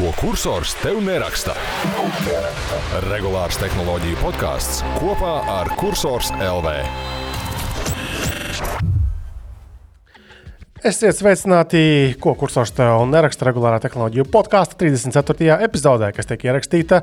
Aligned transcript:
Ko 0.00 0.08
kursors 0.16 0.70
tev 0.80 0.96
neraksta? 1.04 1.52
Regulārs 3.10 3.58
tehnoloģiju 3.60 4.16
podkāsts 4.22 4.78
kopā 4.96 5.32
ar 5.44 5.68
Cursors 5.76 6.30
LV. 6.40 6.70
Esiet 10.88 11.18
sveicināti, 11.18 11.82
ko 12.16 12.32
kursors 12.40 12.72
tev 12.72 13.02
neraksta 13.12 13.50
regulārā 13.50 13.76
tehnoloģiju 13.84 14.24
podkāstu 14.32 14.78
34. 14.80 15.60
epizodē, 15.68 16.08
kas 16.16 16.30
tiek 16.30 16.48
ierakstīta 16.48 17.02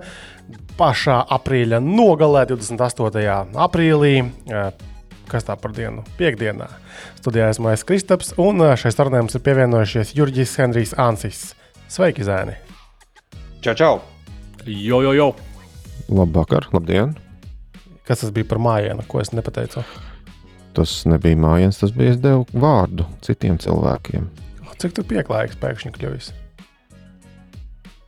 pašā 0.81 1.19
aprīļa 1.37 1.77
nogalē, 1.85 2.47
28. 2.49 3.53
aprīlī. 3.53 4.15
eh, 4.49 4.71
Kas 5.27 5.43
tā 5.43 5.53
par 5.59 5.73
dienu? 5.75 6.01
Piektdienā. 6.17 6.69
Studijā 7.19 7.51
esmu 7.51 7.69
es 7.75 7.83
Kristaps, 7.85 8.33
un 8.41 8.63
eh, 8.63 8.73
šai 8.79 8.89
sarunai 8.95 9.21
mums 9.21 9.37
ir 9.37 9.45
pievienojušies 9.45 10.15
Jurģis 10.17 10.57
Henrijs 10.63 10.95
Ansis. 10.97 11.51
Sveiki, 11.91 12.25
Zēni! 12.25 12.57
Čau, 13.67 13.75
čau! 13.75 13.99
Jo, 14.63 15.01
jo, 15.03 15.11
jo. 15.11 15.25
Labvakar, 16.07 16.69
labdien! 16.71 17.09
Kas 18.07 18.21
tas 18.21 18.31
bija 18.31 18.47
par 18.47 18.61
mājienu, 18.63 19.03
ko 19.11 19.19
es 19.19 19.33
nepateicu? 19.35 19.83
Tas 20.71 20.93
nebija 21.03 21.35
mājiņas, 21.35 21.81
tas 21.81 21.91
bija 21.91 22.13
es 22.13 22.21
devu 22.23 22.45
vārdu 22.55 23.03
citiem 23.27 23.57
cilvēkiem. 23.59 24.29
Cik 24.79 24.95
tu 24.95 25.03
pieklājīgs 25.09 25.59
pēkšņi 25.59 25.91
kļuvis? 25.97 26.31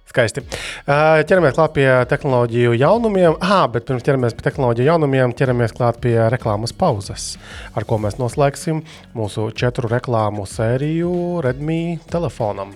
Skaisti. 0.08 0.46
Ķeramies 0.88 1.60
klāt 1.60 1.76
pie 1.76 1.90
tehnoloģiju 2.08 2.80
jaunumiem. 2.80 3.36
Ah, 3.44 3.68
bet 3.68 3.90
pirms 3.90 4.08
ķeramies 4.08 4.40
pie 4.40 4.48
tehnoloģiju 4.48 4.94
jaunumiem, 4.94 5.36
ķeramies 5.36 5.76
klāt 5.76 6.00
pie 6.00 6.16
reklāmas 6.32 6.72
pauzes, 6.72 7.34
ar 7.76 7.84
ko 7.84 8.00
mēs 8.00 8.16
noslēgsim 8.16 8.80
mūsu 9.12 9.52
četru 9.52 9.92
reklāmu 9.92 10.48
sēriju 10.48 11.42
Redmi 11.44 12.00
telefonam. 12.08 12.72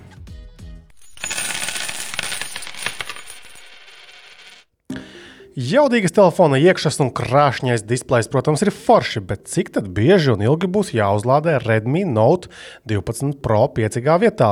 Jaudīgas 5.53 6.15
telefona 6.15 6.57
iekšas 6.57 6.95
un 7.03 7.11
krāšņais 7.13 7.83
displejs, 7.85 8.25
protams, 8.25 8.63
ir 8.65 8.71
forši, 8.73 9.21
bet 9.21 9.43
cik 9.45 9.69
bieži 9.85 10.31
un 10.33 10.41
ilgi 10.41 10.65
būs 10.65 10.95
jāuzlādē 10.97 11.59
Redmi 11.61 12.01
Note 12.09 12.49
12 12.89 13.35
Pro 13.45 13.67
5G 13.69 14.15
vietā? 14.23 14.47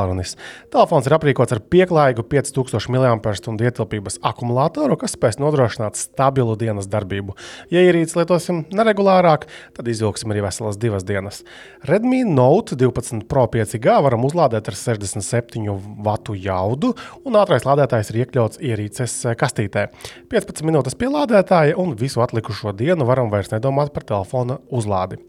Telefons 0.69 1.09
ir 1.09 1.16
aprīkots 1.17 1.55
ar 1.55 1.61
pieklājīgu 1.73 2.21
5000 2.30 2.93
mAh 2.93 3.66
ietilpības 3.66 4.19
akumulātoru, 4.21 4.99
kas 5.02 5.16
spēs 5.17 5.39
nodrošināt 5.41 5.97
stabilu 5.97 6.53
dienas 6.53 6.85
darbību. 6.85 7.33
Ja 7.73 7.81
ierīci 7.81 8.19
lietosim 8.19 8.61
neregulārāk, 8.69 9.49
tad 9.73 9.89
izvilksim 9.89 10.30
arī 10.36 10.45
veselas 10.45 10.77
divas 10.77 11.02
dienas. 11.02 11.41
Redmi 11.81 12.21
Note 12.30 12.77
12 12.77 13.25
Pro 13.25 13.47
5G 13.49 13.97
varam 14.05 14.30
uzlādēt 14.30 14.69
ar 14.69 14.77
67 14.77 15.65
vatu 16.05 16.38
jaudu, 16.38 16.93
un 17.25 17.41
ātrais 17.41 17.65
lādētājs 17.65 18.13
ir 18.13 18.21
iekļauts 18.21 18.61
ierīces 18.61 19.17
kastītē. 19.41 19.89
15 20.30 20.69
minūtes 20.69 20.91
pie 20.97 21.09
lādētāja, 21.11 21.75
un 21.80 21.95
visu 22.00 22.22
atlikušo 22.23 22.72
dienu 22.78 23.06
varam 23.08 23.31
vairs 23.31 23.52
nedomāt 23.52 23.92
par 23.95 24.06
telefona 24.08 24.58
uzlādi. 24.73 25.20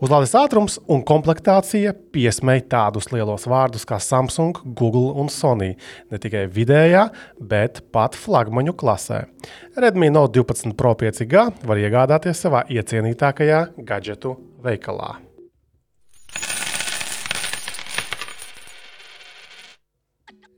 Uzlādes 0.00 0.32
ātrums 0.38 0.78
un 0.88 1.02
komplektācija 1.04 1.92
piesmēja 2.14 2.64
tādus 2.72 3.10
lielos 3.12 3.44
vārdus 3.50 3.84
kā 3.88 3.98
Samsung, 4.00 4.62
Google 4.64 5.12
un 5.20 5.28
Sony. 5.28 5.74
Ne 6.08 6.20
tikai 6.22 6.46
vidējā, 6.48 7.06
bet 7.40 7.82
pat 7.92 8.16
flagmaņu 8.16 8.76
klasē. 8.80 9.26
Redmi 9.76 10.08
Note 10.12 10.40
12 10.40 10.76
Pro 10.78 10.94
5G 10.96 11.48
var 11.68 11.82
iegādāties 11.82 12.40
savā 12.46 12.64
iecienītākajā 12.72 13.66
gadgetu 13.84 14.38
veikalā. 14.64 15.18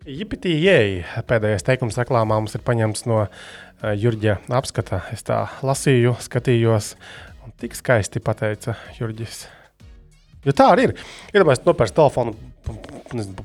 Jipitījai 0.02 1.22
pēdējais 1.30 1.62
teikums 1.62 1.98
reklāmā 2.00 2.34
mums 2.40 2.56
ir 2.58 2.62
paņemts 2.66 3.04
no 3.06 3.20
uh, 3.22 3.42
Jurģa 3.82 4.38
apskata. 4.54 5.02
Es 5.14 5.24
tā 5.26 5.40
lasīju, 5.66 6.14
skatījos, 6.22 6.94
un 7.42 7.54
tik 7.58 7.74
skaisti 7.78 8.22
pateica 8.22 8.76
Jurģis. 8.98 9.44
Jo 10.46 10.54
tā 10.58 10.72
arī 10.74 10.88
ir. 10.88 10.96
Iedomājieties, 11.34 11.66
nopērts 11.66 11.94
telefonu 11.94 12.34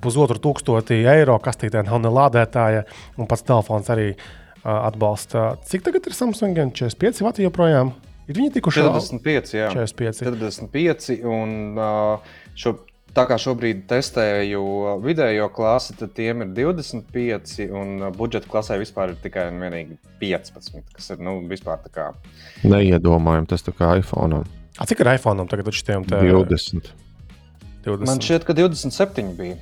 pusotru 0.02 0.40
tūkstoti 0.42 1.02
eiro, 1.10 1.38
kastītē 1.44 1.84
nav 1.86 2.02
ne 2.04 2.12
lādētāja, 2.14 2.86
un 3.18 3.30
pats 3.30 3.46
telefons 3.46 3.90
arī 3.94 4.12
uh, 4.14 4.88
atbalsta. 4.88 5.56
Cik 5.68 5.86
tagad 5.88 6.10
ir 6.10 6.18
Samsung 6.18 6.58
45 6.58 7.24
vati 7.26 7.46
joprojām? 7.46 7.94
Ir 8.28 8.36
viņi 8.36 8.54
tikuši 8.58 8.84
45, 8.84 9.54
jā. 9.56 9.70
45. 9.72 10.26
45 10.28 11.22
un 11.32 11.80
uh, 11.80 12.34
šo, 12.60 12.76
tā 13.16 13.26
kā 13.30 13.38
šobrīd 13.42 13.86
testēju 13.90 14.64
vidējo 15.04 15.48
klasi, 15.54 15.96
tad 16.00 16.14
tiem 16.18 16.44
ir 16.46 16.52
25, 16.58 17.58
un 17.78 18.10
budžeta 18.18 18.50
klasē 18.52 18.80
vispār 18.82 19.14
ir 19.14 19.22
tikai 19.24 19.48
un 19.52 19.64
vienīgi 19.64 19.98
15, 20.22 20.84
kas 20.96 21.12
ir, 21.14 21.24
nu, 21.24 21.40
vispār 21.50 21.82
tā 21.86 21.94
kā. 21.94 22.10
Neiedomājami 22.68 23.50
tas 23.50 23.66
tā 23.66 23.74
kā 23.78 23.96
iPhone. 24.02 24.44
A, 24.78 24.86
cik 24.86 25.02
ir 25.04 25.14
iPhone 25.16 25.48
tagad 25.50 25.72
uz 25.72 25.80
šiem 25.80 26.06
te 26.08 26.22
20, 26.22 26.92
20? 27.88 28.06
Man 28.10 28.22
šķiet, 28.24 28.46
ka 28.48 28.58
27 28.58 29.34
bija. 29.38 29.58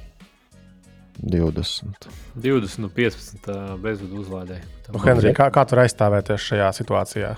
20. 1.24 2.08
20 2.36 2.82
no 2.84 2.90
15 2.92 3.48
uh, 3.48 3.76
bezvadu 3.80 4.20
uzlādē. 4.20 4.60
Nu, 4.92 5.00
Henrij, 5.00 5.32
kā, 5.38 5.48
kā 5.54 5.64
tur 5.70 5.86
aizstāvēties 5.86 6.50
šajā 6.50 6.72
situācijā? 6.76 7.30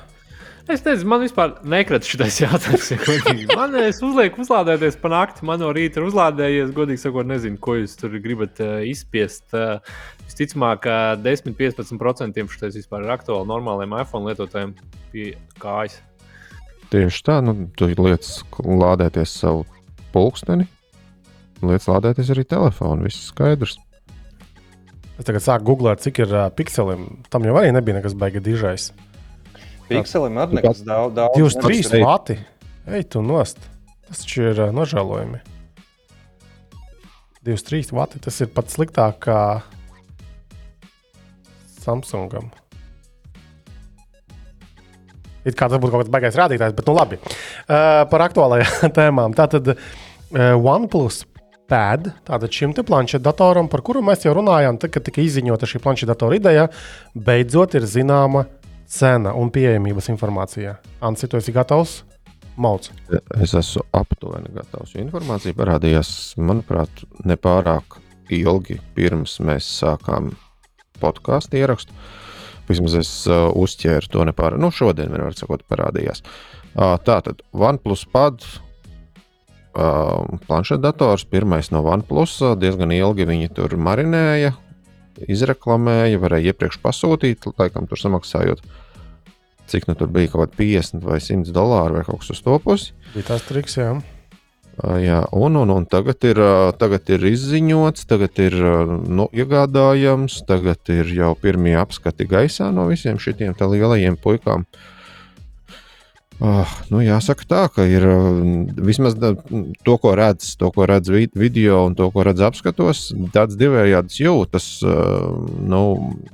Es 0.67 0.81
nezinu, 0.83 1.07
man 1.07 1.21
vispār 1.23 1.53
nekrita 1.63 2.03
šis 2.03 2.41
jautājums. 2.41 2.89
ja 2.91 2.97
godīgi. 2.99 3.45
Man 3.55 3.75
es 3.79 4.01
uzlieku 4.03 4.41
uzlādēties 4.43 4.97
pa 4.99 5.11
nakti, 5.13 5.45
man 5.47 5.61
no 5.63 5.69
rīta 5.75 6.01
ir 6.01 6.09
uzlādējies. 6.09 6.73
Godīgi 6.75 6.99
sakot, 7.05 7.29
nezinu, 7.29 7.55
ko 7.63 7.77
jūs 7.77 7.95
tur 7.95 8.17
gribat 8.19 8.59
uh, 8.59 8.81
izspiest. 8.83 9.45
Uh, 9.55 9.79
visticamāk, 10.27 10.83
ka 10.83 10.97
10-15% 11.23 12.43
šis 12.51 12.81
vispār 12.81 13.07
ir 13.07 13.15
aktuāli 13.15 13.47
normāliem 13.47 13.95
iPhone 14.01 14.27
lietotājiem 14.27 14.75
pie 15.13 15.29
kājas. 15.63 16.01
Tieši 16.91 17.23
tā, 17.23 17.39
nu, 17.43 17.69
tu 17.79 17.87
liec 17.87 18.27
lādēties 18.59 19.39
savu 19.39 19.63
pulksteni, 20.11 20.67
liec 21.63 21.87
lādēties 21.87 22.35
arī 22.35 22.43
telefonu. 22.43 23.07
Viss 23.07 23.31
skaidrs. 23.31 23.79
Es 25.15 25.25
tagad 25.25 25.47
sāku 25.47 25.71
googlēt, 25.71 26.03
cik 26.03 26.25
ir 26.27 26.35
uh, 26.35 26.49
pikselim. 26.51 27.13
Tam 27.31 27.47
jau 27.47 27.55
arī 27.55 27.71
nebija 27.71 28.01
nekas 28.01 28.19
baigi 28.19 28.43
dižais. 28.43 28.91
Pikselim 29.89 30.37
arī 30.41 30.57
nekas 30.59 30.81
daudz. 30.85 31.15
daudz 31.15 31.37
23 31.39 31.91
nekas- 31.93 32.05
vati. 32.05 32.37
Ej, 32.87 33.03
tu 33.13 33.21
nost. 33.21 33.59
Tas 34.07 34.21
taču 34.23 34.45
ir 34.49 34.59
uh, 34.67 34.71
nožēlojami. 34.75 35.39
23 37.47 37.91
vati. 37.95 38.19
Tas 38.23 38.39
ir 38.43 38.51
pat 38.51 38.71
sliktāk 38.71 39.19
kā 39.23 39.41
Samsungam. 41.83 42.49
It 45.47 45.55
kā 45.55 45.69
tas 45.71 45.79
būtu 45.79 45.93
kaut 45.93 46.03
kāds 46.03 46.11
baigais 46.11 46.35
rādītājs, 46.35 46.75
bet 46.75 46.87
nu 46.89 46.95
labi. 46.97 47.19
Uh, 47.23 48.03
par 48.11 48.25
aktuālajām 48.27 48.91
tēmām. 48.97 49.35
Tātad 49.37 49.71
uh, 49.71 49.77
OnePlus 50.59 51.21
pad, 51.71 52.09
tātad 52.27 52.51
šim 52.51 52.73
te 52.75 52.83
planšetdatoram, 52.87 53.67
par 53.71 53.83
kuru 53.83 54.01
mēs 54.03 54.23
jau 54.27 54.33
runājām, 54.35 54.79
tad, 54.79 54.91
kad 54.95 55.03
tika 55.07 55.23
izziņota 55.23 55.67
šī 55.67 55.81
planšetdatora 55.83 56.37
ideja, 56.39 56.67
beidzot 57.15 57.75
ir 57.79 57.87
zināma 57.87 58.45
cena 58.87 59.33
un 59.37 59.51
pieejamības 59.53 60.09
informācija. 60.13 60.77
Ansi, 61.03 61.27
tu 61.27 61.39
esi 61.39 61.53
gatavs? 61.55 62.01
Mauts. 62.57 62.89
Es 63.37 63.53
esmu 63.53 63.83
aptuveni 63.93 64.49
gatavs. 64.55 64.95
Informācija 64.97 65.53
parādījās, 65.57 66.09
manuprāt, 66.41 67.03
nepārāk 67.27 67.99
ilgi 68.33 68.79
pirms 68.97 69.37
mēs 69.45 69.67
sākām 69.83 70.31
podkāstu 71.01 71.59
ierakstu. 71.59 71.93
Vismaz 72.67 72.97
es 72.99 73.11
uh, 73.29 73.47
uzķēru 73.55 74.09
to 74.11 74.25
nepārāk. 74.27 74.59
Nu, 74.59 74.71
šodien, 74.75 75.13
var 75.13 75.35
sakot, 75.37 75.63
parādījās. 75.69 76.23
Uh, 76.73 76.97
tā 76.99 77.21
tad 77.23 77.43
OnePlus 77.53 78.07
pad. 78.11 78.41
Uh, 79.77 80.25
planšetdators, 80.47 81.27
pirmais 81.29 81.69
no 81.69 81.83
OnePlus, 81.85 82.39
uh, 82.41 82.55
diezgan 82.57 82.89
ilgi 82.95 83.27
viņi 83.29 83.51
tur 83.53 83.75
marinēja, 83.77 84.55
izreklamēja, 85.25 86.19
varēja 86.21 86.53
iepriekš 86.53 86.81
pasūtīt, 86.83 87.47
laikam 87.57 87.87
tur 87.89 88.01
samaksājot, 88.01 88.61
cik 89.71 89.87
nu 89.89 89.97
tur 89.99 90.11
bija 90.13 90.33
kaut 90.33 90.53
kādi 90.53 90.77
50 90.77 91.07
vai 91.07 91.21
100 91.23 91.55
dolāri 91.55 91.99
vai 91.99 92.05
kaut 92.07 92.21
kas 92.23 92.35
uz 92.35 92.43
to 92.45 92.59
pusi. 92.63 92.93
Bija 93.15 93.31
tas 93.33 93.47
triks, 93.47 93.79
jā. 93.79 93.95
Jā, 94.77 95.23
un, 95.33 95.55
un, 95.57 95.71
un 95.73 95.87
tagad, 95.89 96.21
ir, 96.29 96.37
tagad 96.77 97.07
ir 97.09 97.23
izziņots, 97.31 98.05
tagad 98.05 98.37
ir 98.43 98.53
nu, 99.09 99.25
iegādājams, 99.33 100.43
tagad 100.45 100.93
ir 100.93 101.09
jau 101.17 101.31
pirmie 101.41 101.73
apskati 101.81 102.27
gaisā 102.29 102.69
no 102.69 102.85
visiem 102.91 103.17
šiem 103.17 103.57
lielajiem 103.57 104.19
puikām. 104.21 104.67
Uh, 104.67 104.96
nu, 106.93 106.99
jāsaka, 107.01 107.45
tā, 107.49 107.61
ka 107.73 107.85
ir 107.89 108.03
ā, 108.05 108.17
vismaz 108.85 109.15
da, 109.17 109.31
to, 109.85 109.95
ko 109.97 110.11
redz, 110.17 110.51
to, 110.61 110.69
ko 110.75 110.85
redz 110.85 111.09
vid- 111.09 111.33
video 111.33 111.79
un 111.87 111.95
to, 111.97 112.11
ko 112.13 112.25
redz 112.27 112.43
apskatos, 112.45 113.07
tāds 113.33 113.57
divējāds 113.57 114.19
jūtas. 114.21 114.67
ā, 114.85 114.95
Nu, 115.67 115.81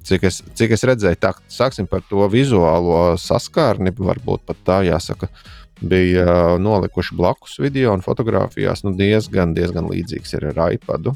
cik, 0.04 0.28
es, 0.30 0.42
cik 0.60 0.76
es 0.76 0.84
redzēju, 0.86 1.18
tā, 1.24 1.32
sāksim 1.50 1.88
par 1.90 2.04
to 2.10 2.28
vizuālo 2.30 3.16
saskārni, 3.18 3.96
varbūt 3.96 4.44
pat 4.46 4.60
tā 4.68 4.82
jāsaka 4.86 5.30
bija 5.84 6.24
uh, 6.24 6.60
nolikuši 6.62 7.16
blakus 7.18 7.58
video 7.60 7.92
un 7.96 8.04
fotografijās. 8.06 8.84
Nu, 8.86 8.94
diezgan, 8.96 9.56
diezgan 9.58 9.90
līdzīgs 9.90 10.36
ir 10.38 10.52
ar 10.54 10.76
iPadu. 10.76 11.16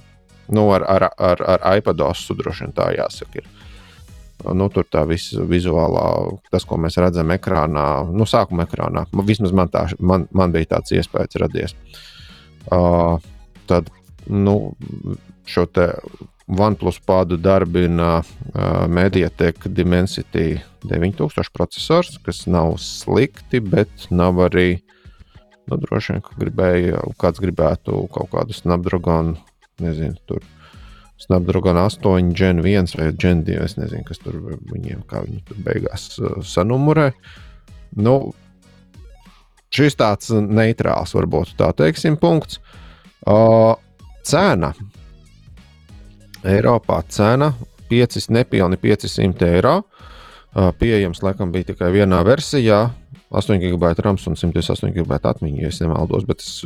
nu, 0.50 0.64
ar, 0.72 0.84
ar, 0.88 1.10
ar, 1.20 1.42
ar 1.44 1.78
iPad 1.78 2.02
osu 2.08 2.34
droši 2.36 2.64
vien 2.66 2.74
tā 2.76 2.90
jāsaka. 2.96 3.42
Ir. 3.44 3.48
Nu, 4.56 4.70
tur 4.72 4.86
tā 4.88 5.04
viss 5.10 5.36
vizuālā, 5.50 6.06
tas, 6.52 6.66
ko 6.68 6.78
mēs 6.80 7.00
redzam 7.02 7.32
ekrānā, 7.36 7.88
nu, 8.14 8.28
sākuma 8.30 8.68
ekrānā. 8.68 9.08
Vismaz 9.28 9.56
man, 9.56 9.72
tā, 9.74 9.88
man, 10.00 10.28
man 10.36 10.54
bija 10.56 10.76
tāds 10.78 10.94
iespējas 10.96 11.40
radies. 11.42 11.76
Uh, 12.72 13.18
tad 13.68 13.90
nu, 14.28 14.76
šo 15.48 15.66
te 15.72 15.90
OnePlus 16.48 17.00
pādu 17.04 17.36
darbina 17.40 18.22
uh, 18.22 18.86
Mediatek 18.88 19.68
Dimensity 19.68 20.62
9000 20.88 21.52
processors, 21.56 22.16
kas 22.24 22.46
nav 22.48 22.78
slikti, 22.84 23.60
bet 23.60 24.08
nav 24.12 24.40
arī. 24.48 24.84
Nu, 25.68 25.76
droši 25.76 26.14
vien, 26.14 26.22
ka 26.24 26.38
gribēja, 26.40 27.02
kāds 27.20 27.44
gribētu 27.44 28.06
kaut 28.14 28.30
kādu 28.32 28.56
Snapdragon, 28.56 29.34
nezinu, 29.84 30.16
tur 30.30 30.46
Snapdragon 31.18 31.78
8, 31.82 32.34
Gen 32.38 32.62
1 32.62 32.98
vai 32.98 33.12
Gen 33.18 33.44
2. 33.48 33.62
Es 33.66 33.78
nezinu, 33.80 34.06
kas 34.08 34.22
tur 34.22 34.38
viņiem, 34.72 35.02
kā 35.10 35.24
viņi 35.26 35.42
tur 35.48 35.62
beigās 35.66 36.10
uh, 36.22 36.38
sanumurē. 36.46 37.10
Nu, 37.98 38.18
šis 39.74 39.98
tāds 39.98 40.30
neitrāls, 40.32 41.16
varbūt 41.18 41.56
tā 41.58 41.72
teiksim, 41.78 42.20
punkts. 42.22 42.62
Uh, 43.28 43.74
cena. 44.28 44.74
Eiropā 46.48 47.02
cena 47.10 47.52
5, 47.90 48.30
nepilni 48.30 48.78
500 48.78 49.52
eiro. 49.58 49.82
Uh, 50.58 50.72
pieejams, 50.80 51.22
laikam, 51.26 51.52
bija 51.54 51.74
tikai 51.74 51.92
vienā 51.94 52.22
versijā. 52.26 52.88
8 53.30 53.60
GB 53.60 53.90
RAM 54.00 54.16
un 54.16 54.38
128 54.40 54.94
GB 54.96 55.18
atmiņa, 55.20 55.64
ja 55.66 55.72
nemaldos, 55.84 56.24
bet 56.30 56.40
es, 56.46 56.62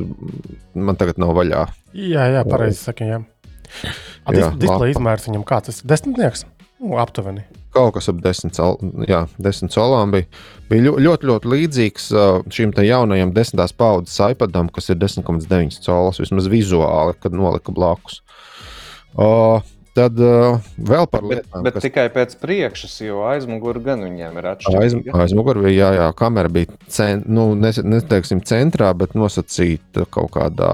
man 0.78 1.00
tagad 1.00 1.18
nav 1.22 1.34
vaļā. 1.40 1.64
Jā, 1.98 2.28
jā 2.36 2.44
pareizi 2.46 2.84
sakot, 2.84 3.08
jā. 3.10 3.22
A, 3.24 3.41
dis, 4.32 4.46
displeja 4.62 4.96
izmērs 4.96 5.28
viņam 5.30 5.46
kāds 5.48 5.72
tas- 5.72 5.82
desmitnieks? 5.94 6.46
Nu, 6.82 6.96
aptuveni. 6.98 7.44
Kaut 7.72 7.94
kas 7.96 8.10
ap 8.10 8.18
desmit, 8.24 8.58
jā, 9.08 9.22
desmit 9.40 9.72
solām 9.72 10.12
bija. 10.12 10.26
Bija 10.68 10.88
ļoti, 10.90 11.04
ļoti, 11.06 11.28
ļoti 11.30 11.52
līdzīgs 11.54 12.08
šim 12.52 12.74
jaunajam 12.74 13.34
desmitās 13.36 13.72
paudzes 13.72 14.18
iPadam, 14.34 14.72
kas 14.74 14.90
ir 14.90 14.98
10,9 14.98 15.78
colas, 15.86 16.20
vismaz 16.20 16.50
vizuāli, 16.52 17.14
kad 17.22 17.38
nolika 17.38 17.72
blakus. 17.72 18.22
Uh, 19.14 19.62
Tad 19.92 20.16
uh, 20.24 20.62
vēl 20.80 21.08
par 21.12 21.26
lietām, 21.28 21.66
bet, 21.66 21.66
bet 21.66 21.76
kas... 21.76 21.84
tikai 21.84 22.06
pēc 22.14 22.38
priekšas, 22.40 22.94
jo 23.04 23.26
aizmugurē 23.28 23.82
gan 23.84 24.06
viņiem 24.06 24.38
ir 24.40 24.46
atšķirīga. 24.54 24.84
Aiz, 24.86 24.94
aizmugurē 25.26 25.66
bija, 25.66 25.74
jā, 25.76 25.90
jā, 25.98 26.06
kamera 26.16 26.52
bija 26.54 26.78
cen, 26.88 27.26
nu, 27.28 27.50
neteiksim, 27.60 28.40
centrā, 28.48 28.94
bet 28.96 29.18
nosacīta 29.20 30.06
kaut 30.16 30.32
kādā 30.38 30.72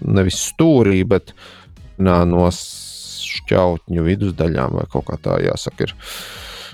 nevis 0.00 0.40
stūrī, 0.54 1.02
bet 1.04 1.34
nā, 2.02 2.22
no 2.28 2.48
šķautņu 2.52 4.06
vidusdaļām 4.06 4.78
vai 4.78 4.86
kaut 4.92 5.08
kā 5.08 5.18
tā 5.22 5.38
jāsaka. 5.44 5.88
Ir. 5.88 5.94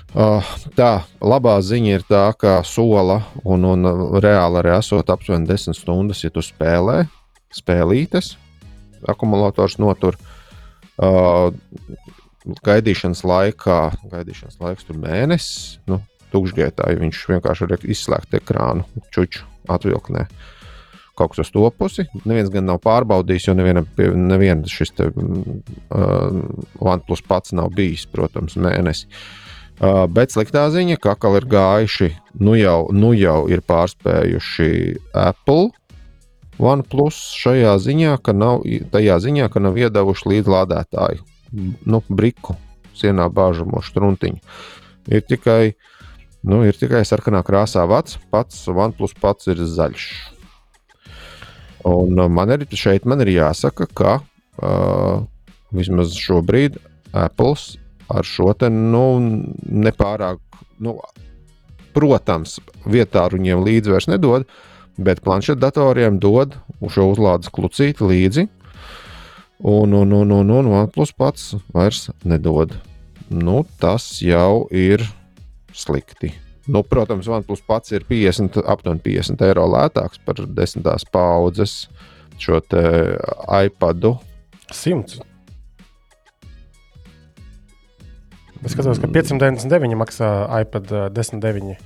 Uh, 0.09 0.45
tā 0.73 1.03
labā 1.21 1.59
ziņa 1.61 1.91
ir 1.93 2.05
tā, 2.09 2.23
ka 2.33 2.59
sola 2.65 3.19
un, 3.45 3.67
un 3.69 3.89
reāli 4.17 4.61
arī 4.63 4.73
esot 4.79 5.11
aptuveni 5.13 5.45
10 5.49 5.77
stundas, 5.77 6.23
ja 6.25 6.33
tu 6.33 6.41
spēlē 6.41 7.03
spēlītes, 7.53 8.33
akumulators 9.09 9.77
notur. 9.81 10.17
Uh, 10.99 11.53
gaidīšanas 12.65 13.21
laikā, 13.27 13.79
gaidīšanas 14.11 14.59
laiks 14.63 14.87
tur 14.87 14.97
mēnesis, 14.99 15.77
nu, 15.89 15.99
tukšgaitā, 16.33 16.89
ja 16.91 16.99
viņš 16.99 17.21
vienkārši 17.33 17.67
var 17.67 17.85
izslēgt 17.85 18.35
ekrānu, 18.39 18.85
čuču 19.13 19.45
atvilknē. 19.69 20.25
Kaut 21.19 21.33
kas 21.33 21.43
uz 21.43 21.51
to 21.51 21.65
pusi. 21.75 22.07
Neviens 22.23 22.51
gan 22.53 22.69
nav 22.69 22.79
pārbaudījis, 22.85 23.49
jo 23.49 23.57
nevienam 23.59 23.87
nevien 24.29 24.63
šis 24.69 24.95
te, 24.95 25.09
uh, 25.11 26.39
OnePlus 26.79 27.23
pats 27.27 27.55
nav 27.57 27.73
bijis, 27.75 28.07
protams, 28.09 28.55
mēnesis. 28.59 29.09
Uh, 29.79 30.05
bet 30.11 30.31
sliktā 30.33 30.65
ziņa, 30.71 30.97
ka 30.99 31.13
atkal 31.15 31.37
ir 31.39 31.47
gājuši, 31.51 32.09
nu 32.43 32.55
jau, 32.59 32.89
nu 32.95 33.13
jau 33.15 33.41
ir 33.51 33.63
pārspējuši 33.67 34.71
Apple 35.15 35.69
OnePlus 36.59 37.19
šajā 37.39 37.77
ziņā, 37.79 38.17
ka 38.23 38.35
nav, 38.35 38.65
ziņā, 38.67 39.47
ka 39.51 39.63
nav 39.63 39.79
iedavuši 39.79 40.33
līdz 40.33 40.55
lādētāju 40.55 41.23
nu, 41.85 42.01
briku 42.09 42.55
sienā 42.97 43.29
bāžamo 43.31 43.81
struntiņu. 43.85 44.41
Ir 45.09 45.23
tikai, 45.25 45.73
nu, 46.45 46.61
ir 46.67 46.77
tikai 46.77 47.05
sarkanā 47.07 47.41
krāsā 47.47 47.85
vats, 47.89 48.19
pats 48.31 48.67
OnePlus 48.69 49.15
pats 49.19 49.49
ir 49.51 49.63
zaļš. 49.63 50.09
Un 51.87 52.19
uh, 52.19 52.27
man 52.31 52.51
ir 52.55 52.65
šeit 52.75 53.05
man 53.07 53.21
ir 53.23 53.31
jāsaka, 53.37 53.87
ka 53.95 54.17
uh, 54.19 55.21
vismaz 55.75 56.15
šobrīd 56.17 56.79
Apple 57.15 57.55
ar 58.09 58.25
šo 58.25 58.53
te 58.57 58.69
nu, 58.73 59.03
nepārāk, 59.69 60.41
nu, 60.81 60.97
protams, 61.93 62.57
vietā 62.89 63.27
viņiem 63.31 63.63
līdzi 63.65 63.93
vairs 63.93 64.09
nedod, 64.09 64.47
bet 64.99 65.23
planšetdatoriem 65.25 66.19
dod 66.19 66.57
šo 66.89 67.09
uzlādes 67.13 67.51
klucīti 67.53 68.09
līdzi. 68.09 68.47
Un, 69.59 69.91
un, 69.91 70.13
un, 70.15 70.29
un, 70.31 70.51
un 70.55 70.69
OnePlus 70.71 71.11
pats 71.19 71.49
vairs 71.75 72.07
nedod. 72.23 72.77
Nu, 73.29 73.65
tas 73.81 74.07
jau 74.23 74.69
ir 74.71 75.03
slikti. 75.75 76.31
Nu, 76.69 76.83
protams, 76.85 77.27
OnePlus 77.27 77.63
pats 77.65 77.95
ir 77.95 78.05
50, 78.05 78.59
aptuveni 78.69 79.01
50 79.05 79.41
eiro 79.47 79.65
lētāks 79.73 80.21
par 80.25 80.37
desmitās 80.45 81.05
paudzes 81.09 81.87
šo 82.39 82.59
iPadu. 82.61 84.13
100. 84.69 85.23
Es 88.59 88.75
skatos, 88.75 88.99
ka 88.99 89.07
599 89.07 89.97
maksā 89.97 90.29
iPad 90.61 90.93
10,9. 91.15 91.79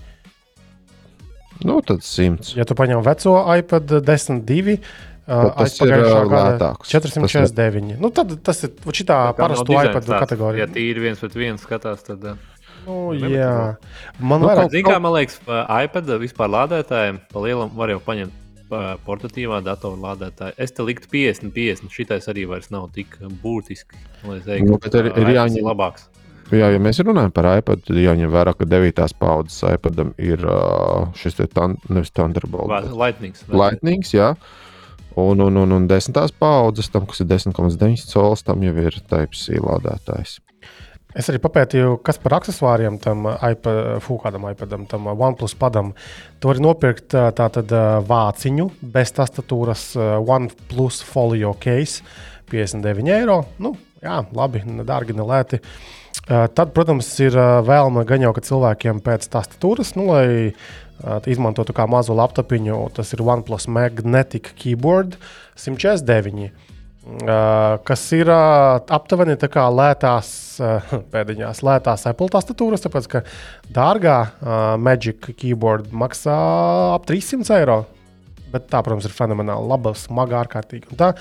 Nu, 1.63 1.79
tad 1.85 2.03
100. 2.03 2.55
Ja 2.57 2.65
tu 2.67 2.75
paņem 2.75 3.03
veco 3.05 3.37
iPad 3.55 3.99
10,2. 4.03 4.77
Uh, 5.23 5.53
tas 5.55 5.77
ir 5.79 5.93
lētāks. 6.27 6.89
449. 6.91 7.95
Nu, 8.03 8.09
tad 8.11 8.33
tas 8.43 8.57
ir 8.67 8.73
šitā 8.91 9.19
parasto 9.37 9.71
iPad 9.71 10.09
kategorija. 10.25 10.65
Ja 10.65 10.67
tīri 10.67 11.05
viens 11.05 11.21
pret 11.23 11.37
vienu 11.39 11.61
skatās, 11.61 12.03
tad. 12.03 12.33
Nu, 12.83 13.13
jā, 13.15 13.75
man 14.19 14.41
nu, 14.43 14.49
vairāk... 14.49 14.71
Zin, 14.73 14.85
kā, 14.87 14.97
man 15.03 15.15
liekas, 15.15 15.39
iPad 15.43 16.15
vispār 16.21 16.51
lādētājiem 16.51 17.21
pa 17.31 17.43
lielam 17.43 17.71
var 17.77 17.93
jau 17.93 18.01
paņemt 18.03 18.39
portatīvā 19.05 19.59
datora 19.63 19.99
lādētāja. 20.01 20.55
Es 20.61 20.73
te 20.73 20.85
liktu 20.85 21.09
50, 21.11 21.53
50. 21.53 21.93
Šitais 21.93 22.27
arī 22.31 22.47
vairs 22.49 22.71
nav 22.73 22.89
tik 22.95 23.15
būtiski. 23.43 23.99
Teiktu, 24.23 24.67
nu, 24.67 24.79
ka 24.81 24.91
ir, 24.99 25.11
ir 25.13 25.33
jāņem 25.35 25.67
labāks. 25.67 26.09
Jā, 26.53 26.67
ja 26.73 26.79
mēs 26.81 26.99
runājam 27.01 27.31
par 27.33 27.47
iPad, 27.57 27.81
tad 27.87 27.97
jāņem 27.97 28.29
vērā, 28.33 28.53
ka 28.57 28.67
9. 28.67 29.15
paudzes 29.19 29.63
iPadam 29.69 30.11
ir 30.21 30.43
šis 31.17 31.39
te 31.39 31.47
tan, 31.49 31.77
nevis 31.89 32.11
Thunderbolt. 32.13 32.91
Lightnings. 32.91 33.45
Lightnings, 33.49 34.13
jā. 34.13 34.33
Un, 35.19 35.41
un, 35.45 35.57
un, 35.61 35.75
un 35.77 35.87
10. 35.89 36.17
paudzes, 36.41 36.89
tam, 36.93 37.05
kas 37.09 37.21
ir 37.21 37.29
10,9 37.29 38.05
colis, 38.09 38.45
tam 38.45 38.65
jau 38.65 38.73
ir 38.81 38.97
Type-C 39.09 39.61
lādētājs. 39.61 40.39
Es 41.13 41.29
arī 41.29 41.39
papētīju, 41.43 41.97
kas 42.05 42.17
par 42.21 42.39
accessoriem 42.39 42.97
tam 43.01 43.27
iPad, 43.29 43.99
fūkādam 44.01 44.47
iPadam, 44.49 44.87
tam 44.89 45.11
OnePlus 45.13 45.53
padam. 45.59 45.93
Tu 46.41 46.49
vari 46.49 46.63
nopirkt 46.63 47.13
tātad 47.13 47.73
vāciņu 48.09 48.69
bez 48.95 49.13
tastatūras 49.17 49.91
OnePlus 50.19 51.03
folio 51.05 51.53
case 51.61 52.01
59 52.49 53.13
eiro. 53.13 53.43
Nu, 53.61 53.75
jā, 54.01 54.23
labi, 54.33 54.65
dārgi, 54.81 55.15
ne 55.17 55.27
lēti. 55.29 55.61
Uh, 55.61 55.99
Tad, 56.23 56.69
protams, 56.71 57.07
ir 57.19 57.35
vēlme 57.67 58.05
gan 58.07 58.21
jau 58.23 58.31
cilvēkiem 58.37 59.01
pēc 59.03 59.25
tastatūras, 59.33 59.91
nu, 59.99 60.05
lai 60.13 60.53
izmantotu 61.27 61.75
kā 61.75 61.83
mazu 61.89 62.15
laptopiņu. 62.15 62.77
Tas 62.95 63.11
ir 63.15 63.23
OnePlus 63.25 63.67
Magnetic 63.67 64.53
Keyboard 64.59 65.17
149. 65.59 66.53
Kas 67.83 68.03
ir 68.15 68.29
aptuveni 68.31 69.35
tā 69.39 69.49
kā 69.51 69.65
lētās, 69.67 70.29
pēdiņās, 71.13 71.63
lētās 71.65 72.05
Apple 72.07 72.29
tastatūras, 72.31 72.85
tāpēc 72.85 73.09
ka 73.11 73.23
dārgā 73.75 74.19
Magic 74.79 75.33
Keyboard 75.35 75.91
maksā 75.91 76.37
ap 76.93 77.09
300 77.09 77.59
eiro. 77.59 77.81
Bet 78.53 78.67
tā, 78.69 78.83
protams, 78.85 79.07
ir 79.09 79.15
fenomenāli 79.17 79.65
laba, 79.65 79.95
smaga, 79.97 80.43
ārkārtīgi. 80.43 80.93
Tā, 80.99 81.15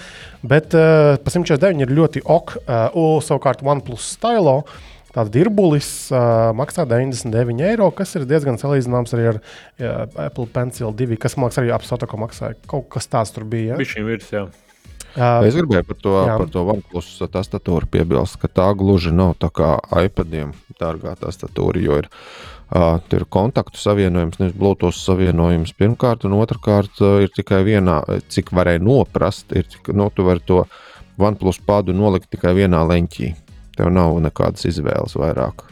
bet 0.45 0.75
uh, 0.77 1.15
pa 1.17 1.33
149 1.33 1.87
ir 1.87 1.95
ļoti 1.97 2.21
ok. 2.29 2.59
Uh, 2.61 3.15
savukārt, 3.25 3.65
OnePlus 3.65 4.11
Stylo 4.19 4.59
uh, 4.61 4.75
Tāds 5.13 5.29
dirbulis 5.29 5.87
uh, 6.09 6.51
maksā 6.57 6.87
99 6.89 7.61
eiro, 7.69 7.91
kas 7.93 8.15
ir 8.17 8.25
diezgan 8.29 8.57
salīdzināms 8.61 9.13
arī 9.13 9.27
ar 9.35 9.39
uh, 9.43 10.07
Apple 10.25 10.49
Pencil 10.55 10.95
2, 10.97 11.19
kas 11.21 11.37
liekas, 11.37 11.59
arī 11.61 11.73
apstāta, 11.77 12.09
ko 12.09 12.21
maksāja. 12.23 12.57
Kaut 12.69 12.89
kas 12.95 13.11
tāds 13.13 13.35
tur 13.35 13.45
bija. 13.45 13.75
Ja? 13.75 13.81
Viņš 13.83 13.93
virs, 14.07 14.31
jā. 14.33 14.47
Uh, 15.13 15.45
es 15.45 15.57
gribēju 15.59 15.85
par 15.85 15.99
to, 16.01 16.13
jā. 16.25 16.37
par 16.41 16.49
to 16.53 16.63
OnePlus 16.73 17.09
tastatūru 17.33 17.89
piebilst, 17.93 18.39
ka 18.41 18.49
tā 18.49 18.69
gluži 18.79 19.13
nav 19.13 19.35
tā 19.43 19.51
kā 19.53 19.75
iPadiem 20.01 20.55
dārgā 20.81 21.13
tastatūra, 21.21 21.83
jo 21.85 21.99
ir, 22.01 22.09
uh, 22.73 22.97
ir 23.13 23.27
kontaktu 23.29 23.81
savienojums, 23.81 24.39
nevis 24.41 24.57
Bluetooth 24.57 24.97
savienojums 24.97 25.75
pirmkārt, 25.77 26.25
un 26.29 26.39
otrkārt 26.39 27.03
uh, 27.05 27.19
ir 27.25 27.33
tikai 27.35 27.61
vienā, 27.69 27.99
cik 28.33 28.55
varēja 28.57 28.81
noprast, 28.85 29.53
ir, 29.53 29.69
nu, 29.93 30.09
tu 30.17 30.25
vari 30.29 30.45
to 30.49 30.63
OnePlus 31.21 31.61
padu 31.67 31.93
nolikt 31.97 32.31
tikai 32.33 32.55
vienā 32.63 32.81
leņķī. 32.89 33.35
Tev 33.77 33.93
nav 33.93 34.17
nekādas 34.21 34.65
izvēles 34.69 35.17
vairāk. 35.17 35.67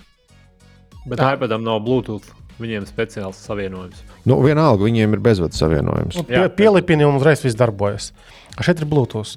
Bet 1.09 1.21
iPadam 1.21 1.65
nav 1.65 1.81
Bluetooth. 1.85 2.40
Viņiem 2.61 2.85
speciāls 2.89 3.39
savienojums. 3.47 4.03
Nu, 4.29 4.37
vienalga, 4.45 4.85
viņiem 4.85 5.17
ir 5.17 5.23
bezvadu 5.25 5.57
savienojums. 5.57 6.19
Nu, 6.21 6.25
pie, 6.29 6.43
pielipini 6.59 7.07
un 7.09 7.17
uzreiz 7.17 7.41
viss 7.45 7.57
darbojas. 7.57 8.11
A, 8.59 8.63
Šeit 8.67 8.83
ir 8.83 8.89
Bluetooth. 8.91 9.37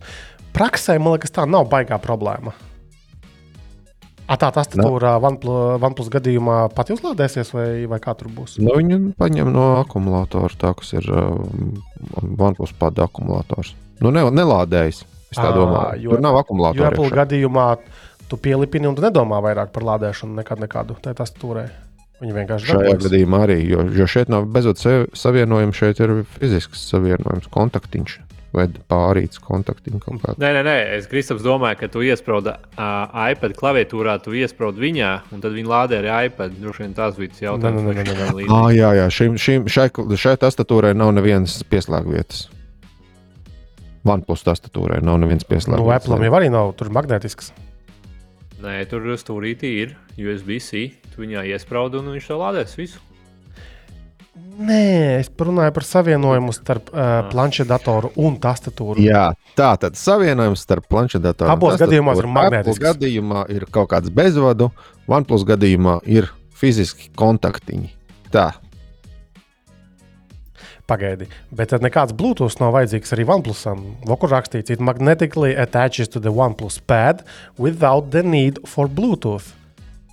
Praksē, 0.54 0.98
man 1.00 1.16
liekas, 1.16 1.32
tā 1.34 1.46
nav 1.50 1.70
baigā 1.72 1.96
problēma. 2.04 2.52
A, 4.24 4.38
tā 4.40 4.48
tastatūra 4.56 5.18
OnePlus, 5.20 5.82
OnePlus 5.84 6.10
gadījumā 6.14 6.58
pati 6.74 6.94
uzlādēsies, 6.96 7.50
vai, 7.56 7.66
vai 7.92 8.00
kā 8.04 8.14
tur 8.16 8.30
būs? 8.32 8.56
Nu, 8.64 8.76
viņi 8.80 9.00
paņem 9.20 9.50
no 9.52 9.66
akumulatora, 9.82 10.52
tā 10.60 10.72
kas 10.80 10.94
ir 10.96 11.10
um, 11.12 11.74
OnePlus 12.40 12.72
padu 12.80 13.04
akumulators. 13.04 13.74
Nu, 14.00 14.14
ne, 14.16 14.24
nelādējas. 14.32 15.04
Es 15.34 15.40
tā 15.42 15.50
Ā, 15.50 15.56
domāju. 15.58 16.06
jo- 16.06 16.16
Tur 16.16 16.24
nav 16.24 16.38
Jo 16.38 16.44
akumulatora. 16.46 16.92
Apple 16.94 17.10
iekšā. 17.10 17.18
gadījumā 17.24 17.68
tu 18.32 18.38
pielipini 18.38 18.88
un 18.88 18.96
tu 18.96 19.04
nedomā 19.04 19.42
vairāk 19.44 19.72
par 19.76 19.84
lādēšanu 19.84 20.40
nekad 20.40 20.60
nekādu 20.64 20.96
tā 21.04 21.14
tastatūrai. 21.18 21.68
Viņi 22.24 22.34
vienkārši 22.38 22.70
Šajā 22.70 22.84
darbojas. 22.88 23.04
gadījumā 23.10 23.40
arī, 23.50 23.58
jo, 23.68 23.84
jo 24.00 24.06
šeit 24.08 24.30
nav 24.32 24.46
bezvadu 24.56 24.80
sa- 24.80 25.08
savienojuma, 25.18 25.76
šeit 25.76 26.00
ir 26.00 26.22
fizisks 26.38 26.86
savienojums, 26.94 27.50
kontaktiņš 27.52 28.20
vai 28.54 28.68
pārīts 28.70 29.42
kontaktiņš 29.42 30.00
kaut 30.06 30.22
kādā. 30.22 30.36
Nē, 30.38 30.50
nē, 30.54 30.62
nē, 30.68 30.76
es 31.00 31.08
Kristaps 31.10 31.42
domāju, 31.42 31.80
ka 31.80 31.88
tu 31.90 32.04
iesprūdi 32.06 32.54
uh, 32.54 33.32
iPad 33.34 33.56
klaviatūrā, 33.58 34.14
tu 34.22 34.36
iesprūdi 34.38 34.78
viņā, 34.78 35.10
un 35.34 35.42
tad 35.42 35.56
viņi 35.58 35.68
lādē 35.72 35.98
arī 36.04 36.12
iPad. 36.30 36.54
Droši 36.62 36.84
vien 36.86 36.94
tas 36.94 37.18
bija 37.18 37.34
tas 37.34 37.42
jautājums. 37.48 37.82
Nē, 37.82 37.82
nē, 37.82 37.96
nē, 37.98 38.04
nē, 38.06 38.28
šim 38.30 38.38
nē. 38.38 38.46
Ah, 38.54 38.70
jā, 38.78 38.92
jā, 39.02 39.08
šim, 39.10 39.40
šim, 39.42 39.66
šai, 39.68 39.90
šai 40.22 40.36
tastatūrai 40.46 40.94
nav 40.96 41.12
nevienas 41.18 41.58
pieslēgvietas. 41.66 42.46
OnePlus 44.06 44.44
tastatūrai 44.46 45.02
nav 45.04 45.18
nevienas 45.24 45.46
Nu, 45.48 45.56
pieslēgvietas. 45.56 46.06
Apple 46.06 46.20
jau 46.28 46.34
arī 46.38 46.50
nav 46.54 46.74
tur 46.78 46.90
magnētisks. 46.94 47.52
Nē, 48.64 48.78
tur 48.88 49.02
stūrītī 49.20 49.70
ir 49.82 49.96
USB-C. 50.20 50.92
Tu 51.14 51.22
viņā 51.22 51.44
iesprūdi, 51.54 52.00
un 52.02 52.14
viņš 52.16 52.30
to 52.32 52.38
lādēs 52.42 52.78
visu. 52.80 53.02
Nē, 54.54 55.20
es 55.20 55.30
runāju 55.38 55.74
par 55.74 55.86
savienojumu 55.86 56.54
starp 56.54 56.90
uh, 56.94 57.24
planšetdatoru 57.30 58.12
un 58.22 58.36
tastatūru. 58.42 59.02
Jā, 59.02 59.32
tā 59.58 59.72
tad 59.82 59.98
savienojums 59.98 60.62
starp 60.66 60.86
planšetdatoru. 60.90 61.50
un 61.50 61.54
Abos 61.54 61.74
tastatūru. 61.74 61.90
gadījumos 61.90 62.18
ir 62.20 62.28
Apple 62.28 62.36
magnētisks. 62.38 62.84
gadījumā 62.84 63.46
ir 63.54 63.66
kaut 63.74 63.90
kāds 63.94 64.14
bezvadu, 64.14 64.70
OnePlus 65.10 65.46
gadījumā 65.50 66.00
ir 66.10 66.30
fiziski 66.58 67.10
kontaktiņi. 67.18 67.90
Tā. 68.34 68.52
Pagaidi, 70.90 71.30
bet 71.56 71.72
tad 71.72 71.82
nekāds 71.86 72.14
Bluetooth 72.18 72.58
nav 72.60 72.74
vajadzīgs 72.76 73.14
arī 73.16 73.26
OnePlusam. 73.30 73.84
Vokur 74.10 74.34
rakstīts, 74.36 74.74
it 74.74 74.82
magnetically 74.84 75.54
attaches 75.56 76.10
to 76.12 76.20
the 76.20 76.34
OnePlus 76.34 76.82
pad 76.86 77.24
without 77.58 78.12
the 78.12 78.22
need 78.22 78.60
for 78.68 78.90
Bluetooth. 78.90 79.54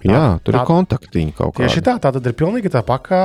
Jā, 0.08 0.40
tur 0.44 0.54
tā- 0.54 0.60
ir 0.62 0.66
kontaktiņi 0.66 1.34
kaut 1.36 1.54
kādi. 1.54 1.68
Tieši 1.68 1.82
tā, 1.84 1.98
tā 2.00 2.12
tad 2.12 2.26
ir 2.26 2.32
pilnīgi 2.32 2.70
tāpat 2.72 3.02
kā 3.04 3.20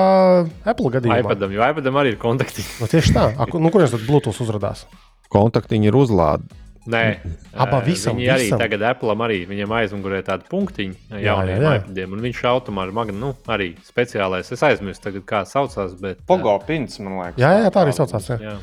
Apple 0.66 0.92
gadījumā. 0.92 1.20
iPadam, 1.24 1.52
jo 1.56 1.62
iPadam 1.62 1.94
arī 2.02 2.12
ir 2.16 2.18
kontakti. 2.20 2.66
Nu, 2.82 2.88
tieši 2.88 3.14
tā, 3.16 3.32
A, 3.38 3.46
nu, 3.48 3.70
kurienes 3.72 3.92
tad 3.96 4.04
Bluetooth 4.08 4.42
uzrādās? 4.44 4.86
Kontaktiņi 5.32 5.88
ir 5.88 5.94
uzlādi. 5.94 6.44
Nē, 6.86 7.18
Abā 7.58 7.80
eh, 7.82 7.86
visam, 7.88 8.14
Viņi 8.16 8.30
arī 8.30 8.44
visam. 8.46 8.60
tagad 8.60 8.82
Apple 8.86 9.16
arī 9.16 9.48
viņam 9.50 9.72
aizmugurē 9.74 10.20
tādu 10.22 10.46
punktiņu 10.52 11.18
jauniem 11.18 11.64
iPadiem, 11.82 12.12
un 12.14 12.20
viņš 12.22 12.42
automātiski, 12.46 12.94
magna, 12.94 13.18
nu, 13.18 13.32
arī 13.48 13.72
speciālais. 13.82 14.52
Es 14.52 14.62
aizmirsu, 14.62 15.02
tagad, 15.02 15.26
kā 15.26 15.42
saucās, 15.50 15.96
bet. 16.00 16.20
Pogo 16.28 16.60
pins, 16.68 17.00
man 17.00 17.18
liekas. 17.18 17.42
Jā, 17.42 17.64
jā, 17.64 17.72
tā 17.74 17.82
arī 17.88 17.96
saucās. 17.98 18.30
Jā. 18.30 18.38
Jā. 18.38 18.58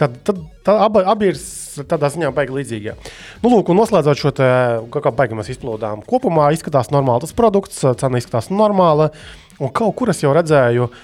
Tad, 0.00 0.16
tad 0.26 0.40
tā, 0.66 0.74
abi, 0.88 1.04
abi 1.06 1.28
ir 1.30 1.38
tādā 1.86 2.08
ziņā 2.10 2.32
baigi 2.34 2.56
līdzīgi. 2.56 2.94
Nu, 3.44 3.52
lūk, 3.52 3.70
un 3.70 3.78
noslēdzot 3.78 4.18
šo 4.18 4.32
te, 4.34 4.48
kā 4.90 5.12
baigi 5.14 5.38
mēs 5.38 5.52
izplūdām. 5.54 6.02
Kopumā 6.08 6.48
izskatās 6.56 6.90
normāli 6.90 7.22
tas 7.22 7.36
produkts, 7.36 7.78
cena 8.00 8.18
izskatās 8.18 8.50
normāla. 8.50 9.12
Un 9.62 9.70
kaut 9.70 9.94
kur 9.94 10.10
es 10.10 10.18
jau 10.18 10.32
redzēju 10.34 10.88
uh, 10.88 10.94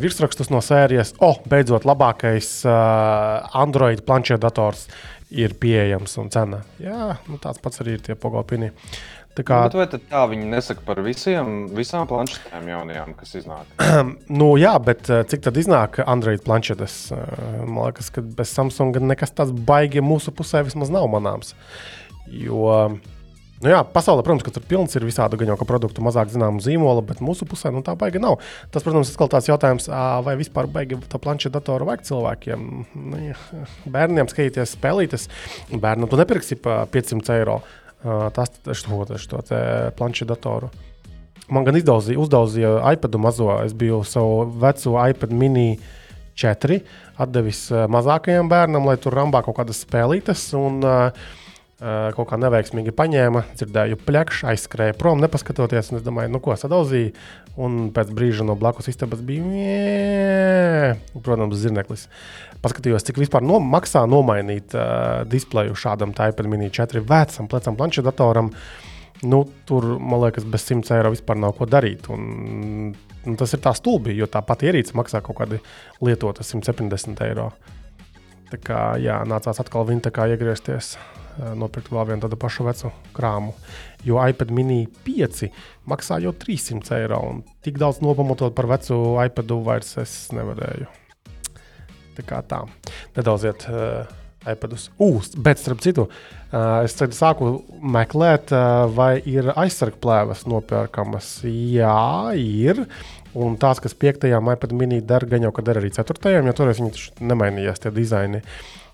virsrakstus 0.00 0.48
no 0.48 0.62
sērijas, 0.64 1.12
oh, 1.20 1.36
beidzot, 1.52 1.84
labākais 1.84 2.48
uh, 2.64 3.44
Android 3.60 4.00
planšetdators 4.08 4.86
ir 5.36 5.52
pieejams 5.60 6.16
un 6.22 6.32
cena. 6.32 6.62
Jā, 6.80 7.14
nu, 7.28 7.36
tāds 7.42 7.60
pats 7.62 7.84
arī 7.84 7.98
ir 7.98 8.06
tie 8.08 8.16
pogopini. 8.18 8.72
Tā 9.40 9.46
kā, 9.48 9.58
Bet 9.70 9.76
vai 9.78 9.86
tā 10.10 10.22
viņi 10.28 10.48
nesaka 10.52 10.82
par 10.84 10.98
visiem, 11.04 11.62
visām 11.72 12.08
planšetēm 12.10 12.66
jaunajām, 12.68 13.14
kas 13.16 13.38
iznāk? 13.40 13.70
nu, 14.40 14.50
jā, 14.60 14.74
bet 14.84 15.08
uh, 15.08 15.22
cik 15.28 15.46
tad 15.46 15.56
iznāk 15.60 16.02
Android 16.04 16.42
planšetes? 16.44 16.96
Uh, 17.16 17.62
man 17.64 17.88
liekas, 17.88 18.10
ka 18.12 18.24
bez 18.24 18.52
Samsunga 18.52 19.00
nekas 19.00 19.32
tāds 19.32 19.54
baigi 19.54 20.04
mūsu 20.04 20.34
pusē 20.36 20.60
vismaz 20.66 20.92
nav 20.92 21.08
manāms. 21.12 21.54
Jo, 22.30 22.92
nu 23.64 23.72
jā, 23.72 23.80
pasaulē, 23.96 24.26
protams, 24.26 24.44
ka 24.44 24.52
tur 24.52 24.66
pilns 24.68 24.94
ir 24.98 25.08
visādi 25.08 25.40
gan 25.40 25.54
jau 25.54 25.56
ka 25.62 25.70
produktu, 25.72 26.04
mazāk 26.04 26.28
zināmu 26.34 26.60
zīmolu, 26.62 27.02
bet 27.08 27.24
mūsu 27.24 27.48
pusē 27.48 27.72
nu, 27.72 27.80
tā 27.86 27.96
baigi 27.98 28.20
nav. 28.20 28.38
Tas, 28.74 28.84
protams, 28.84 29.08
ir 29.08 29.32
tāds 29.32 29.48
jautājums, 29.48 29.88
vai 30.26 30.36
vispār 30.40 30.68
baigi 30.70 31.00
to 31.08 31.20
planšetu 31.22 31.56
datoru 31.56 31.88
vajag 31.88 32.04
cilvēkiem. 32.12 32.70
Nu, 33.08 33.26
bērniem 33.96 34.28
skatīties 34.30 34.76
spēlītas, 34.76 35.30
bērnam 35.72 36.12
tu 36.12 36.20
nepirksi 36.20 36.60
pa 36.60 36.82
500 36.92 37.38
eiro. 37.40 37.62
Ā, 38.04 38.30
Tas 38.34 38.52
šo, 38.80 39.04
šo 39.20 39.42
planšetu 39.96 40.30
datoru. 40.32 40.70
Man 41.50 41.66
gan 41.66 41.78
izdauzīja, 41.78 42.20
uzdauzīja 42.22 42.76
iPad 42.94 43.18
mazo. 43.18 43.50
Es 43.64 43.74
biju 43.74 44.04
savu 44.06 44.44
veco 44.62 44.94
iPad 45.02 45.32
mini 45.34 45.80
4 46.38 46.78
atdevis 47.20 47.66
ā, 47.74 47.86
mazākajam 47.90 48.48
bērnam, 48.50 48.86
lai 48.88 48.96
tur 49.02 49.16
rambā 49.18 49.42
kaut 49.44 49.58
kādas 49.58 49.82
spēlītas. 49.84 50.46
Un, 50.58 50.80
uh, 50.86 51.32
kaut 51.80 52.28
kā 52.28 52.36
neveiksmīgi 52.36 52.92
paņēma, 52.92 53.40
dzirdēju, 53.56 53.96
plakš, 54.04 54.42
aizskrēja 54.52 54.96
prom, 55.00 55.20
nepaskatoties. 55.22 55.92
Es 55.96 56.04
domāju, 56.04 56.32
nu 56.34 56.40
ko 56.44 56.52
sadauzīja. 56.58 57.14
Un 57.60 57.88
pēc 57.94 58.12
brīža 58.14 58.44
no 58.46 58.54
blakus 58.56 58.88
istabas 58.92 59.22
bija, 59.24 59.42
"Mie!" 59.44 60.94
protams, 61.24 61.56
zirneklis. 61.56 62.06
Paskatījos, 62.60 63.04
cik 63.04 63.16
vispār 63.16 63.42
no, 63.42 63.58
maksā 63.60 64.04
nomainīt 64.08 64.76
uh, 64.76 65.24
displeju 65.24 65.74
šādam 65.74 66.12
iPad 66.12 66.46
mini 66.46 66.70
4 66.70 67.00
vecam, 67.00 67.48
plecam 67.48 67.76
planšetdatoram. 67.76 68.52
Nu, 69.22 69.44
tur, 69.64 69.98
man 69.98 70.20
liekas, 70.20 70.44
bez 70.44 70.64
100 70.68 70.96
eiro 70.96 71.10
vispār 71.12 71.36
nav 71.36 71.56
ko 71.56 71.66
darīt. 71.68 72.08
Un, 72.12 72.94
un 73.26 73.36
tas 73.36 73.52
ir 73.52 73.60
tā 73.60 73.72
stulbi, 73.76 74.14
jo 74.16 74.28
tā 74.28 74.40
pati 74.44 74.68
ierīce 74.68 74.96
maksā 74.96 75.20
kaut 75.24 75.40
kādi 75.40 75.60
lietota 76.00 76.44
170 76.44 77.24
eiro. 77.28 77.50
Tā 78.50 78.58
kā 78.64 78.80
jā, 79.00 79.20
nācās 79.28 79.60
atkal 79.62 79.84
viņa 79.88 80.08
tā 80.08 80.14
kā 80.14 80.26
iegriezties, 80.32 80.96
nopirkt 81.58 81.90
vēl 81.92 82.08
vienu 82.12 82.24
tādu 82.24 82.38
pašu 82.40 82.66
vecu 82.66 82.92
krāmu. 83.16 83.54
Jo 84.06 84.20
iPad 84.22 84.52
mini 84.54 84.84
5 85.06 85.48
maksā 85.90 86.20
jau 86.24 86.32
300 86.36 87.00
eiro. 87.00 87.20
Un 87.30 87.42
tik 87.64 87.80
daudz 87.80 88.00
nopamatot 88.04 88.54
par 88.56 88.70
vecu 88.70 89.00
iPadu 89.24 89.60
vairs 89.66 89.96
es 90.02 90.16
nevarēju. 90.36 90.88
Tā 92.18 92.26
kā 92.26 92.40
tā. 92.46 92.64
Nedaudz 93.16 93.46
iet 93.48 93.66
uh, 93.70 94.08
iPadus. 94.48 94.88
Ugh, 95.00 95.24
bet 95.44 95.60
starp 95.60 95.82
citu, 95.84 96.06
uh, 96.08 96.80
es 96.84 96.96
tad 96.96 97.14
sāku 97.16 97.52
meklēt, 97.80 98.52
uh, 98.56 98.86
vai 98.92 99.14
ir 99.28 99.52
aizsargplēves 99.52 100.46
nopērkamas. 100.48 101.32
Jā, 101.44 102.32
ir. 102.36 102.86
Un 103.38 103.54
tās, 103.62 103.78
kas 103.82 103.94
piektajām 103.94 104.50
iPad 104.54 104.74
mini 104.74 105.00
dara, 105.06 105.28
gan 105.30 105.44
jau, 105.46 105.52
ka 105.54 105.62
dara 105.66 105.78
arī 105.82 105.92
ceturtajām, 105.94 106.48
jo 106.48 106.54
toreiz 106.58 106.80
viņi 106.82 107.26
nemainījās 107.30 107.82
tie 107.84 107.92
dizaini. 107.94 108.42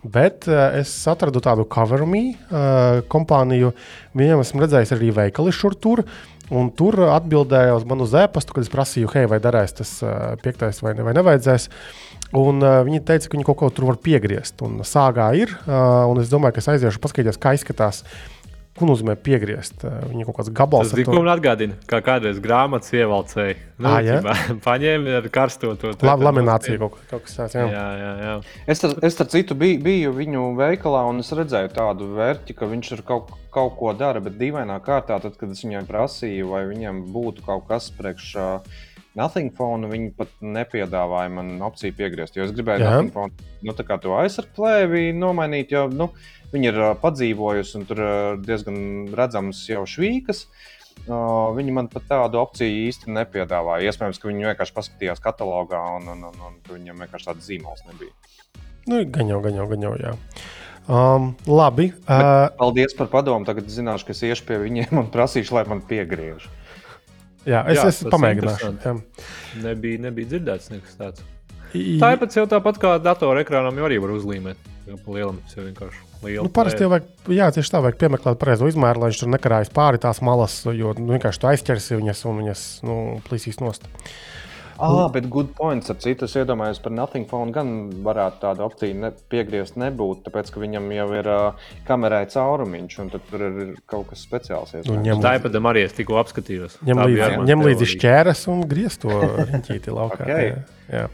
Bet 0.06 0.44
uh, 0.50 0.76
es 0.76 0.92
atradu 1.08 1.40
tādu 1.42 1.64
CoverMe 1.72 2.24
uh, 2.34 3.00
kompāniju. 3.10 3.72
Viņiem 4.18 4.42
esmu 4.44 4.62
redzējis 4.62 4.92
arī 4.96 5.12
veikali 5.16 5.54
šur 5.56 5.78
tur. 5.80 6.04
Un 6.46 6.68
tur 6.78 7.00
atbildēja 7.10 7.74
uz 7.74 7.82
manu 7.90 8.04
zēpastu, 8.06 8.54
kad 8.54 8.62
es 8.62 8.70
prasīju, 8.70 9.08
hei, 9.16 9.24
vai 9.26 9.40
darēs 9.42 9.74
tas 9.80 9.96
uh, 10.04 10.36
piektais 10.44 10.78
vai, 10.84 10.92
ne, 10.94 11.02
vai 11.06 11.16
nevajadzēs. 11.16 11.66
Un, 12.38 12.60
uh, 12.60 12.84
viņi 12.86 13.02
teica, 13.08 13.26
ka 13.26 13.38
viņi 13.38 13.48
kaut 13.48 13.58
ko 13.62 13.72
tur 13.74 13.88
var 13.88 13.98
piegriezt. 14.02 14.60
Un 14.66 14.84
sāgā 14.86 15.32
ir. 15.40 15.56
Uh, 15.64 16.04
un 16.12 16.20
es 16.22 16.30
domāju, 16.30 16.58
ka 16.58 16.62
es 16.62 16.70
aiziešu 16.76 17.02
paskatīties, 17.02 17.40
kā 17.42 17.56
izskatās. 17.56 18.04
Ko 18.76 18.84
nozīmē 18.88 19.14
piegriezt? 19.16 19.80
Uh, 19.84 20.02
Viņa 20.10 20.26
kaut 20.28 20.36
kāds 20.40 20.50
gabals. 20.52 20.90
Tas 20.90 20.98
bija 20.98 21.08
to- 21.08 21.22
atgādina, 21.32 21.76
kā 21.88 22.02
kādreiz 22.04 22.40
grāmatas 22.44 22.92
ievalcēja. 22.92 23.54
Nu, 23.80 23.88
Ā, 23.88 23.94
jā? 24.04 24.18
Paņēma 24.66 25.14
ar 25.22 25.28
karsto 25.32 25.72
to 25.80 25.94
La, 26.04 26.14
laminācija 26.20 26.76
kaut, 26.80 26.98
kaut 27.10 27.24
kas 27.24 27.38
tāds. 27.38 27.56
Jā. 27.56 27.66
Jā, 27.72 27.86
jā, 28.02 28.10
jā. 28.26 28.34
Es 28.74 28.84
ar, 28.84 28.96
es 29.08 29.16
ar 29.24 29.30
citu 29.32 29.56
biju, 29.58 29.80
biju 29.84 30.12
viņu 30.16 30.44
veikalā 30.60 31.06
un 31.08 31.24
es 31.24 31.32
redzēju 31.36 31.72
tādu 31.76 32.10
vērķi, 32.18 32.56
ka 32.58 32.68
viņš 32.72 32.92
ir 32.98 33.04
kaut, 33.08 33.32
kaut 33.54 33.78
ko 33.80 33.94
dara, 33.96 34.20
bet 34.24 34.36
dīvainā 34.40 34.76
kārtā, 34.84 35.16
tad, 35.24 35.38
kad 35.40 35.56
es 35.56 35.64
viņai 35.64 35.86
prasīju, 35.88 36.52
vai 36.52 36.66
viņam 36.68 37.06
būtu 37.16 37.44
kaut 37.48 37.64
kas 37.70 37.88
priekš 37.96 38.28
uh, 38.36 38.76
Nothing 39.16 39.48
Phone, 39.56 39.88
viņi 39.88 40.10
pat 40.16 40.32
nepiedāvāja 40.44 41.30
man 41.32 41.54
opciju 41.64 41.94
piegriezt. 41.96 42.36
Jo 42.36 42.44
es 42.44 42.52
gribēju. 42.52 42.84
Nothing 42.84 43.12
Phone, 43.14 43.32
nu, 43.64 43.72
tā 43.72 43.86
kā 43.88 43.96
to 44.02 44.12
aizsargplēvi 44.18 45.06
nomainīt, 45.16 45.72
jo 45.72 45.86
nu, 45.88 46.10
viņi 46.52 46.70
ir 46.70 46.80
padzīvojusi 47.02 47.78
un 47.80 47.86
tur 47.88 48.02
diezgan 48.42 48.80
redzams 49.16 49.62
jau 49.68 49.84
švīkas. 49.88 50.46
Viņi 51.06 51.74
man 51.76 51.90
pat 51.92 52.06
tādu 52.08 52.40
opciju 52.40 52.86
īsti 52.88 53.12
nepiedāvāja. 53.14 53.90
Iespējams, 53.90 54.18
ka 54.18 54.30
viņi 54.30 54.48
vienkārši 54.48 54.74
paskatījās 54.74 55.22
katalogā 55.22 55.82
un, 55.98 56.08
un, 56.14 56.24
un, 56.30 56.38
un 56.48 56.56
ka 56.66 56.74
viņiem 56.74 57.04
vienkārši 57.04 57.28
tāds 57.28 57.46
zīmols 57.46 57.84
nebija. 57.90 58.14
Nu, 58.86 59.02
gan 59.12 59.30
jau, 59.30 59.42
gan 59.44 59.58
jau, 59.58 59.66
gan 59.70 59.84
jau. 59.86 59.92
Jā. 60.00 60.14
Um, 60.86 61.32
labi. 61.50 61.90
Uh, 62.06 62.46
Paldies 62.58 62.94
par 62.94 63.10
padomu. 63.10 63.46
Tagad 63.46 63.70
zināšu, 63.70 64.06
ka 64.06 64.14
es 64.14 64.22
iešu 64.22 64.46
pie 64.46 64.60
viņiem 64.62 65.00
un 65.02 65.08
prasīšu, 65.14 65.56
lai 65.58 65.64
man 65.66 65.82
piegriež. 65.86 66.46
jā, 67.46 67.62
es, 67.66 67.80
Jā, 67.80 67.88
es 67.90 68.02
pamēģināšu. 68.06 68.94
Nebija, 69.62 70.02
nebija 70.06 70.32
dzirdēts 70.34 70.70
nekas 70.74 70.98
tāds. 71.00 71.26
I- 71.74 71.98
Tāpat 72.02 72.36
jau 72.36 72.46
tāpat 72.50 72.78
kā 72.82 72.94
datorā 73.02 73.42
ekrānam, 73.44 73.74
jau 73.76 73.88
arī 73.88 73.98
var 74.02 74.14
uzlīmēt. 74.16 74.56
Jo 74.86 74.94
pa 75.02 75.16
lielam 75.16 75.40
tas 75.42 75.56
jau 75.56 75.64
vienkārši 75.66 76.04
liela. 76.22 76.44
Nu, 76.46 76.50
parasti 76.54 76.84
jau 76.84 76.90
vajag, 76.92 77.08
jā, 77.34 77.48
tieši 77.56 77.72
tā 77.74 77.80
vajag 77.82 77.98
piemeklēt 77.98 78.38
pareizo 78.38 78.68
izmēru, 78.70 79.02
lai 79.02 79.10
viņš 79.10 79.18
tur 79.24 79.32
nekarājas 79.34 79.72
pāri 79.74 79.98
tās 79.98 80.22
malas, 80.22 80.60
jo 80.70 80.94
nu, 80.94 81.16
vienkārši 81.16 81.42
tu 81.42 81.50
aizķersi 81.50 81.98
viņas 81.98 82.22
un 82.30 82.38
viņas 82.44 82.62
nu, 82.86 82.96
plīsīs 83.26 83.58
nost. 83.58 83.88
Ah, 84.78 85.08
bet 85.08 85.28
good 85.32 85.54
points. 85.56 85.88
Ar 85.90 85.96
citu 85.96 86.26
es 86.28 86.34
iedomājos 86.36 86.82
par 86.84 86.92
Nothing 86.92 87.24
Phone 87.30 87.52
gan 87.54 87.70
varētu 88.04 88.42
tādu 88.42 88.64
opciju 88.66 88.98
ne, 89.00 89.10
piegriezt 89.32 89.78
nebūt, 89.80 90.26
tāpēc 90.26 90.52
ka 90.52 90.60
viņam 90.60 90.90
jau 90.92 91.06
ir 91.16 91.30
uh, 91.32 91.68
kamerai 91.88 92.26
caurumiņš, 92.32 92.98
un 93.02 93.12
tad 93.14 93.24
tur 93.30 93.46
ir 93.48 93.74
kaut 93.88 94.10
kas 94.12 94.26
speciāls. 94.28 94.74
Nu, 94.84 94.98
ņem, 95.00 95.22
Tā 95.24 95.38
ir 95.40 95.60
arī 95.72 95.86
es 95.88 95.96
tikko 95.96 96.20
apskatījos. 96.20 96.78
ņem, 96.84 96.92
Tā 97.00 97.08
mani 97.08 97.50
ņem 97.50 97.64
līdzi 97.70 97.88
šķēres 97.96 98.44
un 98.52 98.66
griez 98.68 99.00
to 99.00 99.16
riņķīti 99.16 99.96
laukā. 99.96 100.22
Ok. 100.26 100.28
jā, 100.28 100.60
jā. 100.92 101.06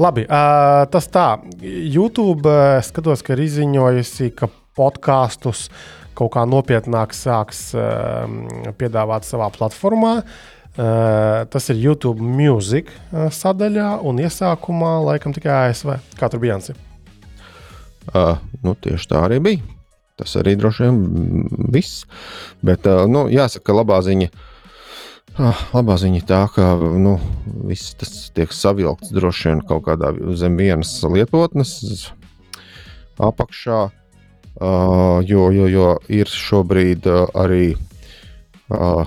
Labi, 0.00 0.24
uh, 0.26 0.84
tas 0.90 1.06
tā. 1.06 1.28
YouTube 1.62 2.50
uh, 2.50 2.80
skatos, 2.82 3.22
ka 3.22 3.36
ir 3.36 3.44
izziņojusi, 3.44 4.32
ka 4.34 4.48
podkāstus 4.74 5.68
kaut 6.18 6.32
kā 6.34 6.42
nopietnāk 6.50 7.14
sāks 7.14 7.68
uh, 7.78 8.24
piedāvāt 8.78 9.26
savā 9.28 9.50
platformā. 9.54 10.16
Uh, 10.74 11.44
tas 11.46 11.70
ir 11.70 11.78
YouTube 11.78 12.18
Music 12.18 12.90
uh, 12.90 13.28
sadaļā, 13.30 14.00
un 14.02 14.18
iesākumā 14.18 14.96
laikam 15.12 15.34
tikai 15.36 15.68
ASV. 15.68 15.94
Kā 16.18 16.30
tur 16.30 16.42
bija 16.42 16.56
Jansi? 16.56 16.74
Uh, 18.10 18.34
nu, 18.66 18.74
tieši 18.74 19.12
tā 19.12 19.22
arī 19.28 19.38
bija. 19.44 19.62
Tas 20.18 20.34
arī 20.38 20.56
droši 20.58 20.88
vien 20.88 21.46
viss. 21.74 22.02
Bet, 22.66 22.90
uh, 22.90 23.06
nu, 23.10 23.28
jāsaka, 23.30 23.78
labā 23.78 24.00
ziņa. 24.02 24.32
Ah, 24.34 24.50
labā 25.38 25.96
ziņa 25.98 26.20
ir 26.20 26.26
tā, 26.28 26.42
ka 26.54 26.74
nu, 26.78 27.16
viss 27.66 27.94
tas 27.98 28.12
tiek 28.34 28.52
savilkts 28.54 29.10
droši 29.14 29.48
vien 29.50 29.62
kaut 29.66 29.84
kādā 29.88 30.12
zem 30.38 30.56
vienas 30.60 30.92
lietotnes 31.02 31.72
apakšā. 33.18 33.88
Uh, 34.54 35.18
jo, 35.26 35.48
jo, 35.50 35.66
jo 35.66 35.86
ir 36.14 36.30
šobrīd 36.30 37.08
uh, 37.10 37.24
arī 37.42 37.72
uh, 38.70 39.02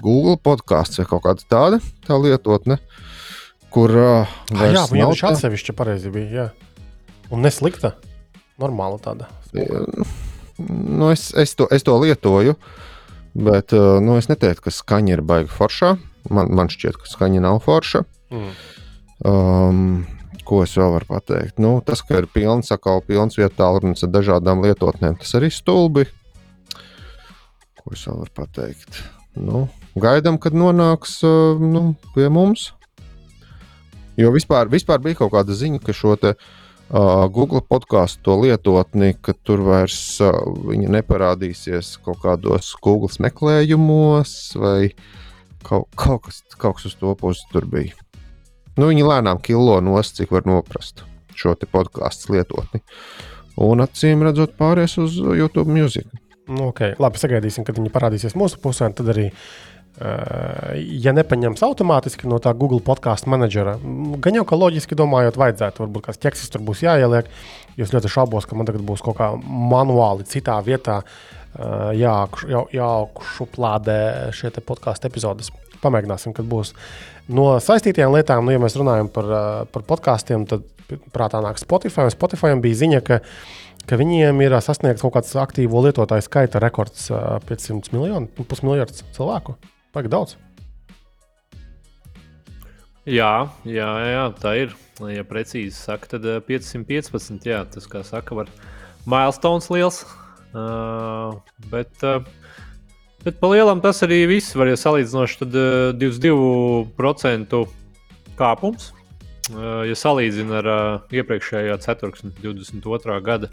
Google 0.00 0.38
podkāsts 0.40 0.96
vai 1.02 1.04
kaut 1.10 1.26
kāda 1.26 1.44
tāda 1.44 1.80
tā 2.08 2.16
lietotne, 2.16 2.78
kur 3.68 3.92
uh, 3.92 4.32
Ah, 4.56 4.70
jā, 4.72 4.86
viņam 4.88 5.02
nav 5.04 5.12
viņš 5.12 5.24
tā- 5.26 5.32
atsevišķi 5.34 5.76
pareizi 5.76 6.12
bija. 6.14 6.30
Jā. 6.32 6.46
Un 7.36 7.44
neslikta. 7.44 7.92
Normāla 8.60 8.96
tāda. 9.02 9.28
Nu, 10.56 11.10
es, 11.12 11.28
es, 11.36 11.52
to, 11.58 11.68
es 11.74 11.84
to 11.84 11.98
lietoju, 12.00 12.54
bet 13.34 13.74
uh, 13.76 13.98
nu, 14.02 14.16
es 14.20 14.30
neteiktu, 14.30 14.66
ka 14.66 14.72
skaņa 14.74 15.16
ir 15.16 15.22
baigta 15.26 15.52
foršā. 15.54 15.94
Man, 16.32 16.50
man 16.56 16.70
šķiet, 16.72 16.98
ka 17.02 17.10
skaņa 17.10 17.42
nav 17.44 17.60
forša. 17.64 18.04
Mm. 18.32 18.52
Um, 19.28 19.82
ko 20.48 20.62
es 20.64 20.74
vēl 20.78 20.94
varu 20.96 21.08
pateikt? 21.10 21.58
Nu, 21.62 21.76
tas, 21.84 22.02
ka 22.04 22.22
ir 22.22 22.28
pilns, 22.32 22.72
atkal 22.74 23.02
pilns 23.04 23.38
vietā, 23.40 23.68
runas 23.76 24.04
ar 24.06 24.12
dažādām 24.14 24.64
lietotnēm, 24.64 25.18
tas 25.20 25.36
arī 25.38 25.50
stulbi. 25.52 26.06
Ko 27.80 27.94
es 27.96 28.06
vēl 28.08 28.22
varu 28.22 28.34
pateikt? 28.40 29.02
Nu, 29.34 29.66
gaidām, 29.98 30.38
kad 30.40 30.56
nonāks 30.56 31.18
uh, 31.26 31.60
nu, 31.60 31.92
pie 32.16 32.30
mums. 32.32 32.72
Jo 34.20 34.30
vispār, 34.30 34.70
vispār 34.70 35.00
bija 35.02 35.24
kaut 35.24 35.34
kāda 35.34 35.56
ziņa, 35.58 35.82
ka 35.82 35.94
šo 35.96 36.14
te, 36.20 36.36
uh, 36.36 36.63
Google 36.90 37.62
podkāstu 37.64 38.22
to 38.22 38.36
lietotni, 38.42 39.14
ka 39.16 39.32
tur 39.32 39.62
vairs 39.64 40.20
viņa 40.20 40.92
neparādīsies 40.98 41.96
kaut 42.04 42.20
kādos 42.22 42.74
Google 42.84 43.10
meklējumos 43.24 44.34
vai 44.60 44.92
kaut, 45.64 45.88
kaut, 45.96 46.26
kas, 46.28 46.42
kaut 46.60 46.76
kas 46.78 46.92
uz 46.92 46.98
to 47.00 47.14
pusi 47.18 47.46
tur 47.52 47.66
bija. 47.66 47.96
Nu, 48.76 48.90
viņi 48.90 49.06
lēnām 49.06 49.40
kilo 49.42 49.78
nost, 49.80 50.18
cik 50.18 50.34
var 50.34 50.46
noprast 50.46 51.04
šo 51.34 51.54
podkāstu 51.56 52.36
lietotni. 52.36 52.82
Un 53.64 53.82
acīm 53.82 54.22
redzot, 54.26 54.56
pāries 54.58 54.98
uz 54.98 55.16
YouTube 55.16 55.70
mūziku. 55.70 56.20
Nu, 56.50 56.68
okay. 56.68 56.92
Labi, 57.00 57.18
sagaidīsim, 57.18 57.64
kad 57.64 57.78
viņi 57.78 57.92
parādīsies 57.94 58.34
mūsu 58.36 58.58
pusē. 58.60 58.90
Tad 58.92 59.08
arī, 59.14 59.30
uh, 59.30 59.73
ja 59.94 61.12
nepaņems 61.14 61.62
automātiski 61.62 62.26
no 62.30 62.38
tā 62.42 62.50
Google 62.58 62.80
podkāstu 62.82 63.30
menedžera, 63.30 63.76
gan 64.24 64.34
jau 64.34 64.42
kā 64.48 64.54
loģiski 64.58 64.94
domājot, 64.98 65.38
vajadzētu, 65.38 65.84
varbūt 65.84 66.02
kāds 66.08 66.18
ķeksis 66.24 66.50
tur 66.50 66.62
būs 66.66 66.82
jāieliek. 66.82 67.26
Es 67.78 67.92
ļoti 67.94 68.08
šaubos, 68.10 68.46
ka 68.46 68.54
man 68.58 68.66
tagad 68.66 68.82
būs 68.86 69.02
kaut 69.02 69.16
kā 69.18 69.26
manuāli 69.44 70.24
citā 70.30 70.60
vietā 70.66 71.02
jāaugšuplādē 71.94 73.98
šie 74.34 74.50
podkāstu 74.66 75.06
epizodes. 75.10 75.50
Pamēģināsim, 75.82 76.32
kad 76.34 76.44
būs. 76.48 76.74
No 77.30 77.60
saistītajām 77.62 78.12
lietām, 78.14 78.44
nu, 78.46 78.52
ja 78.54 78.60
mēs 78.62 78.76
runājam 78.78 79.08
par, 79.12 79.26
par 79.70 79.82
podkāstiem, 79.86 80.46
tad 80.50 80.60
prātā 81.14 81.38
nāk 81.44 81.58
Spotify. 81.62 82.10
Spotify 82.12 82.54
bija 82.62 82.76
ziņa, 82.82 83.00
ka 83.06 83.20
ka 83.84 83.98
viņiem 84.00 84.38
ir 84.40 84.54
sasniegts 84.64 85.04
kaut 85.04 85.12
kāds 85.18 85.34
aktīvo 85.36 85.82
lietotāju 85.84 86.24
skaita 86.24 86.56
rekords 86.62 87.10
ā, 87.12 87.36
500 87.44 87.92
miljonu, 87.92 88.30
nu, 88.32 88.44
pusmiljards 88.48 89.04
cilvēku. 89.12 89.58
Pagaid 89.94 90.10
daudz. 90.10 90.34
Jā, 93.04 93.50
jā, 93.68 93.90
jā, 94.08 94.24
tā 94.40 94.54
ir. 94.62 94.72
Ja 95.10 95.24
precīzi 95.26 95.74
saka, 95.76 96.14
tad 96.14 96.26
eh, 96.26 96.40
515. 96.46 97.44
Jā, 97.46 97.64
tas, 97.68 97.86
kā 97.90 98.00
saka, 98.06 98.34
var 98.38 98.50
milestones 99.10 99.68
liels. 99.70 100.04
Uh, 100.54 101.34
bet, 101.70 101.90
uh, 102.06 102.22
bet 103.24 103.40
pa 103.40 103.48
lielam 103.50 103.80
tas 103.82 103.98
arī 104.06 104.20
viss 104.30 104.54
var 104.54 104.70
ja 104.70 104.76
salīdzinoši 104.78 105.40
tad, 105.40 105.56
uh, 105.58 105.90
22% 105.98 107.58
kāpums. 108.38 108.92
Uh, 109.50 109.82
ja 109.84 109.98
salīdzina 109.98 110.62
ar 110.62 110.70
uh, 110.70 111.14
iepriekšējā 111.14 111.76
ceturksni, 111.84 112.32
22. 112.40 113.18
gada. 113.26 113.50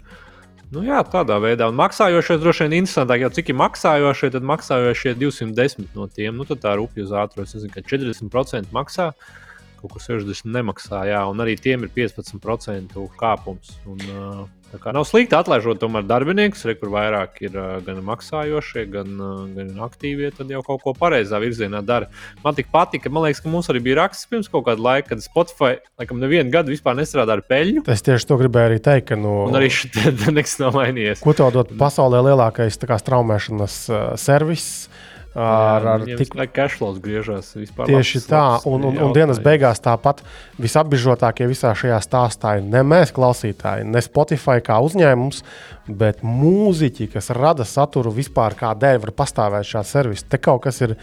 Nu, 0.72 0.80
jā, 0.86 1.02
tādā 1.04 1.36
veidā. 1.36 1.66
Un 1.68 1.76
maksājošie 1.76 2.38
droši 2.40 2.64
vien 2.64 2.78
interesantāk, 2.78 3.20
jau 3.26 3.28
cik 3.36 3.50
ir 3.52 3.56
maksājošie, 3.60 4.30
tad 4.32 4.46
maksājošie 4.48 5.12
210 5.20 5.90
no 5.98 6.06
tiem. 6.08 6.38
Nu, 6.40 6.46
tad 6.48 6.62
tā 6.62 6.72
rupja 6.80 7.04
uz 7.04 7.12
ātrumu. 7.12 7.44
Es 7.44 7.52
nezinu, 7.58 7.74
ka 7.74 7.82
40% 7.84 8.72
maksā, 8.72 9.10
kaut 9.82 9.96
kur 9.98 10.02
60% 10.04 10.48
nemaksā. 10.54 11.04
Jā, 11.10 11.22
un 11.30 11.42
arī 11.42 11.58
tiem 11.60 11.84
ir 11.86 11.92
15% 11.94 12.98
kāpums. 13.18 13.74
Un, 13.90 14.02
uh, 14.12 14.78
kā 14.80 14.92
nav 14.96 15.04
slikti 15.04 15.36
atlaižot 15.36 15.80
tomēr 15.82 16.06
darbiniekus, 16.08 16.62
re, 16.64 16.74
kur 16.80 16.88
vairāk 16.94 17.42
ir 17.44 17.56
uh, 17.60 17.74
gan 17.84 17.98
maksājošie, 18.06 18.86
gan, 18.94 19.10
uh, 19.20 19.42
gan 19.52 19.74
aktīvie, 19.84 20.30
tad 20.36 20.48
jau 20.52 20.62
kaut 20.64 20.80
ko 20.84 20.94
pareizā 20.96 21.40
virzienā 21.42 21.82
dara. 21.84 22.08
Man 22.44 22.56
tik 22.56 22.70
patika, 22.72 23.12
man 23.12 23.26
liekas, 23.26 23.42
ka 23.44 23.52
mums 23.52 23.68
arī 23.72 23.82
bija 23.84 24.00
raksts 24.04 24.30
pirms 24.30 24.48
kaut 24.52 24.64
kāda 24.70 24.80
laika, 24.86 25.10
kad 25.12 25.24
Spotify 25.26 25.74
laikam 26.00 26.22
nevienu 26.22 26.54
gadu 26.54 26.72
vispār 26.72 26.96
nestrādā 26.96 27.36
ar 27.36 27.44
peļņu. 27.50 27.84
Es 27.92 28.06
tieši 28.06 28.30
to 28.30 28.40
gribēju 28.40 28.72
arī 28.72 28.80
teikt, 28.82 29.10
ka 29.12 29.20
nu, 29.20 29.42
Un 29.50 29.60
arī 29.60 29.68
šeit 29.74 29.98
nekas 30.38 30.56
nav 30.62 30.78
mainījies. 30.80 31.20
ko 31.20 31.36
tev 31.36 31.52
dod 31.58 31.76
pasaulē 31.80 32.24
lielākais 32.30 32.80
straumēšanas 32.80 33.80
uh, 33.92 34.04
servis. 34.20 34.68
Ar, 35.32 35.86
ar 35.94 36.02
tik, 36.04 36.34
cashflows 36.52 36.98
griežas. 37.00 37.54
Vispār 37.56 37.88
tieši 37.88 38.18
labs- 38.18 38.28
tā, 38.28 38.40
labs 38.52 38.66
un, 38.68 38.84
un, 38.90 38.98
un 39.00 39.14
dienas 39.16 39.40
beigās 39.40 39.80
tāpat 39.80 40.20
visapbižotākie 40.60 41.48
visā 41.48 41.72
šajā 41.72 41.96
stāstā 42.04 42.58
ir 42.60 42.66
ne 42.68 42.82
mēs, 42.84 43.14
klausītāji, 43.16 43.86
ne 43.88 44.04
Spotify 44.04 44.60
kā 44.60 44.76
uzņēmums, 44.84 45.40
bet 45.88 46.20
mūziķi, 46.20 47.08
kas 47.14 47.32
rada 47.32 47.64
saturu 47.64 48.12
vispār, 48.12 48.58
kādēļ 48.60 49.00
var 49.06 49.14
pastāvēt 49.24 49.72
šāds 49.72 49.96
servis. 49.96 50.26
Te 50.28 50.36
kaut 50.36 50.66
kas 50.68 50.84
ir 50.84 50.98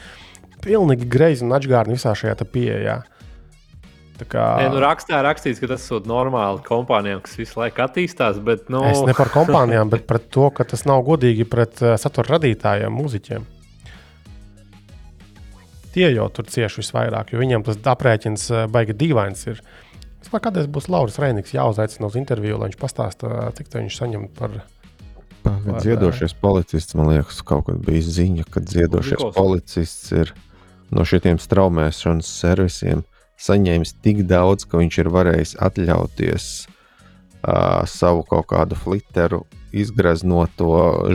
pilnīgi 0.61 1.09
greizi 1.09 1.47
un 1.47 1.57
atgādni 1.57 1.97
visā 1.97 2.13
šajā 2.13 2.37
pieejā. 2.45 3.01
Tā 4.19 4.25
kā, 4.27 4.45
Nē, 4.59 4.71
nu 4.73 4.81
rakstā 4.83 5.21
rakstīts, 5.23 5.61
ka 5.63 5.69
tas 5.71 5.85
ir 5.95 6.03
normāli 6.09 6.59
kompānijām, 6.65 7.21
kas 7.23 7.37
visu 7.39 7.61
laiku 7.61 7.85
attīstās. 7.85 8.41
Bet, 8.43 8.67
nu, 8.69 8.83
Es 8.85 8.99
ne 9.07 9.15
par 9.15 9.31
kompānijām, 9.31 9.89
bet 9.89 10.03
par 10.09 10.19
to, 10.19 10.49
ka 10.51 10.67
tas 10.67 10.83
nav 10.85 11.05
godīgi 11.07 11.47
pret 11.49 11.79
uh, 11.81 11.95
satura 11.97 12.35
radītājiem, 12.35 12.91
mūziķiem. 12.91 13.47
Tie 15.99 16.07
jau 16.15 16.29
tur 16.31 16.47
cieši 16.47 16.79
visvairāk, 16.79 17.33
jo 17.33 17.41
viņiem 17.41 17.65
tas 17.67 17.79
aprēķins 17.91 18.45
uh, 18.53 18.65
baigi 18.71 18.95
dīvains. 18.95 19.41
Ir. 19.51 19.57
Vispār 20.23 20.45
kādreiz 20.45 20.69
būs 20.71 20.87
Lauris 20.91 21.19
Reinigs 21.19 21.51
jāuzaicina 21.51 22.07
uz 22.07 22.15
interviju, 22.19 22.59
lai 22.61 22.69
viņš 22.69 22.79
pastāsta, 22.79 23.27
uh, 23.27 23.49
cik 23.57 23.67
viņš 23.75 23.97
saņem 23.99 24.27
par. 24.37 24.61
Pagad, 25.43 25.73
Vai- 25.73 25.81
Dziedošais 25.83 26.35
policists, 26.39 26.95
man 26.99 27.11
liekas, 27.13 27.41
kaut 27.47 27.65
kad 27.67 27.81
bija 27.83 28.03
ziņa, 28.03 28.45
ka 28.51 28.63
dziedošais 28.63 29.19
Nikos. 29.19 29.35
policists 29.35 30.11
ir 30.11 30.33
no 30.91 31.03
šiem 31.07 31.39
straumēšanas 31.39 32.31
servisiem 32.41 33.03
saņēmis 33.39 33.93
tik 34.03 34.25
daudz, 34.27 34.65
ka 34.67 34.79
viņš 34.81 34.97
ir 35.03 35.11
varējis 35.15 35.53
atļauties 35.63 36.47
uh, 36.67 37.83
savu 37.87 38.23
kaut 38.27 38.49
kādu 38.51 38.75
flitteru, 38.79 39.45
izgraznot 39.71 40.55
to 40.59 40.71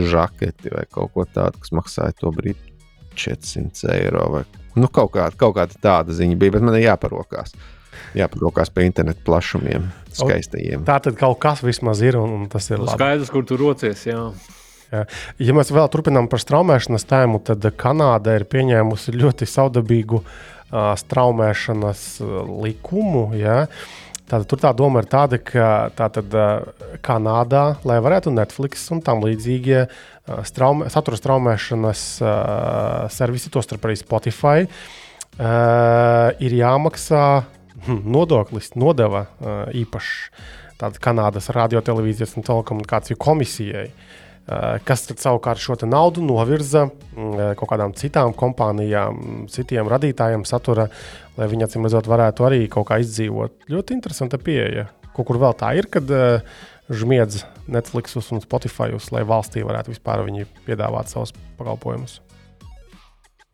žaketi 0.09 0.73
vai 0.73 0.85
kaut 0.89 1.13
ko 1.13 1.25
tādu, 1.25 1.61
kas 1.61 1.73
maksāja 1.75 2.17
to 2.21 2.33
brīdi 2.33 2.73
400 3.15 3.93
eiro. 3.93 4.29
Vai, 4.33 4.43
nu, 4.75 4.87
kaut, 4.91 5.11
kāda, 5.15 5.35
kaut 5.39 5.55
kāda 5.57 5.79
tāda 5.81 6.15
ziņa 6.15 6.37
bija, 6.41 6.55
bet 6.57 6.65
man 6.67 6.75
ir 6.79 6.85
jāparokās. 6.89 7.55
Jāparokās 8.15 8.69
pie 8.71 8.85
internetu 8.87 9.23
plašumiem. 9.27 9.89
skaistajiem. 10.15 10.83
Tā 10.87 10.99
tad 11.03 11.17
kaut 11.19 11.39
kas 11.43 11.59
vismaz 11.63 11.99
ir, 12.05 12.15
un, 12.19 12.31
un 12.41 12.45
tas 12.51 12.69
ir 12.71 12.77
Nu, 12.79 12.85
labi. 12.87 12.95
skaidrs, 12.99 13.31
kur 13.33 13.43
tu 13.47 13.57
rocies. 13.59 14.05
Jā. 14.07 14.21
Jā. 14.93 15.01
Ja 15.41 15.55
mēs 15.57 15.71
vēl 15.75 15.87
turpinām 15.91 16.27
par 16.31 16.39
straumēšanas 16.39 17.03
tēmu, 17.09 17.41
tad 17.43 17.65
Kanāda 17.75 18.35
ir 18.37 18.45
pieņēmusi 18.47 19.15
ļoti 19.17 19.47
saudabīgu 19.49 20.21
uh, 20.21 20.93
straumēšanas 21.01 22.03
uh, 22.23 22.35
likumu. 22.63 23.25
Ja? 23.35 23.65
Tātad, 24.25 24.45
tur 24.49 24.61
tā 24.61 24.71
doma 24.73 25.03
ir 25.03 25.07
tāda, 25.09 25.37
ka 25.37 25.69
tātad, 25.93 26.33
Kanādā, 27.05 27.63
lai 27.85 27.99
varētu 28.01 28.33
Netflix 28.33 28.87
un 28.93 29.03
tam 29.05 29.21
līdzīgie 29.21 29.83
straume, 30.49 30.87
satura 30.89 31.19
straumēšanas 31.19 32.03
uh, 32.23 32.33
servisi, 33.13 33.51
tostarp 33.53 33.85
arī 33.85 33.99
Spotify, 34.01 34.65
uh, 34.65 36.33
ir 36.41 36.57
jāmaksā 36.57 37.23
hm, 37.85 38.01
nodoklis, 38.15 38.71
nodeva 38.73 39.27
uh, 39.27 39.55
īpaši 39.77 40.33
tāda 40.81 41.05
Kanādas 41.05 41.51
radiotelevīzijas 41.53 42.33
un 42.39 42.49
telekomunikāciju 42.49 43.21
komisijai. 43.21 43.91
Uh, 43.91 44.24
kas 44.85 45.07
tad 45.09 45.21
savukārt 45.23 45.61
šo 45.61 45.77
naudu 45.89 46.21
novirza 46.21 46.85
mm, 46.85 47.55
kaut 47.57 47.71
kādām 47.71 47.95
citām 47.97 48.35
kompānijām, 48.37 49.47
citiem 49.49 49.89
radītājiem 49.89 50.45
satura, 50.45 50.85
lai 51.39 51.49
viņi 51.49 51.65
acīm 51.65 51.87
redzot 51.87 52.09
varētu 52.11 52.45
arī 52.45 52.61
kaut 52.69 52.89
kā 52.91 52.99
izdzīvot. 53.01 53.65
Ļoti 53.73 53.97
interesanta 53.97 54.37
pieeja. 54.37 54.89
Kaut 55.15 55.29
kur 55.29 55.39
vēl 55.41 55.55
tā 55.57 55.71
ir, 55.79 55.87
kad 55.89 56.09
uh, 56.11 56.43
žmiedz 56.89 57.45
Netflix 57.71 58.15
un 58.19 58.43
Spotify, 58.43 58.93
lai 59.11 59.23
valstī 59.25 59.63
varētu 59.65 59.93
vispār 59.95 60.25
viņi 60.27 60.45
piedāvāt 60.67 61.09
savus 61.09 61.33
pakalpojumus. 61.57 62.19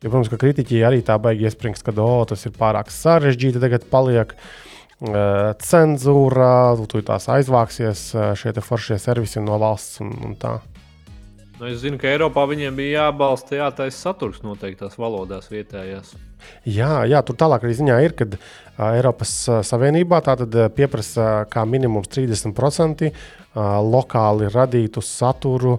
Jo, 0.02 0.10
protams, 0.10 0.32
ka 0.34 0.40
kritiķi 0.42 0.82
arī 0.84 1.04
tā 1.06 1.16
baigi 1.22 1.46
iespringst, 1.46 1.86
ka 1.86 1.94
oh, 2.02 2.24
tas 2.26 2.44
ir 2.50 2.56
pārāk 2.58 2.90
sarežģīti 2.92 3.62
tagad 3.62 3.86
paliek. 3.92 4.34
Cenzūra, 5.62 6.54
tu 6.90 7.02
tās 7.06 7.26
aizvāksies 7.34 8.04
šie 8.38 8.54
foršie 8.66 9.00
servisi 9.02 9.42
no 9.42 9.58
valsts 9.62 10.02
un, 10.04 10.12
un 10.26 10.36
tā. 10.42 10.58
Nu, 11.62 11.68
es 11.70 11.84
zinu, 11.84 12.00
ka 12.02 12.10
Eiropā 12.10 12.42
viņiem 12.50 12.74
bija 12.74 13.04
jābalsta, 13.04 13.60
jātaisa 13.60 14.08
saturs 14.08 14.40
noteiktās 14.42 14.96
valodās 14.98 15.46
vietējās. 15.52 16.16
Jā, 16.66 17.04
jā, 17.06 17.20
tur 17.22 17.38
tālāk 17.38 17.68
arī 17.68 17.76
ziņā 17.78 17.98
ir, 18.02 18.16
ka 18.18 18.26
Eiropas 18.88 19.36
Savienībā 19.70 20.24
pieprasa 20.74 21.28
kā 21.54 21.62
minimums 21.70 22.10
30% 22.18 23.06
uh, 23.06 23.14
lokāli 23.86 24.50
radītu 24.50 25.06
saturu 25.06 25.78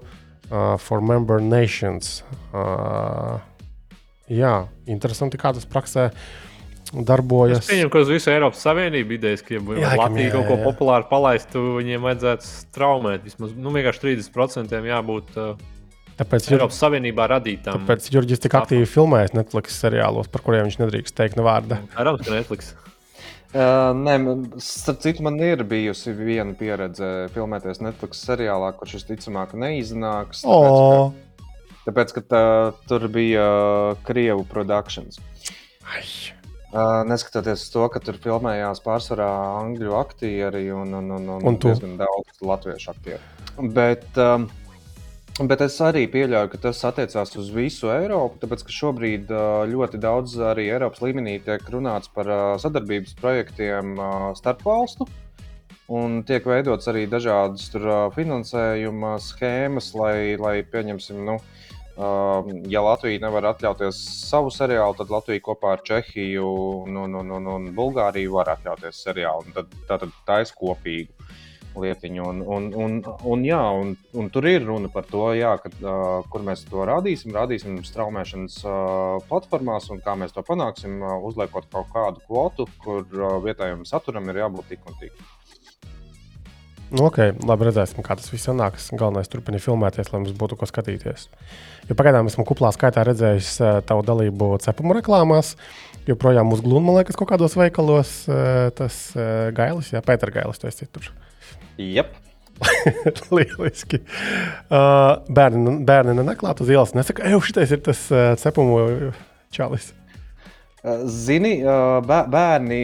for 0.79 1.01
member 1.03 1.41
nations. 1.43 2.21
Jā, 4.31 4.55
interesanti, 4.87 5.41
kā 5.41 5.51
tas 5.57 5.67
praksē 5.67 6.11
darbojas. 6.93 7.63
Es 7.63 7.71
pieņemu, 7.73 7.91
ka 7.95 8.03
uz 8.05 8.11
visu 8.13 8.31
Eiropas 8.33 8.61
Savienību 8.67 9.17
idejas, 9.17 9.43
ka, 9.47 9.55
ja 9.57 9.61
Jā, 9.83 9.93
Latvija 9.97 10.29
jā, 10.29 10.33
kaut 10.37 10.49
ko 10.51 10.57
jā. 10.59 10.65
populāru 10.67 11.09
palaistu, 11.11 11.63
viņiem 11.81 12.05
vajadzētu 12.09 12.49
straumēt. 12.51 13.25
Vismaz 13.25 13.55
nu, 13.57 13.73
vienkārši 13.73 14.05
30% 14.29 14.77
jābūt 14.93 15.39
uh, 15.41 15.55
Tāpēc, 16.19 16.51
Jur, 16.51 16.59
Eiropas 16.61 16.79
Savienībā 16.83 17.25
radītām. 17.33 17.81
tāpēc 17.87 18.11
Jurģis 18.13 18.43
tik 18.45 18.55
aktīvi 18.61 18.87
filmējas 18.87 19.33
Netflix 19.35 19.79
seriālos, 19.81 20.29
par 20.29 20.45
kuriem 20.45 20.69
viņš 20.69 20.77
nedrīkst 20.85 21.17
teikt 21.17 21.39
ne 21.41 21.47
vārda. 21.47 21.81
Cerams, 21.97 22.21
ka 22.29 22.35
Netflix. 22.37 22.75
Uh, 23.53 23.93
nē, 23.97 24.15
man- 24.23 24.45
starp 24.65 25.01
citu, 25.05 25.25
man 25.25 25.41
ir 25.45 25.61
bijusi 25.69 26.13
viena 26.17 26.55
pieredze 26.57 27.29
filmēties 27.35 27.81
Netflix 27.85 28.23
seriālā, 28.25 28.71
kurš 28.79 28.95
visticamāk 29.01 29.53
neiznāks. 29.57 30.45
Tāpēc, 30.45 30.53
O, 30.53 31.11
ka, 31.11 31.91
tāpēc, 31.91 32.15
ka 32.17 32.23
tā, 32.33 32.45
tur 32.89 33.09
bija 33.13 33.43
uh, 33.49 33.99
Krievu 34.07 34.45
produkcijas. 34.49 35.19
Uh, 36.73 37.03
neskatoties 37.05 37.67
uz 37.67 37.69
to, 37.69 37.85
ka 37.93 38.01
tur 38.01 38.17
filmējās 38.17 38.79
pārsvarā 38.81 39.29
angļu 39.59 39.93
aktieri 39.99 40.71
un, 40.73 40.95
un, 40.97 41.11
un, 41.19 41.27
un, 41.35 41.43
Un 41.51 41.59
diezgan 41.61 41.99
daudz 42.01 42.39
latviešu 42.41 42.95
aktieru. 42.95 43.21
Bet, 43.77 44.07
um, 44.17 44.47
bet 45.51 45.65
es 45.67 45.77
arī 45.85 46.07
pieļauju, 46.09 46.49
ka 46.55 46.63
tas 46.63 46.81
attiecās 46.89 47.37
uz 47.37 47.51
visu 47.53 47.93
Eiropu, 47.93 48.41
tāpēc 48.41 48.65
ka 48.65 48.73
šobrīd 48.73 49.29
uh, 49.37 49.67
ļoti 49.69 50.01
daudz 50.01 50.39
arī 50.49 50.71
Eiropas 50.71 51.05
līmenī 51.05 51.37
tiek 51.45 51.69
runāts 51.75 52.09
par 52.15 52.33
uh, 52.33 52.45
sadarbības 52.63 53.19
projektiem 53.21 53.93
starp 54.41 54.65
valstu. 54.65 55.11
Un 55.93 56.23
tiek 56.25 56.47
veidots 56.49 56.89
arī 56.89 57.05
dažādas 57.11 57.69
tur, 57.69 57.85
finansējuma 58.17 59.19
schēmas, 59.21 59.93
lai, 59.99 60.39
lai 60.41 60.63
pieņemsim, 60.73 61.21
nu, 61.29 61.37
uh, 61.37 61.62
ja 61.97 62.81
Latvija 62.81 63.21
nevar 63.21 63.51
atļauties 63.53 63.99
savu 64.31 64.51
seriālu, 64.55 64.97
tad 64.97 65.13
Latvija 65.13 65.43
kopā 65.45 65.75
ar 65.77 65.83
Čehiju 65.85 66.49
un, 66.87 66.97
un, 67.05 67.17
un, 67.21 67.33
un, 67.37 67.49
un 67.57 67.71
Bulgāriju 67.77 68.39
var 68.39 68.55
atļauties 68.57 69.03
seriālu. 69.05 69.53
Tad, 69.57 69.75
tad 69.89 70.07
tā 70.27 70.41
ir 70.45 70.55
kopīga 70.57 71.13
lietiņa. 71.79 72.23
Un, 72.29 72.41
un, 72.45 72.69
un, 72.77 72.97
un, 73.25 73.45
jā, 73.47 73.61
un, 73.81 73.95
un 74.19 74.31
tur 74.33 74.47
ir 74.49 74.65
runa 74.67 74.91
par 74.93 75.07
to, 75.09 75.25
jā, 75.37 75.53
ka, 75.63 75.73
uh, 75.81 76.27
kur 76.33 76.45
mēs 76.47 76.65
to 76.69 76.85
rādīsim. 76.89 77.33
Rādīsim 77.37 77.79
straumēšanas 77.87 78.59
uh, 78.65 79.21
platformās, 79.29 79.89
un 79.95 80.03
kā 80.05 80.17
mēs 80.19 80.35
to 80.37 80.45
panāksim, 80.47 81.01
uh, 81.03 81.17
uzliekot 81.29 81.71
kaut 81.73 81.93
kādu 81.95 82.25
kvotu, 82.27 82.69
kur 82.85 83.07
uh, 83.07 83.39
vietējiem 83.45 83.87
saturam 83.89 84.29
ir 84.33 84.43
jābūt 84.45 84.75
tik 84.75 84.85
un 84.89 85.01
tik. 85.01 85.17
Nu, 86.93 87.07
ok, 87.09 87.19
labi, 87.49 87.65
redzēsim, 87.71 88.03
kā 88.05 88.17
tas 88.19 88.29
viss 88.29 88.45
sanāks. 88.45 88.91
Galvenais 88.93 89.29
ir 89.29 89.33
turpināt 89.33 89.65
filmēties, 89.65 90.11
lai 90.13 90.19
mums 90.21 90.35
būtu 90.37 90.59
ko 90.61 90.67
skatīties. 90.69 91.25
Jo 91.89 91.97
pagaidām 91.97 92.29
esmu 92.29 92.45
kuplā 92.49 92.69
skaitā 92.77 93.05
redzējis 93.09 93.53
uh, 93.63 93.79
tavu 93.89 94.05
dalību 94.05 94.51
cepumu 94.61 94.99
reklāmās. 94.99 95.55
Joprojām 96.05 96.53
uzglūna, 96.53 96.85
man 96.85 96.99
liekas, 96.99 97.17
kaut 97.17 97.31
kādos 97.31 97.57
veikalos. 97.57 98.13
Uh, 98.29 98.69
tas 98.77 98.99
uh, 99.17 99.49
gailis, 99.57 99.89
jā, 99.95 100.05
Pēters 100.05 100.37
Gailis, 100.37 100.61
tu 100.61 100.69
esi 100.69 100.91
tur. 100.93 101.09
Jep. 101.81 102.13
Lieliski. 103.35 104.03
Uh, 104.69 105.25
bērni, 105.33 105.79
bērni 105.89 106.21
neklāt 106.21 106.61
uz 106.61 106.77
ielas. 106.77 106.93
Nesaka, 106.99 107.25
ej, 107.25 107.41
šitais 107.49 107.73
ir 107.73 107.81
tas 107.89 108.05
uh, 108.13 108.35
cepumu 108.43 109.15
čalis. 109.55 109.95
Zini, 111.07 111.61
bē- 112.09 112.25
bērni, 112.33 112.81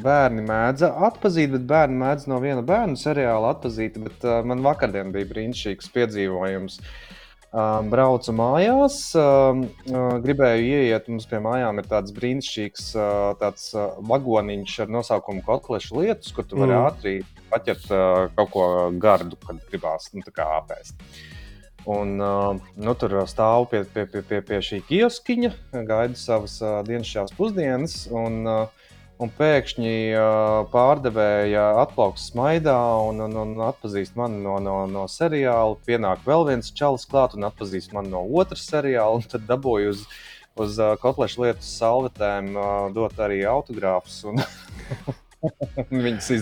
bērni 0.00 0.44
mēdz 0.48 0.86
atpazīt, 0.88 1.50
bet 1.52 1.66
bērni 1.68 1.98
mēdz 2.00 2.24
no 2.32 2.38
viena 2.40 2.62
bērnu 2.64 2.96
seriāla 2.96 3.50
atpazīt. 3.52 3.98
Bet, 4.00 4.24
man 4.48 4.62
vakardien 4.64 5.12
bija 5.12 5.28
brīnišķīgs 5.34 5.92
piedzīvojums. 5.92 6.80
Um, 7.56 7.86
braucu 7.88 8.32
mājās, 8.36 8.96
gribēju 10.24 10.64
ieiet. 10.66 11.06
Mums 11.08 11.28
pie 11.30 11.38
mājām 11.40 11.78
ir 11.80 11.86
tāds 11.88 12.12
brīnišķīgs 12.16 12.88
tāds, 13.40 13.68
vagoniņš 14.10 14.74
ar 14.84 14.90
nosaukumu 14.96 15.44
Kotleša 15.46 15.96
lietus, 15.96 16.32
kur 16.36 16.44
tu 16.44 16.58
vari 16.60 16.74
Mm. 16.74 16.88
ātri 16.88 17.14
paķert 17.52 17.86
kaut 18.36 18.50
ko 18.50 18.66
gardu, 19.00 19.38
kad 19.46 19.56
gribās 19.70 20.10
nu, 20.12 20.20
apēst. 20.26 20.96
Un, 21.86 22.16
uh, 22.18 22.56
nu, 22.74 22.94
tur 22.98 23.12
stāv 23.30 23.68
pie, 23.70 23.84
pie, 23.86 24.08
pie, 24.10 24.22
pie, 24.26 24.40
pie 24.42 24.58
šī 24.64 24.80
kioskiņa, 24.88 25.52
gaida 25.86 26.18
savas 26.18 26.56
uh, 26.58 26.80
dienas 26.86 27.06
šās 27.06 27.34
pusdienas, 27.36 27.94
un, 28.10 28.40
uh, 28.50 28.88
un 29.22 29.30
pēkšņi 29.36 29.92
uh, 30.18 30.64
pārdevēja 30.72 31.68
atplauks 31.84 32.26
smaidā 32.32 32.74
un, 33.06 33.22
un, 33.28 33.38
un 33.44 33.54
atpazīst 33.68 34.18
mani 34.18 34.42
no, 34.42 34.56
no, 34.58 34.80
no 34.90 35.06
seriāla. 35.10 35.78
Pienāk 35.86 36.26
vēl 36.26 36.48
viens 36.50 36.72
čalis 36.74 37.06
klāt 37.06 37.38
un 37.38 37.46
atpazīst 37.46 37.94
mani 37.94 38.10
no 38.10 38.24
otras 38.42 38.66
seriāla, 38.66 39.22
tad 39.30 39.46
dabūju 39.46 39.94
uz, 39.94 40.02
uz 40.58 40.80
uh, 40.82 40.96
kotlešu 40.98 41.46
lietu 41.46 41.70
salvetēm 41.70 42.50
uh, 42.58 42.74
dot 42.96 43.14
arī 43.22 43.44
autogrāfus. 43.46 44.24
Un, 44.26 44.42
Viņas 46.06 46.32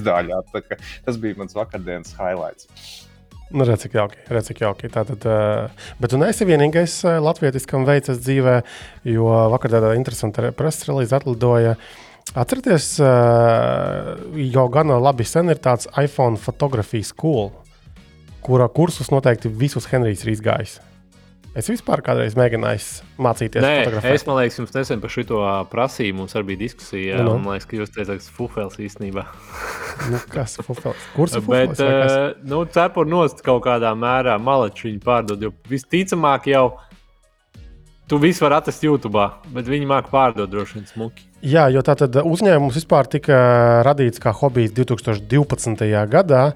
kā 0.65 0.79
Tas 1.05 1.21
bija 1.21 1.37
mans 1.37 1.53
vakardienas 1.53 2.17
highlights. 2.17 3.05
Nu, 3.53 3.65
redz, 3.67 3.85
cik 3.85 3.99
jauki. 3.99 4.17
Redz, 4.33 4.49
cik 4.49 4.63
jauki. 4.65 4.89
Tātad, 4.93 5.27
uh, 5.29 5.91
bet 6.01 6.15
tu 6.15 6.21
neesi 6.21 6.47
vienīgais 6.49 6.97
uh, 7.05 7.19
latvietis, 7.23 7.67
kam 7.69 7.85
veicas 7.89 8.23
dzīvē, 8.25 8.57
jo 9.13 9.29
vakar 9.53 9.75
tādā 9.77 9.93
interesantā 9.99 10.49
preses 10.57 10.89
relīze 10.89 11.17
atlidoja. 11.19 11.77
Atcerieties, 12.41 12.89
uh, 13.05 14.15
jau 14.41 14.65
gan 14.73 14.95
labi 15.05 15.29
sen 15.29 15.53
ir 15.53 15.61
tāds 15.63 15.91
iPhone 16.01 16.41
fotografijas 16.41 17.13
school, 17.13 17.53
kura 18.45 18.71
kursus 18.73 19.13
noteikti 19.13 19.53
visus 19.53 19.91
Henrijs 19.93 20.25
ir 20.25 20.35
izgājis. 20.35 20.81
Es 21.55 21.69
vispār 21.71 22.01
kādreiz 22.03 22.35
mēģināju 22.35 23.05
mācīties 23.23 23.63
Nē, 23.63 23.75
fotografēt. 23.85 24.17
es 24.17 24.25
man 24.27 24.39
liekas, 24.41 24.57
jums 24.59 24.73
nesen 24.75 25.03
par 25.03 25.13
šo 25.15 25.43
prasīju. 25.71 26.17
Mums 26.19 26.35
arī 26.35 26.49
bija 26.49 26.63
diskusija. 26.65 27.21
Nu. 27.23 27.37
Man 27.39 27.55
liekas, 27.55 27.69
ka 27.71 27.79
jūs 27.79 27.93
teicāt, 27.95 28.19
ka 28.19 28.35
fufels 28.39 28.81
īstenībā. 28.83 29.27
Nu, 30.11 30.19
kas 30.29 30.57
fufels? 30.59 30.99
Kurš 31.15 31.37
Bet, 31.39 31.45
fufels? 31.47 31.79
kas? 31.79 32.13
uh, 32.19 32.41
nu, 32.51 32.65
cepur 32.67 33.07
nost 33.07 33.45
kaut 33.47 33.63
kādā 33.63 33.93
mērā 33.95 34.35
malači 34.43 34.89
viņu 34.89 34.99
pārdod. 35.05 35.45
Jo 35.47 35.53
visticamāk 35.71 36.49
jau 36.51 36.65
tu 38.11 38.19
visu 38.19 38.43
vari 38.43 38.59
atrast 38.59 38.83
YouTube, 38.85 39.23
bet 39.55 39.71
viņi 39.71 39.87
māk 39.89 40.11
pārdot 40.11 40.51
droši 40.51 40.81
vien 40.81 40.89
smuki. 40.91 41.29
Jā, 41.47 41.69
jo 41.71 41.85
tātad 41.87 42.19
uzņēmums 42.25 42.81
vispār 42.83 43.07
tika 43.15 43.39
radīts 43.87 44.19
kā 44.21 44.35
hobijs 44.35 44.75
2012. 44.75 45.87
gadā. 46.11 46.49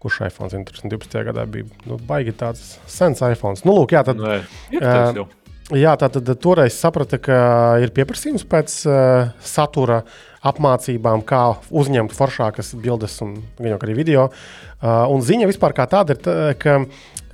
Kurš 0.00 0.22
iPhone 0.30 0.48
2012. 0.64 1.20
gadā 1.28 1.44
bija? 1.44 1.68
Nu, 1.84 1.98
baigi 2.08 2.32
tāds 2.32 2.78
sens 2.88 3.20
iPhone. 3.20 3.60
Nu, 3.68 3.76
lūk, 3.76 3.92
jā, 3.92 4.04
tad 4.06 4.20
Nē, 4.22 4.40
tas 4.80 5.18
jau. 5.18 5.28
Jā, 5.70 5.92
tā 5.94 6.08
tad 6.10 6.26
toreiz 6.42 6.74
saprata, 6.74 7.14
ka 7.22 7.36
ir 7.78 7.92
pieprasījums 7.94 8.42
pēc 8.50 8.72
uh, 8.90 9.28
satura 9.38 10.00
apmācībām, 10.42 11.22
kā 11.22 11.42
uzņemt 11.70 12.14
foršākas 12.16 12.72
bildes 12.80 13.20
un 13.22 13.36
arī 13.86 13.94
video. 13.94 14.24
Uh, 14.80 15.06
un 15.12 15.22
ziņa 15.22 15.46
vispār 15.46 15.76
kā 15.76 15.86
tāda 15.86 16.16
ir, 16.16 16.20
tā, 16.24 16.34
ka, 16.58 16.80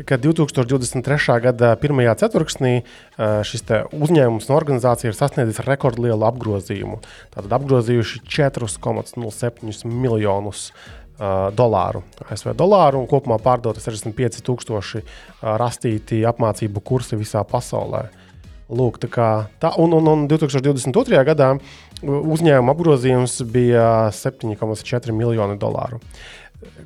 ka 0.04 0.18
2023. 0.20 1.38
gada 1.46 1.72
pirmajā 1.80 2.12
ceturksnī 2.26 2.74
uh, 2.82 3.40
šis 3.46 3.64
uzņēmums 3.96 4.50
un 4.50 4.58
organizācija 4.58 5.14
ir 5.14 5.16
sasniedzis 5.16 5.62
rekordlielu 5.64 6.28
apgrozījumu. 6.28 7.00
Tātad 7.32 7.56
apgrozījuši 7.56 8.20
4,07 8.36 9.88
miljonus 9.88 10.68
uh, 11.18 11.48
dolāru, 11.56 12.02
ASV 12.26 12.52
dolāru, 12.56 13.00
un 13.02 13.10
kopumā 13.10 13.38
pārdota 13.42 13.82
65,000 13.82 15.02
uh, 15.02 15.04
rastīti 15.60 16.22
apmācību 16.28 16.82
kursi 16.84 17.18
visā 17.18 17.42
pasaulē. 17.48 18.06
Lūk, 18.66 18.98
tā 18.98 19.10
kā, 19.10 19.28
tā, 19.62 19.70
un, 19.78 19.94
un, 19.94 20.08
un 20.10 20.24
2022. 20.26 21.20
gadā 21.28 21.52
uzņēmuma 22.02 22.74
apgrozījums 22.74 23.38
bija 23.52 24.08
7,4 24.10 25.14
miljoni 25.14 25.54
dolāru. 25.60 26.00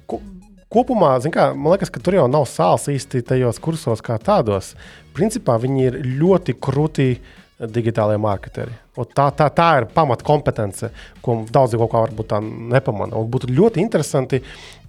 Ko, 0.04 0.20
kopumā, 0.68 1.14
kā, 1.32 1.50
man 1.56 1.72
liekas, 1.72 1.88
ka 1.94 2.02
tur 2.04 2.18
jau 2.18 2.28
nav 2.28 2.44
sāls 2.50 2.84
īsti 2.92 3.24
tajos 3.32 3.62
kursos 3.64 4.04
kā 4.04 4.20
tādos. 4.20 4.74
Principā 5.16 5.56
viņi 5.62 5.86
ir 5.88 5.96
ļoti 6.20 6.58
krūti 6.60 7.08
uh, 7.16 7.39
digitālajie 7.60 8.20
marketeri. 8.20 8.74
Tā, 8.96 9.26
tā, 9.36 9.46
tā 9.52 9.68
ir 9.80 9.86
pamatkompetence, 9.94 10.90
ko 11.24 11.40
daudzi 11.52 11.78
kaut 11.80 11.92
kā 11.92 12.02
varbūt 12.06 12.30
tā 12.32 12.40
nepamanā. 12.44 13.16
Un 13.20 13.30
būtu 13.32 13.50
ļoti 13.52 13.82
interesanti, 13.82 14.40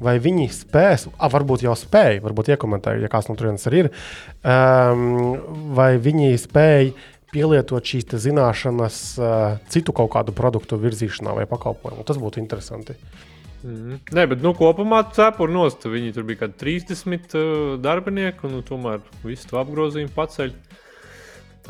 vai 0.03 0.17
viņi 0.23 0.47
spēs, 0.55 1.07
a, 1.17 1.29
varbūt 1.31 1.65
jau 1.67 1.75
spēj, 1.77 2.21
varbūt 2.23 2.53
iekomentēju, 2.55 3.03
ja 3.03 3.11
kāds 3.11 3.31
no 3.31 3.37
turienes 3.39 3.67
arī 3.69 3.85
ir, 3.85 3.91
um, 4.43 5.73
vai 5.75 5.93
viņi 6.01 6.31
spēj 6.41 6.93
pielietot 7.31 7.87
šīs 7.87 8.07
zināšanas 8.25 9.01
uh, 9.19 9.35
citu 9.71 9.95
kaut 9.95 10.11
kādu 10.15 10.35
produktu 10.35 10.79
virzīšanā 10.79 11.35
vai 11.37 11.47
pakalpojumu. 11.47 12.07
Tas 12.07 12.19
būtu 12.19 12.41
interesanti. 12.43 12.97
Mm. 13.61 13.99
Nē, 14.17 14.25
bet 14.31 14.41
nu, 14.43 14.55
kopumā 14.57 15.03
cepuri 15.15 15.53
nost. 15.53 15.85
Viņi 15.87 16.15
tur 16.15 16.25
bija 16.27 16.43
kaut 16.43 16.57
kādi 16.57 16.81
30 16.81 17.35
uh, 17.37 17.47
darbinieki, 17.81 18.47
un 18.47 18.57
nu, 18.57 18.65
tomēr 18.65 19.03
visu 19.23 19.47
to 19.51 19.61
apgrozījumu 19.61 20.11
paceļ. 20.15 20.55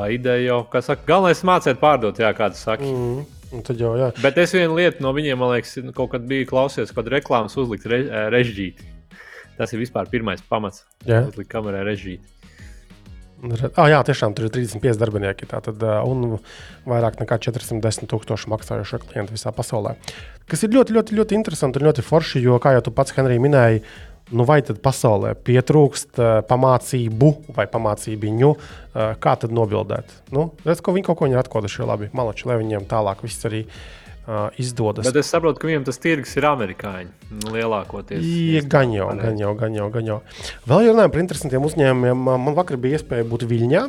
Tā 0.01 0.07
ideja 0.09 0.41
jau, 0.47 0.61
kā 0.65 0.79
saka, 0.81 1.03
galvenais 1.05 1.43
mācīt 1.45 1.77
pārdot, 1.77 2.17
jā, 2.17 2.31
kā 2.33 2.47
tu 2.49 2.57
saki. 2.57 2.87
Mm. 2.89 3.67
Jau, 3.77 3.91
jā. 3.99 4.07
Bet 4.23 4.39
es 4.41 4.55
vienu 4.55 4.79
lietu 4.79 5.03
no 5.05 5.11
viņiem, 5.13 5.37
man 5.37 5.51
liekas, 5.53 5.75
kaut 5.93 6.15
kad 6.15 6.25
biju 6.25 6.47
klausies, 6.49 6.93
kad 6.95 7.09
reklāmas 7.11 7.53
uzlikt 7.61 7.85
re, 7.91 7.99
režģīti. 8.33 8.87
Tas 9.59 9.75
ir 9.75 9.83
vispār 9.83 10.09
pirmais 10.09 10.41
pamats. 10.49 10.87
Jā, 11.05 11.19
uzlikt 11.27 11.51
kamerā 11.51 11.83
režģīti. 11.85 12.39
Ah, 13.75 13.91
jā, 13.91 13.99
tiešām 14.05 14.33
tur 14.37 14.47
ir 14.47 14.55
35 14.55 14.97
darbinieki. 15.01 15.49
Tātad, 15.51 15.85
un 16.09 16.39
vairāk 16.89 17.21
nekā 17.21 17.37
410 17.45 18.09
tūkstoši 18.09 18.49
maksājošie 18.53 19.03
klienti 19.05 19.37
visā 19.37 19.53
pasaulē. 19.53 19.95
Kas 20.49 20.65
ir 20.65 20.73
ļoti, 20.73 20.97
ļoti, 20.97 21.17
ļoti 21.19 21.37
interesanti 21.37 21.77
un 21.77 21.91
ļoti 21.91 22.05
forši, 22.05 22.41
jo, 22.41 22.57
kā 22.61 22.73
jau 22.77 22.87
tu 22.87 22.93
pats, 22.97 23.13
Henrij, 23.17 23.41
minēji, 23.41 23.85
nu 24.31 24.45
vai 24.47 24.59
tad 24.65 24.81
pasaulē 24.83 25.33
pietrūkst 25.47 26.19
uh, 26.19 26.33
pamācību 26.47 27.31
vai 27.55 27.67
pamācībiņu, 27.71 28.51
uh, 28.51 29.01
kā 29.21 29.35
tad 29.39 29.55
nobildēt? 29.55 30.13
Nu, 30.35 30.51
redz, 30.67 30.83
ko 30.83 30.95
viņi 30.95 31.09
kaut 31.09 31.21
ko 31.21 31.31
ir 31.31 31.41
atkoduši 31.41 31.87
labi, 31.87 32.11
malači, 32.17 32.47
lai 32.49 32.59
viņiem 32.61 32.87
tālāk 32.91 33.23
viss 33.25 33.47
arī 33.49 33.65
uh, 33.67 34.49
izdodas. 34.61 35.07
Bet 35.07 35.19
es 35.21 35.31
saprotu, 35.33 35.61
ka 35.61 35.69
viņiem 35.69 35.85
tas 35.87 36.01
tirgus 36.01 36.33
ir 36.39 36.47
amerikāņi 36.49 37.11
nu, 37.43 37.53
lielākoties. 37.55 38.25
Ja, 38.55 38.63
gan 38.71 38.95
jau, 38.95 39.11
gan 39.19 39.39
jau, 39.39 39.53
gan 39.59 39.77
jau, 39.77 39.91
gan 39.93 40.11
jau. 40.13 40.19
Vēl 40.69 40.91
runājot 40.91 41.15
par 41.15 41.23
interesantiem 41.25 41.69
uzņēmumiem, 41.69 42.27
man 42.47 42.57
vakar 42.57 42.79
bija 42.81 42.99
iespēja 42.99 43.27
būt 43.27 43.47
Viļņā. 43.51 43.87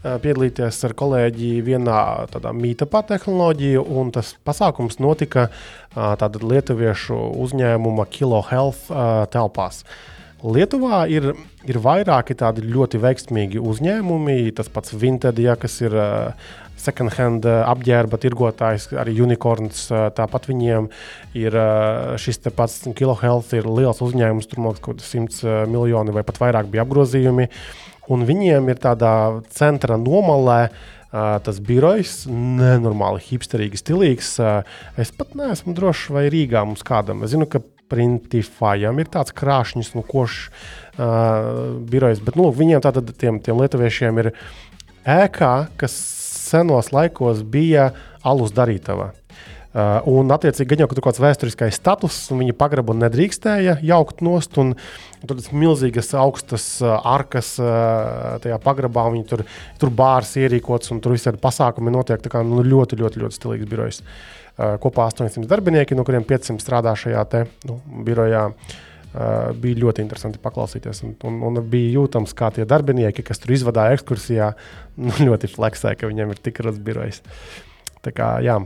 Piedalīties 0.00 0.78
ar 0.88 0.94
kolēģi 0.96 1.50
vienā 1.66 1.98
tādā 2.32 2.54
mītapā 2.56 3.02
tehnoloģiju, 3.10 3.82
un 4.00 4.08
tas 4.14 4.30
pasākums 4.48 4.96
notika 4.96 5.50
tātad 5.92 6.40
lietuviešu 6.40 7.18
uzņēmuma 7.44 8.06
Kilo 8.08 8.40
Health 8.48 8.88
telpās. 9.34 9.82
Lietuvā 10.40 11.02
ir, 11.12 11.34
ir 11.68 11.78
vairāki 11.84 12.32
tādi 12.32 12.64
ļoti 12.64 12.96
veiksmīgi 13.02 13.60
uzņēmumi. 13.60 14.54
Tas 14.56 14.72
pats 14.72 14.94
Vinted, 14.96 15.36
ja, 15.36 15.52
kas 15.60 15.76
ir 15.84 15.92
second-hand 16.80 17.44
apģērba 17.44 18.16
tirgotājs, 18.22 18.88
arī 18.96 19.18
unikorns. 19.20 19.84
Tāpat 20.16 20.48
viņiem 20.48 20.88
ir 21.36 21.58
šis 22.24 22.40
pats 22.56 22.80
Kilo 22.96 23.18
Health, 23.20 23.52
ir 23.52 23.68
liels 23.68 24.00
uzņēmums, 24.00 24.48
tur 24.48 24.64
kaut 24.64 24.80
kāds 25.02 25.12
100 25.12 25.68
miljoni 25.68 26.16
vai 26.16 26.24
pat 26.24 26.40
vairāk 26.40 26.72
bija 26.72 26.88
apgrozījumi. 26.88 27.50
Un 28.10 28.24
viņiem 28.28 28.70
ir 28.72 28.80
tādā 28.82 29.14
centra 29.54 30.00
nomalē. 30.00 30.62
Uh, 31.10 31.40
tas 31.42 31.56
birojs 31.58 32.20
nenormāli 32.30 33.18
hipsterīgi 33.24 33.80
stilīgs. 33.80 34.28
Uh, 34.38 34.60
es 34.94 35.10
pat 35.10 35.32
neesmu 35.34 35.74
drošs, 35.74 36.04
vai 36.14 36.28
Rīgā 36.30 36.62
mums 36.62 36.84
kādam. 36.86 37.24
Es 37.26 37.32
zinu, 37.34 37.48
ka 37.50 37.58
Printifājam 37.90 39.00
ir 39.02 39.08
tāds 39.10 39.34
krāšņs, 39.34 39.88
nu, 39.96 40.04
košs 40.06 40.44
uh, 40.46 41.80
birojs. 41.90 42.22
Bet 42.22 42.38
nu, 42.38 42.46
viņiem, 42.54 42.84
tātad, 42.84 43.10
tiem, 43.18 43.40
tiem 43.42 43.58
lietuviešiem, 43.58 44.22
ir 44.22 44.30
ēkā, 45.02 45.54
kas 45.80 45.98
senos 45.98 46.92
laikos 46.94 47.42
bija 47.42 47.88
alus 48.22 48.54
darītava. 48.54 49.10
Uh, 49.10 49.49
un, 49.70 50.30
attiecīgi, 50.34 50.66
gan 50.72 50.82
jau 50.82 50.88
kaut 50.90 51.04
kāds 51.04 51.20
vēsturiskais 51.22 51.76
status, 51.78 52.16
un 52.34 52.40
viņi 52.42 52.56
pagrabu 52.58 52.96
nedrīkstēja 52.98 53.76
jaukt 53.86 54.18
nost. 54.26 54.58
Un, 54.58 54.72
tur 55.22 55.38
tas 55.38 55.52
milzīgas 55.54 56.10
augstas 56.18 56.66
uh, 56.82 56.96
arkas 57.06 57.52
uh, 57.62 58.40
tajā 58.42 58.58
pagrabā, 58.64 59.06
viņi 59.14 59.26
tur, 59.30 59.44
tur 59.78 59.94
bārs 59.94 60.32
ierīkots, 60.40 60.90
un 60.94 61.02
tur 61.04 61.14
visādi 61.14 61.38
pasākumi 61.42 61.94
notiek. 61.94 62.22
Tā 62.24 62.32
kā 62.32 62.42
nu, 62.46 62.64
ļoti, 62.66 62.98
ļoti, 62.98 63.22
ļoti 63.22 63.38
stilīgs 63.38 63.70
birojs. 63.70 64.02
Uh, 64.58 64.74
kopā 64.82 65.06
800 65.12 65.46
darbinieki, 65.50 65.94
no 65.94 66.06
kuriem 66.08 66.26
500 66.26 66.58
strādā 66.64 66.96
šajā 66.98 67.26
te, 67.30 67.44
nu, 67.70 67.78
birojā. 68.06 68.48
Uh, 69.10 69.50
bija 69.58 69.74
ļoti 69.82 70.04
interesanti 70.04 70.38
paklausīties. 70.42 71.00
Un, 71.02 71.14
un, 71.26 71.38
un 71.48 71.62
bija 71.66 71.96
jūtams, 71.96 72.34
kā 72.38 72.52
tie 72.54 72.62
darbinieki, 72.68 73.24
kas 73.26 73.42
tur 73.42 73.56
izvadīja 73.56 73.96
ekskursijā, 73.98 74.52
nu, 75.06 75.14
ļoti 75.30 75.50
fleksē, 75.50 75.96
ka 75.98 76.10
viņiem 76.10 76.34
ir 76.34 76.42
tik 76.42 76.62
rudz 76.66 76.78
birojs. 76.82 77.22
Tā 78.06 78.14
kā, 78.14 78.36
jā, 78.46 78.60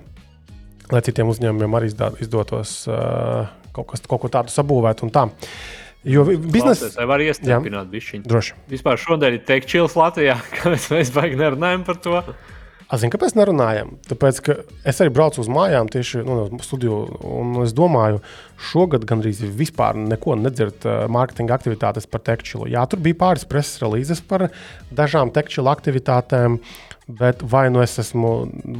lai 0.92 1.05
citiem 1.05 1.31
uzņēmumiem 1.33 1.79
arī 1.79 1.92
izdotos 2.25 2.83
uh, 2.90 3.49
kaut, 3.75 3.88
kas, 3.92 4.05
kaut 4.09 4.25
ko 4.25 4.33
tādu 4.33 4.53
sabūvēt. 4.55 5.05
Jo 6.05 6.27
biznesa 6.29 6.90
monēta 6.90 7.07
var 7.09 7.23
iestiprināts 7.25 7.92
bišķiņu. 7.92 8.27
Droši. 8.29 8.59
Vispār 8.68 9.01
šodien 9.01 9.38
ir 9.38 9.47
teikt, 9.49 9.70
čils 9.73 9.97
Latvijā, 9.97 10.37
ka 10.59 10.75
mēs 10.75 11.14
baigi 11.14 11.40
nerunājam 11.40 11.87
par 11.87 12.01
to. 12.05 12.20
Zinu, 12.94 13.11
kāpēc 13.11 13.33
nerunājam? 13.35 13.88
Tāpēc, 14.07 14.37
ka 14.44 14.55
es 14.87 15.01
arī 15.03 15.11
braucu 15.11 15.40
uz 15.42 15.49
mājām, 15.51 15.88
tieši 15.90 16.20
nu, 16.23 16.37
studiju, 16.62 16.99
un 17.27 17.57
es 17.64 17.73
domāju, 17.75 18.20
šogad 18.70 19.07
gandrīz 19.09 19.40
vispār 19.57 19.97
neko 19.99 20.37
nedzird 20.38 20.85
uh, 20.87 21.09
mārketinga 21.11 21.57
aktivitātes 21.57 22.07
par 22.07 22.23
tekstilu. 22.29 22.68
Jā, 22.70 22.85
tur 22.87 23.03
bija 23.03 23.18
pāris 23.25 23.49
preses 23.51 23.81
relīzes 23.83 24.23
par 24.29 24.47
dažām 24.94 25.33
tekstilu 25.35 25.73
aktivitātēm. 25.73 26.61
Uh, 26.61 26.93
Bet 27.05 27.43
vai 27.45 27.67
nu 27.69 27.83
es 27.85 27.99
esmu 28.01 28.31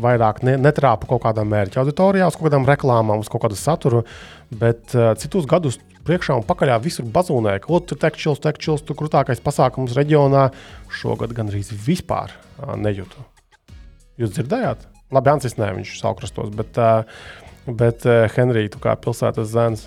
vairāk 0.01 0.41
ne, 0.47 0.55
netrāpu 0.57 1.11
kaut 1.11 1.27
kādā 1.27 1.43
mērķa 1.45 1.83
auditorijā, 1.83 2.31
uz 2.31 2.39
kaut 2.39 2.47
kādām 2.49 2.65
reklāmām, 2.69 3.21
uz 3.21 3.29
kaut 3.29 3.43
kādu 3.45 3.59
saturu, 3.61 4.01
bet 4.49 4.95
uh, 4.97 5.11
citus 5.21 5.45
gadus 5.51 5.77
priekšā 6.09 6.39
un 6.39 6.47
pakaļ 6.49 6.73
visur 6.85 7.05
bazūnē, 7.05 7.59
ka 7.65 7.81
tur 7.85 8.01
tekčils, 8.01 8.41
tekčils, 8.41 8.85
tur 8.85 8.97
krūtākais 8.97 9.45
pasākums 9.45 9.97
reģionā. 9.99 10.47
Šogad 10.89 11.37
gandrīz 11.37 11.69
vispār 11.85 12.33
uh, 12.33 12.73
nejūtu. 12.81 13.29
Jūs 14.21 14.33
dzirdējāt? 14.39 14.89
Labi, 15.13 15.35
Ansis 15.35 15.59
nē, 15.61 15.75
viņš 15.77 15.93
ir 15.93 16.01
saukrastos, 16.01 16.49
bet, 16.57 16.81
uh, 16.81 17.05
bet 17.69 18.09
uh, 18.09 18.25
Henrij, 18.33 18.73
tu 18.73 18.81
kā 18.81 18.97
pilsētas 19.05 19.53
zēns. 19.53 19.85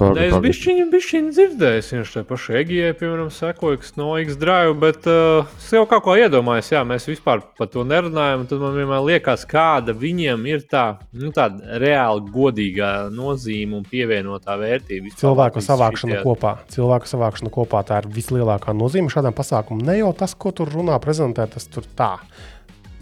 Nē, 0.00 0.24
es 0.28 0.36
bišķiņu, 0.42 0.86
bišķiņu 0.92 1.32
dzirdēju, 1.36 1.82
viņš 1.92 2.12
te 2.14 2.22
paši 2.26 2.56
Egijai, 2.62 2.92
piemēram, 2.98 3.28
sekoja, 3.34 3.78
kas 3.82 3.92
no 3.98 4.08
X 4.18 4.38
drive, 4.40 4.72
bet 4.82 5.06
uh, 5.10 5.50
es 5.60 5.68
jau 5.74 5.82
kaut 5.90 6.04
ko 6.06 6.16
iedomājos, 6.18 6.70
jā, 6.72 6.82
mēs 6.88 7.06
vispār 7.10 7.42
par 7.58 7.68
to 7.72 7.84
nerunājam, 7.86 8.46
tad 8.50 8.62
man 8.62 8.74
vienmēr 8.78 9.04
liekas, 9.06 9.44
kāda 9.48 9.94
viņiem 9.98 10.46
ir 10.50 10.64
tā, 10.70 10.84
nu, 11.18 11.30
tāda 11.34 11.78
reāli 11.82 12.32
godīgā 12.34 12.92
nozīme 13.14 13.78
un 13.80 13.86
pievienotā 13.88 14.56
vērtība. 14.60 15.12
Cilvēku 15.20 15.62
savākšana 15.64 16.16
šitie... 16.16 16.24
kopā, 16.26 16.56
cilvēku 16.72 17.12
savākšana 17.12 17.52
kopā, 17.54 17.84
tā 17.86 18.02
ir 18.02 18.10
vislielākā 18.16 18.74
nozīme 18.76 19.12
šādam 19.12 19.36
pasākumam. 19.36 19.84
Ne 19.86 20.00
jau 20.00 20.10
tas, 20.16 20.34
ko 20.34 20.54
tur 20.56 20.72
runā, 20.72 20.98
prezentē, 21.02 21.46
tas 21.52 21.68
tur 21.70 21.86
tā 21.98 22.16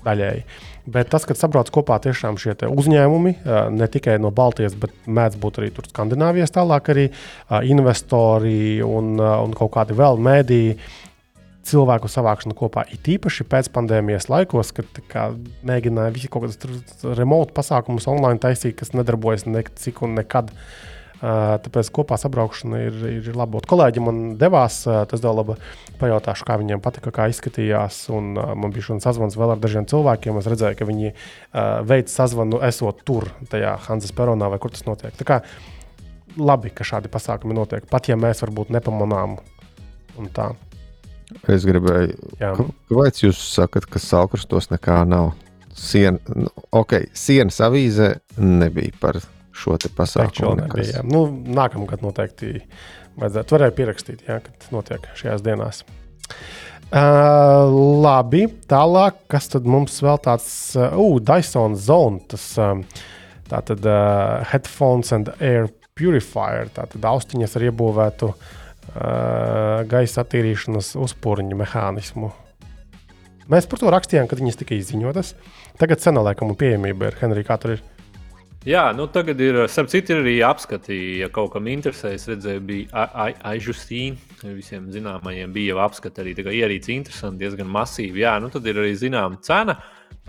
daļēji. 0.05 0.44
Bet 0.90 1.11
tas, 1.12 1.26
kad 1.29 1.38
sabrauc 1.38 1.70
kopā 1.74 1.98
tiešām 2.03 2.38
šie 2.40 2.57
uzņēmumi, 2.66 3.35
ne 3.76 3.88
tikai 3.90 4.16
no 4.22 4.33
Baltijas, 4.35 4.74
bet 4.79 4.94
mēdz 5.07 5.38
būt 5.40 5.61
arī 5.61 5.70
Skandināvijas, 5.90 6.55
tālāk 6.55 6.90
arī 6.92 7.07
investori 7.70 8.81
un, 8.85 9.14
un 9.20 9.55
kaut 9.59 9.74
kādi 9.76 9.96
vēl 9.98 10.20
mēdīji. 10.26 10.76
Cilvēku 11.70 12.09
savākšana 12.09 12.57
kopā 12.57 12.87
ir 12.90 13.11
īpaši 13.14 13.44
pēc 13.46 13.68
pandēmijas 13.74 14.31
laikos, 14.33 14.72
kad 14.74 15.00
kā, 15.12 15.26
mēģināja 15.68 16.14
visi 16.14 16.31
kaut 16.33 16.46
kādus 16.46 17.05
remote 17.18 17.55
pasākumus 17.55 18.09
online 18.11 18.40
taisīt, 18.42 18.79
kas 18.81 18.94
nedarbojas 18.96 19.44
necik 19.46 20.00
un 20.03 20.16
nekad. 20.18 20.50
Tāpēc 21.20 21.90
kopā 21.92 22.16
sabraukšana 22.20 22.78
ir, 22.87 23.00
ir 23.20 23.35
laba. 23.37 23.61
Kolēģi 23.68 24.02
man 24.04 24.20
devās, 24.40 24.83
tas 24.85 25.20
deva 25.20 25.35
laba. 25.37 25.56
Pajautāšu, 26.00 26.46
kā 26.48 26.56
viņiem 26.61 26.80
patika, 26.80 27.12
kā 27.12 27.26
izskatījās. 27.33 28.06
Un, 28.16 28.33
man 28.37 28.72
bija 28.72 28.87
šāds 28.88 29.04
sazvans 29.04 29.37
vēl 29.37 29.52
ar 29.52 29.61
dažiem 29.61 29.85
cilvēkiem. 29.90 30.38
Es 30.40 30.48
redzēju, 30.48 30.78
ka 30.78 30.88
viņi 30.88 31.12
veids 31.90 32.16
sazvanu 32.16 32.62
esot 32.64 33.04
tur, 33.04 33.28
tajā 33.52 33.74
Hanzas 33.85 34.16
peronā 34.16 34.48
vai 34.48 34.61
kur 34.62 34.72
tas 34.72 34.87
notiek. 34.88 35.12
Tā 35.18 35.28
kā 35.28 35.42
labi, 36.40 36.72
ka 36.72 36.87
šādi 36.87 37.12
pasākumi 37.12 37.56
notiek, 37.56 37.85
pat 37.90 38.09
ja 38.09 38.16
mēs 38.16 38.40
varbūt 38.44 38.72
nepamanām. 38.72 39.37
Es 41.50 41.66
gribēju, 41.68 42.16
kāpēc 42.40 43.20
jūs 43.22 43.42
sakat, 43.54 43.87
ka 43.90 44.00
salkrustos 44.02 44.70
nekā 44.72 45.02
nav? 45.09 45.35
Sien, 45.80 46.18
nu, 46.35 46.50
ok, 46.74 46.96
sienas 47.16 47.61
avīzē 47.62 48.11
nebija 48.40 48.96
par 49.00 49.20
šo 49.61 49.77
pasākumu. 49.96 50.57
Nebija, 50.64 51.05
nu, 51.07 51.27
nākamgad 51.29 52.05
noteikti 52.05 52.59
vajadzētu. 53.20 53.57
Varēja 53.57 53.77
pierakstīt, 53.77 54.25
jā, 54.29 54.40
kad 54.44 54.68
notiek 54.75 55.07
šajās 55.18 55.44
dienās. 55.46 55.85
Uh, 56.90 57.70
labi, 58.03 58.49
tālāk, 58.70 59.20
kas 59.31 59.46
tad 59.53 59.66
mums 59.70 60.01
vēl 60.03 60.18
tāds 60.25 60.49
uh, 60.75 60.96
Dyson 61.23 61.77
Zone, 61.79 62.18
tas 62.33 62.46
um, 62.59 62.83
tātad 63.46 63.87
uh, 63.87 64.40
headphones 64.51 65.12
and 65.14 65.31
air 65.38 65.68
purifier, 65.94 66.66
tātad 66.75 67.07
austiņas 67.07 67.55
ar 67.59 67.66
iebūvētu 67.68 68.31
uh, 68.33 69.87
gaisa 69.90 70.25
attīrīšanas 70.25 70.96
uzpūriņu 70.99 71.61
mehānismu. 71.61 72.33
Mēs 73.51 73.66
par 73.70 73.83
to 73.83 73.90
rakstījām, 73.94 74.27
kad 74.31 74.42
viņas 74.42 74.59
tika 74.61 74.77
izziņotas. 74.79 75.33
Tagad 75.79 76.03
senālēkam 76.03 76.53
un 76.53 76.59
pieejamība 76.59 77.11
ir 77.11 77.23
Henrija, 77.23 77.53
kā 77.53 77.59
tur 77.62 77.77
ir. 77.77 77.87
Jā, 78.68 78.90
nu 78.92 79.07
tagad 79.09 79.38
ir, 79.40 79.57
starp 79.73 79.88
citu, 79.88 80.18
arī 80.20 80.35
apskati, 80.44 80.96
ja 81.23 81.31
kaut 81.33 81.55
kam 81.55 81.68
interesē. 81.73 82.11
Es 82.12 82.27
redzēju, 82.29 82.61
bija 82.68 83.07
Aijustīna, 83.49 84.20
visiem 84.53 84.90
zināmajiem 84.92 85.55
bija 85.55 85.73
jau 85.73 85.79
apskati 85.87 86.20
arī 86.20 86.35
ierīci 86.37 86.92
interesanti, 86.92 87.40
diezgan 87.40 87.70
masīvi. 87.73 88.20
Jā, 88.20 88.35
nu 88.42 88.53
tad 88.53 88.68
ir 88.68 88.83
arī 88.83 88.92
zināma 89.01 89.40
cena. 89.46 89.79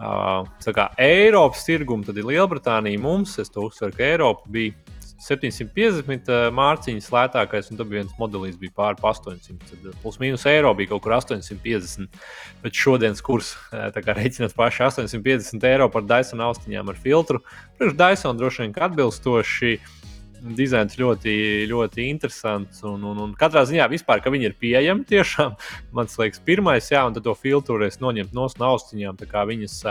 Uh, 0.01 0.47
kā 0.71 0.87
Eiropas 1.03 1.65
tirguma, 1.67 2.07
tad 2.07 2.21
ir 2.21 2.29
Lielbritānija 2.29 3.03
mums, 3.03 3.35
es 3.43 3.51
to 3.51 3.67
uzsveru, 3.67 3.97
ka 3.97 4.07
Eiropa 4.07 4.47
bija 4.47 4.90
750 5.21 6.29
uh, 6.31 6.47
mārciņas 6.55 7.09
lētākais, 7.13 7.69
un 7.69 7.77
tad 7.79 7.91
viens 7.91 8.13
modelis, 8.17 8.57
bija 8.59 8.73
pāri 8.79 8.97
800. 9.05 9.59
Tad 9.69 9.85
uh, 9.85 9.95
plus 10.01 10.17
mīnus 10.21 10.47
eiro 10.49 10.71
bija 10.77 10.93
kaut 10.93 11.03
kur 11.05 11.15
850. 11.19 12.09
Bet 12.63 12.77
šodienas 12.77 13.21
kurs, 13.25 13.53
uh, 13.69 13.89
tā 13.93 14.01
kā 14.01 14.15
reiķinot 14.17 14.55
paši 14.57 14.85
850 14.87 15.67
eiro 15.69 15.89
par 15.93 16.07
Dyson 16.09 16.41
austiņām 16.47 16.89
ar 16.89 17.01
filtru, 17.01 17.43
priekš 17.77 17.97
Dyson 18.01 18.41
droši 18.41 18.65
vien 18.65 18.77
atbilstoši. 18.89 19.75
Dizains 20.57 20.95
ļoti, 20.97 21.33
ļoti 21.69 22.07
interesants. 22.09 22.79
Un, 22.89 23.03
un, 23.05 23.19
un 23.27 23.35
katrā 23.37 23.61
ziņā, 23.69 23.85
vispār, 23.91 24.23
ka 24.25 24.31
viņi 24.33 24.49
ir 24.49 24.55
pieejami, 24.57 25.05
tiešām 25.05 25.53
man 25.95 26.09
liekas, 26.17 26.41
pirmais, 26.41 26.89
jā, 26.89 27.05
un 27.05 27.13
tad 27.13 27.29
to 27.29 27.37
filtru 27.37 27.85
es 27.85 28.01
noņemt 28.01 28.33
no 28.33 28.49
austiņām, 28.49 29.21
tā 29.21 29.29
kā 29.29 29.45
viņas 29.45 29.83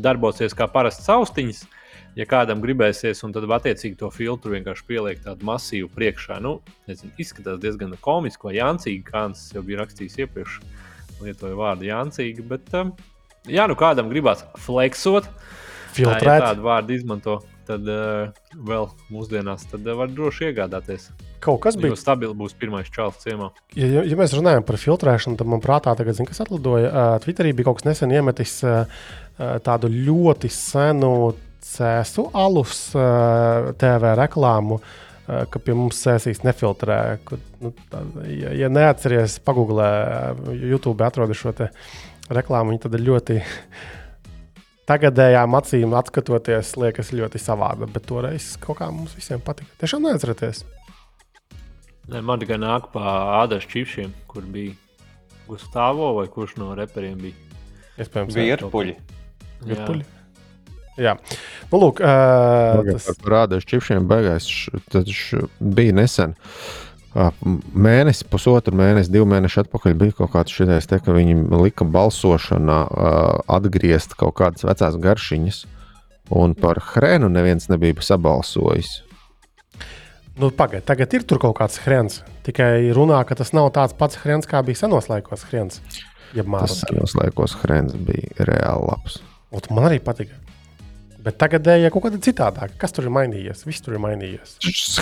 darbosies 0.00 0.56
kā 0.56 0.70
parastas 0.72 1.12
austiņas. 1.12 1.66
Uh, 1.66 1.77
ja 2.18 2.26
kādam 2.28 2.62
gribēsies, 2.62 3.20
un 3.26 3.34
tad 3.34 3.46
attiecīgi 3.58 3.98
to 4.00 4.10
filtru 4.14 4.56
vienkārši 4.56 4.86
pielikt 4.88 5.26
tādu 5.28 5.46
masīvu 5.48 5.90
priekšā. 5.94 6.40
Nu, 6.44 6.58
nezinu, 6.90 7.12
izskatās 7.20 7.60
diezgan 7.62 7.94
komiski 8.04 8.50
vai 8.50 8.56
jāncīgi, 8.58 9.04
kā 9.06 9.26
Hans 9.26 9.48
jau 9.54 9.62
bija 9.66 9.84
rakstījis 9.84 10.18
iepriekš, 10.24 10.58
lietoja 11.22 11.58
vārdu 11.58 11.88
jāncīgi. 11.88 12.46
Bet, 12.50 12.72
um, 12.78 12.92
jā, 13.46 13.68
nu 13.70 13.78
kādam 13.78 14.10
gribās 14.10 14.44
fleksot, 14.64 15.30
filtrēt. 15.94 16.26
Ja 16.26 16.50
tādu 16.50 16.66
vārdu 16.66 16.98
izmanto, 16.98 17.38
tad 17.68 17.86
uh, 17.86 18.34
vēl 18.66 18.90
mūsdienās 19.12 19.68
tad, 19.70 19.86
uh, 19.86 19.98
var 19.98 20.10
droši 20.12 20.50
iegādāties. 20.50 21.10
Kaut 21.44 21.60
kas 21.62 21.78
bija. 21.78 21.94
Stabili 21.94 22.34
būs 22.34 22.56
pirmais 22.58 22.88
čels 22.90 23.20
ciemā. 23.22 23.52
Ja, 23.78 24.02
ja 24.02 24.18
mēs 24.18 24.34
runājam 24.34 24.64
par 24.66 24.80
filtrēšanu, 24.80 25.38
tad 25.38 25.50
man 25.50 25.62
prātā 25.62 25.94
tagad, 25.98 26.18
zin, 26.18 26.26
kas 26.26 26.42
atlidoja. 26.42 26.90
Uh, 26.90 27.18
Twitterī 27.22 27.54
bija 27.54 27.70
kaut 27.70 27.78
kas 27.78 27.92
nesen 27.92 28.14
iemetis 28.14 28.56
uh, 28.66 29.04
tādu 29.62 29.90
ļoti 29.92 30.50
senu 30.50 31.12
cēsu 31.76 32.28
alus 32.36 32.88
eh, 32.96 33.68
TV 33.80 34.14
reklāmu. 34.18 34.80
Eh, 35.28 35.44
ka 35.52 35.60
pie 35.60 35.74
mums 35.76 35.98
sēsīs 36.00 36.40
nefiltrē. 36.40 37.18
Kur, 37.28 37.40
nu, 37.60 37.74
tā, 37.92 38.00
ja, 38.32 38.54
ja 38.56 38.70
neatceries, 38.72 39.36
pagūglē, 39.44 39.88
eh, 40.08 40.40
YouTube 40.70 41.04
atrodi 41.04 41.36
šo 41.36 41.52
reklāmu, 42.32 42.72
viņa 42.72 42.84
tad 42.86 42.96
ir 42.96 43.04
ļoti 43.10 43.36
tagadējām 44.90 45.58
acīm 45.60 45.96
skatoties, 46.08 46.72
liekas 46.80 47.12
ļoti 47.12 47.42
savāda. 47.44 47.90
Bet 47.92 48.08
toreiz 48.08 48.54
kaut 48.62 48.80
kā 48.80 48.88
mums 48.88 49.16
visiem 49.18 49.44
patika. 49.44 49.68
Tiešām 49.84 50.08
neatcerieties. 50.08 50.64
Ne, 52.08 52.22
man 52.24 52.40
tikai 52.40 52.56
nāk 52.56 52.88
pa 52.94 53.18
ādas 53.42 53.68
čipšiem, 53.68 54.14
kur 54.32 54.48
bija 54.48 54.72
Gustavs 55.48 56.16
vai 56.16 56.28
kurš 56.32 56.56
no 56.60 56.72
reperiem 56.76 57.20
bija. 57.20 57.36
Iespējams, 58.00 58.36
virpuļi. 58.36 58.94
virpuļi. 59.66 60.17
Jā, 60.98 61.14
nu, 61.70 61.78
lūk, 61.78 62.02
uh, 62.02 62.82
tas 62.90 63.08
ir 63.12 63.32
rādījis 63.32 63.66
čipšiem 63.70 64.06
beigās. 64.10 64.48
Tas 64.90 65.24
bija 65.62 65.94
nesen. 65.94 66.34
Mēnesis, 67.18 68.26
pusotru 68.28 68.76
mēnesi, 68.78 69.10
divu 69.10 69.26
mēnešu 69.30 69.62
atpakaļ 69.64 69.94
bija 69.98 70.16
kaut 70.20 70.34
kāds 70.34 70.54
šitais, 70.54 70.86
te, 70.90 70.98
ka 71.02 71.14
viņi 71.16 71.48
lika 71.64 71.86
balsošanā 71.88 72.78
atgriezt 73.50 74.12
kaut 74.18 74.36
kādas 74.38 74.66
vecās 74.68 74.98
garšiņas, 75.02 75.62
un 76.36 76.54
par 76.58 76.82
hrēnu 76.92 77.30
neviens 77.32 77.70
nebija 77.72 78.04
sabalsojis. 78.04 79.00
Nu, 80.38 80.52
Pagaidiet, 80.54 80.86
tagad 80.86 81.14
ir 81.16 81.24
tur 81.26 81.40
kaut 81.42 81.56
kāds 81.58 81.80
hrēns. 81.82 82.20
Tikai 82.46 82.92
runā, 82.94 83.18
ka 83.26 83.34
tas 83.40 83.50
nav 83.56 83.72
tāds 83.74 83.96
pats 83.98 84.20
hrēns, 84.22 84.46
kā 84.46 84.60
bija 84.62 84.84
senos 84.84 85.08
laikos 85.10 85.42
hrēns. 85.48 85.80
Ja 86.36 86.44
tas 86.44 86.76
senos 86.84 87.16
laikos 87.18 87.56
hrēns 87.64 87.96
bija 88.06 88.46
reāli 88.46 88.86
labs. 88.86 89.18
Un 89.50 89.66
man 89.74 89.88
arī 89.88 89.98
patika. 90.04 90.38
Bet 91.24 91.38
tagad 91.40 91.66
ir 91.72 91.90
kaut 91.90 92.04
kāda 92.06 92.20
citādāka. 92.22 92.76
Kas 92.78 92.94
tur 92.94 93.08
ir 93.08 93.14
mainījies? 93.14 93.64
Viss 93.66 93.82
tur 93.82 93.96
ir 93.96 94.02
mainījies. 94.02 94.56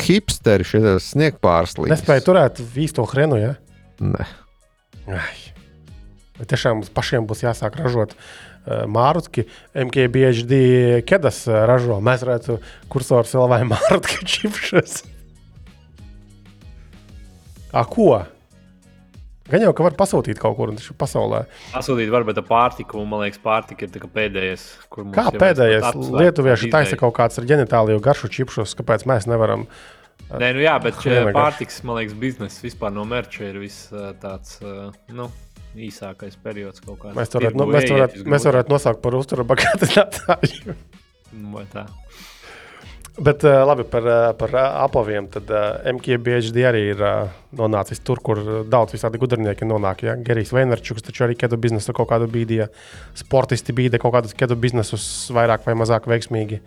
Hipsteri 0.07 0.65
šeit 0.65 0.87
snieg 1.05 1.37
pārslīdus. 1.45 1.93
Nespēja 1.93 2.25
turēt 2.25 2.63
īsto 2.81 3.05
hrenu, 3.11 3.37
ja? 3.41 3.53
Nē. 4.01 4.27
Ai. 5.13 5.37
Bet 6.37 6.51
tiešām 6.53 6.81
mums 6.81 6.93
pašiem 6.93 7.29
būs 7.29 7.45
jāsāk 7.45 7.77
ražot 7.81 8.15
uh, 8.17 8.85
mārciņu, 8.93 9.45
MKBHD 9.87 10.59
kedas 11.09 11.45
ražo. 11.49 12.01
Mēs 12.05 12.25
varētu 12.25 12.59
kursors 12.93 13.37
vēl 13.37 13.53
vai 13.53 13.61
mārciņu 13.73 14.33
čipšas. 14.33 14.99
A, 17.77 17.85
ko? 17.85 18.25
Gan 19.47 19.63
jau, 19.63 19.73
ka 19.77 19.85
var 19.87 19.95
pasūtīt 19.99 20.41
kaut 20.43 20.57
kur 20.59 20.73
pasaulē. 20.99 21.45
Pasūtīt 21.71 22.11
var, 22.11 22.27
bet 22.27 22.41
pārtika, 22.49 22.99
man 23.07 23.23
liekas, 23.23 23.39
pārtika 23.43 23.87
ir 23.87 24.09
pēdējais. 24.17 24.65
Kā 25.15 25.29
pēdējais? 25.35 25.91
Lietuvieši 25.95 26.71
taisa 26.73 26.99
kaut 26.99 27.15
kāds 27.19 27.39
ar 27.39 27.47
ģenitāliju 27.47 28.03
garšu 28.03 28.33
čipšus, 28.39 28.75
kāpēc 28.81 29.07
mēs 29.07 29.29
nevaram? 29.31 29.69
Nē, 30.27 30.51
nu 30.57 30.65
jā, 30.65 30.75
bet 30.83 30.99
pārtiks, 31.37 31.83
man 31.87 32.01
liekas, 32.01 32.17
biznesa 32.19 32.65
vispār 32.65 32.95
no 32.95 33.07
merča 33.07 33.47
ir 33.47 33.61
viss 33.63 33.93
tāds, 34.23 34.59
nu, 35.15 35.29
īsākais 35.77 36.39
periods 36.43 36.83
kaut 36.83 36.99
kādā. 37.05 37.15
Mēs 37.19 37.35
varētu, 37.35 37.61
nu, 37.61 37.69
mēs 37.71 37.91
varētu, 37.93 38.25
mēs 38.33 38.49
varētu 38.49 38.75
nosaukt 38.75 39.03
par 39.05 39.19
uzturu 39.19 39.47
bagātinātāju. 39.53 40.77
Nu, 41.37 41.53
vai 41.55 41.67
tā? 41.71 41.87
Bet 43.17 43.45
uh, 43.49 43.63
labi 43.65 43.87
par, 43.89 44.05
uh, 44.05 44.31
par 44.37 44.53
uh, 44.53 44.65
apaviem. 44.85 45.29
Tad 45.33 45.49
uh, 45.49 45.79
MKBHD 45.97 46.65
arī 46.69 46.83
ir 46.93 47.01
uh, 47.01 47.31
nonācis 47.57 48.03
tur, 48.05 48.21
kur 48.21 48.43
daudz 48.69 48.93
visādi 48.93 49.21
gudrinieki 49.21 49.69
nonāk. 49.69 50.05
Ja? 50.05 50.17
Gerijs 50.21 50.53
Veinerčuks 50.53 51.07
taču 51.07 51.25
arī 51.25 51.37
kedu 51.41 51.57
biznesu 51.61 51.97
kaut 51.97 52.11
kādu 52.13 52.29
bīdīja. 52.29 52.69
Sportisti 53.17 53.73
bīda 53.77 54.01
kaut 54.03 54.13
kādus 54.19 54.37
kedu 54.37 54.59
biznesus 54.61 55.07
vairāk 55.33 55.65
vai 55.65 55.79
mazāk 55.81 56.11
veiksmīgi. 56.13 56.61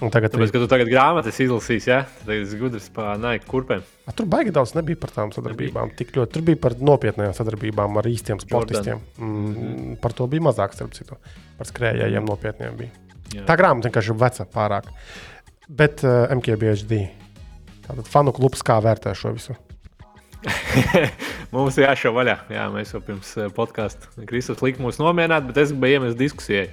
Un 0.00 0.08
tagad, 0.12 0.32
Tāpēc, 0.32 0.52
ka 0.54 0.60
tu 0.62 0.68
tagad 0.68 0.88
grāmatas 0.88 1.36
izlasīsi, 1.44 1.90
ja? 1.90 1.98
tad 2.22 2.30
es 2.32 2.54
gudrs 2.56 2.86
par 2.94 3.18
Nike 3.20 3.44
kurpēm. 3.48 3.82
A, 4.08 4.14
tur 4.16 4.28
baigi 4.32 4.52
daudz 4.56 4.72
nebija 4.76 5.00
par 5.00 5.12
tām 5.12 5.32
sadarbībām. 5.34 5.92
Tik 5.98 6.14
ļoti 6.16 6.36
tur 6.36 6.44
bija 6.46 6.60
par 6.62 6.76
nopietnām 6.80 7.34
sadarbībām 7.36 8.00
ar 8.00 8.08
īstiem 8.08 8.40
sportistiem. 8.40 9.02
Mm, 9.18 9.28
mm 9.28 9.52
-hmm. 9.56 9.98
Par 10.00 10.16
to 10.16 10.26
bija 10.26 10.46
mazāk, 10.48 10.72
starp 10.76 10.96
citu. 10.96 11.20
Par 11.58 11.68
skrējējiem 11.68 12.24
nopietniem 12.32 12.80
bija. 12.80 12.96
Jā. 13.34 13.44
Tā 13.44 13.58
grāmata 13.60 13.90
vienkārši 13.90 14.14
ir 14.14 14.18
veca 14.24 14.46
pārāk. 14.54 14.88
Bet 15.70 16.02
uh, 16.02 16.26
eh, 16.26 16.34
MKBHD. 16.34 17.04
Tātad 17.86 18.08
fanu 18.10 18.32
klubs 18.34 18.62
kā 18.66 18.80
vērtē 18.82 19.12
šo 19.14 19.34
visu? 19.36 19.54
mums 21.54 21.76
ir 21.78 21.86
jāšauj 21.86 22.14
vaļā. 22.16 22.36
Jā, 22.50 22.64
mēs 22.74 22.90
jau 22.94 23.00
pirms 23.04 23.30
eh, 23.38 23.50
podkāstā 23.54 24.24
Kristus 24.26 24.64
lika 24.64 24.82
mūs 24.82 24.98
nomierināt, 24.98 25.46
bet 25.46 25.60
es 25.62 25.70
gribēju 25.70 26.00
iemest 26.00 26.18
diskusijai. 26.18 26.66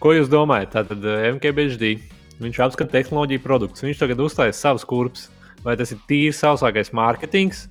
Ko 0.00 0.14
jūs 0.16 0.32
domājat? 0.32 0.72
Tātad 0.78 1.04
eh, 1.04 1.28
MKBHD. 1.34 1.92
Viņš 2.42 2.62
apskata 2.64 2.96
tehnoloģiju 2.96 3.42
produktus. 3.44 3.84
Viņš 3.84 4.00
tagad 4.00 4.22
uzstājas 4.24 4.62
savus 4.64 4.86
kurpes. 4.88 5.28
Vai 5.62 5.76
tas 5.78 5.92
ir 5.94 6.00
tīri 6.08 6.32
sausākais 6.34 6.90
mārketings? 6.96 7.68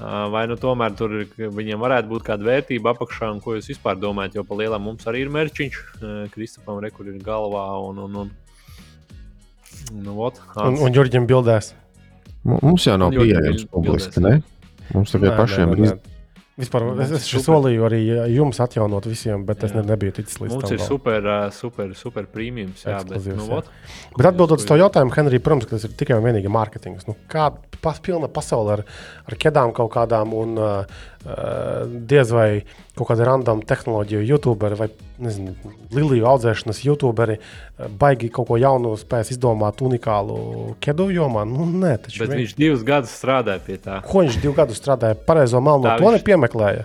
Vai 0.00 0.40
nu 0.50 0.56
tomēr 0.58 0.96
tur 0.98 1.12
viņiem 1.38 1.78
varētu 1.78 2.10
būt 2.10 2.24
kāda 2.26 2.48
vērtība 2.48 2.90
apakšā, 2.90 3.28
un 3.30 3.38
ko 3.38 3.54
jūs 3.54 3.68
vispār 3.70 4.00
domājat? 4.02 4.40
Jo 4.40 4.42
pa 4.48 4.56
lielam 4.58 4.82
mums 4.82 5.06
arī 5.06 5.20
ir 5.22 5.30
mērķiņš, 5.30 5.78
Kristupam, 6.34 6.80
re, 6.82 6.90
kur 6.90 7.06
ir 7.12 7.20
galvā. 7.22 7.62
Un, 7.86 8.00
un, 8.08 8.16
un 8.24 8.32
Nu, 9.92 10.16
ot, 10.24 10.40
un, 10.56 10.78
un 10.80 10.92
Jurģim 10.96 11.26
bildēs. 11.28 11.74
Mu- 12.44 12.60
Mums 12.62 12.84
jau 12.86 12.96
nav 13.00 13.12
pieejams 13.12 13.66
publiski, 13.72 14.20
ne? 14.24 14.38
Mums 14.94 15.12
tikai 15.14 15.30
Nē, 15.30 15.36
pašiem 15.38 15.72
ir 15.76 15.84
nē. 15.86 15.94
Vispār 16.54 16.84
es, 17.02 17.10
es 17.10 17.24
Super. 17.26 17.42
solīju 17.48 17.82
arī 17.88 17.98
jums 18.30 18.60
atjaunot 18.62 19.08
visiem, 19.10 19.42
bet 19.48 19.64
es 19.66 19.72
Jā. 19.72 19.80
ne, 19.80 19.88
nebiju 19.88 20.12
ticis 20.20 20.38
līdz 20.38 20.52
Mums 20.52 20.62
tam. 20.68 20.74
ir 20.76 20.78
vēl. 20.78 20.86
super, 20.86 21.24
super, 21.56 21.88
super 21.98 22.28
prēmijums. 22.30 22.84
Jā, 22.86 23.00
bet, 23.08 23.24
nu, 23.26 23.40
jā. 23.42 23.48
vot. 23.48 23.70
Bet 24.14 24.28
atbildot 24.30 24.62
uz 24.62 24.68
to 24.68 24.76
jautājumu, 24.78 25.10
Henrij, 25.16 25.42
protams, 25.42 25.66
ka 25.66 25.74
tas 25.74 25.88
ir 25.88 25.96
tikai 25.98 26.14
un 26.20 26.22
vienīgi 26.28 26.52
mārketings. 26.54 27.08
Nu, 27.08 27.16
Kāda 27.32 27.58
pas, 27.82 27.98
pilna 27.98 28.28
pasaule 28.30 28.76
ar, 28.76 28.84
ar 29.26 29.34
ķēdām 29.34 29.74
kaut 29.74 29.90
kādām 29.96 30.30
un 30.38 30.54
uh, 30.62 31.02
diez 31.24 32.30
vai 32.30 32.48
kaut 32.94 33.08
kāda 33.08 33.24
random 33.26 33.62
tehnoloģija, 33.66 34.20
YouTuberi 34.28 34.76
vai 34.78 34.88
nezinu, 35.24 35.54
liliju 35.94 36.26
audzēšanas 36.30 36.82
YouTuberi 36.84 37.38
baigi 37.98 38.28
kaut 38.34 38.48
ko 38.50 38.58
jaunu 38.60 38.92
spēs 39.00 39.32
izdomāt 39.34 39.80
unikālu 39.82 40.76
ķēdu 40.84 41.08
jomā. 41.16 41.46
Nu, 41.48 41.66
nē, 41.66 41.96
taču 42.04 42.20
Bet 42.22 42.28
vien- 42.34 42.42
viņš 42.44 42.54
divus 42.60 42.84
gadus 42.86 43.14
strādāja 43.18 43.60
pie 43.66 43.78
tā. 43.78 44.02
Ko 44.04 44.20
viņš 44.22 44.40
divu 44.42 44.54
gadu 44.54 44.76
strādāja? 44.76 45.14
Pareizo 45.16 45.60
melno 45.64 45.88
to 45.98 46.04
viņš- 46.04 46.18
nepiemeklēja. 46.20 46.84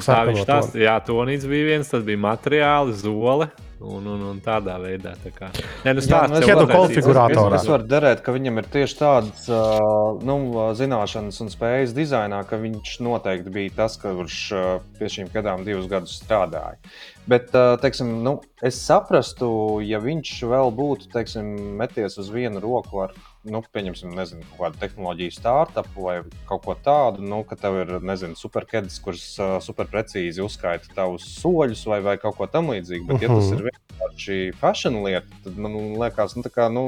Tā 0.00 0.22
viņš 0.24 0.46
tās, 0.48 0.70
jā, 0.78 0.94
tonīts 1.04 1.44
bija 1.48 1.74
viens, 1.74 1.90
tad 1.92 2.06
bija 2.08 2.20
materiāli, 2.22 2.96
zole. 2.96 3.50
Un, 3.82 4.04
un, 4.06 4.20
un 4.30 4.36
tādā 4.38 4.76
veidā. 4.78 5.16
Tā 5.18 5.32
kā. 5.34 5.48
Nē, 5.82 5.90
nu, 5.96 5.98
Jā, 5.98 6.04
stāsts 6.06 6.30
nu, 6.30 6.38
es- 6.38 6.70
konfigurātorā. 6.70 7.56
Es, 7.58 7.64
es 7.64 7.70
varu 7.72 7.88
derēt, 7.90 8.20
ka 8.22 8.30
viņam 8.30 8.60
ir 8.62 8.68
tieši 8.70 8.94
tādas 9.00 9.48
uh, 9.50 10.20
nu, 10.22 10.36
zināšanas 10.78 11.40
un 11.42 11.50
spējas 11.50 11.90
dizainā, 11.96 12.44
ka 12.46 12.60
viņš 12.62 12.92
noteikti 13.02 13.50
bija 13.50 13.74
tas, 13.80 13.98
kurš 13.98 14.38
uh, 14.54 14.68
pie 15.00 15.10
šīm 15.10 15.32
kādām 15.34 15.66
divus 15.66 15.90
gadus 15.90 16.14
strādāja. 16.22 16.78
Bet, 17.26 17.50
uh, 17.58 17.74
teiksim, 17.82 18.20
nu, 18.22 18.36
es 18.62 18.78
saprastu, 18.86 19.50
ja 19.82 19.98
viņš 20.02 20.30
vēl 20.54 20.70
būtu 20.78 21.10
teiksim, 21.10 21.50
meties 21.82 22.20
uz 22.22 22.30
vienu 22.30 22.62
roku 22.62 23.02
ar, 23.08 23.18
nu, 23.44 23.62
pieņemsim, 23.74 24.12
nezinu, 24.14 24.44
kaut 24.52 24.60
kādu 24.60 24.80
tehnoloģiju 24.82 25.34
startupu 25.34 26.04
vai 26.06 26.16
kaut 26.48 26.62
ko 26.66 26.76
tādu, 26.78 27.24
nu, 27.26 27.40
ka 27.48 27.56
tev 27.58 27.78
ir, 27.80 27.92
nezinu, 28.04 28.36
superkedis, 28.38 29.00
kurš 29.02 29.24
uh, 29.42 29.54
superprecīzi 29.64 30.44
uzskaita 30.44 30.92
tavus 30.94 31.26
soļus 31.40 31.82
vai, 31.90 32.00
vai 32.04 32.16
kaut 32.22 32.36
ko 32.38 32.46
tamlīdzīgu. 32.46 33.08
Bet, 33.10 33.24
ja 33.26 33.32
tas 33.32 33.50
Mhm. 33.50 33.58
ir 33.58 33.70
vienkārši 33.70 34.38
fashion 34.60 35.02
lieta, 35.02 35.42
tad 35.44 35.58
man 35.58 35.74
liekas, 35.98 36.36
nu, 36.36 36.42
tā 36.46 36.54
kā, 36.54 36.68
nu, 36.72 36.86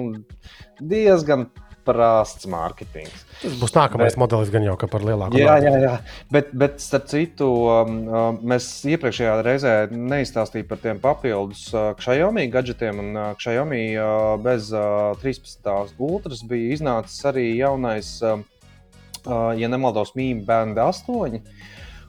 diezgan 0.81 1.49
prasts 1.85 2.47
mārketings. 2.51 3.25
Tas 3.43 3.57
būs 3.61 3.75
nākamais 3.77 4.15
Bet- 4.15 4.21
modelis, 4.23 4.51
gan 4.55 4.65
jau 4.67 4.77
par 4.89 5.05
lielāku 5.05 5.37
Jā, 5.39 5.55
naudu. 5.59 5.67
jā, 5.67 5.81
jā. 5.85 5.95
Bet, 6.33 6.53
bet 6.57 6.81
starp 6.81 7.07
citu, 7.11 7.49
um, 7.69 7.99
um, 8.09 8.39
mēs 8.55 8.69
iepriekšējā 8.95 9.35
reizē 9.45 9.75
neizstāstījām 9.93 10.69
par 10.71 10.79
tiem 10.83 10.99
papildus 11.03 11.67
uh, 11.75 11.93
Xiaomi 12.01 12.47
gadgetiem. 12.53 12.99
Un 13.05 13.17
uh, 13.17 13.35
Xiaomi 13.41 13.83
uh, 13.99 14.35
bez 14.43 14.73
uh, 14.73 15.13
13. 15.23 15.71
ultras 15.99 16.43
bija 16.49 16.75
iznācis 16.79 17.21
arī 17.31 17.51
jaunais, 17.59 18.17
um, 18.25 18.45
ja 19.57 19.69
nemaldos, 19.73 20.11
Mīmī 20.19 20.45
Band 20.45 20.77
8. 20.77 21.39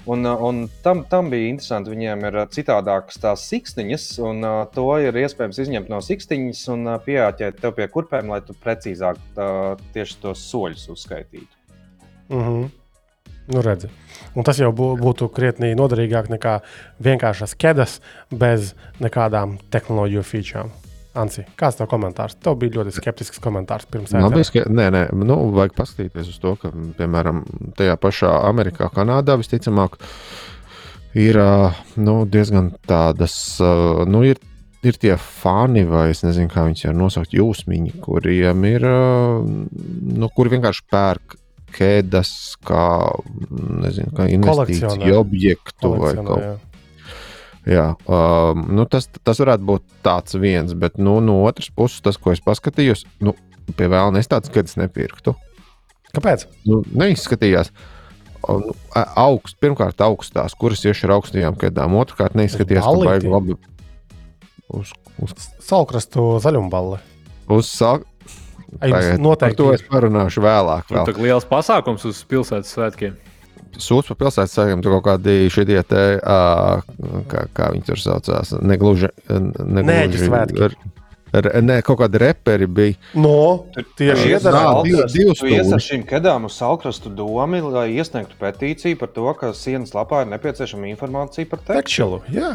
Un, 0.05 0.21
uh, 0.25 0.41
un 0.45 0.67
tam, 0.85 1.01
tam 1.09 1.31
bija 1.33 1.49
interesanti. 1.49 1.89
Viņiem 1.93 2.27
ir 2.29 2.39
uh, 2.43 2.47
citādākas 2.51 3.17
tās 3.21 3.47
siksniņas, 3.49 4.07
un 4.21 4.45
uh, 4.45 4.61
to 4.73 4.85
ir 5.01 5.17
iespējams 5.23 5.59
izņemt 5.65 5.89
no 5.89 6.01
siksniņas 6.05 6.61
un 6.75 6.87
uh, 6.91 6.97
pieāķēt 7.01 7.57
tev 7.63 7.73
pie 7.79 7.89
kurpēm, 7.89 8.29
lai 8.29 8.41
tu 8.45 8.53
precīzāk 8.61 9.21
uh, 9.33 9.73
tieši 9.97 10.19
tos 10.21 10.45
soļus 10.51 10.87
uzskaitītu. 10.93 11.49
Mm 12.29 12.41
-hmm. 12.41 12.73
Nu, 13.47 13.61
redzi. 13.61 13.89
Un 14.33 14.43
tas 14.43 14.57
jau 14.57 14.71
bū, 14.73 14.95
būtu 14.97 15.27
krietni 15.29 15.75
noderīgāk 15.77 16.31
nekā 16.33 16.59
vienkāršas 17.05 17.53
ķēdes 17.61 17.99
bez 18.31 18.73
nekādām 18.99 19.59
tehnoloģiju 19.69 20.23
featurām. 20.23 20.71
Ansi, 21.15 21.45
kāds 21.59 21.77
tev 21.79 21.87
komentārs? 21.91 22.35
Tev 22.43 22.57
bija 22.59 22.79
ļoti 22.79 22.93
skeptisks 22.95 23.39
komentārs 23.43 23.87
pirms 23.91 24.11
ka 24.51 24.65
nē, 24.67 24.87
nē, 24.91 25.03
nu, 25.23 25.37
vajag 25.55 25.75
paskatīties 25.77 26.33
uz 26.33 26.41
to, 26.43 26.55
ka, 26.59 26.71
piemēram, 26.99 27.43
tajā 27.77 27.95
pašā 28.01 28.33
Amerikā, 28.49 28.89
Kanādā 28.93 29.37
visticamāk, 29.39 29.95
ir 31.15 31.39
nu, 31.95 32.17
diezgan 32.27 32.73
tādas, 32.89 33.37
nu, 34.11 34.25
ir, 34.27 34.41
ir 34.83 34.99
tie 34.99 35.15
fani, 35.21 35.85
vai 35.87 36.09
es 36.11 36.25
nezinu, 36.27 36.51
kā 36.51 36.67
viņus 36.67 36.89
var 36.89 36.99
nosaukt, 36.99 37.35
jūsmiņi, 37.39 37.95
kuriem 38.03 38.67
ir, 38.73 38.87
nu, 40.19 40.31
kuri 40.35 40.57
vienkārši 40.57 40.87
pērk 40.91 41.39
ķēdes, 41.75 42.31
kā, 42.67 42.85
nezinu, 43.85 44.11
kā 44.15 44.27
investīciju 44.31 45.19
objektu 45.19 45.95
vai 45.99 46.15
kaut 46.19 46.43
jā. 46.43 46.55
Jā, 47.65 47.87
um, 48.05 48.61
nu 48.77 48.85
tas, 48.85 49.07
tas 49.25 49.39
varētu 49.41 49.65
būt 49.65 49.85
tāds 50.05 50.37
viens, 50.37 50.75
bet 50.77 50.99
nu, 51.01 51.17
no 51.23 51.39
otras 51.47 51.71
puses, 51.73 52.03
tas, 52.05 52.19
ko 52.21 52.35
es 52.35 52.43
paskatījos, 52.45 53.05
nu, 53.25 53.33
pie 53.73 53.87
vēlna 53.89 54.21
es 54.21 54.29
tādu 54.29 54.51
skaidrs 54.51 54.77
nepirktu. 54.77 55.33
Kāpēc? 56.15 56.45
Nu, 56.69 56.83
neizskatījās. 56.93 57.73
o, 58.45 58.59
Nu, 58.61 58.75
augst, 58.93 59.57
pirmkārt, 59.59 60.01
augstās, 60.05 60.53
kuras 60.53 60.85
ieši 60.85 61.07
ar 61.07 61.15
augstajām 61.17 61.57
kēdām. 61.57 61.97
Otrkārt, 61.97 62.37
neizskatījās, 62.37 62.85
ka 62.85 63.09
baigi 63.09 63.31
labi 63.33 63.57
uz, 64.69 64.93
uz, 65.17 65.33
Salkrastu 65.65 66.35
zaļumballi. 66.45 67.01
uz 67.49 67.71
Tagad 68.75 69.21
noteikti 69.23 69.55
Par 69.55 69.65
to 69.65 69.73
es 69.73 69.81
ir. 69.83 69.87
parunāšu 69.89 70.43
vēlāk. 70.43 70.87
Tur 70.89 70.97
Vēl. 70.99 71.07
tā 71.07 71.23
liels 71.23 71.45
pasākums 71.47 72.05
uz 72.09 72.21
pilsētas 72.27 72.73
svētkiem. 72.75 73.15
Sūds 73.81 74.11
par 74.11 74.19
pilsētas 74.23 74.55
sēkām, 74.55 74.81
tur 74.83 74.97
kaut 74.97 75.05
kādi 75.09 75.49
šie 75.53 75.65
te, 75.67 76.03
uh, 76.19 76.83
kā, 77.31 77.45
kā 77.55 77.71
viņi 77.73 77.87
tur 77.89 78.01
saucās, 78.01 78.53
negluži. 78.63 79.11
Nēģu 79.29 80.27
svētki. 80.27 80.67
Ar, 81.35 81.49
ar, 81.49 81.63
ne, 81.65 81.81
kaut 81.83 81.99
kādi 81.99 82.19
reperi 82.21 82.67
bija. 82.71 82.95
No, 83.19 83.65
tieši 83.99 84.37
divus 85.11 85.41
Tu 85.41 85.49
ies 85.51 85.73
ar 85.73 85.83
šīm 85.83 86.05
kedām 86.07 86.47
uz 86.47 86.55
salkrastu 86.61 87.11
domu, 87.11 87.59
lai 87.73 87.89
iesniegtu 87.97 88.37
petīciju 88.39 89.01
par 89.01 89.11
to, 89.11 89.27
ka 89.39 89.51
sienas 89.57 89.91
lapā 89.97 90.23
ir 90.23 90.31
nepieciešama 90.31 90.87
informācija 90.93 91.49
par 91.51 91.59
tekstu. 91.65 91.81
Tekšķilu, 91.81 92.21
jā. 92.37 92.53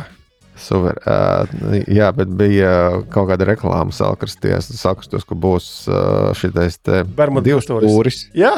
Super. 0.61 0.97
Uh, 1.09 1.77
jā, 1.89 2.11
bet 2.17 2.33
bija 2.37 2.73
kaut 3.13 3.31
kāda 3.31 3.47
reklāma 3.49 3.95
salkrasties, 3.97 4.73
salkrastos, 4.81 5.25
ka 5.29 5.37
būs 5.39 5.71
uh, 5.89 6.33
šitais 6.37 6.81
te 6.85 7.05
Bermudu 7.05 7.53
divs 7.53 7.69
stūris. 7.69 7.93
stūris. 7.93 8.21
Jā, 8.37 8.55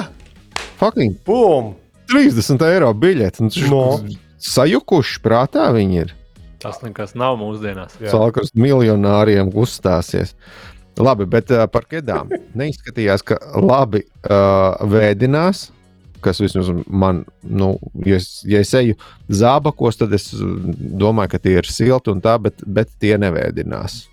Fucking 0.82 1.14
bum! 1.26 1.76
30 2.12 2.66
eiro 2.68 2.92
biļete. 2.94 3.48
Nu, 3.48 3.70
No. 3.72 3.84
Sajukuši 4.42 5.20
prātā 5.22 5.68
viņi 5.74 6.00
ir. 6.02 6.14
Tas 6.62 6.80
nekas 6.82 7.14
nav 7.18 7.36
mūsdienās. 7.40 7.94
Jā. 8.02 8.10
Salkrastu 8.14 8.58
miljonāriem 8.62 9.50
uzstāsies. 9.58 10.34
Labi, 10.98 11.26
bet 11.30 11.50
uh, 11.54 11.64
par 11.70 11.86
kedām. 11.90 12.30
Neizskatījās, 12.58 13.24
ka 13.26 13.38
labi 13.58 14.04
uh, 14.04 14.78
vēdinās. 14.92 15.70
Kas 16.22 16.38
vismaz 16.38 16.68
man, 16.86 17.24
nu, 17.42 17.72
ja 18.06 18.20
es, 18.20 18.28
ja 18.46 18.60
es 18.62 18.70
eju 18.78 18.94
zābakos, 19.26 19.98
tad 19.98 20.12
es 20.14 20.28
domāju, 20.38 21.32
ka 21.32 21.40
tie 21.42 21.56
ir 21.58 21.66
silti 21.66 22.12
un 22.12 22.20
tā, 22.22 22.36
bet, 22.42 22.62
bet 22.62 22.92
tie 23.02 23.16
nevēdinās. 23.18 24.04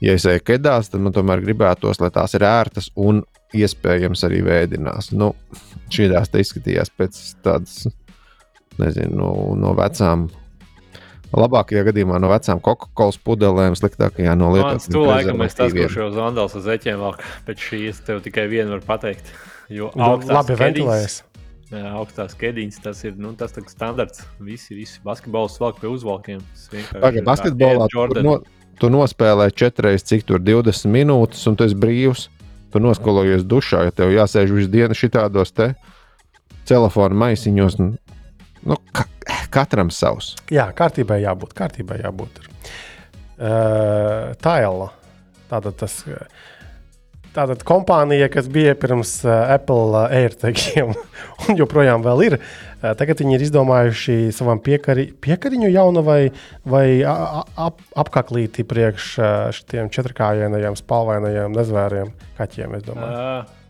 Ja 0.00 0.14
es 0.14 0.26
eju 0.30 0.42
kedās, 0.46 0.92
tad 0.92 1.02
man 1.02 1.14
tomēr 1.16 1.42
gribētos, 1.42 1.98
lai 1.98 2.12
tās 2.14 2.38
ir 2.38 2.46
ērtas 2.46 2.92
un 2.94 3.24
iespējams 3.56 4.26
arī 4.28 4.42
vēdinās. 4.46 5.10
Nu, 5.16 5.32
šī 5.92 6.10
tās 6.12 6.30
izskatījās 6.42 6.92
pēc 6.96 7.18
tādas, 7.44 7.88
nezinu, 8.80 9.16
no, 9.18 9.32
no 9.58 9.74
vecām 9.78 10.28
Labākajā 11.30 11.84
gadījumā 11.86 12.18
no 12.18 12.26
vecām 12.32 12.58
Coca-Cola 12.64 13.14
pudelēm, 13.22 13.76
sliktākajā 13.78 14.32
no 14.34 14.48
Man 14.50 14.56
lietotnēm. 14.56 14.94
tu 14.96 15.02
laikam 15.06 15.44
es 15.46 15.54
tas, 15.54 15.74
kurš 15.76 15.98
jau 16.00 16.08
zandals 16.16 16.56
uz 16.58 16.64
zeķiem 16.66 16.98
vēl 16.98 17.18
pēc 17.46 17.66
šīs 17.68 18.00
tev 18.06 18.22
tikai 18.24 18.48
vienu 18.50 18.74
var 18.74 18.82
pateikt. 18.88 19.30
Jo 19.70 19.92
Labi 19.94 20.08
augstās 20.08 20.34
labi 20.40 20.56
ventilējas. 20.58 21.20
Augstās 21.70 22.34
kediņas, 22.34 22.80
tas 22.82 23.04
ir 23.06 23.14
nu, 23.14 23.30
tas 23.38 23.54
standarts. 23.70 24.24
Visi, 24.42 24.74
visi 24.74 24.98
basketbols 25.06 25.60
velk 25.62 25.78
pie 25.78 25.92
uzvalkiem. 25.92 26.42
Kā 26.90 27.12
basketbolā 27.22 27.86
tu, 27.92 28.24
no, 28.26 28.40
tu 28.82 28.90
nospēlē 28.90 29.52
četras, 29.54 30.02
cik 30.02 30.26
tur 30.26 30.42
20 30.42 30.90
minūtes, 30.90 31.46
un 31.46 31.54
tu 31.54 31.68
esi 31.68 31.78
brīvs. 31.78 32.26
Tu 32.70 32.82
noskolojies 32.82 33.42
dušā, 33.48 33.86
ja 33.88 33.94
tev 33.94 34.12
jāsēž 34.14 34.52
visu 34.54 34.70
dienu 34.70 34.94
šitādos 34.94 35.50
te 35.56 35.72
telefona 36.68 37.18
maisiņos. 37.24 37.80
Nu, 37.80 38.76
ka, 38.94 39.08
katram 39.50 39.90
savs. 39.94 40.34
Jā, 40.54 40.68
kārtībai 40.76 41.22
jābūt. 41.24 41.56
Kārtībai 41.58 41.98
jābūt. 42.04 42.40
Uh, 43.40 44.36
Taila. 44.44 44.92
Tātad 45.50 45.80
tas. 45.80 46.02
uh, 46.06 46.22
Tātad 47.30 47.60
kompānija, 47.62 48.26
kas 48.32 48.48
bija 48.50 48.72
pirms 48.74 49.20
uh, 49.22 49.52
Apple 49.54 49.92
uh, 49.94 50.10
AirTagiem, 50.10 50.96
un 51.46 51.58
joprojām 51.60 52.02
ir, 52.26 52.40
uh, 52.40 52.90
tagad 52.98 53.22
viņi 53.22 53.36
ir 53.36 53.44
izdomājuši 53.46 54.16
savam 54.34 54.58
piekari, 54.58 55.12
piekariņu 55.22 55.70
jaunu 55.70 56.02
vai, 56.02 56.32
vai 56.66 56.86
ap, 57.06 57.78
apkaklīti 57.94 58.66
priekš 58.66 59.12
uh, 59.20 59.28
šiem 59.54 59.92
četrkājainajiem, 59.94 60.74
spalvainajiem 60.82 61.54
nezvēriem 61.54 62.10
kaķiem. 62.40 62.74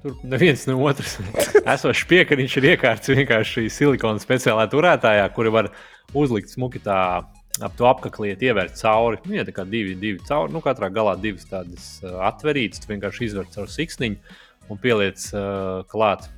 Tur 0.00 0.16
neviens 0.24 0.64
no 0.64 0.78
otras. 0.88 1.18
Esošs 1.74 2.06
piekariņš 2.08 2.56
ir 2.62 2.70
iekārts 2.72 3.12
vienkārši 3.12 3.66
silikona 3.68 4.22
speciālā 4.22 4.64
turētājā, 4.72 5.28
kuri 5.36 5.52
var 5.52 5.68
uzlikt 6.16 6.48
smuki 6.54 6.80
tā 6.80 7.00
ap 7.62 7.74
to 7.76 7.86
apakliet, 7.88 8.40
ievērt 8.42 8.76
cauri. 8.80 9.18
Nu, 9.26 9.34
ja 9.36 9.44
tā 9.44 9.52
kā 9.56 9.64
divi, 9.68 9.94
divi 10.00 10.20
cauri, 10.26 10.52
nu 10.52 10.60
katrā 10.64 10.88
galā 10.92 11.16
divas 11.20 11.44
tādas 11.50 11.88
atverītas, 12.04 12.80
tu 12.82 12.92
vienkārši 12.92 13.26
izver 13.28 13.48
caur 13.54 13.68
siksniņu. 13.68 14.16
un 14.70 14.78
pieliec 14.78 15.18
uh, 15.34 15.82
klāt 15.90 16.28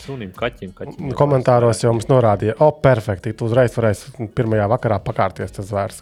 sunim, 0.00 0.30
kaķim. 0.32 0.70
kaķim 0.72 1.10
Komentāros 1.18 1.82
jau 1.84 1.92
mums 1.92 2.06
norādīja, 2.08 2.54
o, 2.64 2.70
perfekti. 2.72 3.34
Tu 3.36 3.44
uzreiz 3.44 3.74
varēsi 3.76 4.30
pirmajā 4.34 4.64
vakarā 4.72 4.96
pakārties 5.04 5.52
tas 5.52 5.68
zvērs. 5.68 6.00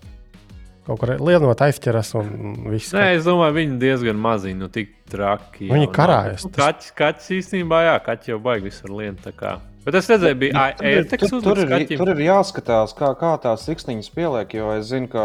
Kaut 0.87 1.01
kur 1.03 1.13
lielot 1.21 1.61
aizķeras 1.67 2.15
un 2.19 2.31
viss. 2.71 2.95
Nē, 2.97 3.17
es 3.19 3.27
domāju, 3.27 3.57
viņi 3.59 3.77
diezgan 3.83 4.17
maziņi, 4.23 4.57
nu 4.63 4.69
tik 4.73 4.95
traki. 5.11 5.69
Viņi 5.69 5.89
jau 5.89 5.93
karājas, 5.99 6.47
tas- 6.47 6.57
Kaķis, 6.57 6.95
kaķis 6.97 7.29
īstenībā, 7.41 7.83
jā, 7.89 7.97
kaķis 8.07 8.33
jau 8.33 8.39
baigi 8.39 8.71
visur 8.71 8.95
lien. 8.95 9.17
tā 9.17 9.33
kā. 9.37 9.59
Bet 9.81 9.97
es 9.97 10.09
redzēju, 10.13 10.37
bija 10.37 10.63
AirTags 10.77 11.31
tur, 11.33 11.41
tur, 11.41 11.57
uzlikts 11.63 11.95
ir, 11.95 12.01
tur 12.03 12.11
ir 12.13 12.19
jāskatās, 12.27 12.93
kā, 12.99 13.15
kā 13.17 13.31
tās 13.41 13.63
siksniņas 13.65 14.11
pieliek. 14.13 14.53
Jo 14.59 14.75
es 14.77 14.91
zinu, 14.91 15.09
ka, 15.09 15.23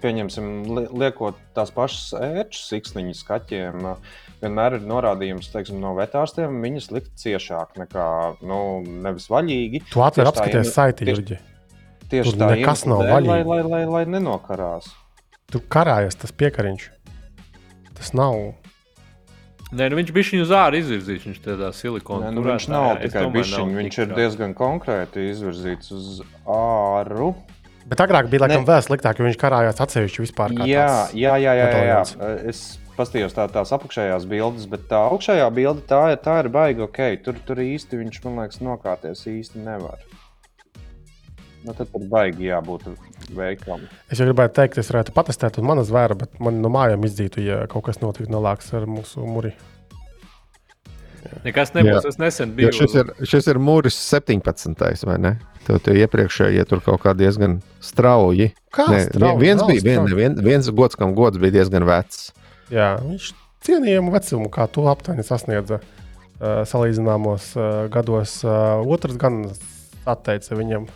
pieņemsim, 0.00 0.46
li- 0.72 0.86
liekot 1.02 1.36
tās 1.58 1.68
pašas 1.76 2.14
ērču 2.16 2.62
siksniņas 2.64 3.20
kaķiem, 3.28 3.84
vienmēr 4.40 4.78
ir 4.78 4.86
norādījums 4.88 5.50
teiksim, 5.52 5.82
no 5.84 5.92
vetārstiem, 5.98 6.56
viņas 6.64 6.88
likt 6.96 7.12
ciešāk 7.20 7.76
nekā 7.82 8.06
nu, 8.40 8.60
nevis 9.04 9.28
vaļīgi. 9.28 9.82
Tu 9.92 10.00
atver 10.06 10.30
iemesla- 10.32 10.64
saiti, 10.72 11.04
Jurģi. 11.12 11.38
Tieši 12.10 12.32
Tur 12.32 12.40
tā 12.40 12.48
nekas 12.56 12.86
nav 12.88 13.04
dēļ, 13.04 13.10
Lai, 13.12 13.20
vaļīgi. 13.20 13.46
lai, 13.52 13.62
lai, 13.62 13.84
lai 13.84 14.04
nenokarās. 14.16 14.88
Tur 15.52 15.60
karājas 15.68 16.16
tas 16.16 16.32
piekariņš. 16.32 16.88
Tas 18.00 18.14
nav. 18.16 18.54
Nē, 19.70 19.86
nu 19.86 20.00
viņš 20.00 20.10
bija 20.14 20.26
viņu 20.32 20.44
uz 20.48 20.52
ārā 20.54 20.80
izvirzīts. 20.80 21.28
Viņš 21.28 21.40
tādā 21.44 21.70
silikona 21.76 22.26
Nē, 22.26 22.34
nu, 22.34 22.42
viņš 22.42 22.66
nav 22.72 22.88
jā, 22.88 22.96
tikai 23.04 23.24
bišķiņš, 23.36 23.76
viņš 23.78 23.98
ir 24.02 24.12
diezgan 24.16 24.54
konkrēti 24.58 25.28
izvirzīts 25.30 25.94
uz 25.94 26.20
āru. 26.50 27.32
Bet 27.90 28.02
agrāk 28.02 28.28
bija 28.30 28.44
laikam 28.44 28.66
vēl 28.66 28.82
sliktāk, 28.84 29.18
jo 29.18 29.26
viņš 29.28 29.38
karājās 29.40 29.80
atsevišķi 29.82 30.24
vispār. 30.26 30.54
kā 30.58 30.66
Jā, 30.68 30.88
jā, 31.14 31.36
jā, 31.42 31.54
jā, 31.58 31.68
jā, 31.70 31.84
jā. 31.86 32.30
Es 32.50 32.64
paskatījos 32.98 33.34
tā, 33.36 33.46
tās 33.50 33.72
apakšējās 33.76 34.26
bildes, 34.30 34.66
bet 34.70 34.88
tā 34.90 35.00
augšējā 35.10 35.46
bilde 35.56 35.86
tā 35.88 36.02
ir, 36.12 36.20
tā 36.22 36.40
ir 36.42 36.50
baigta. 36.52 36.86
Okay. 36.90 37.20
Tur, 37.24 37.38
tur 37.46 37.62
īsti 37.62 38.02
viņš, 38.02 38.20
man 38.26 38.42
liekas, 38.42 38.60
nokārties 38.64 39.24
īsti 39.30 39.62
nevar. 39.64 40.02
Nu, 41.64 41.74
tad 41.76 41.90
tur 41.92 42.06
baigi 42.08 42.46
jābūt 42.48 42.86
veiklam. 43.36 43.82
Es 44.08 44.20
jau 44.20 44.24
gribēju 44.30 44.52
teikt, 44.56 44.78
es 44.80 44.88
varētu 44.88 45.12
patestēt 45.12 45.58
uz 45.60 45.66
manas 45.68 45.90
zvēra, 45.90 46.16
bet 46.16 46.38
man 46.40 46.62
no 46.64 46.70
mājām 46.72 47.04
izdzītu, 47.04 47.42
ja 47.44 47.58
kaut 47.68 47.84
kas 47.90 48.00
notiktu 48.00 48.32
nelāks 48.32 48.70
ar 48.78 48.86
mūsu 48.88 49.26
muri. 49.28 49.52
Nekas 51.44 51.74
nebūs. 51.76 52.00
Jā. 52.00 52.08
Es 52.08 52.16
nesen 52.20 52.54
Jo 52.54 52.56
biju. 52.56 52.72
šis 52.78 52.94
ir, 52.96 53.10
šis 53.28 53.48
ir 53.52 53.58
mūris 53.60 53.98
17. 54.08 55.04
vai 55.06 55.18
ne? 55.20 55.34
Tev 55.66 55.76
tie 55.84 55.98
iepriekšējie 56.00 56.62
ja 56.62 56.64
tur 56.68 56.80
kaut 56.84 57.02
kā 57.04 57.12
diezgan 57.14 57.58
strauji. 57.84 58.50
Kā 58.72 58.86
Nē, 58.88 59.02
strauji? 59.10 59.42
viens 59.42 59.60
Nav 59.60 59.68
bija, 59.68 59.84
vien, 59.84 59.98
strauji. 60.00 60.16
vien, 60.16 60.38
viens 60.48 60.70
gods, 60.72 60.96
kam 60.98 61.12
gods 61.14 61.38
bija 61.42 61.58
diezgan 61.60 61.84
vecs. 61.86 62.30
Jā, 62.72 62.94
viņš 63.04 63.28
cienījamu 63.66 64.14
vecumu, 64.16 64.48
kā 64.54 64.64
to 64.72 64.86
aptuveni 64.90 65.26
sasniedza 65.26 65.82
uh, 65.82 66.62
salīdzināmos 66.72 67.50
uh, 67.60 67.68
gados. 67.92 68.38
Uh, 68.46 68.80
otrs 68.88 69.20
gan 69.20 69.42
atteica 70.08 70.56
viņam 70.56 70.88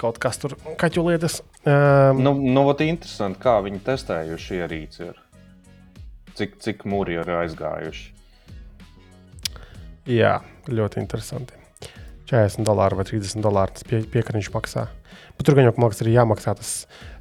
kaut 0.00 0.18
kas 0.22 0.40
tur, 0.40 0.56
kaķu 0.80 1.04
lietas. 1.08 1.40
Um, 1.64 2.22
Nu, 2.22 2.34
nu 2.34 2.64
vat 2.68 2.82
interesanti, 2.84 3.40
kā 3.42 3.58
viņi 3.64 3.82
testējuši 3.86 4.58
ierīci. 4.62 5.08
Ir. 5.10 5.20
Cik, 6.38 6.56
cik 6.64 6.86
mūri 6.88 7.18
ir 7.20 7.28
aizgājuši. 7.42 8.08
Jā, 10.10 10.38
ļoti 10.66 11.02
interesanti. 11.02 11.58
40 12.32 12.64
dolāri 12.66 12.98
vai 12.98 13.04
30 13.06 13.44
dolāri 13.44 13.76
tas 13.76 13.86
pie, 13.86 14.00
piekariņš 14.08 14.50
maksā. 14.54 14.86
Bet 15.36 15.46
tur 15.46 15.58
gan 15.58 15.68
jau 15.68 15.74
maksā 15.84 16.06
arī 16.06 16.16
jāmaksā 16.16 16.54
tas 16.58 16.72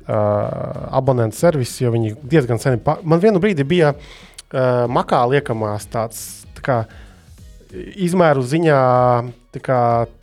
uh, 0.08 0.88
abonentu 0.96 1.38
servis, 1.38 1.76
jo 1.84 1.92
viņi 1.94 2.16
diezgan 2.24 2.62
sen. 2.64 2.80
Pa... 2.84 2.98
Man 3.04 3.22
vienu 3.24 3.42
brīdi 3.44 3.68
bija 3.68 3.92
uh, 3.94 4.88
makā 4.90 5.22
liekamās 5.34 5.90
tāds 5.92 6.24
tā 6.58 6.66
kā, 6.66 6.78
izmēru 7.72 8.44
ziņā 8.48 8.80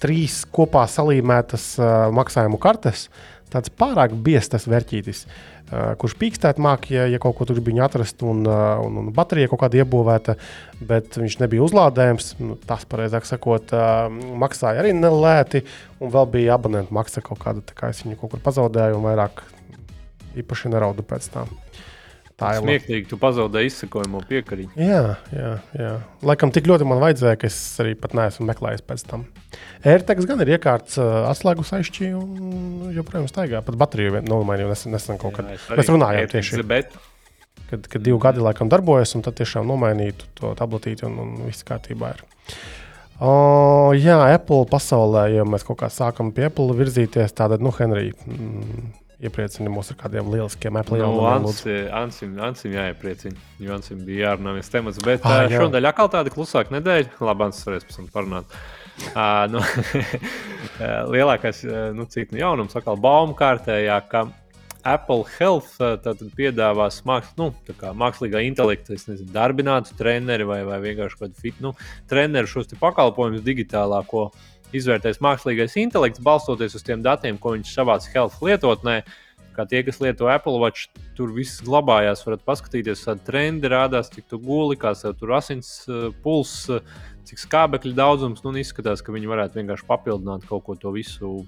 trīs 0.01 0.43
kopā 0.55 0.87
salīmētas 0.89 1.75
uh, 1.81 2.09
maksājumu 2.17 2.61
kartes. 2.63 3.09
Tāds 3.49 3.73
pārāk 3.73 4.13
biezs 4.13 4.69
vērtītis, 4.69 5.23
uh, 5.25 5.95
kurš 6.01 6.17
pīkstēt 6.21 6.61
mākslinieks, 6.61 6.93
ja, 6.93 7.07
ja 7.09 7.21
kaut 7.21 7.37
ko 7.39 7.47
tur 7.49 7.61
bija 7.65 7.87
atrast, 7.87 8.21
un, 8.23 8.43
uh, 8.49 8.81
un, 8.85 8.99
un 9.01 9.13
baterija 9.17 9.49
kaut 9.49 9.63
kāda 9.63 9.81
iebūvēta, 9.81 10.37
bet 10.89 11.17
viņš 11.17 11.39
nebija 11.41 11.65
uzlādējams. 11.65 12.35
Nu, 12.41 12.59
tas, 12.69 12.85
pareizāk 12.89 13.29
sakot, 13.29 13.73
uh, 13.73 14.09
maksāja 14.41 14.83
arī 14.83 14.93
nelēti, 14.97 15.65
un 16.01 16.13
vēl 16.13 16.29
bija 16.39 16.57
abonentu 16.57 16.97
maksa 16.97 17.25
kaut 17.25 17.41
kāda. 17.45 17.65
Kā 17.77 17.93
es 17.93 18.05
viņu 18.05 18.21
kaut 18.21 18.37
kur 18.37 18.45
pazaudēju, 18.45 19.01
un 19.01 19.09
vairāk 19.09 19.45
īpaši 20.39 20.73
neraudu 20.73 21.05
pēc 21.09 21.33
tam. 21.33 21.57
Tā 22.39 22.53
ir. 22.55 22.63
Smieklīgi, 22.63 23.09
tu 23.11 23.19
pazaudēji 23.19 23.73
izsakojamo 23.73 24.21
piekariņu. 24.29 24.71
Jā, 24.79 25.03
jā, 25.35 25.53
jā. 25.75 25.91
Laikam 26.23 26.53
tik 26.55 26.69
ļoti 26.71 26.87
man 26.87 27.03
vajadzēja, 27.03 27.41
ka 27.41 27.49
es 27.51 27.59
arī 27.83 27.97
pat 27.99 28.15
neesmu 28.15 28.47
meklējis 28.47 28.85
pēc 28.87 29.03
tam. 29.11 29.25
AirTags 29.83 30.29
gan 30.31 30.45
ir 30.45 30.53
iekārts, 30.55 31.01
uh, 31.03 31.27
atslēgus 31.33 31.75
aizšķī 31.81 32.13
un 32.15 32.93
joprojām 32.95 33.27
staigā. 33.31 33.65
Pat 33.67 33.81
bateriju 33.83 34.23
nomainīju 34.23 34.71
nesen, 34.71 34.95
nesen 34.95 35.19
kaut 35.19 35.35
kad. 35.41 35.51
Jā, 35.51 35.59
es 35.59 35.83
Mēs 35.83 35.91
runājām 35.91 36.31
tieši, 36.37 36.63
Bet 36.69 36.95
kad, 37.71 37.87
kad 37.91 38.03
divi 38.03 38.19
gadi 38.23 38.43
laikam 38.45 38.71
darbojas, 38.71 39.15
un 39.19 39.25
tad 39.27 39.37
tiešām 39.39 39.67
nomainītu 39.69 40.31
to 40.39 40.53
tabletīti 40.59 41.07
un, 41.09 41.19
un 41.25 41.35
viss 41.49 41.67
kārtībā 41.69 42.15
ir. 42.15 42.23
O, 43.19 43.33
jā, 43.99 44.17
Apple 44.31 44.63
pasaulē, 44.71 45.27
ja 45.35 45.45
mēs 45.49 45.67
kaut 45.67 45.81
kā 45.81 45.91
sākam 45.91 46.31
pie 46.35 46.47
Apple 46.49 46.77
virzīties, 46.79 47.35
tad, 47.35 47.57
nu, 47.65 47.73
Henrij, 47.75 48.13
mm, 48.25 48.85
iepriecini 49.19 49.71
mūs 49.73 49.91
ar 49.93 49.99
kādiem 49.99 50.29
lieliskiem 50.31 50.79
Apple 50.79 50.99
Nu, 50.99 51.05
jaunumiem. 51.05 51.47
Ansim, 52.01 52.37
Ansim 52.45 52.75
jāiepriecina, 52.77 53.39
jo 53.63 53.75
Ansim 53.75 54.03
bija 54.07 54.33
jārunā 54.33 54.55
viens 54.59 54.71
temats. 54.71 55.01
Bet 55.05 55.27
Ah, 55.27 55.47
jā. 55.51 55.63
šodien 55.63 55.89
atkal 55.91 56.11
tāda 56.13 56.33
klusāka 56.35 56.75
nedēļa. 56.77 57.17
Labi, 57.27 57.49
Ansis 57.49 57.67
varēs 57.67 57.89
pēc 57.89 57.99
tam 57.99 58.11
parunāt. 58.15 58.59
Uh, 59.13 59.47
nu, 59.53 59.63
lielākais 61.15 61.63
nu, 61.95 62.05
nu, 62.05 62.39
jaunums 62.39 62.77
atkal 62.79 62.99
baumu 62.99 63.35
kārtējā, 63.39 63.99
ka 64.11 64.27
Apple 64.87 65.25
Health 65.39 65.75
tātad 65.79 66.31
piedāvās 66.39 67.01
mākslā, 67.07 67.35
nu, 67.39 67.49
mākslīgā 67.99 68.43
intelekta, 68.47 68.95
nezinu, 68.95 69.31
darbinātu 69.35 69.97
treneri 69.99 70.47
vai, 70.49 70.63
vai 70.67 70.79
vienkārši 70.85 71.21
kādu 71.21 71.43
fit, 71.43 71.59
nu, 71.65 71.75
treneru 72.11 72.51
šos 72.51 72.71
pakalpojumus 72.79 73.43
digitālā, 73.47 74.01
ko 74.09 74.29
izvērtēs 74.77 75.23
mākslīgais 75.25 75.77
intelekts, 75.81 76.23
balstoties 76.25 76.77
uz 76.77 76.85
tiem 76.85 77.03
datiem, 77.05 77.39
ko 77.41 77.55
viņš 77.57 77.73
savāc 77.73 78.09
Health 78.13 78.43
lietotnē. 78.45 79.01
Kā 79.57 79.65
tie, 79.67 79.81
kas 79.83 79.99
lieto 79.99 80.29
Apple 80.31 80.61
Watch, 80.63 80.87
tur 81.19 81.33
viss 81.35 81.63
glabājās. 81.67 82.23
varat 82.23 82.45
paskatīties, 82.47 83.03
kāda 83.03 83.25
trendi 83.27 83.67
rādās, 83.67 84.11
cik 84.13 84.29
tu 84.31 84.39
guli, 84.39 84.77
kāds 84.79 85.03
tev 85.03 85.17
tur 85.19 85.35
asins 85.35 85.83
uh, 85.91 86.13
pulss, 86.23 86.69
uh, 86.71 86.79
cik 87.27 87.43
skābekļa 87.43 87.97
daudzums. 87.99 88.45
Nu, 88.45 88.55
izskatās, 88.55 89.03
ka 89.03 89.11
viņi 89.11 89.27
varētu 89.27 89.59
vienkārši 89.59 89.89
papildināt 89.89 90.47
kaut 90.47 90.63
ko 90.69 90.79
to 90.79 90.95
visu. 90.95 91.43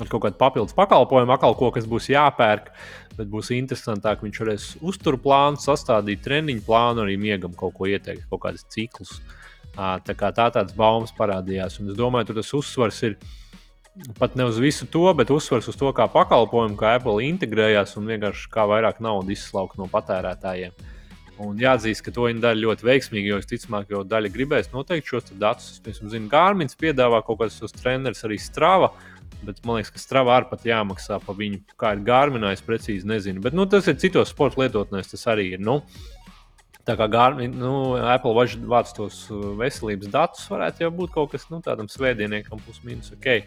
Ar 0.00 0.08
kaut 0.08 0.22
kādu 0.24 0.38
papildus 0.40 0.72
pakalpojumu, 0.72 1.34
atkal 1.34 1.52
ko, 1.52 1.68
kas 1.68 1.84
būs 1.84 2.06
jāpērk, 2.08 2.70
bet 3.18 3.28
būs 3.28 3.50
interesantāk. 3.52 4.24
Viņš 4.24 4.38
varēs 4.40 4.70
uzturplānu, 4.80 5.60
sastādīt 5.60 6.24
treniņu 6.24 6.64
plānu, 6.64 7.04
arī 7.04 7.18
miegam 7.20 7.52
kaut 7.52 7.76
ko 7.76 7.90
ieteikt, 7.90 8.24
kaut 8.30 8.46
kādus 8.46 8.64
ciklus. 8.72 9.18
Ā, 9.20 9.41
Tā 9.76 10.16
kā 10.18 10.32
tā 10.36 10.48
tāds 10.52 10.74
baumas 10.76 11.14
parādījās. 11.16 11.78
Un 11.80 11.92
es 11.92 11.96
domāju, 11.96 12.30
tur 12.30 12.42
tas 12.42 12.52
uzsvars 12.58 13.02
ir 13.08 13.16
pat 14.18 14.36
ne 14.36 14.44
uz 14.48 14.58
visu 14.60 14.86
to, 14.88 15.04
bet 15.16 15.30
uzsvars 15.32 15.68
uz 15.68 15.76
to, 15.76 15.90
kā 15.96 16.06
pakalpojumu, 16.12 16.78
kā 16.80 16.96
Apple 16.96 17.24
integrējās 17.28 17.96
un 18.00 18.08
vienkārši 18.08 18.50
kā 18.52 18.64
vairāk 18.68 19.02
naudas 19.04 19.36
izslaukt 19.36 19.80
no 19.80 19.88
patērētājiem. 19.92 20.76
Un 21.42 21.56
jāatzīst, 21.60 22.04
ka 22.04 22.12
to 22.14 22.28
viņi 22.28 22.42
dara 22.42 22.58
ļoti 22.58 22.86
veiksmīgi, 22.86 23.32
jo 23.32 23.38
visticamāk, 23.40 23.90
jau 23.90 24.02
daļa 24.06 24.30
gribēs 24.32 24.70
noteikti 24.72 25.14
šos 25.14 25.32
datus. 25.40 25.80
Es 25.88 25.98
zinu, 25.98 26.28
Gārmins 26.30 26.76
piedāvā 26.78 27.22
kaut 27.26 27.40
kādus 27.40 27.58
tos 27.60 27.74
trenerus 27.74 28.22
arī 28.28 28.38
strāvā. 28.40 28.92
Bet 29.42 29.58
man 29.66 29.80
liekas, 29.80 29.90
ka 29.94 29.98
strāvā 29.98 30.36
arī 30.38 30.50
pat 30.52 30.66
jāmaksā 30.68 31.18
par 31.24 31.38
viņu. 31.38 31.62
Kā 31.80 31.94
ir 31.96 32.04
Gārminā, 32.06 32.52
es 32.54 32.62
precīzi 32.62 33.08
nezinu. 33.08 33.42
Bet 33.42 33.56
nu, 33.56 33.66
tas 33.66 33.88
ir 33.90 33.96
citos 33.98 34.30
sporta 34.30 34.60
lietotnēs, 34.62 35.10
tas 35.10 35.24
arī 35.32 35.48
ir. 35.56 35.64
Nu, 35.64 35.80
Tā 36.82 36.96
kā 36.98 37.06
Garmin, 37.06 37.52
nu, 37.54 37.94
Apple 37.94 38.34
Watch 38.34 38.58
vāc 38.66 38.90
tos 38.96 39.24
uh, 39.30 39.52
veselības 39.60 40.10
datus, 40.10 40.48
varētu 40.50 40.82
jau 40.82 40.90
būt 40.98 41.14
kaut 41.14 41.30
kas 41.34 41.46
nu, 41.52 41.60
tādam 41.62 41.86
svētdienam, 41.90 42.42
plus 42.64 42.80
mīnus. 42.82 43.12
Okay. 43.14 43.44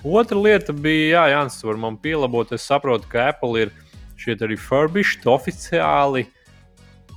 Otra 0.00 0.38
lieta 0.40 0.72
bija, 0.72 1.18
jā, 1.18 1.24
Jānis, 1.34 1.58
var 1.66 1.76
man 1.76 1.98
pielabot. 2.00 2.52
Es 2.56 2.64
saprotu, 2.64 3.08
ka 3.12 3.26
Apple 3.34 3.66
ir 3.66 3.72
šie 4.20 4.36
refurbished, 4.40 5.26
oficiāli 5.28 6.24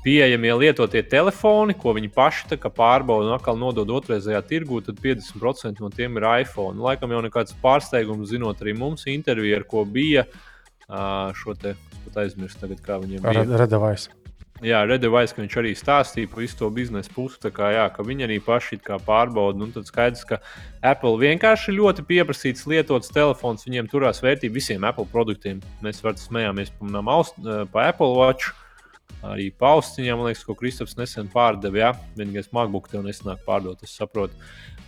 pieejamie 0.04 0.52
lietotie 0.60 1.00
telefoni, 1.08 1.76
ko 1.80 1.94
viņi 1.96 2.10
paši 2.12 2.58
pārbauda 2.60 3.30
un 3.30 3.36
atkal 3.38 3.56
nodod 3.60 3.88
otrreizējā 3.88 4.42
tirgū, 4.50 4.82
tad 4.84 5.00
50% 5.00 5.80
no 5.80 5.92
tiem 5.94 6.20
ir 6.20 6.28
iPhone. 6.44 6.84
Laikam 6.84 7.16
jau 7.16 7.22
nekāds 7.24 7.56
pārsteigums, 7.64 8.34
zinot 8.34 8.60
arī 8.60 8.76
mums 8.76 9.08
interviju, 9.08 9.62
ar 9.62 9.64
ko 9.64 9.86
bija 9.88 10.26
šo 11.40 11.56
te, 11.56 11.78
pat 12.04 12.20
aizmirsu 12.26 12.60
tagad, 12.60 12.84
kā 12.84 13.00
viņiem 13.00 13.24
bija. 13.24 13.48
Redavais. 13.64 14.10
Jā, 14.62 14.84
Redevais, 14.86 15.34
ka 15.34 15.42
viņš 15.42 15.56
arī 15.60 15.72
stāstīja 15.76 16.30
par 16.30 16.44
visu 16.44 16.60
to 16.60 16.70
biznesa 16.72 17.10
pusi. 17.12 17.40
Kā, 17.52 17.72
jā, 17.74 17.88
ka 17.92 18.04
viņi 18.06 18.28
arī 18.28 18.38
paši 18.44 18.78
pārbauda. 19.04 19.58
Nu, 19.58 19.68
tad 19.74 19.90
skaidrs, 19.90 20.22
ka 20.30 20.38
Apple 20.86 21.18
vienkārši 21.18 21.74
ļoti 21.74 22.06
pieprasīts 22.06 22.68
lietots 22.70 23.12
telefons. 23.12 23.66
Viņiem 23.66 23.90
turās 23.92 24.22
vērtība 24.24 24.54
visiem 24.60 24.86
Apple 24.88 25.10
produktiem. 25.12 25.60
Mēs 25.84 26.04
varam 26.06 26.22
smējāmies 26.22 26.72
aust- 27.10 27.42
eh, 27.42 27.66
par 27.72 27.90
Apple 27.90 28.14
Watch. 28.16 28.54
arī 29.24 29.54
paustiņā, 29.56 30.18
man 30.18 30.28
liekas, 30.28 30.44
ko 30.44 30.54
Kristaps 30.54 30.98
nesen 30.98 31.30
pārdeva. 31.32 31.76
Jā, 31.80 31.96
vienīgais 32.18 32.52
MacBook 32.52 32.90
tev 32.90 33.04
nesanāk 33.04 33.40
pārdot, 33.48 33.82
es 33.82 33.98
saprotu. 33.98 34.34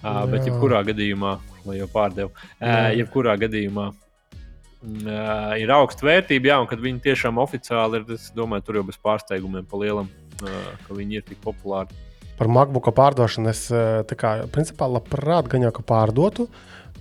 Uh, 0.04 0.26
bet, 0.28 0.42
jebkurā 0.44 0.84
gadījumā, 0.86 1.40
vai 1.66 1.78
jau 1.78 1.88
pārdevu, 1.88 2.32
uh, 2.62 2.92
jebkurā 2.92 3.40
gadījumā 3.40 3.94
uh, 4.86 5.54
ir 5.60 5.72
augsta 5.74 6.08
vērtība, 6.08 6.52
jā, 6.52 6.58
un 6.62 6.70
kad 6.70 6.82
viņi 6.82 7.04
tiešām 7.06 7.40
oficiāli 7.42 8.02
ir, 8.02 8.10
es 8.16 8.30
domāju, 8.36 8.68
tur 8.68 8.80
jau 8.80 8.86
bez 8.88 9.00
pārsteigumiem 9.02 9.66
pa 9.70 9.80
lielam, 9.82 10.10
uh, 10.42 10.60
ka 10.86 10.98
viņi 10.98 11.20
ir 11.20 11.26
tik 11.28 11.42
populāri. 11.44 11.96
Par 12.36 12.50
MacBook 12.52 12.90
pārdošanu 12.92 13.48
es 13.48 13.64
kā, 14.20 14.32
principā 14.52 14.90
labprāt 14.92 15.48
gan 15.52 15.64
jau 15.64 15.72
ka 15.78 15.86
pārdotu, 15.88 16.50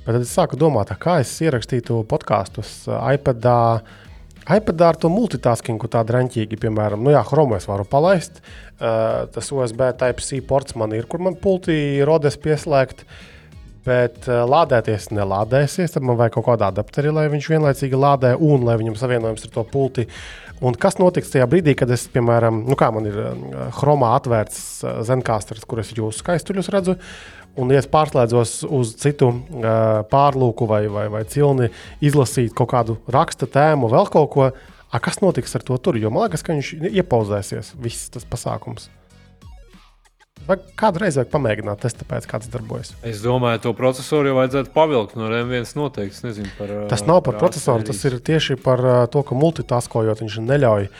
bet 0.04 0.12
tad 0.12 0.22
es 0.22 0.34
sāku 0.36 0.58
domāt, 0.60 0.92
kā 1.02 1.18
es 1.24 1.32
ierakstītu 1.42 2.04
podkāstus 2.06 2.84
iPadā. 2.86 3.58
iPadā 4.44 4.92
ar 4.92 5.00
to 5.00 5.10
multitaskingu 5.10 5.90
tādu 5.90 6.14
raņķīgi, 6.14 6.60
piemēram, 6.62 7.02
nu 7.02 7.16
jā, 7.16 7.24
Chrome 7.26 7.58
es 7.58 7.66
varu 7.66 7.86
palaist. 7.88 8.38
Uh, 8.78 9.26
tas 9.34 9.50
USB 9.50 9.90
Type-C 9.98 10.42
ports 10.46 10.78
man 10.78 10.94
ir, 10.94 11.06
kur 11.10 11.22
man 11.22 11.34
pultī 11.34 12.04
rodas 12.06 12.38
pieslēgt. 12.38 13.06
Bet 13.84 14.24
uh, 14.30 14.44
lādēties 14.48 15.10
nelādēsies. 15.12 15.92
Tad 15.92 16.06
man 16.06 16.16
vajag 16.20 16.38
kaut 16.38 16.46
kādu 16.48 16.64
adapteri, 16.70 17.12
lai 17.12 17.26
viņš 17.32 17.50
vienlaicīgi 17.52 18.00
lādē 18.00 18.32
un 18.40 18.64
lai 18.64 18.78
viņam 18.80 18.96
savienojums 19.00 19.44
ar 19.44 19.54
to 19.58 19.64
pulti. 19.68 20.06
Un 20.64 20.76
kas 20.80 20.96
notiks 21.00 21.32
tajā 21.32 21.44
brīdī, 21.50 21.74
kad 21.76 21.90
es, 21.92 22.06
piemēram, 22.14 22.62
nu 22.70 22.78
kā 22.80 22.88
man 22.94 23.08
ir 23.10 23.18
uh, 23.20 23.34
chromā 23.76 24.14
atvērts 24.16 24.60
uh, 24.84 25.00
zenkāsters, 25.04 25.66
kur 25.68 25.82
es 25.82 25.92
jūsu 25.92 26.22
skaistuļus 26.22 26.70
redzu, 26.72 26.96
un 27.60 27.72
ja 27.74 27.82
es 27.82 27.90
pārslēdzos 27.90 28.62
uz 28.72 28.94
citu 29.02 29.30
uh, 29.34 30.00
pārlūku 30.10 30.68
vai, 30.70 30.84
vai, 30.88 31.08
vai 31.12 31.24
cilni, 31.28 31.68
izlasīt 32.04 32.54
kaut 32.56 32.72
kādu 32.72 32.98
raksta 33.12 33.50
tēmu, 33.50 33.92
vēl 33.92 34.08
kaut 34.14 34.30
ko, 34.32 34.50
a, 34.88 35.02
kas 35.02 35.20
notiks 35.20 35.58
ar 35.58 35.66
to 35.66 35.76
tur? 35.82 35.98
Jo 36.00 36.14
man 36.14 36.28
liekas, 36.28 36.46
ka 36.46 36.56
viņš 36.56 36.76
iepauzēsies, 36.94 37.74
viss 37.82 38.14
tas 38.14 38.24
pasākums. 38.28 38.88
Vai 40.44 40.58
kādu 40.76 41.00
reizi 41.00 41.16
vajag 41.16 41.30
pamēģināt, 41.32 41.80
testēt, 41.80 42.04
pēc 42.10 42.26
kā 42.28 42.36
tas 42.42 42.50
darbojas? 42.52 42.90
Es 43.06 43.22
domāju, 43.24 43.62
to 43.64 43.70
procesoru 43.76 44.28
jau 44.28 44.34
vajadzētu 44.36 44.74
pavilkt 44.74 45.14
no 45.16 45.30
M1 45.32 45.70
noteikti. 45.78 46.20
Nezinu 46.26 46.50
par. 46.58 46.72
Tas 46.90 47.04
nav 47.08 47.22
par 47.24 47.38
procesoru, 47.40 47.86
tas 47.88 48.02
ir 48.04 48.18
tieši 48.24 48.58
par 48.60 48.82
to, 49.12 49.22
ka 49.24 49.38
multitaskojot 49.40 50.20
viņš 50.20 50.36
neļauj 50.44 50.90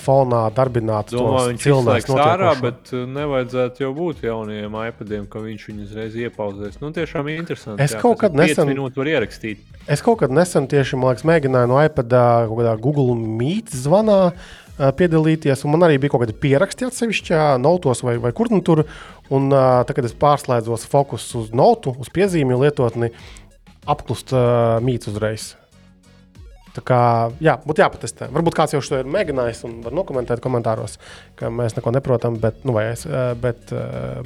fonā 0.00 0.40
darbināt 0.56 1.12
Domāju, 1.12 1.36
tos 1.36 1.50
viņš 1.50 1.66
cilvēkus 1.66 2.08
izslēgs 2.08 2.24
ārā, 2.30 2.54
bet 2.64 2.94
nevajadzētu 3.18 3.84
jau 3.84 3.92
būt 3.98 4.24
jaunajiem 4.24 4.80
iPadiem, 4.88 5.28
ka 5.28 5.44
viņš 5.44 5.68
viņu 5.68 5.84
uzreiz 5.84 6.18
iepauzēs. 6.24 6.80
Nu, 6.80 6.94
tiešām 6.96 7.28
interesanti. 7.36 7.84
Es 7.84 7.96
kaut 8.00 8.22
kad 8.24 8.32
nesen. 8.32 8.72
minūtes 8.72 8.96
var 8.96 9.12
ierakstīt. 9.12 9.60
Es 9.84 10.00
kaut 10.00 10.22
kad 10.24 10.32
nesen 10.32 10.64
tieši 10.72 10.96
liekas, 10.96 11.28
mēģināju 11.28 11.74
no 11.74 11.84
iPad 11.84 12.08
kaut 12.48 12.56
kādā 12.56 12.76
Google 12.80 13.12
Meet 13.20 13.76
zvanā 13.76 14.32
piedalīties, 14.78 15.64
un 15.64 15.74
man 15.74 15.86
arī 15.86 15.98
bija 16.02 16.14
kaut 16.14 16.24
kāda 16.24 16.36
pieraksti 16.38 16.88
atsevišķā 16.88 17.42
notos 17.62 18.02
vai, 18.06 18.16
vai 18.22 18.32
kur 18.36 18.50
nu 18.52 18.62
tur. 18.64 18.84
Un 19.32 19.48
uh, 19.52 19.82
tad, 19.86 19.94
kad 19.96 20.06
es 20.08 20.16
pārslēdzos 20.20 20.88
fokusu 20.90 21.44
uz 21.44 21.52
notu, 21.56 21.94
uz 21.96 22.10
piezīmju 22.12 22.58
lietotni, 22.60 23.12
apklust 23.88 24.34
uh, 24.34 24.80
mīts 24.84 25.08
uzreiz. 25.08 25.52
Tā 26.74 26.82
kā, 26.82 26.98
jā, 27.38 27.54
būtu 27.62 27.84
jāpatestē. 27.84 28.26
Varbūt 28.34 28.56
kāds 28.58 28.74
jau 28.74 28.80
to 28.82 28.98
ir 28.98 29.10
mēģinājis 29.14 29.60
un 29.68 29.76
var 29.84 29.94
nokomentēt 29.94 30.42
komentāros, 30.42 30.96
ka 31.38 31.46
mēs 31.46 31.76
neko 31.76 31.92
neprotam, 31.94 32.40
bet, 32.42 32.64
nu, 32.66 32.74
es, 32.82 33.04
bet 33.38 33.70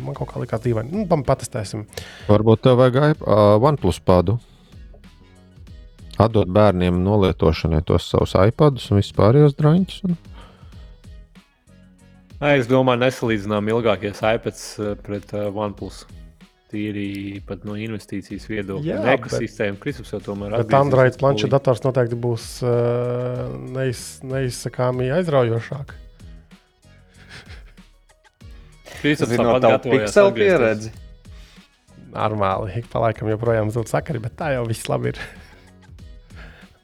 man 0.01 0.17
kaut 0.17 0.31
kā 0.31 0.41
likās 0.41 0.63
dīvaini. 0.65 0.89
Nu, 0.97 1.05
patestēsim. 1.29 1.85
Varbūt 2.31 2.65
tev 2.65 2.81
vajag 2.81 3.21
uh, 3.21 3.59
OnePlus 3.61 4.01
padu. 4.01 4.39
Atdot 6.19 6.49
bērniem 6.49 6.97
nolietošanai 7.05 7.83
tos 7.87 8.09
savus 8.09 8.33
iPadus 8.49 8.89
un 8.89 9.03
vispārējos 9.03 9.55
drāņus. 9.61 10.01
Un... 10.09 10.17
Nē, 12.39 12.53
Es 12.61 12.69
domāju, 12.71 13.01
nesalīdzinām 13.03 13.67
ilgākais 13.73 14.21
iPads 14.23 14.65
uh, 14.79 14.93
pret 15.03 15.33
uh, 15.35 15.49
OnePlus. 15.51 16.05
Tīri 16.71 17.41
pat 17.49 17.65
no 17.67 17.75
investīcijas 17.81 18.45
viedokļa. 18.47 18.85
Jā, 18.87 19.15
ekosistēma, 19.17 19.79
Kristaps 19.81 20.13
jau 20.13 20.21
tomēr 20.23 20.53
Bet 20.53 20.61
atgriezīsies 20.61 20.79
Android 20.79 21.17
planša 21.19 21.49
dators 21.51 21.81
noteikti 21.83 22.19
būs 22.21 22.45
uh, 22.63 23.49
neiz, 23.75 24.03
neizsakāmi 24.23 25.09
aizraujošāk. 25.17 25.95
Kristaps 29.01 29.33
tavu 29.33 29.57
gatavojās 29.57 29.89
pikselu 29.89 30.31
atgriezties. 30.31 30.37
pieredzi. 30.37 30.93
Normāli, 32.13 32.77
ik 32.79 32.87
pa 32.93 33.03
laikam 33.03 33.33
joprojām 33.33 33.73
zūd 33.75 33.91
sakari, 33.91 34.21
bet 34.23 34.37
tā 34.39 34.53
jau 34.55 34.63
viss 34.69 34.87
labi 34.93 35.11
ir. 35.11 35.19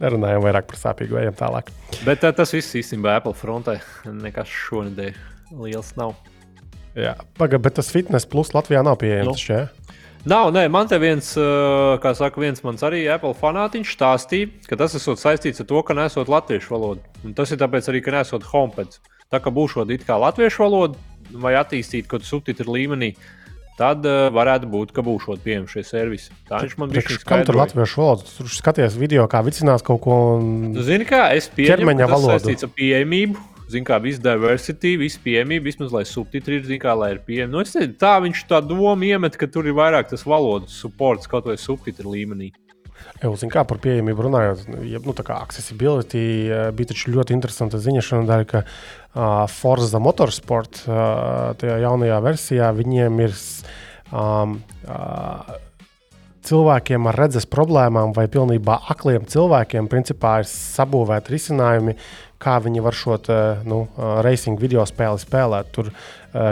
Nerunājam 0.02 0.42
vairāk 0.48 0.66
par 0.72 0.80
sāpīgu, 0.80 1.20
ejam 1.20 1.38
tālāk. 1.38 1.70
Bet 2.08 2.26
uh, 2.26 2.34
tas 2.34 2.56
viss 2.56 2.74
īstenībā 2.80 3.20
Apple 3.20 3.36
frontē 3.38 3.78
nekas 4.10 4.50
šonadēļ 4.50 5.33
liels 5.60 5.94
nav. 5.96 6.14
Jā, 6.94 7.16
Paga, 7.38 7.58
bet 7.58 7.74
tas 7.74 7.88
fitness 7.90 8.26
plus 8.26 8.52
Latvijā 8.54 8.82
nav 8.86 8.94
Nu. 8.94 9.00
pieejams. 9.02 9.40
šķiet. 9.40 9.80
Nav, 10.24 10.52
nē, 10.56 10.70
man 10.72 10.88
te 10.88 10.96
viens, 10.98 11.34
uh, 11.36 11.98
kā 12.00 12.14
saka, 12.16 12.40
viens 12.40 12.62
mans 12.64 12.80
arī 12.86 13.02
Apple 13.12 13.34
fanātiņš 13.36 13.90
stāstīja, 13.96 14.48
ka 14.70 14.76
tas 14.80 14.94
esot 14.96 15.20
saistīts 15.20 15.60
ar 15.60 15.66
to, 15.68 15.82
ka 15.84 15.92
nesot 15.98 16.30
latviešu 16.32 16.70
valodu. 16.72 17.02
Un 17.24 17.34
tas 17.36 17.50
ir 17.52 17.58
tāpēc 17.60 17.90
arī, 17.92 18.00
ka 18.00 18.14
nesot 18.14 18.46
homepad. 18.48 18.96
Tā 19.28 19.40
kā 19.42 19.52
būšot 19.52 19.90
it 19.92 20.06
kā 20.08 20.16
latviešu 20.16 20.62
valodu 20.64 20.96
vai 21.42 21.52
attīstīt 21.60 22.06
kaut 22.08 22.22
kādu 22.22 22.30
subtitru 22.30 22.72
līmenī, 22.72 23.12
tad 23.76 24.06
uh, 24.06 24.30
varētu 24.32 24.70
būt, 24.70 24.92
ka 24.96 25.02
būšot 25.04 25.42
pieejami 25.44 25.68
šie 25.68 25.82
servisi. 25.84 26.30
Tā 26.48 26.62
viņš 26.62 26.78
man 26.80 26.88
bija. 26.94 27.18
Kam 27.26 27.44
tur 27.44 27.58
latviešu 27.60 28.00
valoda? 28.00 28.24
Tur 28.38 28.48
skaties 28.48 28.96
video, 28.96 29.26
kā 29.28 29.42
vicinās 29.44 29.82
kaut 29.84 30.00
ko. 30.06 30.38
Un... 30.38 30.70
Nu, 30.72 30.80
Zini, 30.86 31.04
kā 31.04 31.34
es 31.36 31.50
pieņemu, 31.52 31.98
ka 31.98 32.06
tas 32.06 32.14
valodu. 32.16 32.32
saistīts 32.38 32.64
ar 32.64 32.72
pieejamību. 32.78 33.50
Zini, 33.74 33.86
kā 33.88 33.98
viss 34.02 34.22
diversity, 34.22 34.94
viss 35.00 35.20
pieejamība, 35.22 35.66
vismaz 35.66 35.94
lai 35.94 36.04
subtitri 36.06 36.60
ir, 36.60 36.66
zini, 36.68 36.80
kā 36.82 36.94
lai 36.98 37.14
ir 37.16 37.22
pieejami. 37.26 37.50
Nu, 37.52 37.62
es 37.64 37.74
nezinu, 37.74 37.96
tā 37.98 38.16
viņš 38.22 38.44
tā 38.50 38.60
doma 38.62 39.08
iemet, 39.08 39.38
ka 39.40 39.50
tur 39.50 39.66
ir 39.66 39.74
vairāk 39.74 40.12
tas 40.12 40.22
valodas 40.28 40.76
supports 40.78 41.30
kaut 41.30 41.48
vai 41.50 41.58
subtitru 41.60 42.14
līmenī. 42.14 42.52
Jūs 43.22 43.42
zināt, 43.42 43.54
kā 43.54 43.64
par 43.68 43.80
pieejamību 43.82 44.26
runājot, 44.26 44.62
ja, 44.86 45.00
nu, 45.04 45.14
tā 45.16 45.24
kā 45.26 45.36
accessibility 45.42 46.22
eh, 46.46 46.68
bija 46.76 46.92
taču 46.92 47.12
ļoti 47.14 47.34
interesanta 47.36 47.80
ziņa 47.82 48.04
šodien, 48.04 48.46
ka 48.48 48.62
uh, 48.64 49.44
Forza 49.50 50.00
Motorsport 50.02 50.84
uh, 50.86 51.52
tajā 51.60 51.80
jaunajā 51.84 52.20
versijā 52.24 52.70
viņiem 52.76 53.20
ir 53.26 53.36
um, 54.14 54.58
uh, 54.86 55.54
cilvēkiem 56.44 57.08
ar 57.08 57.18
redzes 57.24 57.48
problēmām 57.50 58.12
vai 58.16 58.26
pilnībā 58.30 58.78
akliem 58.92 59.24
cilvēkiem, 59.30 59.88
principā 59.92 60.38
ir 60.42 60.50
sabūvēti 60.50 61.34
risinājumi, 61.34 61.96
kā 62.44 62.58
viņi 62.64 62.84
var 62.84 62.96
šo 62.96 63.16
te, 63.24 63.38
nu, 63.68 63.84
racing 64.26 64.60
video 64.60 64.84
spēli 64.88 65.22
spēlēt. 65.22 65.72
Tur 65.74 65.90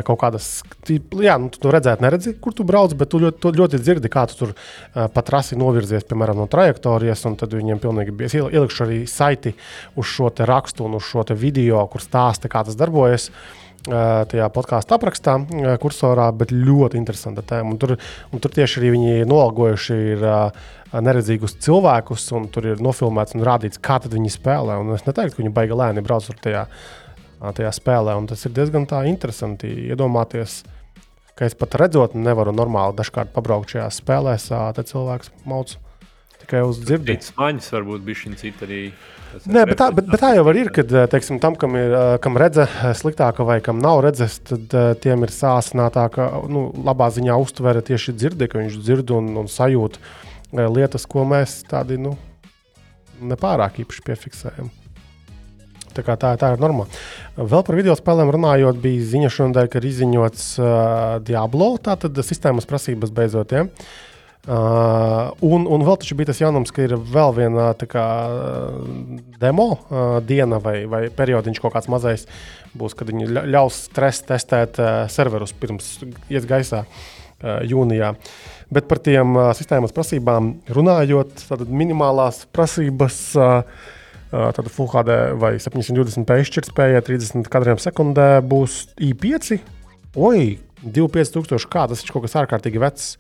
kaut 0.06 0.20
kādas, 0.20 0.48
jā, 0.86 1.34
nu, 1.42 1.48
tu 1.50 1.70
redzēt, 1.74 2.04
neredzi, 2.04 2.36
kur 2.38 2.54
tu 2.54 2.62
brauc, 2.66 2.92
bet 2.94 3.10
tu 3.10 3.18
ļoti, 3.18 3.40
tu 3.42 3.50
ļoti 3.58 3.80
dzirdi, 3.82 4.10
kā 4.14 4.22
tu 4.30 4.36
tur 4.38 4.52
pa 4.94 5.24
trasi 5.26 5.58
novirzies, 5.58 6.06
piemēram, 6.06 6.38
no 6.38 6.46
trajektorijas, 6.50 7.24
un 7.26 7.34
tad 7.40 7.56
viņiem 7.58 7.82
pilnīgi 7.82 8.14
iel- 8.28 8.52
ielikšu 8.54 8.84
arī 8.86 9.00
saiti 9.10 9.56
uz 9.98 10.06
šo 10.06 10.30
te 10.30 10.46
rakstu 10.46 10.86
un 10.86 10.94
uz 11.00 11.08
šo 11.08 11.26
te 11.26 11.34
video, 11.34 11.82
kur 11.90 12.04
stāsta, 12.04 12.46
kā 12.52 12.62
tas 12.68 12.78
darbojas. 12.78 13.26
Uh, 13.32 13.61
tajā 13.86 14.46
podkāstu 14.54 14.94
aprakstā, 14.96 15.36
kursorā, 15.82 16.28
bet 16.36 16.52
ļoti 16.54 16.98
interesanta 17.00 17.42
tēma. 17.42 17.74
Un 17.74 17.80
tur, 17.82 17.96
un 18.30 18.42
tur 18.42 18.52
tieši 18.54 18.80
arī 18.80 18.92
viņi 18.94 19.28
nolgojuši 19.30 19.98
ir 20.14 20.26
neredzīgus 20.92 21.56
cilvēkus, 21.64 22.28
un 22.36 22.48
tur 22.52 22.68
ir 22.72 22.82
nofilmēts 22.84 23.36
un 23.36 23.46
rādīts, 23.46 23.80
kā 23.82 23.98
viņi 24.02 24.34
spēlē. 24.36 24.78
Un 24.82 24.94
es 24.94 25.06
neteiktu, 25.06 25.36
ka 25.36 25.42
viņi 25.42 25.54
baigi 25.56 25.78
lēni 25.78 26.04
brauc 26.04 26.26
tur 26.28 26.38
tajā, 26.42 26.66
tajā 27.42 27.72
spēlē. 27.78 28.16
Un 28.18 28.28
tas 28.30 28.44
ir 28.46 28.54
diezgan 28.54 28.86
interesanti 29.08 29.72
iedomāties, 29.88 30.62
ka 31.34 31.48
es 31.48 31.56
pat 31.58 31.74
redzot, 31.80 32.14
nevaru 32.14 32.52
normāli 32.54 32.94
dažkārt 32.98 33.32
pabraukt 33.34 33.72
šajā 33.72 33.88
spēlē, 33.90 34.36
tā 34.76 34.84
cilvēks 34.84 35.32
mauc 35.48 35.78
tikai 36.42 36.62
uz 36.66 36.80
dzirdību. 36.82 37.18
Cits 37.22 37.34
maņas 37.38 37.70
varbūt 37.74 38.04
bija 38.06 38.20
šī 38.22 38.32
cita 38.40 38.66
arī. 38.66 38.80
Nē, 39.48 39.62
bet 39.70 39.78
tā, 39.80 39.88
bet, 39.96 40.08
bet 40.12 40.20
tā 40.20 40.34
jau 40.36 40.44
ir, 40.52 40.68
kad 40.74 40.90
teiksim, 41.12 41.38
tam, 41.40 41.56
kam 41.56 41.76
ir 41.80 41.94
ā, 41.96 42.02
kam 42.22 42.36
redze 42.40 42.66
sliktāka 42.98 43.46
vai 43.48 43.60
kam 43.64 43.80
nav 43.80 44.02
redzes, 44.04 44.36
tad 44.44 44.74
tiem 45.00 45.24
ir 45.24 45.32
sāsinātāka, 45.32 46.28
nu, 46.52 46.66
labā 46.84 47.08
ziņā 47.14 47.38
uztvere 47.40 47.80
tieši 47.86 48.12
dzirde, 48.18 48.50
ka 48.52 48.60
viņš 48.60 48.76
dzird 48.82 49.14
un, 49.16 49.32
un 49.40 49.48
sajūt 49.48 49.96
lietas, 50.52 51.08
ko 51.08 51.24
mēs 51.28 51.62
tādi 51.70 51.96
nu, 52.02 52.12
nepārāk 53.24 53.80
īpaši 53.86 54.06
piefiksējam. 54.10 54.70
Tā, 55.92 56.04
kā 56.04 56.16
tā, 56.16 56.30
tā 56.40 56.54
ir 56.54 56.60
normāla. 56.60 56.88
Vēl 57.36 57.64
par 57.64 57.76
video 57.76 57.92
spēlēm 57.96 58.30
runājot, 58.32 58.78
bija 58.80 59.08
ziņa 59.10 59.32
šodien, 59.32 59.68
ka 59.68 59.80
ir 59.80 59.88
izziņots 59.90 60.46
uh, 60.60 60.70
Diablo, 61.24 61.74
tātad 61.84 62.16
sistēmas 62.24 62.68
prasības 62.68 63.12
beidzot. 63.12 63.52
Ja? 63.52 63.66
Uh, 63.68 64.11
un, 64.42 65.66
un 65.70 65.84
vēl 65.86 65.98
taču 66.02 66.16
bija 66.18 66.32
tas 66.32 66.40
jaunums, 66.42 66.72
ka 66.74 66.82
ir 66.82 66.96
vēl 66.98 67.34
viena 67.36 67.68
kā, 67.78 68.06
uh, 68.26 69.20
demo 69.38 69.68
uh, 69.76 70.16
diena 70.26 70.58
vai, 70.62 70.80
vai 70.90 71.04
periodiņš 71.14 71.60
kaut 71.62 71.76
kāds 71.76 71.90
mazais 71.92 72.26
būs, 72.74 72.96
kad 72.98 73.06
viņi 73.12 73.28
ļa- 73.30 73.44
ļaus 73.54 73.84
stres 73.86 74.22
testēt 74.26 74.80
uh, 74.82 75.04
serverus 75.12 75.54
pirms 75.54 75.92
ies 76.32 76.48
gaisā 76.50 76.82
uh, 76.82 77.62
jūnijā. 77.62 78.16
Bet 78.72 78.90
par 78.90 78.98
tiem 79.04 79.36
uh, 79.36 79.52
sistēmas 79.54 79.94
prasībām 79.94 80.56
runājot, 80.74 81.46
tad 81.46 81.66
minimālās 81.70 82.42
prasības 82.50 83.24
uh, 83.38 83.60
Tad 84.32 84.64
Full 84.72 84.88
HD 84.88 85.12
vai 85.36 85.58
720p 85.60 86.38
izšķirtspējai 86.40 87.02
30 87.04 87.50
kadriem 87.52 87.76
sekundē 87.76 88.38
būs 88.40 88.86
i5. 88.96 89.58
Oi, 90.16 90.54
25000, 90.80 91.66
kā 91.68 91.82
tas 91.90 92.00
ir 92.00 92.14
kaut 92.14 92.24
kas 92.24 92.38
ārkārtīgi 92.40 92.80
vecs. 92.80 93.10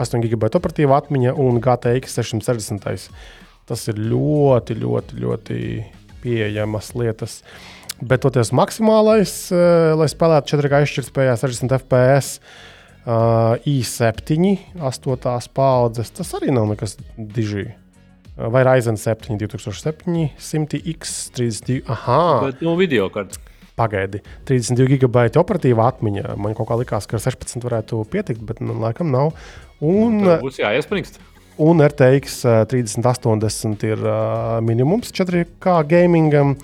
8 0.00 0.24
GB 0.24 0.50
operatīva 0.58 0.98
atmiņa 1.02 1.34
un 1.38 1.60
GTX 1.62 2.18
660. 2.20 3.08
Tas 3.64 3.86
ir 3.88 4.00
ļoti, 4.00 4.76
ļoti, 4.82 5.20
ļoti 5.22 5.58
pieejamas 6.24 6.92
lietas. 6.98 7.40
Bet 8.04 8.24
toties 8.24 8.50
maksimālais, 8.56 9.32
lai 9.96 10.08
spēlētu 10.10 10.56
4K 10.56 10.82
izšķirtspējā 10.84 11.36
60 11.40 11.76
FPS. 11.78 12.38
Uh, 13.04 13.60
i7, 13.68 14.54
8. 14.80 15.48
paudzes. 15.52 16.08
Tas 16.16 16.30
arī 16.38 16.48
nav 16.56 16.70
nekas 16.70 16.94
diži. 17.20 17.66
Uh, 17.68 18.46
vai 18.48 18.62
Ryzen 18.64 18.96
7, 18.96 19.36
2007, 19.36 20.30
100X, 20.40 21.12
32. 21.36 21.82
Aha, 21.92 22.46
Bet, 22.46 22.62
nu, 22.64 22.72
video 22.80 23.10
kartes. 23.12 23.36
pagaidi. 23.76 24.22
32 24.48 24.88
gigabaita 24.94 25.42
operatīva 25.42 25.90
atmiņa. 25.92 26.32
Man 26.40 26.56
kaut 26.56 26.70
kā 26.70 26.78
likās, 26.80 27.04
ka 27.10 27.18
ar 27.18 27.26
16 27.26 27.60
varētu 27.66 28.00
pietikt, 28.08 28.40
bet 28.40 28.64
nu, 28.64 28.78
laikam 28.80 29.12
nav. 29.12 29.34
Un, 29.82 30.20
Tur 30.22 30.42
būs 30.44 30.60
jāiesprāgst. 30.62 31.18
un 31.58 31.82
RTX 31.82 32.38
uh, 32.46 32.62
3080 32.70 33.84
ir 33.88 34.00
uh, 34.06 34.60
minimums 34.64 35.10
4K 35.14 35.78
gamingam. 35.90 36.54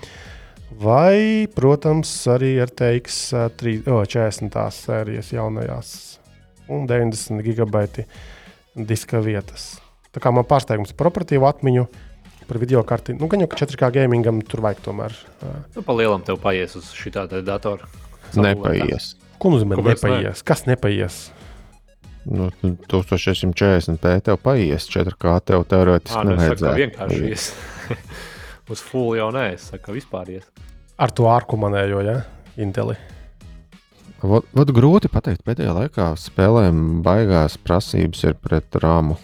Vai, 0.81 1.45
protams, 1.53 2.09
arī 2.31 2.55
RTX 2.63 3.17
uh, 3.35 3.49
3, 3.59 3.81
oh, 3.91 4.05
40. 4.07 4.55
sērijas 4.73 5.33
jaunajās 5.35 5.91
un 6.71 6.87
90 6.87 7.43
gigabaiti 7.45 8.05
diska 8.75 9.19
vietas. 9.21 9.75
Tā 10.15 10.23
kā 10.23 10.31
man 10.33 10.47
pārsteigums 10.47 10.95
par 10.97 11.09
operatīvu 11.11 11.45
atmiņu, 11.47 11.83
par 12.47 12.59
video 12.59 12.81
karti. 12.87 13.13
Nu, 13.19 13.27
gan 13.31 13.43
jau 13.43 13.49
ka 13.51 13.59
4K 13.61 13.91
gamingam 13.99 14.39
tur 14.47 14.63
vajag 14.63 14.81
tomēr. 14.87 15.13
Uh, 15.43 15.59
Nu, 15.75 15.83
pa 15.85 15.95
lielam 15.99 16.23
tev 16.25 16.39
paies 16.41 16.73
uz 16.79 16.89
šī 16.95 17.13
tāda 17.19 17.43
datora. 17.45 17.87
Nepaies. 18.39 19.13
ko 19.41 19.51
nozīmē 19.51 19.75
Kāpēc 19.79 20.03
ne? 20.07 20.09
nepaies? 20.15 20.43
Kas 20.47 20.63
nepaies? 20.69 21.19
Nu, 22.29 22.51
1640p 22.61 24.11
tev 24.27 24.37
paies, 24.43 24.85
4K 24.93 25.37
tev 25.49 25.63
teorētiski 25.69 26.25
nu, 26.27 26.35
nevajadzētu. 26.35 26.75
vienkārši 26.83 27.31
ies. 27.31 27.47
uz 28.71 28.83
full 28.85 29.15
jau 29.17 29.31
nē, 29.33 29.47
es 29.55 29.71
saku, 29.71 29.87
ka 29.87 29.95
vispār 29.95 30.35
ies. 30.37 30.45
Ar 31.01 31.13
to 31.17 31.25
ārkumanējo, 31.31 32.03
ja? 32.05 32.19
Inteli. 32.61 32.93
Vot, 34.21 34.45
vot 34.53 34.69
grūti 34.69 35.09
pateikt, 35.09 35.41
pēdējā 35.47 35.73
laikā 35.73 36.11
spēlēm 36.19 37.01
baigās 37.05 37.57
prasības 37.57 38.21
ir 38.29 38.35
pret 38.37 38.77
rāmu. 38.83 39.17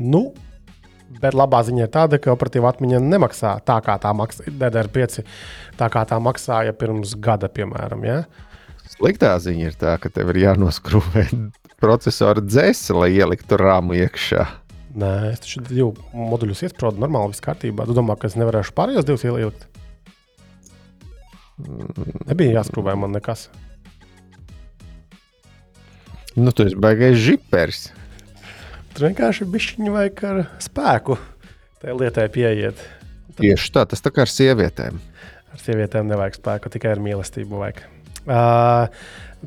Nu, 0.00 0.30
bet 1.20 1.36
labā 1.36 1.60
ziņa 1.66 1.84
ir 1.84 1.92
tāda, 1.92 2.16
ka 2.22 2.32
operatīva 2.32 2.72
atmiņa 2.72 3.02
nemaksā 3.04 3.58
tā, 3.68 3.76
kā 3.84 3.98
tā 4.00 4.14
maksāja 4.16 4.54
DDR5, 4.62 5.26
tā 5.76 5.90
kā 5.92 6.06
tā 6.08 6.16
maksāja 6.24 6.72
pirms 6.72 7.12
gada, 7.20 7.52
piemēram. 7.52 8.08
Ja? 8.08 8.22
Sliktā 8.92 9.32
ziņa 9.40 9.70
ir 9.70 9.76
tā, 9.80 9.96
ka 10.00 10.10
tev 10.12 10.32
ir 10.32 10.42
jānoskrūvē 10.44 11.24
procesora 11.82 12.42
dzēse, 12.44 12.94
lai 12.96 13.10
ieliktu 13.16 13.58
rāmu 13.60 13.96
iekšā. 14.02 14.46
Nē, 14.92 15.12
es 15.32 15.40
taču 15.42 15.62
divu 15.64 15.94
moduļus 16.12 16.66
iesprūdu 16.68 17.00
normāli, 17.00 17.32
viss 17.32 17.44
kārtībā. 17.44 17.86
Tu 17.88 17.96
domā, 17.96 18.18
ka 18.20 18.28
es 18.28 18.36
nevarēšu 18.36 18.74
pārējos 18.76 19.08
divus 19.08 19.24
ielikt? 19.24 19.66
Nebija 22.28 22.58
jāskrūvē 22.58 22.94
man 23.00 23.16
nekas. 23.16 23.46
Nu, 26.36 26.52
tu 26.52 26.64
esi 26.64 26.76
baigais 26.80 27.16
žipers. 27.20 27.90
Tur 28.92 29.08
vienkārši 29.08 29.48
bišķiņu 29.48 29.92
vajag 29.94 30.24
ar 30.28 30.42
spēku 30.60 31.16
tai 31.82 31.96
lietai 31.98 32.28
pieiet. 32.30 32.78
Tieši 33.40 33.72
tā, 33.74 33.82
tas 33.88 34.04
tā 34.04 34.12
kā 34.14 34.22
ar 34.22 34.30
sievietēm. 34.30 35.00
Ar 35.52 35.60
sievietēm 35.64 36.06
nevajag 36.08 36.38
spēku, 36.38 36.70
tikai 36.72 36.92
ar 36.94 37.02
mīlestību 37.02 37.58
vajag. 37.64 37.82
Uh, 38.22 38.86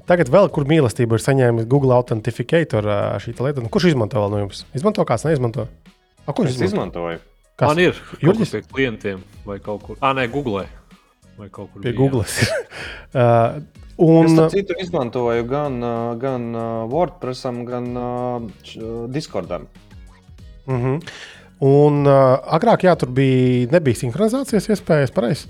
tagad 0.09 0.29
vēl, 0.33 0.49
kur 0.53 0.67
mīlestība 0.67 1.15
ir 1.15 1.23
saņēmusi 1.23 1.69
Google 1.71 1.95
Authenticator 1.95 2.89
uh, 2.89 2.97
šī 3.23 3.35
lieta. 3.39 3.63
Nu, 3.63 3.71
kurš 3.71 3.93
izmanto 3.93 4.19
vēl 4.19 4.33
no 4.33 4.41
jums? 4.43 4.65
Izmanto 4.75 5.05
kāds, 5.07 5.27
neizmanto? 5.27 5.69
A, 6.25 6.33
kurš 6.33 6.55
Es 6.55 6.71
izmantoju. 6.71 7.21
Kas? 7.55 7.69
Man 7.69 7.79
ir? 7.79 7.99
Jurģis 8.19 8.51
pie 8.51 8.61
klientiem 8.67 9.23
vai 9.47 9.61
kaut 9.63 9.85
kur. 9.85 9.99
Ah, 10.03 10.11
nē, 10.17 10.27
Google. 10.33 10.65
Vai 11.39 11.47
kaut 11.47 11.71
kur 11.71 11.83
Pie 11.83 11.93
bija, 11.93 11.99
Google. 12.01 12.25
uh, 13.21 13.63
Es 13.95 14.03
un 14.03 14.35
tam 14.35 14.49
citu 14.51 14.75
izmantoju 14.83 15.45
gan, 15.47 15.77
uh, 15.79 16.17
gan 16.19 16.49
uh, 16.51 16.63
WordPressam, 16.91 17.61
gan 17.63 17.85
uh, 17.95 18.41
Discordam. 19.07 19.69
Uh 20.67 20.75
-huh. 20.75 20.97
Un 21.63 22.03
uh, 22.03 22.35
agrāk, 22.57 22.83
jā, 22.83 22.95
tur 22.99 23.09
bija, 23.15 23.69
nebija 23.71 23.95
sinhronizācijas 23.95 24.67
iespējas, 24.69 25.13
pareizi. 25.15 25.47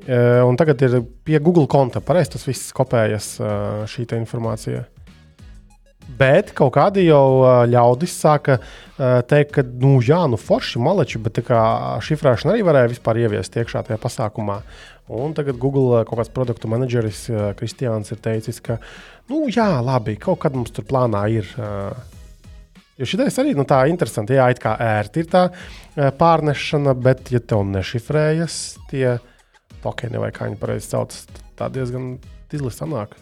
Uh, 0.00 0.40
un 0.48 0.56
tagad 0.56 0.80
ir 0.86 1.00
pie 1.26 1.38
Google 1.44 1.68
konta, 1.70 2.00
pareizi 2.00 2.34
tas 2.34 2.46
viss 2.48 2.72
kopējas 2.76 3.34
uh, 3.42 3.82
šī 3.90 4.06
informācija. 4.16 4.86
Bet 6.20 6.50
kaut 6.58 6.72
kādi 6.74 7.04
jau 7.06 7.42
uh, 7.42 7.50
ļaudis 7.70 8.14
sāka 8.18 8.58
teikt, 9.00 9.54
ka, 9.54 9.62
nu, 9.80 9.94
jā, 10.04 10.18
nu, 10.28 10.36
forši 10.36 10.80
maleči, 10.82 11.16
bet 11.24 11.38
šifrēšana 11.40 12.52
arī 12.52 12.64
varēja 12.66 12.90
vispār 12.90 13.22
ieviest 13.22 13.54
iekšā 13.56 13.80
tajā 13.86 13.96
pasākumā. 14.02 14.58
Un 15.16 15.32
tagad 15.32 15.56
Google 15.56 16.02
kaut 16.04 16.20
kāds 16.20 16.32
produktu 16.34 16.68
menedžeris 16.68 17.22
Kristiāns 17.56 18.12
ir 18.12 18.20
teicis, 18.20 18.60
ka, 18.60 18.76
nu, 19.32 19.46
jā, 19.48 19.70
labi, 19.80 20.18
kaut 20.20 20.42
kad 20.44 20.58
mums 20.58 20.74
tur 20.76 20.84
plānā 20.84 21.24
ir. 21.32 21.48
Jo 23.00 23.06
šitais 23.08 23.38
arī 23.40 23.54
nu, 23.56 23.64
tā 23.64 23.80
interesanti. 23.88 24.36
Jā, 24.36 24.50
it 24.52 24.58
kā 24.60 24.74
ērti 24.76 25.22
ir 25.22 25.28
tā 25.32 25.46
eh, 25.48 26.10
pārnešana, 26.12 26.92
bet, 27.00 27.30
ja 27.32 27.40
tev 27.40 27.64
nešifrējas 27.70 28.56
tie 28.90 29.14
tokeni 29.84 30.20
vai 30.22 30.30
kā 30.34 30.48
viņi 30.48 30.60
pareizi 30.60 30.90
sauc, 30.92 31.16
tad 31.30 31.42
tā 31.58 31.68
diezgan 31.74 32.14
dizli 32.52 32.72
sanāk. 32.74 33.16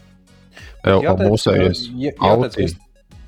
Jau 0.86 0.98
jā- 1.02 1.14
jāteic, 1.14 2.18
autī. 2.18 2.64
es, 2.66 2.76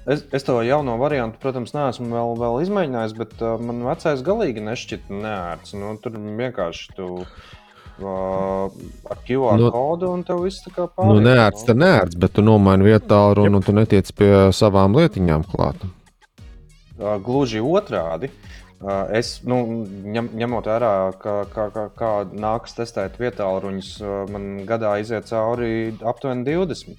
es, 0.07 0.25
es 0.33 0.47
to 0.47 0.59
jauno 0.67 0.97
variantu, 1.01 1.39
protams, 1.43 1.75
neesmu 1.77 2.11
vēl, 2.11 2.35
vēl 2.41 2.59
izmēģinājis, 2.67 3.17
bet 3.19 3.35
uh, 3.43 3.57
man 3.63 3.85
vecais 3.87 4.25
galīgi 4.27 4.65
nešķita 4.67 5.23
neērts. 5.23 5.77
Nu, 5.79 5.93
tur 6.03 6.19
vienkārši 6.19 6.97
tu 6.99 7.09
uh, 7.23 8.81
ar 9.13 9.23
QR 9.27 9.61
Nu, 9.61 9.69
nu, 9.69 9.73
kodu 9.75 10.13
un 10.15 10.27
tev 10.27 10.45
viss 10.47 10.65
tā 10.67 10.75
kā 10.75 10.89
pārējais. 10.89 11.15
Nu, 11.21 11.27
neērts, 11.29 11.67
tā 11.69 11.77
neērts, 11.79 12.19
bet 12.19 12.35
tu 12.39 12.47
nomaini 12.47 12.91
vietu 12.91 13.23
runu 13.39 13.61
un 13.61 13.67
tu 13.67 13.77
netiec 13.77 14.11
pie 14.17 14.33
savām 14.57 14.99
lietiņām 14.99 15.47
klāt. 15.53 15.87
Uh, 17.01 17.17
Gluži 17.25 17.63
otrādi. 17.63 18.31
Uh, 18.31 18.60
Es, 19.13 19.35
nu, 19.45 19.59
ņem, 20.09 20.31
ņemot 20.41 20.69
vērā, 20.71 20.93
kā, 21.21 21.35
kā, 21.53 21.67
kā, 21.75 21.83
kā 21.93 22.13
nākas 22.33 22.79
testēt 22.79 23.19
vietā, 23.21 23.45
ruņus, 23.61 23.91
man 24.33 24.47
gadā 24.69 24.95
iziet 25.03 25.29
cauri 25.29 25.93
aptuveni 26.01 26.47
20. 26.49 26.97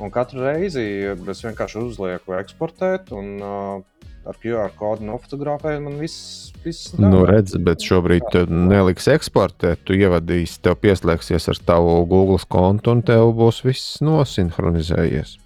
Un 0.00 0.14
katru 0.14 0.46
reizi 0.46 0.86
es 1.12 1.44
vienkārši 1.44 1.82
uzlieku 1.82 2.38
eksportēt, 2.38 3.12
un 3.12 3.34
uh, 3.44 3.98
ar 4.28 4.40
QR 4.40 4.72
kodu 4.78 5.04
nofotografēju, 5.08 5.84
man 5.84 6.00
viss, 6.00 6.48
viss 6.64 6.94
Nu, 7.00 7.22
redz, 7.28 7.56
bet 7.60 7.84
šobrīd 7.84 8.24
tu 8.32 8.46
neliks 8.48 9.08
eksportēt, 9.12 9.84
tu 9.84 9.96
ievadīsi, 9.96 10.62
tev 10.64 10.78
pieslēgsies 10.82 11.48
ar 11.52 11.62
tavu 11.74 12.00
Google 12.08 12.40
kontu 12.48 12.96
un 12.96 13.04
tev 13.04 13.32
būs 13.36 13.62
viss 13.66 14.00
nosinhronizējies. 14.04 15.36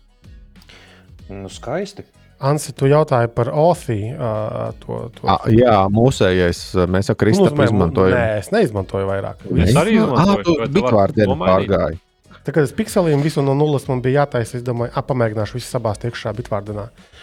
nu, 1.30 1.50
skaisti. 1.50 2.06
Ansi, 2.42 2.72
tu 2.74 2.88
jautāji 2.90 3.30
par 3.36 3.52
OFI. 3.54 3.98
Uh, 4.12 4.72
to, 4.82 5.00
to. 5.14 5.26
A, 5.30 5.36
jā, 5.54 5.76
mūsējais, 5.94 6.62
mēs 6.90 7.12
Kristapu 7.14 7.52
Nozīmē, 7.52 7.68
izmantojam. 7.70 8.16
Nē, 8.18 8.40
es 8.40 8.50
neizmantoju 8.54 9.06
vairāk. 9.06 9.44
Es 9.62 9.76
arī 9.78 9.98
izmantoju, 10.00 10.56
Ah, 10.58 10.66
tu 10.66 10.74
bitvārdienu 10.74 11.38
pārgāji. 11.38 12.00
Tā 12.42 12.54
kā 12.54 12.64
es 12.66 12.74
pikseliem 12.74 13.22
visu 13.22 13.44
no 13.46 13.54
nulles 13.54 13.86
man 13.86 14.02
bija 14.02 14.24
jātaisa, 14.24 14.58
es 14.58 14.66
domāju, 14.66 14.90
ah, 14.98 15.04
pamēģināšu 15.06 15.60
visu 15.60 15.70
sabāzt 15.70 16.08
iekšā 16.08 16.34
bitvārdienā. 16.40 16.88
Uh, 16.90 17.22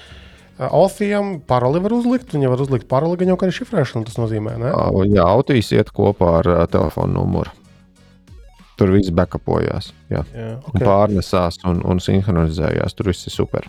Ofijam 0.60 1.38
paroli 1.48 1.80
var 1.80 1.94
uzlikt, 1.94 2.34
un 2.36 2.44
ja 2.44 2.50
var 2.52 2.60
uzlikt 2.60 2.88
paroli, 2.92 3.16
gan 3.22 3.32
jau 3.32 3.38
kā 3.40 3.48
arī 3.48 3.56
šifrēšanu 3.56 4.08
tas 4.10 4.18
nozīmē. 4.20 4.58
Ne? 4.60 4.74
Jā, 5.14 5.24
autīs 5.24 5.72
iet 5.72 5.92
kopā 5.96 6.34
ar 6.42 6.50
telefonu 6.72 7.16
numuru. 7.16 7.54
Tur 8.80 8.92
viss 8.96 9.12
backupojās, 9.12 9.90
jā, 10.12 10.24
Jā, 10.32 10.50
okay. 10.60 10.74
okay. 10.74 10.84
pārnesās 10.84 11.60
un, 11.68 11.80
un 11.88 12.00
sinhronizējās. 12.04 12.96
Tur 12.96 13.12
viss 13.12 13.28
ir 13.28 13.36
super. 13.36 13.68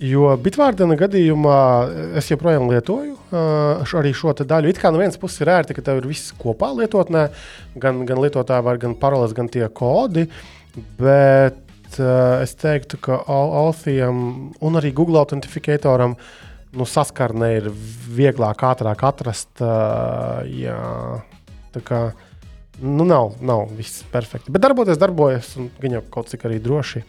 Jo 0.00 0.30
bitvārdena 0.40 0.96
gadījumā 0.96 1.56
es 2.16 2.30
joprojām 2.32 2.70
lietoju 2.70 3.16
uh, 3.18 3.82
š- 3.84 3.98
arī 4.00 4.14
šo 4.16 4.32
daļu. 4.32 4.70
It 4.72 4.78
kā 4.80 4.88
no 4.94 5.00
vienas 5.02 5.18
puses 5.20 5.42
ir 5.44 5.50
ērti, 5.52 5.74
ka 5.76 5.82
tev 5.84 6.00
ir 6.00 6.06
viss 6.08 6.30
kopā 6.40 6.70
lietotnē, 6.78 7.26
gan, 7.82 7.98
gan 8.08 8.22
lietotāja 8.24 8.64
var, 8.64 8.80
gan 8.80 8.94
paroles, 8.96 9.34
gan 9.36 9.50
tie 9.52 9.66
kodi. 9.68 10.24
Bet 10.96 11.98
uh, 12.00 12.40
es 12.40 12.56
teiktu, 12.56 12.96
ka 13.04 13.20
Al- 13.28 13.52
Alfijam 13.66 14.22
un 14.56 14.80
arī 14.80 14.94
Google 14.96 15.20
Authenticatoram 15.20 16.16
nu, 16.72 16.86
saskarne 16.88 17.52
ir 17.58 17.68
vieglāk, 18.16 18.64
ātrāk 18.72 19.04
atrast. 19.04 19.52
Uh, 19.60 20.40
jā, 20.48 20.80
tā 21.76 21.84
kā 21.84 22.02
nu, 22.80 23.04
nav, 23.04 23.34
nav 23.44 23.68
viss 23.76 24.00
perfekti. 24.08 24.48
Bet 24.54 24.64
darboties, 24.64 24.96
darbojas, 25.02 25.52
un 25.60 25.68
jau 25.98 26.00
kaut 26.14 26.32
cik 26.32 26.48
arī 26.48 26.56
droši. 26.64 27.04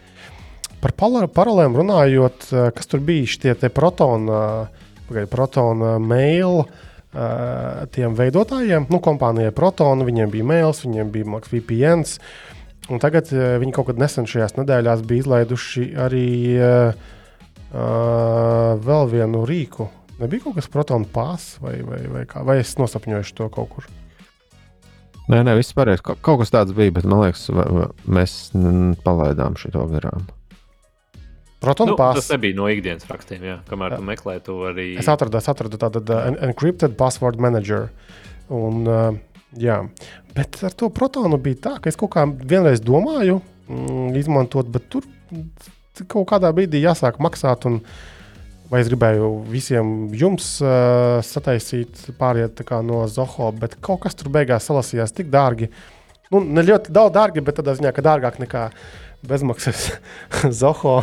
Par 0.81 0.93
paralēliem 0.97 1.75
runājot, 1.77 2.47
eh, 2.53 2.71
kas 2.75 2.87
tur 2.89 2.99
bija 3.05 3.27
šie 3.29 3.53
te 3.59 3.69
protona, 3.69 4.67
pagaid, 5.07 5.27
protona 5.29 5.97
mail, 5.99 6.61
uh, 6.63 7.85
tiem 7.91 8.13
veidotājiem, 8.15 8.85
nu, 8.89 8.99
kompānijai 9.03 9.51
Proton, 9.51 10.05
viņiem 10.07 10.31
bija 10.31 10.45
mails, 10.47 10.79
viņiem 10.85 11.09
bija 11.11 11.27
Max 11.27 11.51
VPN. 11.51 12.05
Un 12.89 12.99
tagad 13.03 13.27
viņi 13.31 13.73
kaut 13.75 13.87
kad 13.91 13.99
nesen 13.99 14.25
šajās 14.25 14.55
nedēļās 14.57 15.03
bija 15.07 15.25
izlaiduši 15.25 15.89
arī 15.99 16.27
uh, 16.63 16.93
vēl 17.71 19.11
vienu 19.11 19.43
rīku. 19.47 19.89
Nebija 20.21 20.43
kaut 20.47 20.55
kas 20.59 20.67
Proton 20.71 21.05
pās, 21.05 21.57
vai, 21.61 21.81
vai, 21.85 22.01
vai, 22.07 22.25
kā, 22.29 22.43
vai 22.47 22.59
es 22.63 22.75
nosapņoju 22.79 23.35
to 23.37 23.49
kaut 23.53 23.69
kur. 23.75 23.87
Nē, 25.31 25.43
nē, 25.45 25.55
viss 25.59 25.75
pareizi. 25.77 26.03
Ka- 26.03 26.17
Kaut 26.21 26.41
kas 26.41 26.51
tāds 26.51 26.73
bija, 26.75 26.91
bet 26.91 27.05
man 27.07 27.21
liekas, 27.27 27.47
mēs 28.07 28.37
palaidām 29.05 29.55
šo 29.59 29.85
garām. 29.91 30.27
Proton 31.61 31.91
Nu, 31.91 31.95
pās. 31.99 32.15
tas 32.17 32.31
nebija 32.33 32.57
no 32.57 32.65
ikdienas 32.73 33.05
rakstiem, 33.09 33.43
jā. 33.45 33.57
kamēr 33.69 33.93
tu 33.99 34.05
meklē 34.07 34.39
to 34.41 34.55
arī. 34.71 34.87
Es 34.97 35.09
atradu, 35.11 35.37
es 35.37 35.49
atradu 35.51 35.77
tādu 35.77 36.01
uh, 36.09 36.23
en- 36.31 36.39
encrypted 36.49 36.95
password 36.97 37.37
manager. 37.37 37.91
Un, 38.49 38.79
uh, 38.89 39.11
jā. 39.53 39.75
Bet 40.33 40.57
ar 40.65 40.73
to 40.73 40.89
protonu 40.89 41.37
bija 41.37 41.59
tā, 41.67 41.73
ka 41.83 41.91
es 41.91 41.99
kaut 41.99 42.15
kā 42.15 42.23
vienreiz 42.25 42.81
domāju, 42.81 43.41
mm, 43.69 44.15
izmantot, 44.17 44.71
bet 44.73 44.89
tur 44.89 45.05
kaut 46.09 46.25
kādā 46.31 46.49
brīdī 46.55 46.81
jāsāk 46.81 47.21
maksāt. 47.21 47.67
Un, 47.69 47.81
vai 48.71 48.79
es 48.81 48.87
gribēju 48.89 49.29
visiem 49.51 49.87
jums 50.15 50.45
uh, 50.63 51.19
sataisīt, 51.27 52.05
pāriet 52.17 52.61
no 52.87 53.03
Zoho, 53.11 53.51
bet 53.51 53.75
kaut 53.83 53.99
kas 54.07 54.15
tur 54.15 54.29
beigās 54.31 54.65
salasījās 54.69 55.11
tik 55.13 55.27
dārgi. 55.29 55.67
Nu, 56.31 56.39
ne 56.39 56.63
ļoti 56.63 56.93
daudz 56.95 57.13
dārgi, 57.17 57.43
bet 57.43 57.59
tādā 57.59 57.75
ziņā, 57.75 57.91
ka 57.91 58.01
dārgāk 58.01 58.39
nekā 58.39 58.69
bezmaksas 59.27 59.91
Zoho. 60.61 61.01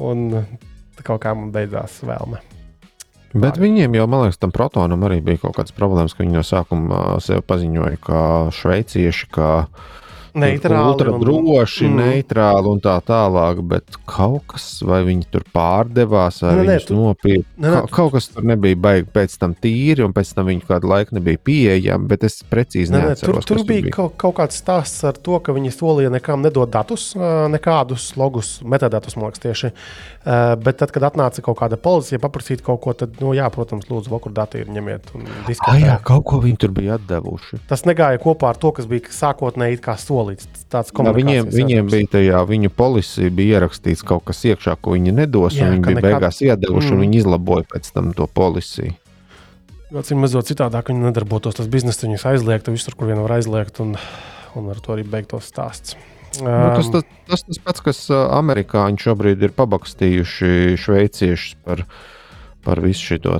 Un 0.00 0.30
tā 0.96 1.04
kaut 1.04 1.22
kā 1.24 1.34
man 1.36 1.52
beidzās 1.52 2.00
vēlme. 2.06 2.40
Bet 3.32 3.56
viņiem 3.56 3.94
jau, 3.96 4.04
man 4.12 4.26
liekas, 4.26 4.40
tam 4.40 4.52
protonam 4.52 5.04
arī 5.08 5.22
bija 5.24 5.40
kaut 5.46 5.56
kādas 5.56 5.72
problēmas, 5.72 6.12
ka 6.12 6.20
viņi 6.24 6.36
no 6.36 6.44
sākuma 6.44 6.98
ā, 6.98 7.20
sevi 7.24 7.44
paziņoja 7.48 8.00
kā 8.04 8.24
šveicieši, 8.52 9.28
kā 9.32 9.50
Neitrāli. 10.34 10.86
ultra 10.92 11.12
un- 11.12 11.20
droši, 11.20 11.84
Mm. 11.84 11.92
mm. 11.92 11.98
neitrāli 12.02 12.66
un 12.72 12.80
tā 12.80 12.94
tālāk. 13.04 13.60
Bet 13.68 13.84
kaut 14.06 14.46
kas, 14.48 14.80
vai 14.82 15.02
viņi 15.04 15.26
tur 15.30 15.42
pārdevās, 15.54 16.40
vai 16.42 16.54
Nē, 16.54 16.64
nē, 16.64 16.76
viņi 16.78 16.86
tu- 16.86 16.94
nopirka. 16.94 17.44
Nē, 17.60 17.68
nē, 17.68 17.80
Ka, 17.82 17.86
kaut 17.96 18.12
kas 18.12 18.28
tur 18.28 18.42
nebija 18.42 18.76
baigi 18.76 19.06
pēc 19.12 19.38
tam 19.38 19.54
tīri, 19.54 20.04
un 20.04 20.12
pēc 20.12 20.34
tam 20.34 20.46
viņi 20.46 20.64
kādu 20.66 20.88
laiku 20.88 21.12
nebija 21.12 21.36
pieejami. 21.38 22.08
Bet 22.08 22.24
es 22.24 22.42
precīzi 22.42 22.90
Nē, 22.90 23.00
nē, 23.02 23.06
neatceros, 23.08 23.44
tur, 23.44 23.44
tur 23.44 23.56
kas 23.58 23.66
bija 23.66 23.90
kaut, 23.90 24.16
kaut 24.16 24.34
kāds 24.36 24.56
stāsts 24.62 25.04
ar 25.04 25.12
to, 25.12 25.38
ka 25.40 25.52
viņi 25.52 25.70
solīja 25.72 26.10
nekām 26.10 26.40
nedot 26.42 26.70
datus, 26.70 27.14
nekādus 27.14 28.16
logus, 28.16 28.60
metadatus, 28.64 29.14
liekas, 29.16 29.38
tieši. 29.38 29.72
Bet 30.62 30.78
tad, 30.78 30.92
kad 30.92 31.02
atnāca 31.02 31.42
kaut 31.42 31.58
kāda 31.58 31.76
policija 31.76 32.18
paprasīt 32.22 32.62
kaut 32.62 32.80
ko, 32.80 32.92
tad, 32.94 33.16
nu, 33.20 33.32
jā, 33.34 33.50
protams, 33.52 33.84
lūdzu, 33.90 34.08
vakur 34.08 34.32
dati 34.32 34.58
ir 34.62 34.66
ņemiet 34.66 35.14
un 35.14 35.26
Ah, 35.66 35.74
jā, 35.76 36.00
kaut 36.02 36.24
ko 36.24 36.40
viņi 36.40 36.58
tur 36.58 36.70
bija 36.70 36.98
atdevuši. 36.98 37.58
Tas 37.68 37.82
negāja 37.82 38.18
kopā 38.22 38.48
ar 38.50 38.54
to, 38.54 38.70
kas 38.72 38.86
bija 38.86 39.00
sākotnēji 39.10 39.72
it 39.74 39.80
kā 39.82 39.96
solīts. 40.22 40.48
Tāds 40.70 40.92
Jā, 40.94 41.12
viņiem, 41.12 41.50
viņiem 41.52 41.90
bija 41.90 42.10
tajā 42.16 42.40
viņu 42.48 42.70
policija, 42.70 43.30
bija 43.34 43.58
ierakstīts 43.58 44.04
kaut 44.06 44.24
kas 44.30 44.44
iekšā, 44.46 44.76
ko 44.80 44.94
viņi 44.96 45.12
nedos. 45.12 45.56
Jā, 45.58 45.66
Jā, 45.66 45.74
viņi 45.74 45.86
bija 45.86 45.98
nekad- 45.98 46.08
beigās 46.08 46.40
iedevuši, 46.40 46.88
mm. 46.88 46.92
Un 46.92 47.04
viņi 47.06 47.20
izlaboja 47.22 47.64
pēc 47.74 47.92
tam 47.92 48.12
to 48.14 48.26
policiju. 48.26 48.94
Acīm 49.92 50.24
redzot, 50.24 50.48
citādāk 50.48 50.88
viņi 50.88 51.04
nedarbotos. 51.04 51.58
Tas 51.58 51.68
biznesa 51.68 52.06
viņus 52.06 52.24
aizliegtu 52.30 52.72
visur, 52.72 52.94
kur 52.96 53.10
vien 53.10 53.20
var 53.20 53.36
aizliegt, 53.36 53.80
un, 53.84 53.96
un 54.56 54.70
ar 54.72 54.80
to 54.80 54.94
arī 54.94 55.04
beigtos 55.04 55.50
stāsts. 55.52 55.98
Nu, 56.40 56.48
tas, 56.48 56.88
tas, 56.88 57.04
tas 57.28 57.42
tas 57.44 57.58
pats, 57.60 57.82
kas 57.84 57.98
amerikāņi 58.08 58.96
šobrīd 59.04 59.42
ir 59.44 59.52
pabakstījuši 59.52 60.78
šveiciešus 60.80 61.58
par, 61.60 61.84
par 62.64 62.80
visu 62.80 63.16
šo 63.16 63.32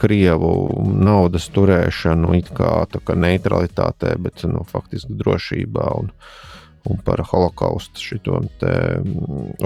krievu 0.00 0.52
naudas 0.94 1.48
turēšanu, 1.54 2.34
it 2.38 2.50
kā, 2.56 2.72
kā 2.88 3.16
neutralitātē, 3.16 4.14
bet 4.22 4.44
nu, 4.48 4.64
faktiski 4.68 5.18
drošībā. 5.18 5.88
Un, 6.02 6.12
Un 6.88 6.96
par 7.04 7.20
holokaustu 7.20 8.00
šo 8.00 8.38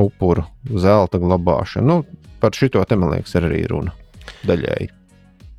upuru 0.01 0.43
zelta 0.81 1.21
glabāšanu. 1.23 1.87
Nu, 1.87 2.25
par 2.41 2.57
šo 2.57 2.71
te, 2.73 2.97
man 2.99 3.13
liekas, 3.13 3.37
ir 3.37 3.47
arī 3.47 3.61
runa 3.71 3.93
daļēji. 4.49 4.89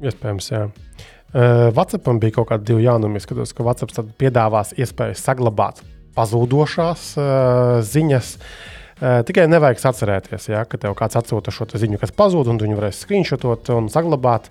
Iespējams, 0.03 0.49
jā. 0.51 0.65
Uh, 0.67 1.69
WhatsAppam 1.77 2.19
bija 2.19 2.35
kaut 2.39 2.49
kādi 2.49 2.73
divi 2.73 2.83
jaunumi. 2.83 3.21
Es 3.21 3.29
skatos, 3.29 3.53
ka 3.55 3.77
tad 3.79 4.11
piedāvās 4.19 4.73
iespēju 4.75 5.15
saglabāt 5.21 5.79
pazudušās 6.17 7.05
uh, 7.21 7.79
ziņas. 7.85 8.33
Uh, 8.35 8.72
tikai 9.04 9.47
nevajag 9.51 9.82
atcerēties, 9.89 10.47
ja, 10.54 10.64
ka 10.70 10.80
tev 10.80 10.95
kāds 10.95 11.18
atsūta 11.20 11.51
šo 11.51 11.68
ziņu, 11.68 11.99
kas 11.99 12.14
pazūd, 12.16 12.47
un 12.47 12.60
tu 12.60 12.68
viņu 12.68 12.78
varēsi 12.80 13.04
screenshotot 13.04 13.74
un 13.76 13.89
saglabāt. 13.91 14.47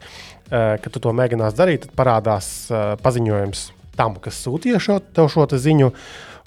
Kad 0.53 0.89
tu 0.93 1.01
to 1.01 1.15
mēģinās 1.17 1.57
darīt, 1.57 1.87
tad 1.87 1.95
parādās 1.97 2.47
paziņojums 3.01 3.63
tam, 3.97 4.19
kas 4.21 4.37
sūtīja 4.45 4.81
šo, 4.83 4.99
tev 5.17 5.31
šo 5.33 5.47
ziņu, 5.49 5.89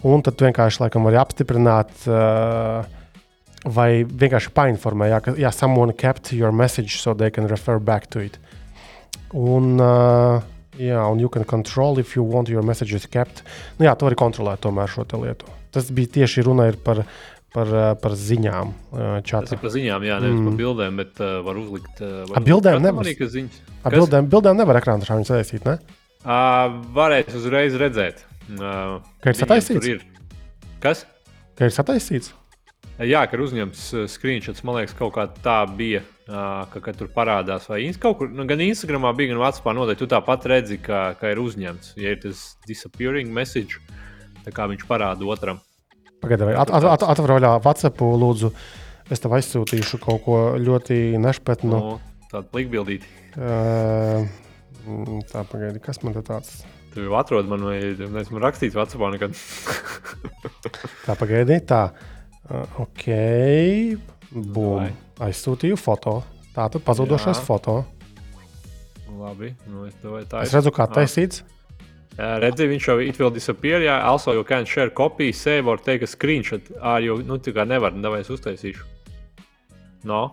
un 0.06 0.26
tad 0.26 0.44
vienkārši 0.46 0.84
laikam 0.84 1.08
vari 1.10 1.18
apstiprināt. 1.22 2.06
Vai 3.66 3.90
vienkārši 4.06 4.52
painformē, 4.54 5.08
ja, 5.10 5.20
ja, 5.42 5.50
someone 5.50 5.96
kept 5.98 6.30
your 6.38 6.54
message 6.54 7.00
so 7.02 7.16
they 7.18 7.34
can 7.34 7.48
refer 7.50 7.80
back 7.82 8.06
to 8.14 8.22
it. 8.22 8.38
Un, 9.34 9.80
uh, 9.82 10.38
jā, 10.78 11.00
un 11.10 11.18
you 11.18 11.32
can 11.34 11.48
control 11.50 11.98
if 11.98 12.14
you 12.14 12.22
want 12.22 12.52
your 12.52 12.62
messages 12.62 13.08
kept. 13.10 13.42
Nu, 13.80 13.88
jā, 13.88 13.96
tu 13.98 14.06
vari 14.06 14.20
kontrolēt 14.22 14.62
tomēr 14.62 14.94
šo 14.94 15.08
lietu. 15.18 15.50
Tas 15.74 15.90
bija 15.90 16.14
tieši 16.20 16.46
runa 16.46 16.70
par, 16.86 17.02
uh, 17.02 17.35
par 18.02 18.16
ziņām 18.20 18.72
uh, 18.72 19.00
Tas 19.00 19.26
čatā. 19.32 19.56
ir 19.56 19.62
par 19.64 19.74
ziņām, 19.76 20.06
jā, 20.08 20.20
nevis 20.24 20.40
Mm. 20.42 20.48
par 20.50 20.58
bildēm, 20.62 20.98
bet 21.02 21.22
uh, 21.24 21.34
var 21.48 21.56
uzlikt. 21.62 22.02
Uh, 22.04 22.36
Ar 22.36 22.44
bildēm 22.46 22.82
nevar. 22.84 23.06
Ar 23.86 23.92
bildēm, 24.00 24.30
bildēm 24.32 24.58
nevar 24.60 24.80
ekrānā 24.82 25.08
šādi 25.08 25.28
saistīt, 25.30 25.66
ne? 25.66 25.78
Uh, 26.26 26.80
varēs 26.96 27.36
uzreiz 27.38 27.76
redzēt. 27.80 28.24
Uh, 28.56 29.00
Ka 29.22 29.32
ir 29.34 29.38
sataisīts? 29.40 29.88
Ir. 29.96 30.02
Kas? 30.84 31.06
Ka 31.58 31.66
ir 31.70 31.74
sataisīts. 31.74 32.34
Jā, 32.96 33.26
ka 33.28 33.36
ir 33.36 33.42
uzņemts 33.44 33.82
screenshots. 34.08 34.64
Man 34.64 34.78
liekas, 34.80 34.94
kaut 34.96 35.14
kā 35.18 35.26
tā 35.44 35.62
bija. 35.76 36.02
Uh, 36.26 36.64
ka, 36.74 36.80
kad 36.82 36.96
tur 36.98 37.06
parādās, 37.14 37.68
vai 37.70 37.84
ins- 37.86 38.00
kaut 38.02 38.18
kur, 38.18 38.30
nu, 38.34 38.48
gan 38.50 38.58
Instagramā 38.64 39.12
bija, 39.14 39.30
gan 39.36 39.42
Vācijā 39.44 39.74
noteikti. 39.78 40.00
Tu 40.02 40.08
tāpat 40.10 40.48
redzi, 40.50 40.78
ka, 40.82 41.14
ka 41.20 41.30
ir 41.30 41.38
uzņemts. 41.44 41.92
Ja 42.02 42.16
ir 42.16 42.22
tas 42.24 42.56
disappearing 42.66 43.30
message, 43.30 43.78
tā 44.42 44.50
kā 44.56 44.66
viņš 44.72 44.88
parāda 44.90 45.22
otram. 45.30 45.60
Pagaidā, 46.26 46.50
vai 46.50 46.58
at, 46.58 46.74
at, 46.74 46.88
at, 46.96 47.06
atver 47.14 47.36
vaļā 47.38 47.54
WhatsApp, 47.62 48.02
lūdzu. 48.02 48.52
Es 49.14 49.22
tev 49.22 49.36
aizsūtīšu 49.38 50.00
kaut 50.02 50.24
ko 50.26 50.40
ļoti 50.58 50.98
nešpatnu. 51.22 51.78
Nu, 51.78 52.24
tāda 52.32 52.48
plikbildīta. 52.50 53.10
Uh, 53.36 54.26
mm, 54.88 55.22
tā, 55.30 55.46
pagaidi, 55.52 55.82
kas 55.84 56.02
man 56.02 56.18
te 56.18 56.26
tāds? 56.26 56.64
Tu 56.96 57.04
jau 57.04 57.16
atrodi 57.20 57.52
man, 57.52 57.66
vai 57.68 57.78
neesmu 58.00 58.40
rakstījis 58.42 58.78
Vācijā 58.78 59.10
nekad. 59.14 59.36
Tā, 61.06 61.14
pagaidi, 61.20 61.60
tā. 61.68 61.82
Uh, 62.46 62.86
ok, 62.86 63.04
bum. 64.32 64.80
Vai. 64.80 64.94
Aizsūtīju 65.28 65.78
foto. 65.80 66.22
Tā 66.56 66.70
tad 66.72 66.84
pazudušais 66.88 67.42
foto. 67.44 67.82
Labi, 69.16 69.52
nu, 69.68 69.86
es 69.88 69.96
tev 70.02 70.18
tā 70.32 70.44
Es 70.44 70.56
redzu, 70.56 70.72
kā 70.76 70.88
taisīts. 70.92 71.44
Uh, 72.16 72.38
redzi, 72.40 72.68
viņš 72.72 72.86
jau 72.88 72.98
it 73.04 73.18
will 73.20 73.32
disappear. 73.36 73.82
Jā, 73.84 73.98
also 74.08 74.32
you 74.38 74.44
can 74.48 74.64
share 74.66 74.90
copy, 74.90 75.32
save 75.36 75.68
or 75.68 75.78
take 75.78 76.06
a 76.06 76.08
screenshot. 76.08 76.70
Ā, 76.80 76.98
jo, 77.04 77.18
nu, 77.28 77.36
tā 77.44 77.52
kā 77.56 77.66
nevar, 77.68 77.92
nevajag 77.92 78.24
es 78.24 78.34
uztaisīšu. 78.38 78.86
No, 80.08 80.30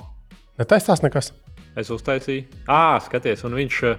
Netaisās 0.61 1.03
nekas. 1.03 1.33
es 1.77 1.89
uztaisīju. 1.91 2.45
Ā, 2.71 3.01
skaties, 3.03 3.43
un 3.49 3.57
viņš 3.57 3.81
uh, 3.89 3.97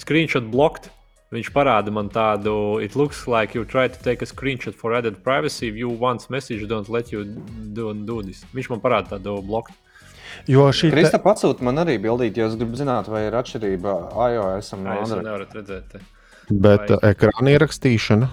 screenshot 0.00 0.48
blocked. 0.50 0.90
Viņš 1.30 1.52
parāda 1.54 1.92
man 1.94 2.08
tādu, 2.10 2.82
it 2.82 2.96
looks 2.98 3.28
like 3.30 3.54
you 3.54 3.62
try 3.64 3.86
to 3.86 3.98
take 4.02 4.18
a 4.20 4.26
screenshot 4.26 4.74
for 4.74 4.96
added 4.98 5.22
privacy. 5.22 5.68
If 5.68 5.76
you 5.78 5.88
want 5.88 6.26
message, 6.28 6.66
don't 6.66 6.88
let 6.90 7.12
you 7.12 7.22
do, 7.70 7.92
do 7.94 8.16
this. 8.26 8.42
Viņš 8.50 8.70
man 8.72 8.80
parāda 8.82 9.12
tādu 9.14 9.36
blocked. 9.46 9.76
Jo 10.50 10.64
šī 10.74 10.90
Krista 10.90 11.20
te, 11.20 11.22
pasūta 11.22 11.62
man 11.62 11.78
arī 11.78 12.00
bildīt, 12.02 12.34
jo 12.38 12.48
es 12.50 12.56
gribu 12.58 12.74
zināt, 12.78 13.06
vai 13.10 13.28
ir 13.28 13.36
atšķirība 13.38 13.94
iOS 14.10 14.72
un 14.74 14.82
Nē, 14.88 14.96
jūs 14.98 15.12
Android. 15.14 15.28
nevarat 15.28 15.54
redzēt. 15.60 15.86
te. 15.94 16.02
Bet 16.50 16.90
Vai- 16.90 17.12
ekrāna 17.14 17.52
ierakstīšana. 17.54 18.28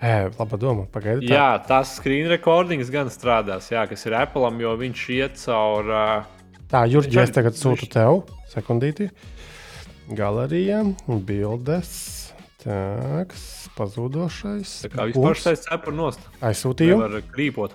e, 0.00 0.30
laba 0.38 0.56
doma. 0.56 0.86
Pagaidi. 0.92 1.26
tā. 1.28 1.34
Jā, 1.34 1.66
tas 1.66 1.96
screen 1.96 2.28
recordings 2.30 2.90
gan 2.90 3.08
strādās, 3.10 3.70
jā, 3.72 3.86
kas 3.88 4.06
ir 4.06 4.14
Apple, 4.14 4.50
jo 4.60 4.76
viņš 4.76 5.04
iet 5.16 5.36
caur. 5.44 5.84
Uh, 5.90 6.24
Tā, 6.68 6.82
Jurģi, 6.90 7.14
Viņš 7.14 7.22
es 7.22 7.30
tagad 7.30 7.54
sūtu 7.54 7.86
tev. 7.88 8.24
Sekundīti. 8.50 9.10
Galerija, 10.10 10.80
bildes. 11.06 12.32
Tāks, 12.62 13.68
pazudušais. 13.76 14.72
tā 14.82 14.90
kā 14.90 15.06
vispār 15.12 15.38
šis 15.38 15.62
cepur 15.68 15.94
nost. 15.94 16.18
Aizsūtīju. 16.42 16.96
Nevar 16.98 17.22
krīpot. 17.30 17.70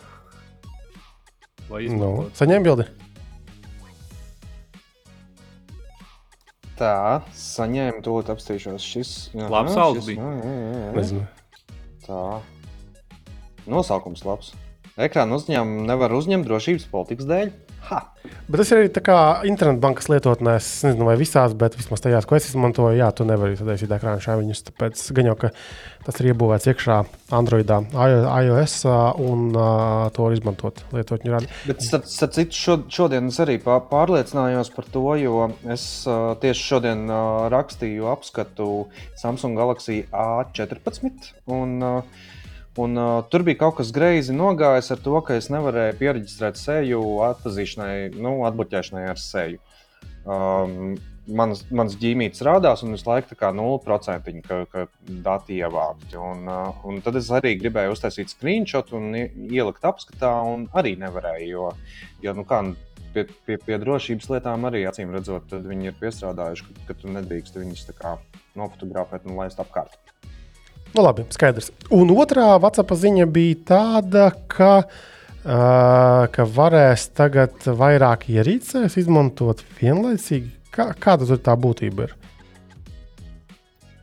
Vai 1.70 1.86
Nu, 1.88 1.94
izmantot. 1.96 2.34
saņem 2.36 2.64
bildi. 2.68 2.88
Tā, 6.82 7.22
saņēmu 7.38 8.02
to 8.02 8.16
apstīšos. 8.34 8.82
Šis 8.82 9.10
jā, 9.38 9.46
Labs 9.54 9.76
augs 9.78 10.08
bija. 10.08 10.18
jā, 10.18 10.32
jā, 10.42 10.54
jā, 10.98 11.04
jā. 11.14 11.26
Tā. 12.08 12.22
Nosaukums 13.70 14.24
labs. 14.26 14.56
Ekrāna 14.98 15.38
uzņēmuma 15.38 15.86
nevar 15.92 16.14
uzņemt 16.18 16.48
drošības 16.48 16.88
politikas 16.90 17.30
dēļ. 17.30 17.52
Ha! 17.90 18.00
Bet 18.52 18.60
tas 18.62 18.70
ir 18.74 18.82
arī 18.82 18.90
tā 18.94 19.02
kā 19.04 19.16
internetbankas 19.48 20.10
lietotnēs, 20.12 20.66
nezinu, 20.86 21.06
vai 21.08 21.16
visās, 21.20 21.54
bet 21.58 21.74
vismaz 21.80 22.04
tajās, 22.04 22.28
ko 22.30 22.36
es 22.38 22.50
izmantoju, 22.50 22.98
jā, 23.00 23.08
tu 23.16 23.26
nevari 23.28 23.56
sadaisīt 23.58 23.92
ekrānu 23.96 24.22
šāviņus. 24.24 24.62
Tāpēc 24.68 25.04
gan 25.18 25.30
jau, 25.32 25.36
ka 25.40 25.52
tas 26.06 26.20
ir 26.22 26.30
iebūvēts 26.32 26.68
iekšā 26.72 26.98
Androidā, 27.38 27.80
iOS 27.96 28.76
un 29.24 29.48
uh, 29.56 30.10
to 30.14 30.28
var 30.28 30.36
izmantot 30.36 30.84
lietotņu 30.94 31.34
rādi. 31.34 31.50
Bet, 31.70 31.86
starp, 31.86 32.10
starp 32.12 32.36
citu, 32.38 32.58
šo, 32.58 32.78
šodien 32.92 33.32
es 33.32 33.40
arī 33.44 33.58
pā- 33.64 33.80
pārliecinājos 33.90 34.74
par 34.76 34.90
to, 34.94 35.06
jo 35.22 35.48
es 35.72 35.88
uh, 36.10 36.34
tieši 36.44 36.68
šodien 36.74 37.08
uh, 37.08 37.48
rakstīju 37.54 38.12
apskatu 38.12 38.70
Samsung 39.22 39.58
Galaxy 39.58 40.04
A14. 40.12 41.34
Un, 41.56 41.80
uh, 41.82 42.30
un, 42.78 42.98
uh, 42.98 43.20
tur 43.32 43.44
bija 43.48 43.60
kaut 43.66 43.78
kas 43.80 43.92
greizi 43.96 44.36
nogājis 44.36 44.94
ar 44.96 45.00
to, 45.04 45.16
ka 45.26 45.38
es 45.40 45.50
nevarēju 45.54 45.98
pierakstīt 46.00 46.60
seju 46.60 47.02
atpazīšanai, 47.28 47.96
nu, 48.16 48.42
atbuļķēšanai 48.50 49.08
ar 49.12 49.22
seju. 49.22 49.64
Um, 50.26 51.00
Mans, 51.32 51.60
mans 51.70 51.94
ģīmītis 52.02 52.42
rādās, 52.44 52.82
un 52.82 52.96
visu 52.96 53.06
laiku 53.06 53.30
tā 53.30 53.36
kā 53.38 53.52
0% 53.54 54.40
ka, 54.42 54.56
ka 54.72 54.82
dati 55.24 55.60
ievākti. 55.62 56.18
Un, 56.18 56.42
uh, 56.50 56.80
un 56.90 56.98
tad 57.06 57.20
es 57.20 57.30
arī 57.32 57.54
gribēju 57.62 57.94
uztaisīt 57.94 58.34
screenshot 58.34 58.90
un 58.98 59.14
ielikt 59.14 59.86
apskatā, 59.86 60.32
un 60.50 60.66
arī 60.82 60.96
nevarēju. 61.00 61.48
Jo, 61.54 61.70
jo 62.26 62.34
nu, 62.36 62.44
kā, 62.50 62.64
pie, 63.14 63.28
pie, 63.46 63.60
pie 63.62 63.78
drošības 63.84 64.32
lietām 64.34 64.66
arī 64.68 64.82
acīm 64.90 65.14
redzot, 65.14 65.54
viņi 65.54 65.92
ir 65.92 66.00
piestrādājuši, 66.02 66.68
ka, 66.68 66.88
ka 66.90 66.98
tu 67.04 67.14
nedrīkst 67.14 67.62
viņus 67.62 67.86
kā 68.02 68.18
nofotografēt 68.58 69.30
un 69.30 69.38
laist 69.40 69.62
apkārt. 69.64 70.11
Nu, 70.92 71.04
labi, 71.06 71.24
skaidrs. 71.32 71.70
Un 71.96 72.10
otrā 72.12 72.50
WhatsApp 72.60 72.92
ziņa 73.00 73.26
bija 73.32 73.60
tāda, 73.70 74.26
ka, 74.52 74.72
uh, 74.84 76.26
ka 76.36 76.48
varēs 76.58 77.06
tagad 77.16 77.64
vairāk 77.64 78.26
ierīcēs 78.34 78.98
izmantot 79.00 79.64
vienlaicīgi. 79.80 80.52
Kā, 80.76 80.90
kāda 81.00 81.28
tur 81.30 81.40
tā 81.44 81.56
būtība 81.60 82.10
ir? 82.10 82.18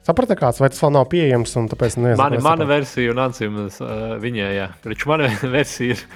Sapratu, 0.08 0.32
kāds 0.40 0.62
vai 0.62 0.70
tas 0.72 0.80
vēl 0.80 0.94
nav 0.96 1.04
pieejams, 1.12 1.52
un 1.60 1.68
tāpēc 1.68 1.98
nezinu. 2.00 2.16
Mani, 2.22 2.40
mana 2.44 2.64
versija 2.68 3.12
un 3.12 3.20
Ancimas 3.26 3.76
uh, 3.84 4.16
viņai, 4.22 4.48
jā. 4.56 4.70
Taču 4.84 5.10
mana 5.12 5.28
versija 5.58 5.92
ir, 5.98 6.06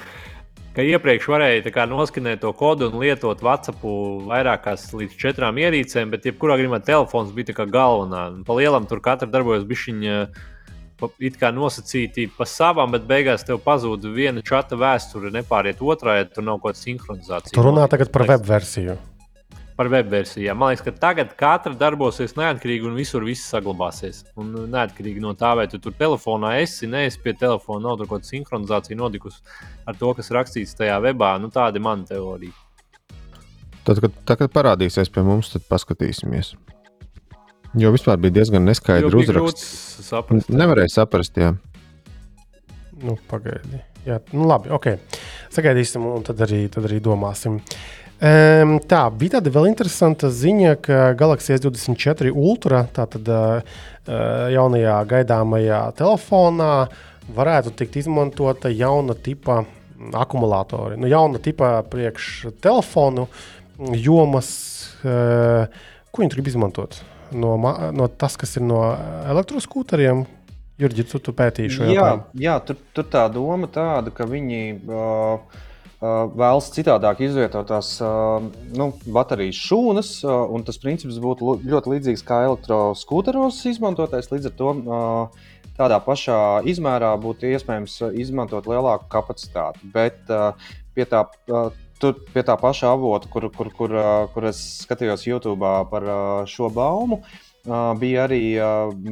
ka 0.73 0.87
iepriekš 0.89 1.29
varēja 1.29 1.75
kā 1.75 1.85
noskanēt 1.91 2.41
to 2.47 2.55
kodu 2.57 2.89
un 2.89 2.97
lietot 3.05 3.45
WhatsApp 3.45 3.85
vairākās 4.31 4.89
līdz 4.97 5.19
četrām 5.21 5.61
ierīcēm, 5.61 6.09
bet 6.17 6.25
jebkurā 6.31 6.57
gadījumā 6.57 6.81
telefons 6.89 7.37
bija 7.37 7.51
tā 7.53 7.59
kā 7.61 7.69
galvenā. 7.69 8.25
Pa 8.49 8.57
lielam 8.57 8.89
tur 8.89 9.05
katra 9.05 9.29
darbojas 9.29 9.69
bišķiņa. 9.69 10.17
pa- 10.33 10.51
It 11.19 11.39
kā 11.41 11.53
nosacīti 11.55 12.29
pa 12.37 12.47
savām, 12.49 12.93
bet 12.95 13.07
beigās 13.09 13.47
tev 13.47 13.63
pazūd 13.65 14.07
viena 14.15 14.43
čata 14.47 14.79
vēsture, 14.79 15.33
nepāriet 15.35 15.83
otrā, 15.83 16.21
ja 16.21 16.29
tur 16.29 16.47
nav 16.47 16.61
kaut 16.61 16.77
kāda 16.77 16.83
sinhronizācija. 16.83 17.57
Tu 17.57 17.65
runā 17.65 17.89
tagad 17.91 18.13
par 18.15 18.27
web 18.29 18.47
versiju. 18.47 18.99
par 19.77 19.89
web 19.91 20.11
versijām. 20.13 20.59
Man 20.61 20.73
liekas, 20.73 20.85
ka 20.85 20.93
tagad 21.01 21.33
katra 21.39 21.73
darbosies 21.79 22.37
neatkarīgi 22.39 22.87
un 22.87 22.99
visur 22.99 23.25
viss 23.27 23.49
saglabāsies. 23.51 24.23
Un 24.39 24.53
neatkarīgi 24.71 25.23
no 25.25 25.33
tā, 25.39 25.55
vai 25.59 25.67
tu 25.71 25.81
tur 25.83 25.95
telefonā 25.99 26.53
esi, 26.63 26.87
neesi 26.87 27.19
pie 27.25 27.33
telefona, 27.39 27.89
nav 27.89 27.97
tur 27.99 28.11
kaut 28.11 28.23
kāda 28.23 28.31
sinhronizācija 28.31 29.01
notikusi 29.01 29.41
ar 29.89 29.97
to, 29.99 30.13
kas 30.19 30.31
rakstīts 30.37 30.77
tajā 30.79 31.01
webā. 31.03 31.33
Nu, 31.43 31.51
tāda 31.51 31.81
ir 31.81 31.87
mana 31.89 32.07
teorija. 32.07 32.53
Tad, 33.83 33.99
kad, 33.99 34.13
tad, 34.23 34.39
kad 34.45 34.53
parādīsies 34.55 35.11
pie 35.11 35.25
mums, 35.27 35.51
tad 35.57 35.67
paskatīsimies. 35.71 36.53
Jo 37.79 37.93
vispār 37.95 38.19
bija 38.21 38.37
diezgan 38.41 38.67
bija 38.69 39.13
uzraksts. 39.17 39.65
saprast. 40.09 40.51
Nevarēja 40.53 40.93
saprast, 40.93 41.39
jā. 41.41 41.55
Nu, 43.03 43.17
pagaidi. 43.31 43.81
Jā, 44.07 44.19
nu, 44.35 44.45
labi, 44.51 44.71
ok. 44.75 44.89
Sagaidīsim, 45.55 46.05
un 46.05 46.25
tad 46.27 46.41
arī, 46.45 46.67
tad 46.73 46.89
arī 46.89 46.99
domāsim. 47.03 47.61
Um, 48.23 48.77
tā 48.87 49.01
bija 49.19 49.39
tāda 49.39 49.51
vēl 49.55 49.71
interesanta 49.71 50.29
ziņa, 50.31 50.75
ka 50.85 50.99
Galaxy 51.19 51.57
S24 51.57 52.31
Ultra, 52.31 52.85
tātad 52.95 53.27
uh, 53.31 53.79
jaunajā 54.53 54.99
gaidāmajā 55.11 55.81
telefonā, 55.99 56.75
varētu 57.35 57.73
tikt 57.79 57.99
izmantota 58.03 58.71
jauna 58.71 59.17
tipa 59.19 59.63
akumulātori. 60.19 60.99
Nu, 61.01 61.11
jauna 61.11 61.43
tipa 61.43 61.79
priekš 61.91 62.53
telefonu 62.63 63.27
jomas, 63.99 64.53
uh, 65.03 65.67
ko 66.13 66.23
viņi 66.23 66.37
grib 66.37 66.53
izmantot. 66.53 67.01
No, 67.33 67.57
no 67.97 68.07
tas, 68.09 68.37
kas 68.41 68.57
ir 68.59 68.65
no 68.67 68.85
elektroskūteriem, 69.33 70.25
Jurģi, 70.83 71.05
tu, 71.11 71.21
tu 71.23 71.35
pētīji 71.37 71.75
šo 71.75 71.85
Jā, 71.87 71.93
jautājumu. 71.93 72.25
jā 72.43 72.55
tur, 72.67 72.79
tur 72.97 73.07
tā 73.13 73.27
doma 73.31 73.69
tāda, 73.71 74.11
ka 74.15 74.25
viņi 74.27 74.61
uh, 74.89 75.61
uh, 76.01 76.07
vēlas 76.33 76.71
citādāk 76.75 77.21
izvietot 77.23 77.69
tās 77.69 77.95
uh, 78.03 78.43
nu, 78.75 78.89
baterijas 79.15 79.61
šūnas, 79.69 80.13
uh, 80.25 80.41
un 80.51 80.65
tas 80.67 80.81
princips 80.83 81.21
būtu 81.23 81.59
ļoti 81.61 81.93
līdzīgs 81.95 82.25
kā 82.27 82.41
elektroskūteros 82.49 83.61
izmantotais. 83.71 84.33
Līdz 84.33 84.51
ar 84.51 84.57
to 84.59 84.73
uh, 84.81 85.47
tādā 85.79 86.01
pašā 86.03 86.41
izmērā 86.73 87.13
būtu 87.21 87.53
iespējams 87.53 88.01
izmantot 88.25 88.67
lielāku 88.73 89.11
kapacitāti. 89.13 89.93
Bet 89.95 90.33
uh, 90.33 90.57
pie 90.97 91.07
tā 91.09 91.27
tur 92.03 92.19
pie 92.35 92.43
tā 92.43 92.59
paša 92.59 92.93
avota, 92.97 93.31
kur, 93.31 93.47
kur, 93.55 93.71
kur, 93.79 93.95
kur 94.35 94.51
es 94.51 94.61
skatījos 94.83 95.29
YouTube 95.29 95.73
par 95.91 96.07
šo 96.51 96.71
baumu, 96.75 97.23
bija 97.63 98.25
arī 98.27 98.41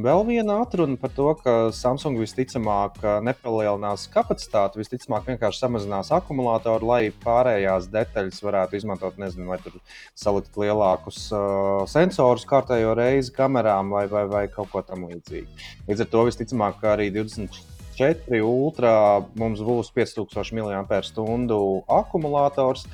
vēl 0.03 0.25
viena 0.27 0.57
atruna 0.65 0.97
par 0.99 1.13
to, 1.15 1.29
ka 1.39 1.53
Samsung 1.71 2.19
visticamāk 2.19 2.99
nepalielinās 3.23 4.09
kapacitāti, 4.11 4.81
visticamāk 4.81 5.29
vienkārši 5.29 5.63
samazinās 5.63 6.11
akumulātoru, 6.17 6.89
lai 6.89 7.13
pārējās 7.23 7.87
detaļas 7.93 8.43
varētu 8.43 8.81
izmantot, 8.81 9.15
nezinu, 9.21 9.47
vai 9.53 9.59
tur 9.63 9.79
salikt 10.19 10.59
lielākus 10.59 11.29
sensorus 11.93 12.43
kārtējo 12.49 12.91
reizi 12.99 13.31
kamerām 13.37 13.95
vai, 13.95 14.03
vai, 14.11 14.25
vai 14.27 14.45
kaut 14.51 14.73
ko 14.73 14.83
tam 14.83 15.07
līdzīgu. 15.07 15.47
Līdz 15.87 16.03
ar 16.03 16.11
to 16.11 16.27
visticamāk 16.27 16.83
arī 16.91 17.07
20. 17.15 17.70
4 17.97 18.41
Ultra 18.45 18.93
mums 19.39 19.61
būs 19.65 19.91
5000 19.95 20.55
mAh 20.57 21.83
akumulators. 22.01 22.87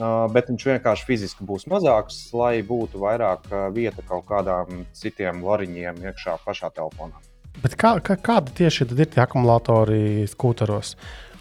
Bet 0.00 0.48
viņš 0.48 0.62
vienkārši 0.64 1.04
fiziski 1.04 1.44
būs 1.44 1.66
mazāks, 1.68 2.30
lai 2.32 2.62
būtu 2.64 3.02
vairāk 3.02 3.50
vieta 3.74 4.00
kaut 4.06 4.24
kādām 4.30 4.86
citiem 4.96 5.42
variņiem 5.44 5.98
iekšā 6.08 6.38
pašā 6.46 6.70
telefonā. 6.72 7.20
Bet 7.60 7.74
kā, 7.76 7.98
kā, 8.00 8.16
kādi 8.16 8.54
tieši 8.62 8.86
ir 8.86 9.04
tie 9.10 9.20
akumulatori 9.20 10.24
skūteros? 10.30 10.94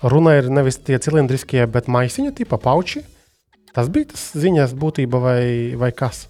Runa 0.04 0.36
ir 0.40 0.50
nevis 0.52 0.80
tie 0.82 1.00
cilindriskie, 1.00 1.62
bet 1.72 1.88
maisiņu 1.92 2.34
tipa 2.36 2.60
pauči. 2.60 3.06
Tas 3.76 3.88
bija 3.94 4.10
tas 4.12 4.32
ziņas 4.36 4.74
būtība 4.76 5.22
vai, 5.24 5.42
vai 5.80 5.92
kas? 5.96 6.26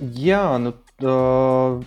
Jā, 0.00 0.56
nu 0.62 0.72
uh, 1.06 1.80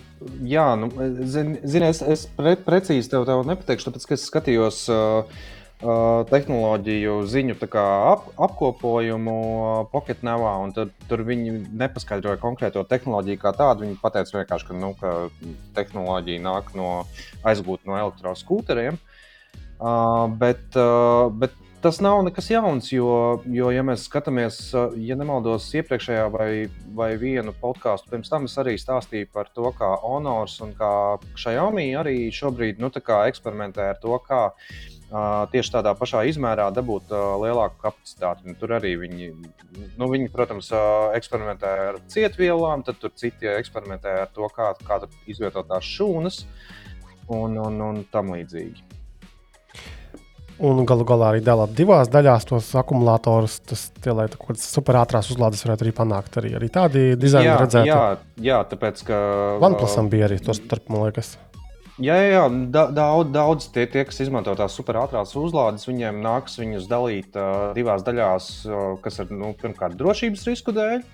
jā, 0.46 0.68
nu 0.80 0.90
zini, 1.22 1.58
zin, 1.62 1.88
es, 1.88 2.00
es 2.02 2.24
pre, 2.36 2.54
precīzi 2.60 3.10
tev, 3.12 3.26
tev 3.28 3.44
nepateikšu, 3.48 3.90
tāpēc, 3.90 4.08
ka 4.08 4.18
es 4.18 4.30
skatījos. 4.30 4.86
Uh, 4.92 5.42
uh, 5.84 6.22
tehnoloģiju 6.30 7.16
ziņu 7.30 7.56
ap, 7.80 8.28
apkopojumu 8.46 9.34
uh, 9.34 9.72
Pocketnavā, 9.92 10.54
un 10.64 10.74
tad, 10.76 10.92
tur 11.08 11.24
viņi 11.26 11.56
nepaskaidroja 11.72 12.40
konkrēto 12.42 12.84
tehnoloģiju 12.88 13.40
kā 13.42 13.54
tādu. 13.56 13.84
Viņi 13.84 14.00
pateica 14.02 14.38
vienkārši, 14.38 14.68
ka, 14.70 14.78
nu, 14.78 14.94
ka 15.00 15.14
tehnoloģija 15.76 16.44
nāk 16.44 16.72
no 16.78 16.92
aizgūta 17.44 17.90
no 17.90 17.98
elektroskūteriem. 18.00 19.00
Uh, 19.74 20.30
bet, 20.40 20.64
uh, 20.78 21.28
bet 21.34 21.56
tas 21.84 22.00
nav 22.00 22.22
nekas 22.24 22.48
jauns, 22.48 22.88
jo, 22.92 23.42
jo 23.52 23.68
ja 23.74 23.84
mēs 23.84 24.06
skatāmies, 24.08 24.56
ja 25.04 25.16
nemaldos, 25.20 25.66
iepriekšējā 25.76 26.24
vai, 26.32 26.48
vai 26.96 27.10
vienu 27.20 27.52
podkāstu 27.60 28.08
pirms 28.12 28.32
tam 28.32 28.48
es 28.48 28.56
arī 28.60 28.78
stāstīju 28.80 29.28
par 29.34 29.52
to, 29.52 29.68
kā 29.76 29.92
Honors 30.02 30.56
un 30.64 30.72
kā 30.78 30.90
Xiaomi 31.36 31.90
arī 32.00 32.16
šobrīd 32.32 32.80
nu, 32.80 32.90
eksperimentē 32.94 33.92
ar 33.92 34.00
to, 34.02 34.16
kā 34.24 34.48
Uh, 35.14 35.44
tieši 35.52 35.70
tādā 35.76 35.92
pašā 35.94 36.24
izmērā 36.26 36.64
dabūt 36.74 37.12
uh, 37.12 37.36
lielāku 37.38 37.76
kapacitāti. 37.84 38.48
Un 38.48 38.56
tur 38.58 38.72
arī 38.74 38.94
viņi, 38.98 39.28
nu, 40.00 40.08
viņi, 40.10 40.30
protams, 40.32 40.72
uh, 40.74 41.12
eksperimentē 41.14 41.70
ar 41.90 42.00
cietvielām, 42.10 42.82
tad 42.82 42.98
tur 42.98 43.12
citi 43.14 43.46
eksperimentē 43.46 44.16
ar 44.24 44.32
to, 44.34 44.48
kā, 44.56 44.72
kā 44.82 44.98
izvietot 45.30 45.68
tās 45.70 45.86
šūnas 45.86 46.40
un, 47.28 47.60
un, 47.62 47.78
un 47.84 48.02
tam 48.10 48.32
līdzīgi. 48.34 48.93
Un 50.62 50.84
galu 50.86 51.02
galā 51.06 51.32
arī 51.32 51.40
dalīt 51.42 51.72
divās 51.74 52.10
daļās 52.12 52.46
tos 52.46 52.68
akumulatorus. 52.78 53.56
Tas, 53.66 53.88
tie, 53.98 54.12
lai 54.14 54.28
kaut 54.30 54.52
kādas 54.52 54.68
superātrās 54.70 55.32
uzlādes 55.34 55.64
varētu 55.66 55.86
arī 55.86 55.94
panākt. 55.96 56.38
Arī, 56.38 56.52
arī 56.60 56.68
tādi 56.70 57.02
dizaini 57.18 57.50
jā, 57.50 57.56
redzēti. 57.58 57.90
jā, 57.90 58.04
jā, 58.50 58.60
tāpēc 58.70 59.02
ka. 59.08 59.18
OnePlusam 59.58 60.12
bija 60.12 60.28
arī 60.28 60.38
tos 60.44 60.62
starp, 60.62 60.86
man 60.94 61.08
liekas. 61.08 61.34
Jā, 62.02 62.14
jā, 62.18 62.30
jā 62.30 62.44
da, 62.74 62.86
daudz, 62.90 63.34
daudz 63.34 63.66
tie, 63.74 63.88
tie, 63.90 64.02
kas 64.06 64.22
izmanto 64.22 64.54
tās 64.58 64.74
superātrās 64.74 65.34
uzlādes, 65.38 65.86
viņiem 65.86 66.22
nāks 66.22 66.58
viņus 66.58 66.88
dalīt 66.90 67.36
uh, 67.38 67.68
divās 67.74 68.02
daļās, 68.06 68.48
uh, 68.66 68.80
kas 69.02 69.20
ir 69.22 69.30
nu, 69.34 69.52
pirmkārt 69.58 69.98
drošības 69.98 70.48
risku 70.50 70.74
dēļ. 70.74 71.04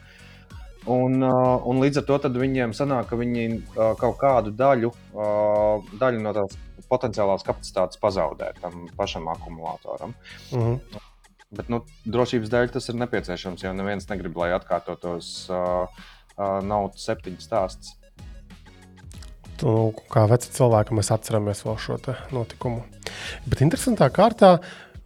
Un, 0.88 1.20
uh, 1.20 1.60
un 1.68 1.80
līdz 1.84 2.00
ar 2.00 2.06
to 2.08 2.32
viņiem 2.40 2.72
sanāk, 2.76 3.10
ka 3.10 3.20
viņi 3.20 3.44
uh, 3.52 3.92
kaut 4.00 4.16
kādu 4.20 4.52
daļu, 4.56 4.88
uh, 5.12 5.92
daļu 6.00 6.24
no 6.24 6.32
tās 6.32 6.56
potenciālās 6.90 7.46
kapacitātes 7.46 8.00
pazaudē 8.02 8.52
tam 8.60 8.88
pašam 8.98 9.30
akumulātoram. 9.32 10.16
Mhm. 10.52 11.06
Bet 11.50 11.70
nu, 11.72 11.80
drošības 12.06 12.50
dēļ 12.50 12.68
tas 12.76 12.86
ir 12.92 12.98
nepieciešams, 13.00 13.64
jo 13.64 13.72
neviens 13.74 14.06
negrib, 14.06 14.36
lai 14.38 14.52
atkārtotos 14.54 15.30
uh, 15.50 15.88
uh, 15.90 16.60
naudas 16.62 17.02
septiņu 17.08 17.42
stāsts. 17.42 17.96
Nu, 19.60 19.90
kā 20.12 20.24
veci 20.30 20.52
cilvēki, 20.54 20.94
mēs 20.96 21.10
atceramies 21.12 21.64
vēl 21.66 21.76
šo 21.82 21.98
notikumu. 22.32 22.84
Bet 23.50 23.60
interesantā 23.66 24.08
kārtā, 24.14 24.54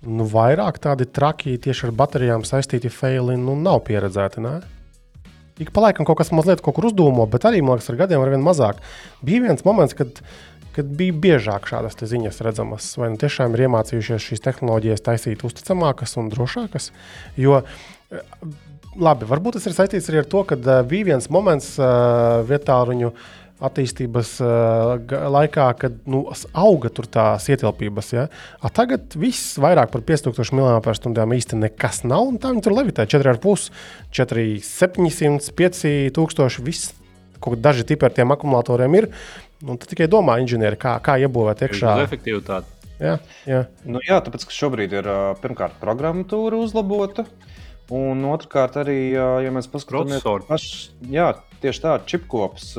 nu, 0.05 0.29
vairāk 0.31 0.79
tādi 0.85 1.09
traki 1.09 1.57
tieši 1.65 1.89
ar 1.89 1.97
baterijām 2.05 2.45
saistīti 2.47 2.93
faili 2.93 3.39
nu, 3.41 3.57
nav 3.59 3.81
pieredzēti. 3.89 4.45
Ne? 4.45 4.59
Ik 5.65 5.73
pa 5.75 5.87
laikam 5.87 6.07
kaut 6.07 6.21
kas 6.21 6.33
mazliet 6.35 6.63
kaut 6.63 6.77
kur 6.77 6.89
uzdūmo, 6.91 7.27
bet 7.31 7.47
arī, 7.49 7.61
man 7.63 7.79
liekas, 7.79 7.91
ar 7.93 7.99
gadiem 8.05 8.23
ar 8.23 8.31
vien 8.33 8.45
mazāk. 8.45 8.81
Bija 9.27 9.47
viens 9.49 9.65
moments, 9.67 9.97
kad, 9.97 10.23
kad 10.75 10.91
bija 10.99 11.15
biežāk 11.27 11.69
šādas 11.71 11.99
ziņas 12.01 12.43
redzamas, 12.47 12.91
vai 13.01 13.13
nu 13.15 13.21
tiešām 13.21 13.55
ir 13.55 13.67
iemācījušies 13.69 14.29
šīs 14.29 14.45
tehnoloģijas 14.45 15.05
taisīt 15.07 15.47
uzticamākas 15.47 16.17
un 16.21 16.33
drošākas. 16.33 16.91
Jo, 17.41 17.63
labi, 18.97 19.29
varbūt 19.31 19.59
tas 19.59 19.71
ir 19.71 19.77
saistīts 19.77 20.11
arī 20.11 20.23
ar 20.23 20.29
to, 20.31 20.45
ka 20.49 20.59
bija 20.87 21.13
viens 21.13 21.31
moments 21.33 21.75
uh, 21.79 22.43
vietā 22.49 22.81
ruņu 22.89 23.15
attīstības 23.65 24.33
uh, 24.43 25.29
laikā, 25.31 25.69
kad 25.79 25.95
nu, 26.11 26.25
auga 26.59 26.91
tās 26.91 27.47
ietilpības. 27.53 28.11
Ja? 28.17 28.27
A 28.61 28.71
tagad 28.75 29.15
viss 29.19 29.55
vairāk 29.63 29.93
par 29.95 30.03
5000 30.05 30.59
mAh 30.59 30.81
īstenībā 30.83 31.69
nekas 31.69 32.03
nav. 32.05 32.35
Tā 32.43 32.53
viņi 32.53 32.65
tur 32.67 32.77
levitē 32.77 33.07
4,5, 33.09 33.71
4, 34.19 34.47
700, 34.67 35.55
5000. 35.55 36.67
Viss, 36.67 36.93
daži 37.63 37.87
tipi 37.87 38.09
ar 38.09 38.15
tiem 38.17 38.35
akumulatoriem 38.35 38.99
ir. 38.99 39.11
Nu, 39.65 39.79
tad 39.81 39.89
tikai 39.89 40.09
domā 40.13 40.37
inženieri, 40.43 40.77
kā, 40.81 40.99
kā 41.05 41.17
iebūvēt 41.25 41.65
iekšā. 41.65 41.97
Efektivitāte. 42.05 42.69
Jā, 43.01 43.17
jā. 43.49 43.65
Nu, 43.89 44.03
jā, 44.05 44.21
tāpēc, 44.23 44.45
ka 44.47 44.55
šobrīd 44.55 44.95
ir 45.01 45.09
pirmkārt 45.43 45.81
programmatūra 45.81 46.61
uzlabota. 46.61 47.27
Un 47.93 48.23
otrkārt, 48.25 48.79
arī, 48.81 49.13
ja 49.13 49.51
mēs 49.53 49.67
paskatāmies 49.69 50.23
uz 50.25 50.45
pašu, 50.49 50.95
jā, 51.13 51.27
tieši 51.61 51.83
tā, 51.85 51.99
čipkops, 52.09 52.71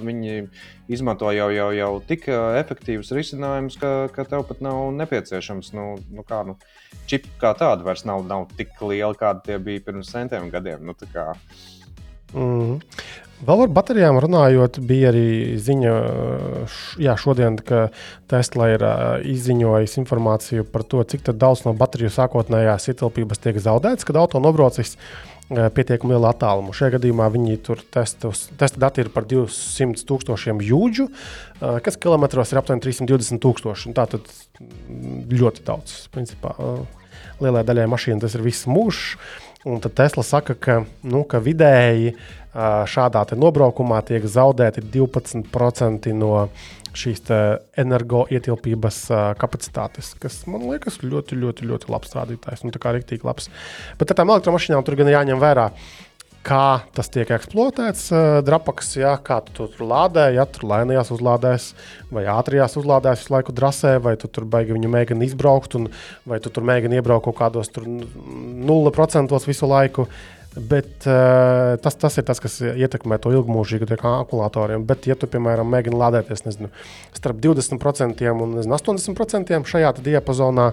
viņi 0.00 0.46
izmanto 0.92 1.28
jau, 1.36 1.50
jau, 1.52 1.66
jau 1.76 1.90
tik 2.08 2.24
efektīvus 2.32 3.12
risinājumus, 3.16 3.76
ka, 3.80 3.90
ka 4.14 4.24
tev 4.30 4.46
pat 4.48 4.62
nav 4.64 4.94
nepieciešams. 4.96 5.74
Nu, 5.76 5.86
nu 6.08 6.24
kā, 6.24 6.40
nu, 6.48 6.56
čipi 7.10 7.28
kā 7.42 7.52
tādi 7.58 7.84
vairs 7.84 8.06
nav, 8.08 8.24
nav 8.28 8.48
tik 8.56 8.72
lieli, 8.80 9.20
kādi 9.20 9.44
tie 9.50 9.60
bija 9.60 9.84
pirms 9.90 10.14
centiem 10.14 10.48
gadiem. 10.54 10.88
Nu, 10.88 10.96
mm. 12.32 12.80
Vēl 13.36 13.66
par 13.66 13.72
baterijām 13.76 14.16
runājot, 14.22 14.78
bija 14.88 15.10
arī 15.12 15.58
ziņa, 15.60 15.92
jā, 17.04 17.16
šodien, 17.20 17.58
ka 17.60 17.90
Tesla 18.32 18.70
ir 18.72 18.84
izziņojis 19.28 19.98
informāciju 20.00 20.64
par 20.72 20.86
to, 20.88 21.02
cik 21.04 21.28
daudz 21.36 21.66
no 21.66 21.74
bateriju 21.76 22.14
sākotnējās 22.14 22.88
ietilpības 22.94 23.42
tiek 23.44 23.60
zaudēts, 23.60 24.08
kad 24.08 24.16
auto 24.16 24.40
nobraucis 24.40 24.96
pietiekami 25.46 26.14
lielu 26.16 26.26
attālumu. 26.30 26.72
Šajā 26.74 26.96
gadījumā 26.96 27.28
viņi 27.36 27.60
tur 27.62 27.84
testus, 27.92 28.48
testa 28.58 28.80
dati 28.82 29.04
ir 29.04 29.12
par 29.14 29.28
200 29.28 30.02
tūkstošiem 30.08 30.64
jūdžu, 30.64 31.06
kas 31.60 32.00
kilometros 32.00 32.50
ir 32.50 32.62
aptuveni 32.62 32.82
320 32.88 33.42
tūkstoši. 33.44 33.92
Tā 33.94 34.08
tad 34.16 34.32
ļoti 35.30 35.66
daudz. 35.68 36.06
Principā, 36.14 36.56
lielai 37.44 37.62
daļai 37.68 37.86
mašīnu 37.92 38.24
tas 38.24 38.34
ir 38.34 38.42
viss 38.48 38.66
mūžs. 38.66 39.18
Un 39.66 39.80
tad 39.82 39.96
Tesla 39.98 40.22
saka, 40.22 40.54
ka, 40.54 40.80
nu, 41.02 41.24
ka 41.26 41.40
vidēji 41.42 42.12
šādā 42.88 43.24
nobraukumā 43.36 43.98
tiek 44.06 44.24
zaudēti 44.30 44.84
12% 44.94 46.12
no 46.16 46.46
šīs 46.96 47.26
energoietilpības 47.82 49.00
kapacitātes, 49.40 50.14
kas 50.22 50.38
man 50.48 50.64
liekas 50.70 51.02
ļoti, 51.02 51.36
ļoti, 51.42 51.66
ļoti 51.68 51.90
labs 51.92 52.14
rādītājs. 52.16 52.62
Nu, 52.64 52.72
tā 52.72 52.80
kā 52.80 52.94
rīktīgi 52.96 53.26
labs. 53.26 53.50
Bet 54.00 54.14
ar 54.14 54.20
tām 54.22 54.32
elektromašīnām 54.32 54.86
tur 54.86 54.96
gan 55.02 55.12
jāņem 55.12 55.42
vērā. 55.42 55.66
Kā 56.46 56.86
tas 56.94 57.10
tiek 57.10 57.30
eksploatēts, 57.34 58.04
uh, 58.14 58.38
drapaks, 58.46 58.92
jā, 59.00 59.16
kā 59.26 59.40
tu 59.48 59.66
tur 59.66 59.88
lādē, 59.90 60.28
ja 60.36 60.44
tur 60.46 60.68
lēnījās 60.70 61.10
uzlādēs, 61.16 61.72
vai 62.14 62.22
ātrijās 62.30 62.78
uzlādēs 62.78 63.24
visu 63.24 63.34
laiku 63.34 63.54
drasē, 63.56 63.96
vai 64.04 64.14
tu 64.20 64.30
tur 64.30 64.46
beigi 64.46 64.76
viņu 64.76 64.92
mēģini 64.92 65.26
izbraukt, 65.26 65.74
un, 65.78 65.90
vai 66.28 66.38
tu 66.44 66.52
tur 66.54 66.66
mēģini 66.68 67.00
iebraukt 67.00 67.26
kaut 67.26 67.40
kādos 67.40 67.72
0% 67.74 69.42
visu 69.50 69.70
laiku. 69.72 70.06
Uh, 70.06 70.36
Bet 70.56 71.04
uh, 71.04 71.76
tas, 71.84 71.98
tas 72.00 72.14
ir 72.16 72.24
tas, 72.24 72.38
kas 72.40 72.54
ietekmē 72.64 73.18
to 73.20 73.28
ilgmūžīgu 73.36 73.88
akumulatoriem. 73.92 74.86
Bet, 74.88 75.04
ja 75.04 75.16
tu, 75.18 75.28
piemēram, 75.28 75.68
mēģini 75.68 75.98
lādēties 76.00 76.46
nezinu, 76.46 76.70
starp 77.12 77.42
20% 77.44 78.24
un 78.32 78.54
nezinu, 78.56 78.78
80% 78.78 79.60
šajā 79.68 79.92
diapazonā, 80.00 80.70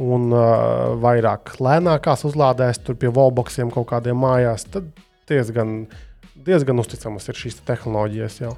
un 0.00 0.32
uh, 0.32 0.94
vairāk 1.02 1.56
lēnākās 1.62 2.24
uzlādēs, 2.28 2.80
tur 2.84 2.96
pie 3.00 3.12
wallboxiem 3.12 3.72
kaut 3.74 3.90
kādiem 3.92 4.20
mājās, 4.22 4.64
tad 4.72 4.88
diezgan, 5.28 5.86
diezgan 6.46 6.80
uzticamas 6.80 7.28
ir 7.28 7.38
šīs 7.38 7.60
tehnoloģijas. 7.66 8.38
Jau. 8.44 8.54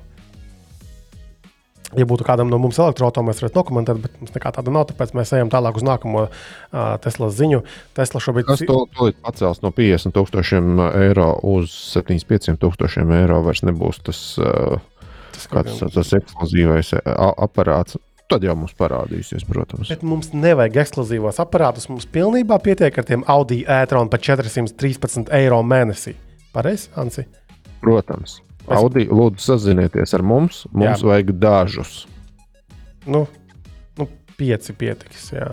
Ja 1.95 2.07
būtu 2.11 2.27
kādam 2.27 2.49
no 2.51 2.59
mums 2.59 2.79
elektroautoriem, 2.81 3.29
mēs 3.31 3.43
varētu 3.43 3.55
dokumentēt, 3.55 4.01
bet 4.03 4.15
mums 4.19 4.33
nekā 4.35 4.51
tāda 4.57 4.73
nav. 4.75 4.87
Tāpēc 4.89 5.13
mēs 5.15 5.31
ejam 5.37 5.51
tālāk 5.53 5.77
uz 5.79 5.85
nākamo 5.87 6.25
uh, 6.27 6.31
Tesla 7.05 7.29
ziņu. 7.31 7.61
Tesla 7.95 8.23
šobrīd. 8.25 8.49
Tas 8.49 8.65
to, 8.67 8.81
to 8.97 9.11
pacels 9.23 9.63
no 9.63 9.71
50 9.75 10.17
tūkstošiem 10.17 10.81
eiro 10.89 11.29
uz 11.55 11.75
75 11.93 12.59
tūkstošiem 12.63 13.15
eiro. 13.21 13.43
Vairs 13.47 13.63
nebūs 13.67 14.03
tas, 14.07 14.25
uh, 14.43 14.81
tas, 15.37 15.47
kāds, 15.53 15.85
tas 15.95 16.17
ekskluzīvais 16.19 16.97
aparāts. 17.05 18.01
Tad 18.35 18.43
jau 18.43 18.55
mums 18.59 18.73
parādīsies, 18.75 19.45
protams. 19.47 19.87
Bet 19.93 20.01
mums 20.03 20.33
nevajag 20.35 20.81
ekskluzīvos 20.83 21.37
aparātus. 21.39 21.85
Mums 21.87 22.09
pilnībā 22.11 22.57
pietiek 22.65 22.97
ar 22.99 23.05
tiem 23.07 23.21
Audi 23.31 23.61
e-tronu 23.63 24.11
par 24.11 24.19
413 24.27 25.29
eiro 25.39 25.61
mēnesī. 25.63 26.17
Pareizi, 26.51 26.89
Ansi? 26.99 27.23
Protams. 27.85 28.41
Es... 28.65 28.73
Audi, 28.75 29.05
lūdzu, 29.07 29.39
sazinieties 29.45 30.17
ar 30.19 30.25
mums. 30.27 30.65
Mums 30.75 31.05
jā. 31.05 31.13
vajag 31.13 31.31
dažus. 31.39 31.93
Nu, 33.07 33.23
nu 34.01 34.09
pieci 34.35 34.75
pietiks. 34.83 35.29
Jā. 35.37 35.53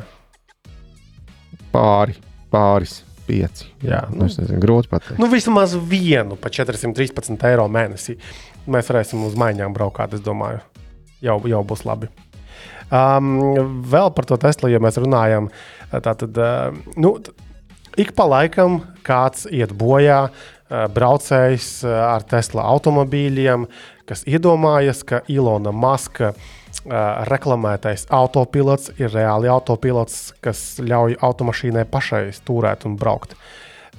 Pāri, 1.75 2.17
pāris. 2.49 3.03
Pieci. 3.29 3.69
Jā, 3.86 4.01
nu, 4.09 4.25
es 4.25 4.39
nezinu, 4.41 4.57
grūti 4.59 4.89
pateikt. 4.91 5.21
Nu, 5.21 5.29
vismaz 5.32 5.77
vienu 5.77 6.34
pa 6.41 6.49
413 6.51 7.45
eiro 7.47 7.69
mēnesī. 7.71 8.17
Mēs 8.65 8.89
varēsim 8.89 9.21
uz 9.29 9.38
maiņām 9.39 9.77
braukt, 9.77 10.17
es 10.17 10.25
domāju. 10.25 10.65
Jau, 11.21 11.38
jau 11.45 11.61
būs 11.69 11.86
labi. 11.86 12.09
Um, 12.91 13.35
vēl 13.87 14.11
par 14.15 14.27
to 14.27 14.35
Teslu, 14.41 14.67
ja 14.71 14.81
mēs 14.83 14.99
runājam, 14.99 15.47
tad 15.91 16.25
uh, 16.27 16.75
nu, 16.99 17.15
ik 17.95 18.11
pa 18.17 18.27
laikam 18.27 18.81
kāds 19.07 19.47
iet 19.47 19.71
bojā. 19.79 20.25
Uh, 20.27 20.57
braucējs 20.71 21.81
ar 21.87 22.23
Tesla 22.29 22.65
automobīļiem, 22.71 23.65
kas 24.07 24.23
iedomājas, 24.29 25.03
ka 25.07 25.21
Ilona 25.31 25.73
Maska 25.75 26.31
eh, 26.31 26.37
reklamētais 27.31 28.07
autopilots 28.13 28.93
ir 28.99 29.11
reāli 29.13 29.51
autopilots, 29.51 30.31
kas 30.43 30.79
ļauj 30.83 31.19
automašīnai 31.21 31.85
pašai 31.91 32.29
stūrēt 32.35 32.87
un 32.89 32.97
braukt. 32.99 33.35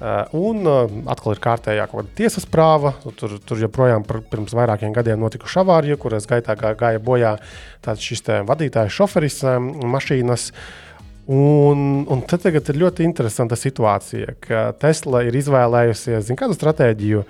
Un 0.01 0.65
atkal 1.13 1.37
ir 1.37 1.41
kārtējā 1.43 1.85
kaut 1.91 2.01
kāda 2.01 2.17
tiesas 2.19 2.47
prāva. 2.51 2.95
Tur, 3.19 3.37
tur 3.47 3.61
joprojām 3.61 4.03
pirms 4.07 4.55
vairākiem 4.57 4.95
gadiem 4.97 5.21
notikuši 5.23 5.61
avārija, 5.63 5.99
kuras 6.01 6.27
gaitā 6.31 6.57
gāja 6.57 7.03
bojā 7.03 7.37
šis 7.83 8.27
vadītājs, 8.49 8.97
šoferis 8.97 9.43
mašīnas. 9.43 10.49
Uh, 10.51 10.89
Un, 11.31 12.03
un 12.11 12.23
tad 12.27 12.49
ir 12.51 12.79
ļoti 12.83 13.05
interesanta 13.07 13.55
situācija, 13.55 14.35
ka 14.43 14.63
Tesla 14.83 15.21
ir 15.23 15.37
izvēlējusies 15.39 16.27
zin, 16.27 16.39
kādu 16.39 16.57
stratēģiju, 16.57 17.23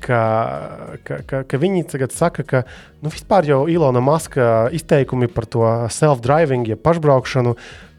ka, 0.00 0.20
ka, 1.04 1.18
ka, 1.28 1.42
ka 1.44 1.60
viņi 1.60 1.84
tagad 1.92 2.16
saka, 2.16 2.46
ka 2.48 2.62
nu, 3.02 3.12
vispār 3.12 3.44
jau 3.44 3.60
Ilona 3.68 4.00
Maska 4.00 4.70
izteikumi 4.72 5.28
par 5.28 5.44
to 5.52 5.66
self-driving, 5.92 6.64
ja 6.72 6.80
pašbraukšanu, 6.80 7.52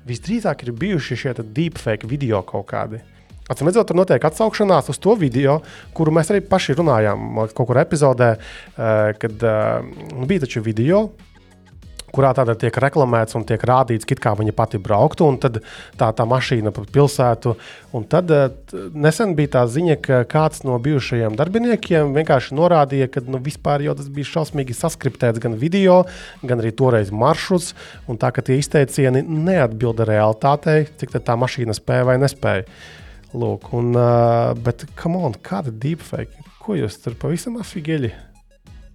visdrīzāk 0.10 0.66
ir 0.66 0.74
bijuši 0.82 1.20
šie 1.24 1.38
deepfake 1.46 2.10
video 2.10 2.42
kaut 2.42 2.72
kādi. 2.74 3.04
Atcīm 3.52 3.68
redzot, 3.68 3.90
tur 3.90 4.00
notiek 4.00 4.24
atsaukšanās 4.24 4.92
uz 4.94 5.00
to 5.02 5.18
video, 5.20 5.60
kuru 5.98 6.14
mēs 6.16 6.32
arī 6.32 6.44
paši 6.48 6.78
runājām 6.80 7.44
kaut 7.52 7.68
kur 7.68 7.82
epizodē, 7.82 8.32
eh, 8.38 9.12
kad 9.20 9.44
uh, 9.44 10.24
bija 10.28 10.46
taču 10.46 10.64
video 10.64 11.10
kurā 12.12 12.32
tāda 12.36 12.56
tiek 12.60 12.76
reklamēts 12.84 13.36
un 13.40 13.46
tiek 13.48 13.62
rādīts, 13.68 14.08
kā 14.20 14.34
viņa 14.38 14.54
pati 14.56 14.80
brauktu, 14.82 15.28
un 15.32 15.40
tad 15.42 15.62
tā, 16.00 16.12
tā 16.16 16.26
mašīna 16.28 16.74
pa 16.76 16.84
pilsētu. 16.84 17.56
Un 17.98 18.06
tad 18.12 18.32
eh, 18.36 18.50
nesen 18.92 19.36
bija 19.38 19.56
tā 19.58 19.66
ziņa, 19.72 19.98
ka 20.04 20.22
kāds 20.32 20.66
no 20.68 20.78
bijušajiem 20.84 21.38
darbiniekiem 21.40 22.16
vienkārši 22.18 22.58
norādīja, 22.58 23.10
ka 23.12 23.24
nu, 23.28 23.42
vispār 23.44 23.86
jau 23.88 23.96
tas 23.98 24.10
bija 24.12 24.32
šausmīgi 24.34 24.78
saskriptēts 24.78 25.42
gan 25.44 25.58
video, 25.60 26.02
gan 26.44 26.64
arī 26.64 26.74
toreiz 26.76 27.14
maršruts, 27.16 27.74
un 28.12 28.20
tā, 28.22 28.34
ka 28.36 28.44
tie 28.46 28.60
izteicieni 28.62 29.24
neatbilda 29.24 30.08
realitātei, 30.10 30.90
cik 31.00 31.16
tā 31.20 31.38
mašīna 31.40 31.76
spēja 31.78 32.08
vai 32.12 32.20
nespēja. 32.22 32.68
Lūk, 33.32 33.70
un, 33.78 33.94
uh, 33.96 34.52
bet, 34.60 34.84
come 35.00 35.22
on, 35.24 35.38
kāda 35.40 35.72
deepfake? 35.72 36.42
Ko 36.60 36.76
jūs 36.76 36.98
tur 37.00 37.16
pavisam 37.20 37.56
afigēļi? 37.62 38.12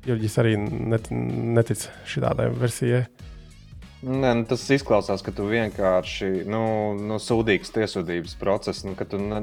Jurģis 0.06 0.36
arī 0.42 0.56
net, 0.60 1.08
netic 1.10 1.86
šādai 2.06 2.50
versijai. 2.54 3.06
Nē, 4.06 4.34
nu, 4.36 4.44
tas 4.46 4.62
izklausās, 4.70 5.22
ka 5.24 5.32
tu 5.34 5.48
vienkārši 5.48 6.44
nu, 6.52 6.60
nu, 7.00 7.16
sūdīgs 7.22 7.72
tiesvedības 7.74 8.36
process, 8.38 8.84
nu, 8.84 8.92
ka, 8.94 9.06
tu 9.08 9.18
ne, 9.18 9.40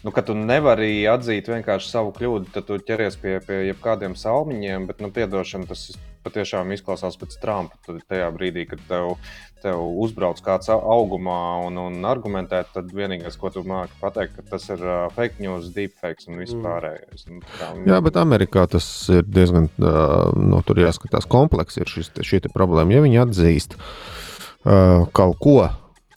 nu, 0.00 0.14
ka 0.16 0.24
tu 0.24 0.34
nevari 0.34 1.04
atzīt 1.12 1.52
savu 1.84 2.14
kļūdu, 2.16 2.50
tad 2.54 2.66
tu 2.66 2.80
ķeries 2.80 3.20
pie, 3.20 3.36
pie 3.44 3.60
jebkādiem 3.68 4.16
salmiņiem, 4.16 4.88
bet 4.88 5.04
nu, 5.04 5.12
piedošana 5.12 5.68
tas 5.68 5.90
patiešām 6.26 6.74
izklausās 6.74 7.16
pēc 7.20 7.38
Trumpa. 7.42 7.78
Tad 7.86 8.02
tajā 8.10 8.26
brīdī, 8.34 8.66
kad 8.70 8.82
tev, 8.88 9.14
tev 9.62 9.82
uzbrauc 10.02 10.42
kāds 10.44 10.70
augumā 10.74 11.38
un, 11.66 11.78
un 11.86 12.08
argumentē, 12.08 12.64
tad 12.74 12.92
vienīgais, 12.96 13.38
ko 13.40 13.52
tu 13.54 13.62
māki 13.66 13.96
pateikt, 14.02 14.36
ka 14.36 14.46
tas 14.50 14.68
ir 14.74 14.82
uh, 14.82 15.06
fake 15.16 15.40
news, 15.44 15.70
deepfakes 15.76 16.30
un 16.30 16.42
vispārējais. 16.42 17.26
Mm. 17.30 17.40
Tā, 17.56 17.72
Jā, 17.92 18.02
bet 18.04 18.20
Amerikā 18.20 18.66
tas 18.76 18.86
ir 19.14 19.24
diezgan, 19.26 19.70
uh, 19.80 20.28
nu, 20.36 20.60
tur 20.66 20.82
jāskatās 20.82 21.28
kompleks, 21.30 21.80
ir 21.80 21.90
šis, 21.90 22.12
šī 22.26 22.44
problēma. 22.50 22.98
Ja 22.98 23.06
viņi 23.06 23.22
atzīst 23.24 23.78
uh, 23.78 25.06
kaut 25.16 25.40
ko, 25.42 25.60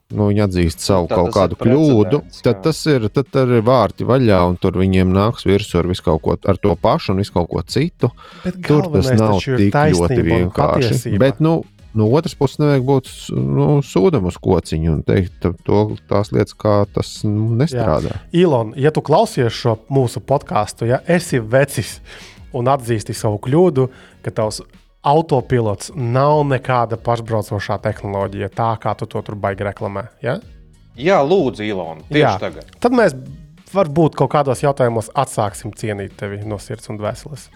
nu, 0.10 0.30
viņi 0.32 0.44
atzīst 0.46 0.84
savu 0.84 1.10
Tā 1.10 1.18
kaut 1.20 1.34
kādu 1.36 1.58
kļūdu, 1.60 2.22
tad 2.42 2.56
jā. 2.56 2.62
tas 2.70 2.80
ir, 2.90 3.08
tad 3.14 3.36
ir 3.44 3.60
vārti 3.66 4.08
vaļā, 4.10 4.40
un 4.50 4.56
tur 4.62 4.80
viņiem 4.82 5.12
nāks 5.14 5.46
virsū 5.48 5.82
ar 5.82 5.90
visu 5.90 6.06
kaut 6.08 6.24
ko, 6.26 6.38
ar 6.50 6.62
to 6.62 6.76
pašu 6.80 7.14
un 7.14 7.22
visu 7.22 7.36
kaut 7.36 7.50
ko 7.52 7.64
citu. 7.66 8.12
Bet 8.46 8.62
Tur 8.66 8.90
tas 8.96 9.12
nav 9.20 9.38
tik 9.44 9.76
ļoti 9.76 10.24
vienkārši. 10.26 10.88
patiesība. 10.90 11.22
Bet, 11.22 11.44
nu, 11.46 11.60
no 11.94 12.10
otras 12.18 12.36
puses, 12.38 12.60
nevajag 12.62 12.88
būt 12.88 13.12
nu, 13.38 13.70
sūdam 13.86 14.30
uz 14.30 14.40
kociņu 14.42 14.96
un 14.98 15.06
teikt 15.06 15.46
to, 15.66 15.84
tās 16.10 16.34
lietas, 16.34 16.58
kā 16.58 16.82
tas 16.94 17.20
nu, 17.28 17.52
nestrādā. 17.60 18.20
Ilon, 18.36 18.74
ja 18.82 18.94
tu 18.96 19.06
klausies 19.06 19.54
šo 19.56 19.78
mūsu 19.94 20.24
podkāstu, 20.26 20.90
ja 20.90 21.02
esi 21.10 21.42
vecis 21.42 22.00
un 22.56 22.70
atzīsti 22.72 23.14
savu 23.14 23.38
kļūdu, 23.46 23.90
ka 24.26 24.34
tavs 24.34 24.64
autopilots 25.06 25.92
nav 25.96 26.44
nekāda 26.50 27.00
pašbraucošā 27.02 27.80
tehnoloģija, 27.84 28.50
tā 28.56 28.72
kā 28.82 28.96
tu 29.00 29.08
to 29.10 29.22
tur 29.26 29.38
baigi 29.40 29.68
reklamē. 29.68 30.10
Ja? 30.24 30.40
Jā, 31.00 31.22
lūdzu, 31.24 31.64
Ilona, 31.64 32.04
tieši 32.10 32.26
Jā. 32.26 32.36
tagad. 32.42 32.74
Tad 32.84 32.96
mēs 32.98 33.16
varbūt 33.72 34.18
kaut 34.20 34.34
kādos 34.34 34.64
jautājumos 34.64 35.12
atsāksim 35.18 35.72
cienīt 35.78 36.18
tevi 36.20 36.42
no 36.48 36.60
sirds 36.60 36.92
un 36.92 37.00
dvēseles. 37.00 37.48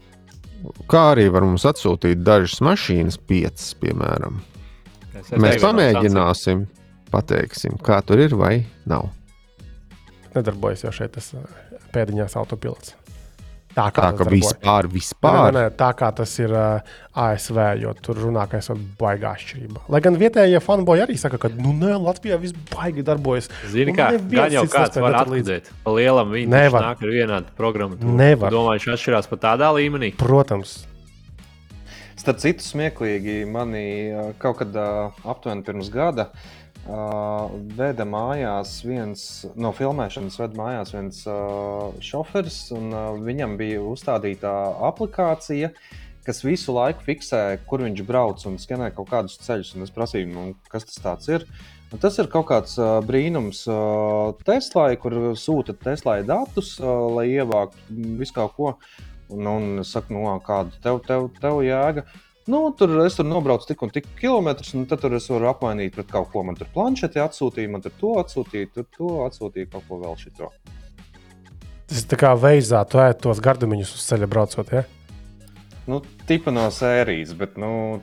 Kā 0.87 1.09
arī 1.11 1.27
var 1.33 1.43
mums 1.43 1.65
atsūtīt 1.67 2.23
dažas 2.23 2.61
mašīnas, 2.63 3.19
piecas, 3.27 3.73
piemēram. 3.81 4.39
Es 5.19 5.33
Mēs 5.35 5.59
pamēģināsim, 5.63 6.63
pateiksim, 7.11 7.75
kā 7.83 7.99
tur 8.07 8.23
ir 8.23 8.37
vai 8.39 8.55
nav. 8.89 9.09
Nedarbojas 10.33 10.85
jau 10.87 10.93
šeit 10.95 11.13
tas 11.17 11.33
uh, 11.35 11.43
pēdiņās 11.93 12.37
autopilots. 12.39 12.95
Tā 13.73 13.87
kā, 13.89 14.03
Tā 14.05 14.09
ka 14.13 14.23
darbojas. 14.23 14.53
vispār, 14.53 14.85
Nē, 14.85 14.91
vispār. 14.93 15.37
nē, 15.49 15.51
nē, 15.55 15.63
tā 15.79 15.87
kā 15.97 16.11
tas 16.13 16.33
ir 16.39 16.51
uh, 16.53 16.93
ASV, 17.17 17.57
jo 17.81 17.93
tur 18.05 18.19
runā, 18.21 18.43
ka 18.51 18.59
esat 18.61 18.77
baigā 18.99 19.31
atšķirība. 19.33 19.81
Lai 19.89 20.01
gan 20.05 20.17
vietējie 20.21 20.61
fanboji 20.61 21.01
arī 21.07 21.17
saka, 21.17 21.39
ka 21.41 21.49
nu, 21.57 21.73
nē, 21.73 21.95
Latvijā 22.05 22.37
viss 22.41 22.53
baigi 22.69 23.01
darbojas. 23.07 23.49
Zini, 23.73 23.95
kā 23.97 24.11
gan 24.19 24.53
jau 24.53 24.65
kāds 24.69 25.01
var 25.01 25.17
atbildēt. 25.23 25.71
Pa 25.83 25.95
lielam 25.97 26.29
viņi 26.35 26.51
Nevar. 26.53 26.89
nāk 26.93 27.01
ar 27.01 27.13
vienādu 27.17 27.53
programmu. 27.57 27.97
Nevar. 27.97 28.53
Domāju, 28.53 28.83
viņš 28.85 28.93
atšķirās 28.97 29.29
pat 29.33 29.41
tādā 29.49 29.73
līmenī. 29.73 30.13
Protams, 30.21 30.83
Starp 32.23 32.37
citu, 32.39 32.63
smieklīgi 32.63 33.41
mani 33.51 34.13
kaut 34.39 34.61
kad 34.61 34.75
aptuveni 35.27 35.65
pirms 35.65 35.89
gada 35.91 36.29
ā, 36.87 37.03
veda 37.77 38.05
mājās 38.07 38.77
viens 38.85 39.25
no 39.55 39.73
filmēšanas, 39.75 40.39
veda 40.41 40.59
mājās 40.59 40.93
viens 40.95 41.21
ā, 41.29 41.37
šoferis, 42.03 42.63
un 42.75 42.89
ā, 42.93 43.03
viņam 43.23 43.57
bija 43.59 43.83
uzstādīta 43.87 44.53
aplikācija. 44.89 45.73
Kas 46.23 46.39
visu 46.45 46.71
laiku 46.71 47.03
fiksē, 47.03 47.41
kur 47.67 47.83
viņš 47.83 48.03
brauc 48.07 48.43
un 48.47 48.55
skenē 48.55 48.93
kaut 48.95 49.09
kādus 49.11 49.41
ceļus. 49.43 49.73
Es 49.83 49.91
prasīju, 49.91 50.29
nu, 50.31 50.43
kas 50.71 50.87
tas 50.87 51.27
ir. 51.27 51.43
Un 51.93 51.99
tas 52.01 52.15
ir 52.17 52.29
kaut 52.31 52.47
kāds 52.49 52.77
uh, 52.79 52.97
brīnums 53.05 53.65
uh, 53.69 54.31
Teslai, 54.47 54.95
kur 54.97 55.13
sūta 55.37 55.75
Teslai 55.77 56.23
datus, 56.25 56.71
uh, 56.81 57.09
lai 57.13 57.27
ievāktu 57.35 57.97
visu 58.17 58.33
kaut 58.33 58.55
ko. 58.55 58.71
Un, 59.29 59.49
un 59.51 59.83
es 59.83 59.91
saku, 59.93 60.15
nu, 60.15 60.23
kāda 60.47 60.73
tev, 60.81 61.03
tev, 61.05 61.27
tev 61.37 61.59
jēga. 61.61 62.07
Nu, 62.43 62.59
tur 62.75 62.91
es 63.05 63.15
tur 63.15 63.23
nobraucu 63.23 63.69
tik 63.69 63.83
un 63.85 63.91
tik 63.95 64.07
kilometrus, 64.19 64.73
un 64.75 64.83
tad 64.89 64.99
tur 64.99 65.13
es 65.15 65.29
varu 65.31 65.47
apmainīt 65.47 65.93
pret 65.95 66.09
kaut 66.11 66.27
ko. 66.33 66.41
Man 66.43 66.57
tur 66.59 66.67
planšeti 66.73 67.21
atsūtīja, 67.23 67.71
man 67.71 67.85
tur 67.85 67.93
to 68.01 68.17
atsūtīja, 68.19 68.71
tur 68.75 68.87
to 68.97 69.11
atsūtīja, 69.27 69.69
kaut 69.71 69.85
ko 69.87 70.01
vēl 70.01 70.17
šito. 70.19 70.49
tas 71.87 72.01
ir 72.01 72.09
tā 72.09 72.19
kā 72.19 72.33
veizā, 72.35 72.81
tu 72.89 72.99
ēd 72.99 73.21
tos 73.23 73.39
gardumiņus 73.43 73.93
uz 73.95 74.09
ceļa 74.09 74.27
braucot. 74.27 74.73
Ja? 74.75 74.83
Nu, 75.87 76.01
tipa 76.27 76.51
no 76.51 76.65
sērijas, 76.71 77.31
bet 77.37 77.55
nu, 77.59 78.01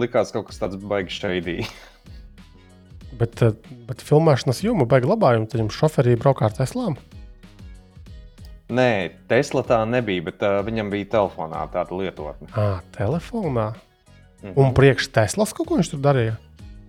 likās 0.00 0.32
kaut 0.34 0.50
kas 0.50 0.60
tāds 0.60 0.76
baigs 0.76 1.16
šeidī. 1.22 1.62
Bet, 3.16 3.42
eh, 3.44 3.52
bet 3.88 4.00
filmēšanas 4.04 4.62
joma 4.64 4.86
beigas 4.88 5.12
labājumu, 5.12 5.48
tad 5.48 5.60
jums 5.60 5.76
šoferī 5.76 6.16
braukā 6.18 6.48
ar 6.48 6.56
Teslām. 6.56 6.96
Nē, 8.72 8.90
Tesla 9.28 9.64
tā 9.66 9.82
nebija, 9.88 10.24
bet 10.30 10.44
uh, 10.46 10.60
viņam 10.64 10.92
bija 10.92 11.10
telefonā 11.18 11.66
tāda 11.72 11.98
lietotne. 11.98 12.48
À, 12.56 12.80
telefonā. 12.96 13.72
Mhm. 14.42 14.56
Un 14.58 14.72
priekš 14.76 15.10
Teslas 15.14 15.52
kaut 15.54 15.68
ko 15.68 15.78
viņš 15.78 15.92
tur 15.92 16.02
darīja. 16.02 16.38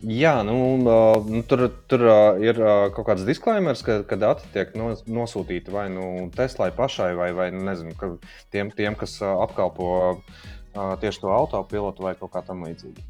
Jā, 0.03 0.41
nu, 0.43 0.55
uh, 0.83 1.23
nu, 1.31 1.39
tur, 1.47 1.69
tur 1.87 2.01
uh, 2.03 2.41
ir 2.43 2.57
uh, 2.59 2.89
kaut 2.91 3.07
kāds 3.07 3.23
disclaimers, 3.23 3.83
ka, 3.87 4.01
ka 4.07 4.17
dati 4.19 4.49
tiek 4.51 4.73
no, 4.75 4.89
nosūtīti 5.07 5.71
vai 5.71 5.85
nu 5.93 6.27
Teslai 6.35 6.73
pašai, 6.75 7.13
vai, 7.15 7.29
vai 7.35 7.47
nu, 7.55 7.63
nezinu, 7.69 7.95
ka 7.95 8.11
tiem, 8.51 8.71
tiem, 8.75 8.97
kas 8.99 9.15
uh, 9.23 9.37
apkalpo 9.45 9.87
uh, 10.11 10.95
tieši 10.99 11.23
to 11.23 11.31
autopilotu 11.31 12.03
vai 12.03 12.17
kaut 12.19 12.33
kā 12.35 12.43
tamlīdzīga. 12.43 13.05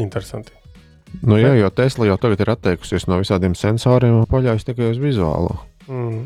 Interesanti. 0.00 0.56
Nu, 1.22 1.36
jā, 1.38 1.52
jo 1.60 1.68
Tesla 1.76 2.08
jau 2.08 2.16
tagad 2.18 2.40
ir 2.40 2.54
atteikusies 2.56 3.04
no 3.06 3.20
visādiem 3.20 3.52
sensoriem 3.58 4.22
un 4.22 4.30
paļaujas 4.30 4.64
tikai 4.66 4.90
uz 4.94 5.02
vizuālo. 5.02 5.60
Mm. 5.86 6.24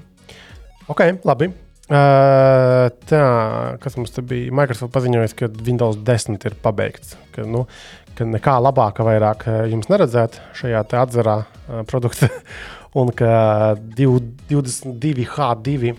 Ok, 0.88 1.02
labi. 1.28 1.50
Uh, 1.88 2.90
tā, 3.08 3.20
kas 3.80 3.94
mums 3.96 4.12
te 4.12 4.20
bija? 4.20 4.52
Microsoft 4.52 4.92
paziņoja, 4.92 5.30
ka 5.38 5.48
Windows 5.64 5.96
10 6.04 6.44
ir 6.44 6.56
pabeigts. 6.60 7.14
Ka, 7.32 7.46
nu, 7.48 7.62
ka 8.18 8.26
nekā 8.28 8.58
labāka 8.60 9.06
vairāk 9.06 9.46
jums 9.72 9.88
neredzēt 9.88 10.36
šajā 10.58 10.82
atzarā 11.00 11.38
uh, 11.46 11.80
produktā. 11.88 12.28
Un 12.98 13.08
ka 13.16 13.74
div- 13.96 14.20
22H2 14.50 15.94
uh, 15.94 15.96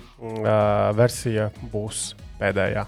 versija 0.97 1.49
būs 1.73 2.11
pēdējā. 2.37 2.85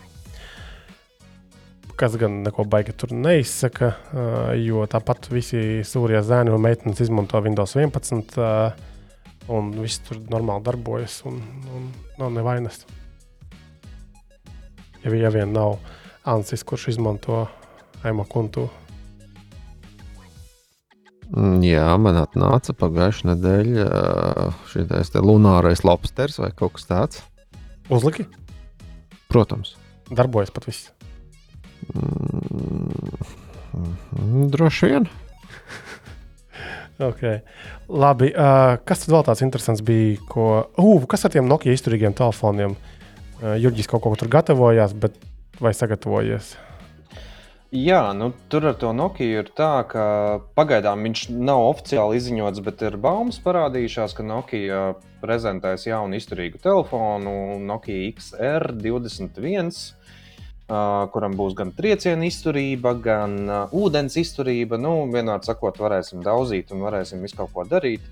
Kas 1.97 2.15
gan 2.21 2.39
neko 2.45 2.65
baigi 2.69 2.93
tur 2.97 3.13
neizsaka, 3.13 3.91
uh, 3.93 4.53
jo 4.57 4.85
tāpat 4.89 5.29
visi 5.33 5.81
sūrie 5.85 6.21
zēni 6.25 6.53
un 6.53 6.61
meitenes 6.65 7.01
izmanto 7.01 7.41
Windows 7.45 7.77
11. 7.77 8.37
Uh, 8.37 8.90
un 9.49 9.71
viss 9.81 10.01
tur 10.05 10.19
normāli 10.29 10.63
darbojas, 10.65 11.21
un, 11.25 11.39
un 11.73 11.87
nav 12.19 12.31
nevainas. 12.35 12.83
Ja, 15.03 15.13
ja 15.17 15.31
vien 15.33 15.53
nav 15.55 15.79
Ansis, 16.29 16.61
kurš 16.63 16.91
izmanto 16.93 17.47
Emo 18.05 18.23
kuntu. 18.29 18.67
Mm, 21.31 21.61
Jā, 21.63 21.87
man 22.01 22.17
atnāca 22.19 22.73
pagājušā 22.75 23.29
nedēļa 23.31 23.85
šis 24.69 25.13
lunārais 25.23 25.81
lobsters 25.87 26.37
vai 26.41 26.51
kaut 26.51 26.75
kas 26.77 26.89
tāds. 26.89 27.21
Uzliki, 27.91 28.25
Protams. 29.31 29.75
darbojas 30.11 30.51
pat 30.51 30.67
viss. 30.67 30.91
Mm, 31.95 32.91
Droši 34.51 34.85
vien. 34.91 35.07
Okay. 36.99 37.41
Labi, 37.89 38.31
uh, 38.33 38.77
kas 38.85 39.05
tad 39.05 39.13
vēl 39.13 39.23
tāds 39.27 39.43
interesants 39.45 39.83
bija? 39.85 40.17
Ko, 40.29 40.47
uh, 40.77 41.05
kas 41.09 41.25
ar 41.25 41.33
tiem 41.33 41.47
Nokia 41.49 41.75
izturīgiem 41.75 42.15
telefoniem? 42.17 42.75
Uh, 43.41 43.55
Jurģis 43.61 43.89
kaut 43.89 44.03
ko 44.03 44.13
tur 44.19 44.29
gatavojās, 44.31 44.93
bet 44.97 45.15
vai 45.61 45.73
sagatavojies? 45.77 46.55
Jā, 47.71 48.01
nu, 48.11 48.33
tur 48.51 48.67
ar 48.67 48.75
to 48.75 48.89
Nokia 48.91 49.45
ir 49.45 49.49
tā, 49.55 49.85
ka 49.87 50.03
pagaidām 50.59 51.05
viņš 51.07 51.29
nav 51.31 51.69
oficiāli 51.69 52.19
izziņots, 52.19 52.59
bet 52.65 52.83
ir 52.83 52.97
baumas 52.99 53.39
parādījušās, 53.39 54.17
ka 54.17 54.25
Nokia 54.27 54.81
prezentēs 55.23 55.87
jaunu 55.87 56.19
izturīgu 56.19 56.59
telefonu, 56.59 57.55
Nokia 57.63 58.11
XR21, 58.11 59.71
uh, 59.71 60.17
kuram 61.13 61.33
būs 61.39 61.55
gan 61.57 61.73
trieciena 61.75 62.27
izturība, 62.27 62.93
gan 63.03 63.39
uh, 63.47 63.73
ūdens 63.75 64.17
izturība. 64.21 64.79
Nu, 64.81 64.93
vienmēr 65.11 65.43
sakot, 65.45 65.79
varēsim 65.81 66.23
daudzīt 66.25 66.71
un 66.75 66.85
varēsim 66.85 67.23
visu 67.25 67.41
kaut 67.41 67.51
ko 67.55 67.65
darīt. 67.67 68.05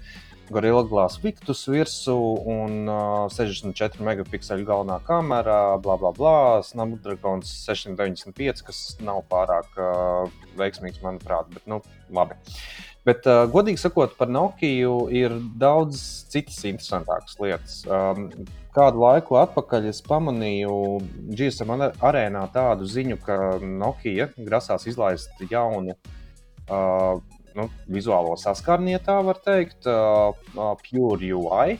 Gorilla 0.49 0.81
Glass 0.89 1.19
Victus 1.21 1.61
virsū 1.69 2.15
un 2.49 2.89
uh, 2.89 3.29
64 3.29 4.01
megapikseli 4.05 4.65
galvenā 4.65 4.97
kamera, 5.05 5.77
bla, 5.77 5.97
bla, 6.01 6.11
bla. 6.15 6.35
Snapdragon 6.65 7.45
695, 7.45 8.65
kas 8.65 8.81
nav 9.05 9.21
pārāk 9.29 9.77
uh, 9.77 10.39
veiksmīgs, 10.57 11.03
manuprāt, 11.05 11.53
bet, 11.53 11.65
nu, 11.69 11.83
labi. 12.09 12.39
Bet, 13.07 13.23
uh, 13.29 13.45
godīgi 13.51 13.79
sakot, 13.79 14.15
par 14.19 14.29
Nokiju 14.31 15.07
ir 15.15 15.35
daudz 15.59 16.01
citas 16.29 16.59
interesantākas 16.67 17.37
lietas. 17.39 17.77
Um, 17.87 18.27
kādu 18.75 19.01
laiku 19.01 19.39
atpakaļ 19.39 19.87
es 19.89 20.01
pamanīju 20.05 20.73
GSM 21.31 21.73
arēnā 22.05 22.43
tādu 22.53 22.87
ziņu, 22.89 23.19
ka 23.23 23.37
Nokia 23.63 24.29
grasās 24.37 24.85
izlaist 24.91 25.39
jaunu 25.49 25.95
uh, 25.95 27.21
nu, 27.55 27.69
vizuālo 27.89 28.35
saskarni, 28.39 28.93
ja 28.97 29.03
tā 29.03 29.19
var 29.25 29.39
teikt, 29.45 29.87
uh, 29.87 30.35
uh, 30.55 30.73
Pure 30.83 31.31
UI. 31.35 31.79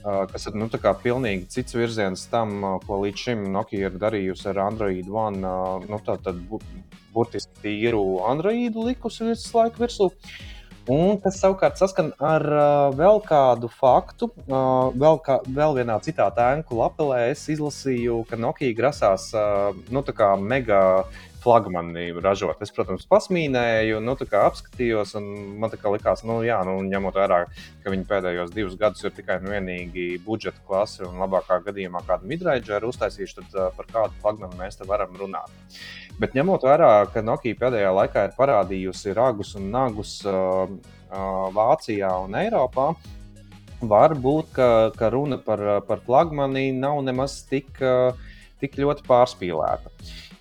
Uh, 0.00 0.24
kas 0.30 0.46
ir 0.48 0.54
nu, 0.56 0.68
pilnīgi 1.02 1.50
cits 1.52 1.76
virziens 1.76 2.22
tam, 2.32 2.54
uh, 2.64 2.76
ko 2.86 3.02
līdz 3.02 3.24
šim 3.26 3.42
Nokia 3.52 3.90
ir 3.90 3.98
darījusi 4.00 4.48
ar 4.52 4.62
Android 4.70 5.08
One. 5.12 5.42
Uh, 5.44 5.84
nu, 5.90 5.98
tā 6.06 6.16
tad 6.24 6.40
burtiski 7.14 7.64
tīru 7.64 8.04
Android 8.28 8.76
likusi 8.76 9.32
visu 9.32 9.58
laiku 9.58 9.84
virsū. 9.84 10.10
Un 10.90 11.18
tas 11.22 11.36
savukārt 11.38 11.78
saskan 11.78 12.08
ar 12.24 12.42
uh, 12.50 12.94
vēl 12.96 13.20
kādu 13.22 13.68
faktu. 13.70 14.30
Uh, 14.48 14.88
vēl, 14.96 15.20
kā, 15.22 15.36
vēl 15.46 15.76
vienā 15.76 15.98
citā 16.02 16.30
tēnku 16.34 16.78
lapelē 16.80 17.28
es 17.30 17.44
izlasīju, 17.52 18.22
ka 18.30 18.38
Nokia 18.40 18.72
grasās 18.74 19.28
uh, 19.36 19.76
nu, 19.92 20.02
mega 20.40 20.80
flagmani 21.40 22.08
ražot. 22.20 22.58
Es, 22.64 22.72
protams, 22.74 23.06
pasmīnēju, 23.08 24.00
nu, 24.04 24.16
apskatījos, 24.40 25.14
un 25.20 25.28
man 25.60 25.72
likās, 25.72 26.24
nu, 26.28 26.40
jā, 26.44 26.58
nu, 26.68 26.78
ņemot 26.88 27.16
vērā, 27.16 27.40
ka 27.84 27.94
viņi 27.94 28.08
pēdējos 28.10 28.52
divus 28.56 28.76
gadus 28.80 29.06
ir 29.06 29.14
tikai 29.16 29.38
un 29.40 29.48
vienīgi 29.54 30.08
budžeta 30.26 30.60
klase, 30.66 31.04
un 31.08 31.20
labākā 31.22 31.62
gadījumā 31.68 32.04
kādu 32.08 32.28
midraidžu 32.30 32.76
ir 32.76 32.88
uztaisījuši, 32.90 33.38
tad 33.40 33.56
uh, 33.56 33.70
par 33.76 33.88
kādu 33.94 34.20
flagmanu 34.24 34.60
mēs 34.60 34.80
te 34.80 34.88
varam 34.88 35.16
runāt. 35.20 35.54
Bet 36.20 36.34
ņemot 36.36 36.64
vērā, 36.66 36.90
ka 37.14 37.22
Nokia 37.24 37.56
pēdējā 37.56 37.90
laikā 37.96 38.26
ir 38.28 38.36
parādījusi 38.36 39.14
ragus 39.16 39.54
un 39.56 39.70
nagus 39.72 40.18
uh, 40.28 40.68
uh, 40.68 41.46
Vācijā 41.56 42.10
un 42.26 42.36
Eiropā, 42.36 42.90
var 43.80 44.12
būt, 44.12 44.50
ka, 44.52 44.68
ka 44.96 45.08
runa 45.14 45.38
par, 45.40 45.62
par 45.88 46.02
flagmani 46.04 46.66
nav 46.76 47.00
nemaz 47.06 47.38
tik, 47.48 47.80
tik 48.60 48.76
ļoti 48.76 49.06
pārspīlēta. 49.08 49.92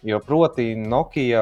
Jo 0.04 0.20
proti, 0.24 0.74
Nokia 0.80 1.42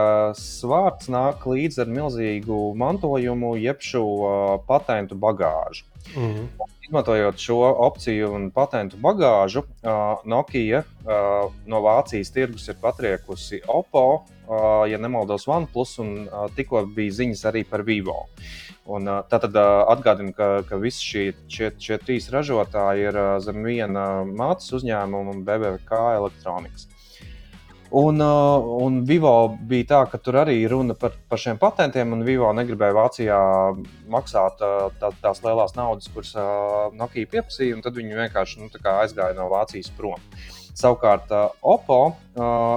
vārds 0.69 1.09
nāk 1.13 1.45
līdzi 1.45 1.81
ar 1.83 1.89
milzīgu 1.93 2.61
mantojumu, 2.77 3.55
jeb 3.61 3.81
šo 3.85 4.03
uh, 4.05 4.55
patentu 4.69 5.17
bagāžu. 5.17 5.85
Mm 6.15 6.29
-hmm. 6.29 6.69
Izmantojot 6.87 7.37
šo 7.37 7.55
opciju 7.83 8.29
un 8.31 8.45
patentu 8.55 8.95
bagāžu, 9.03 9.59
uh, 9.59 10.21
Nokia 10.23 10.79
uh, 10.79 11.49
no 11.67 11.81
Vācijas 11.83 12.31
tirgus 12.31 12.69
ir 12.71 12.77
patriekusi 12.79 13.59
Oppo, 13.67 14.03
uh, 14.23 14.85
ja 14.87 14.95
nemaldos, 14.95 15.49
OnePlus, 15.51 15.97
un 15.99 16.13
uh, 16.23 16.45
tikko 16.55 16.85
bija 16.95 17.17
ziņas 17.17 17.43
arī 17.51 17.65
par 17.67 17.83
Vivo. 17.83 18.15
Un, 18.87 19.03
uh, 19.03 19.19
tātad 19.27 19.59
uh, 19.59 19.83
atgādinu, 19.91 20.31
ka, 20.37 20.47
ka 20.69 20.79
visi 20.79 21.03
šie, 21.03 21.25
šie, 21.51 21.73
šie 21.75 21.99
trīs 22.05 22.29
ražotāji 22.31 23.09
ir 23.09 23.19
uh, 23.19 23.33
zem 23.43 23.67
viena 23.67 24.07
mātes 24.23 24.71
uzņēmuma, 24.79 25.41
BBK 25.43 25.99
elektronikas. 26.21 26.87
Un, 27.89 28.19
uh, 28.19 28.83
un 28.83 28.99
Vivo 29.07 29.31
bija 29.63 29.87
tā, 29.87 30.01
ka 30.11 30.19
tur 30.19 30.41
arī 30.41 30.57
runa 30.67 30.95
par, 30.99 31.13
par 31.31 31.39
šiem 31.39 31.59
patentiem, 31.61 32.11
un 32.11 32.25
Vivo 32.27 32.49
negribēja 32.55 32.95
Vācijā 32.97 33.39
maksāt 34.11 34.59
uh, 34.65 34.89
tā, 34.99 35.13
tās 35.23 35.39
lielās 35.45 35.75
naudas, 35.77 36.09
kuras 36.11 36.33
uh, 36.35 36.89
Nokia 36.97 37.29
pieprasīja, 37.31 37.77
un 37.77 37.85
tad 37.85 37.95
viņi 37.95 38.19
vienkārši 38.19 38.59
nu, 38.59 38.67
aizgāja 38.97 39.37
no 39.37 39.47
Vācijas 39.53 39.93
prom. 39.95 40.19
Savukārt, 40.77 41.31
Oppo, 41.65 42.11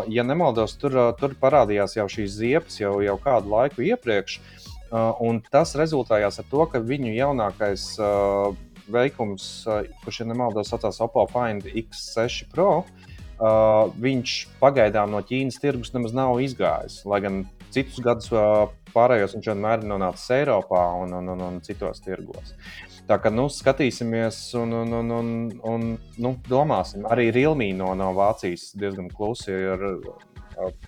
ja 0.09 0.23
nemaldos, 0.25 0.73
tur, 0.81 0.95
tur 1.21 1.35
parādījās 1.37 1.99
jau 1.99 2.07
šīs 2.09 2.31
ziepes 2.39 2.79
jau, 2.81 2.95
jau 3.05 3.19
kādu 3.21 3.53
laiku 3.53 3.85
iepriekš, 3.85 4.39
un 5.21 5.43
tas 5.53 5.75
rezultējās 5.77 6.41
ar 6.41 6.47
to, 6.49 6.65
ka 6.73 6.81
viņu 6.81 7.13
jaunākais 7.13 7.85
veikums, 8.89 9.51
kurš, 10.01 10.23
ja 10.23 10.31
nemaldos, 10.31 10.73
saucās 10.73 11.03
Oppo 11.05 11.27
Find 11.29 11.69
X6 11.69 12.49
Pro, 12.49 12.71
uh, 12.81 13.00
uh, 13.41 13.89
viņš 14.01 14.37
pagaidām 14.61 15.11
no 15.15 15.23
Ķīnas 15.27 15.59
tirgus 15.63 15.95
nemaz 15.97 16.15
nav 16.17 16.39
izgājis. 16.45 17.01
Lai 17.09 17.23
gan 17.25 17.43
citus 17.75 17.99
gadus 18.05 18.31
uh, 18.35 18.69
pārējos 18.95 19.37
viņš 19.37 19.51
vienmēr 19.53 19.83
ir 19.83 19.91
nonācis 19.91 20.31
Eiropā 20.41 20.85
un, 21.01 21.17
un, 21.19 21.35
un, 21.35 21.45
un 21.49 21.61
citos 21.67 22.03
tirgos. 22.05 22.55
Tā 23.11 23.17
kā 23.19 23.33
nu, 23.35 23.49
skatīsimies 23.51 24.39
un, 24.61 24.75
un, 24.85 24.93
un, 25.01 25.13
un, 25.17 25.31
un 25.67 25.87
nu, 26.23 26.35
domāsim. 26.47 27.09
Arī 27.11 27.31
Rilmī 27.35 27.73
no, 27.75 27.91
no 27.99 28.13
Vācijas 28.15 28.69
diezgan 28.79 29.09
klusi 29.11 29.51
ir 29.51 29.83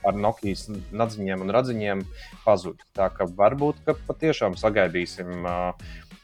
ar 0.06 0.18
Nokijas 0.18 0.68
nadziņiem 0.92 1.42
un 1.42 1.52
radziņiem 1.54 2.04
pazudis. 2.44 2.86
Tā 2.96 3.08
kā 3.14 3.26
varbūt 3.26 3.82
ka 3.86 3.96
patiešām 4.06 4.54
sagaidīsim, 4.60 5.46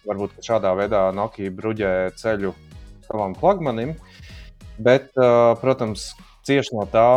varbūt 0.06 0.38
šādā 0.44 0.74
veidā 0.78 1.08
Nokija 1.16 1.54
bruģē 1.56 1.92
ceļu 2.20 2.54
savam 3.08 3.36
flagmanim. 3.38 3.96
Bet, 4.78 5.10
uh, 5.18 5.54
protams, 5.58 6.12
cieši 6.46 6.76
no 6.78 6.84
tā, 6.90 7.08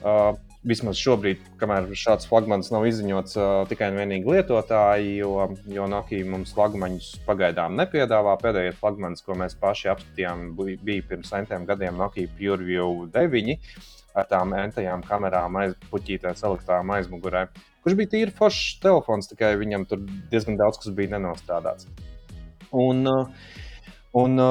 uh, 0.00 0.38
vismaz 0.66 0.98
šobrīd, 1.00 1.40
kamēr 1.60 1.88
šāds 1.96 2.28
flagmanis 2.28 2.68
nav 2.72 2.84
izziņots 2.88 3.36
uh, 3.38 3.48
tikai 3.68 3.88
un 3.92 4.00
vienīgi 4.00 4.28
lietotāji, 4.28 5.14
jo, 5.22 5.46
jo 5.72 5.86
Nokia 5.88 6.26
mums 6.28 6.52
flagmaņus 6.56 7.12
pagaidām 7.28 7.78
nepiedāvā. 7.80 8.36
Pēdējais 8.42 8.76
flagmanis, 8.80 9.24
ko 9.24 9.36
mēs 9.40 9.56
paši 9.60 9.92
apskatījām, 9.94 10.50
bija 10.58 11.06
pirms 11.08 11.32
centiem 11.32 11.64
gadiem 11.68 11.96
Nokia 12.00 12.28
PureView 12.36 13.08
9 13.14 13.56
ar 14.20 14.28
tām 14.28 14.52
entajām 14.58 15.04
kamerām, 15.06 15.56
puķītēs 15.88 16.44
elektrām 16.44 16.92
aizmugurē. 16.96 17.46
Kurš 17.80 17.96
bija 17.96 18.12
tīri 18.12 18.36
foršs 18.36 18.80
telefons, 18.82 19.30
tikai 19.30 19.54
viņam 19.60 19.86
tur 19.88 20.02
diezgan 20.32 20.58
daudz 20.60 20.82
kas 20.82 20.92
bija 20.96 21.14
nenostrādāts. 21.14 21.88
Un, 22.76 23.06
un 24.18 24.42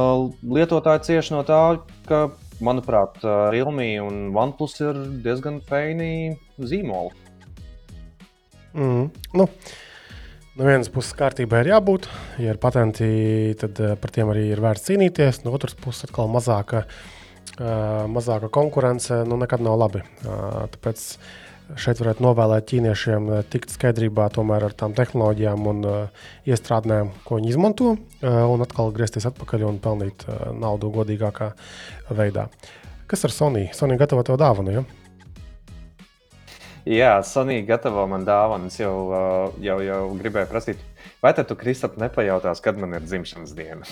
lietotāji 0.56 1.06
cieši 1.12 1.36
no 1.36 1.44
tā, 1.48 1.62
ka 2.08 2.30
manuprāt, 2.66 3.20
Realme 3.24 3.88
un 4.04 4.30
OnePlus 4.36 4.80
ir 4.84 5.04
diezgan 5.26 5.60
feini 5.68 6.36
zīmoli. 6.60 7.14
Mm, 8.74 9.08
nu. 9.40 9.48
No 10.60 10.66
vienas 10.68 10.90
puses, 10.92 11.14
kārtībā 11.16 11.62
ir 11.64 11.70
jābūt. 11.72 12.10
Ja 12.44 12.52
ir 12.52 12.58
patenti, 12.60 13.08
tad 13.62 13.78
par 14.02 14.12
tiem 14.12 14.32
arī 14.34 14.50
ir 14.52 14.60
vērts 14.60 14.90
cīnīties. 14.90 15.46
No 15.46 15.54
otras 15.56 15.78
puses, 15.80 16.10
atkal 16.10 16.28
mazāka, 16.32 16.84
mazāka 18.12 18.50
konkurence 18.52 19.22
nu, 19.30 19.38
nekad 19.40 19.64
nav 19.64 19.78
labi. 19.80 20.04
Tāpēc 20.26 21.06
šeit 21.78 22.00
varētu 22.02 22.24
novēlēt 22.24 22.68
ķīniešiem 22.72 23.30
eh, 23.34 23.42
tikt 23.52 23.74
skaidrībā 23.74 24.30
ar 24.30 24.74
tām 24.78 24.96
tehnoloģijām 24.98 25.68
un 25.70 25.82
uh, 25.86 26.30
iestrādnēm, 26.50 27.12
ko 27.26 27.38
viņi 27.38 27.52
izmanto, 27.54 27.96
uh, 27.96 28.40
un 28.50 28.64
atkal 28.66 28.94
griezties 28.96 29.28
atpakaļ 29.30 29.66
un 29.68 29.82
pelnīt 29.84 30.26
uh, 30.28 30.50
naudu 30.56 30.90
godīgākā 30.94 31.52
veidā. 32.16 32.48
Kas 33.10 33.26
ar 33.26 33.34
Sony? 33.34 33.68
Sony 33.74 33.98
gatavo 34.00 34.24
to 34.26 34.38
dāvanu. 34.40 34.80
Ja? 34.80 34.84
Jā, 36.90 37.12
Sony 37.26 37.60
gatavo 37.68 38.06
man 38.10 38.26
dāvanu. 38.26 38.70
Es 38.72 38.80
jau, 38.80 38.94
jau, 39.62 39.78
jau 39.86 40.02
gribēju 40.18 40.50
prasīt, 40.50 40.82
vai 41.22 41.34
tu, 41.38 41.58
Kristap, 41.60 42.00
nepajautās, 42.02 42.62
kad 42.66 42.80
man 42.82 42.98
ir 42.98 43.06
dzimšanas 43.06 43.54
diena? 43.58 43.86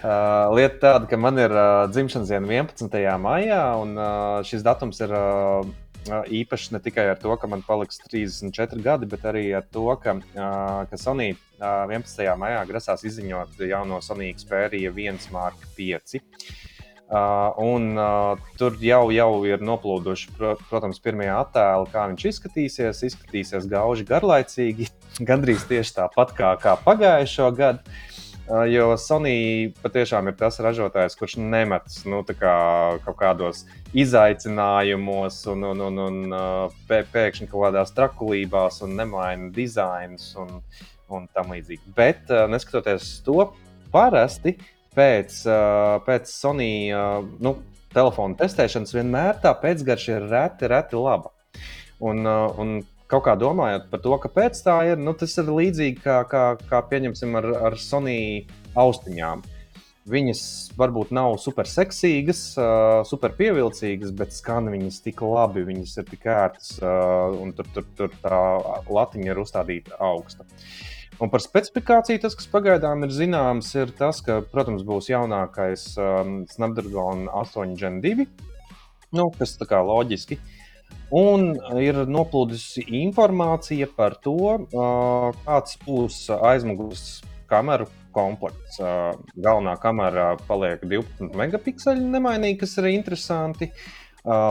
Uh, 0.00 0.48
lieta 0.56 0.80
tāda, 0.84 1.10
ka 1.10 1.20
man 1.20 1.40
ir 1.40 1.52
uh, 1.52 1.86
dzimšanas 1.92 2.32
diena 2.32 2.60
11. 2.62 2.98
maijā, 3.20 3.62
un 3.80 3.96
uh, 3.98 4.40
šis 4.48 4.64
datums 4.64 5.00
ir 5.04 5.16
uh, 5.16 5.72
īpašs 6.08 6.70
ne 6.74 6.80
tikai 6.82 7.10
ar 7.12 7.18
to, 7.20 7.34
ka 7.36 7.48
man 7.50 7.62
paliks 7.66 8.00
34 8.06 8.82
gadi, 8.84 9.08
bet 9.10 9.26
arī 9.28 9.44
ar 9.56 9.66
to, 9.72 9.86
ka, 10.02 10.16
ka 10.90 11.00
Sony 11.00 11.34
11. 11.60 12.24
maijā 12.40 12.64
grasās 12.68 13.04
izziņot 13.04 13.60
jauno 13.68 14.00
Sony 14.04 14.32
Xperia 14.34 14.92
1 14.92 15.30
Mark 15.34 15.68
5. 15.76 16.20
Uh, 17.10 17.50
un 17.58 17.96
uh, 17.98 18.38
tur 18.54 18.76
jau, 18.78 19.08
jau 19.10 19.30
ir 19.42 19.58
noplūduši, 19.66 20.28
pro, 20.36 20.52
protams, 20.70 21.00
pirmie 21.02 21.26
attēli, 21.34 21.88
kā 21.90 22.04
viņš 22.06 22.26
izskatīsies. 22.30 23.00
Izskatīsies 23.08 23.66
gauži 23.66 24.06
garlaicīgi, 24.06 24.86
gandrīz 25.28 25.64
tieši 25.66 25.96
tāpat 25.96 26.30
kā, 26.38 26.52
kā 26.62 26.76
pagājušo 26.84 27.50
gadu. 27.58 27.98
Jo 28.50 28.96
Sony 28.98 29.70
patiešām 29.78 30.26
ir 30.26 30.34
tas 30.38 30.56
ražotājs, 30.58 31.14
kurš 31.18 31.36
nemetas 31.38 32.00
nu, 32.08 32.24
kā 32.26 32.54
kaut 33.04 33.18
kādos 33.20 33.62
izaicinājumos, 33.94 35.38
un, 35.52 35.62
un, 35.70 35.84
un, 35.86 36.00
un 36.06 36.34
pē, 36.88 37.04
pēkšņi 37.12 37.46
kaut 37.52 37.68
kādās 37.68 37.94
trakulībās, 37.94 38.80
un 38.82 38.96
nemaina 38.98 39.52
dizainus 39.54 40.32
un, 40.40 40.58
un 41.14 41.30
tam 41.30 41.54
līdzīgi. 41.54 41.94
Bet, 41.94 42.32
neskatoties 42.50 43.20
to, 43.26 43.52
parasti 43.94 44.56
pēc, 44.98 45.42
pēc 46.06 46.34
Sony 46.34 46.72
nu, 47.38 47.54
telefona 47.94 48.38
testēšanas 48.40 48.96
vienmēr 48.98 49.38
tā 49.44 49.54
pēcgarša 49.62 50.16
ir 50.16 50.26
reti, 50.32 50.70
reti 50.74 50.98
laba. 50.98 51.30
Un, 52.02 52.26
un 52.26 52.80
kaut 53.10 53.26
kā 53.26 53.36
domājot 53.38 53.88
par 53.90 54.02
to, 54.04 54.16
kāpēc 54.22 54.58
tā 54.64 54.76
ir, 54.92 55.00
nu, 55.00 55.14
tas 55.18 55.34
ir 55.40 55.50
līdzīgi 55.50 56.02
kā, 56.04 56.20
kā, 56.30 56.44
kā 56.70 56.82
pieņemsim 56.90 57.38
ar, 57.40 57.48
ar 57.70 57.78
Sony 57.80 58.20
austiņām. 58.78 59.42
Viņas 60.10 60.42
varbūt 60.80 61.10
nav 61.14 61.36
super 61.38 61.68
seksīgas, 61.68 62.40
super 63.06 63.34
pievilcīgas, 63.36 64.14
bet 64.16 64.32
skan 64.34 64.70
viņas 64.72 65.02
tik 65.04 65.20
labi, 65.22 65.66
viņas 65.66 65.98
ir 66.00 66.06
tik 66.08 66.24
ērtas, 66.32 66.78
un 66.80 67.52
tur, 67.54 67.68
tur, 67.74 67.86
tur 67.98 68.14
tā 68.22 68.40
latiņa 68.88 69.30
ir 69.30 69.42
uzstādīta 69.42 70.00
augsta. 70.02 70.48
Un 71.20 71.28
par 71.28 71.44
specifikāciju 71.44 72.22
tas, 72.22 72.34
kas 72.38 72.48
pagaidām 72.48 73.04
ir 73.04 73.12
zināms, 73.12 73.74
ir 73.76 73.92
tas, 73.98 74.22
ka, 74.24 74.38
protams, 74.54 74.86
būs 74.88 75.10
jaunākais 75.12 75.84
um, 76.00 76.38
Snapdragon 76.48 77.26
8 77.28 77.76
Gen 77.78 78.00
2, 78.00 78.24
nu, 79.20 79.28
kas 79.36 79.52
tā 79.60 79.68
kā 79.68 79.82
loģiski. 79.84 80.40
Uh, 80.40 80.59
Un 81.10 81.56
ir 81.82 82.04
noplūdusi 82.06 82.84
informācija 83.00 83.88
par 83.96 84.14
to, 84.22 84.60
kāds 85.42 85.74
būs 85.82 86.28
aizmugures 86.38 87.18
kameru 87.50 87.88
komplekts. 88.14 88.78
Galvenā 89.34 89.74
kamera 89.82 90.36
paliek 90.46 90.84
12 90.86 91.34
megapikseli 91.38 92.06
nemainīgi, 92.12 92.60
kas 92.62 92.76
ir 92.78 92.92
interesanti. 92.92 93.72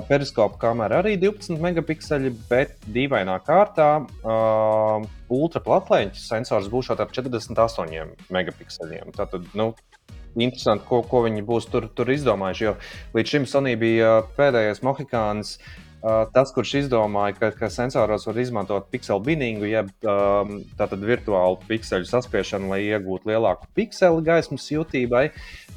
Periskopa 0.10 0.58
kamera 0.60 1.00
arī 1.04 1.14
12 1.22 1.62
megapikseli, 1.64 2.32
bet 2.50 2.74
dīvainā 2.90 3.36
kārtā 3.46 3.90
uh, 4.02 5.04
ultraplatleņķa 5.30 6.18
sensors 6.24 6.72
būs 6.74 6.90
ar 6.90 7.04
48 7.06 8.34
megapikseliem. 8.34 9.14
Tātad, 9.14 9.46
nu, 9.54 9.76
interesanti, 10.34 10.88
ko, 10.90 11.04
ko 11.06 11.22
viņi 11.28 11.46
būs 11.46 11.70
tur, 11.70 11.86
tur 11.94 12.10
izdomājuši. 12.10 12.66
Jo 12.66 12.74
līdz 13.14 13.36
šim 13.36 13.46
Sonija 13.48 13.80
bija 13.80 14.16
pēdējais 14.40 14.82
mohikāns. 14.90 15.60
Uh, 15.60 15.89
tas, 16.02 16.54
kurš 16.56 16.76
izdomāja, 16.84 17.36
ka, 17.36 17.50
ka 17.56 17.70
sensoros 17.74 18.28
var 18.30 18.40
izmantot 18.40 18.88
pikselu 18.94 19.20
binningu, 19.26 19.68
jeb 19.68 19.90
um, 20.08 20.62
tātad 20.80 21.04
virtuālu 21.04 21.60
pikselu 21.68 22.08
saspiešanu, 22.08 22.70
lai 22.72 22.82
iegūtu 22.86 23.32
lielāku 23.32 23.68
pikseli 23.76 24.24
gaismas 24.24 24.70
jutībai, 24.72 25.26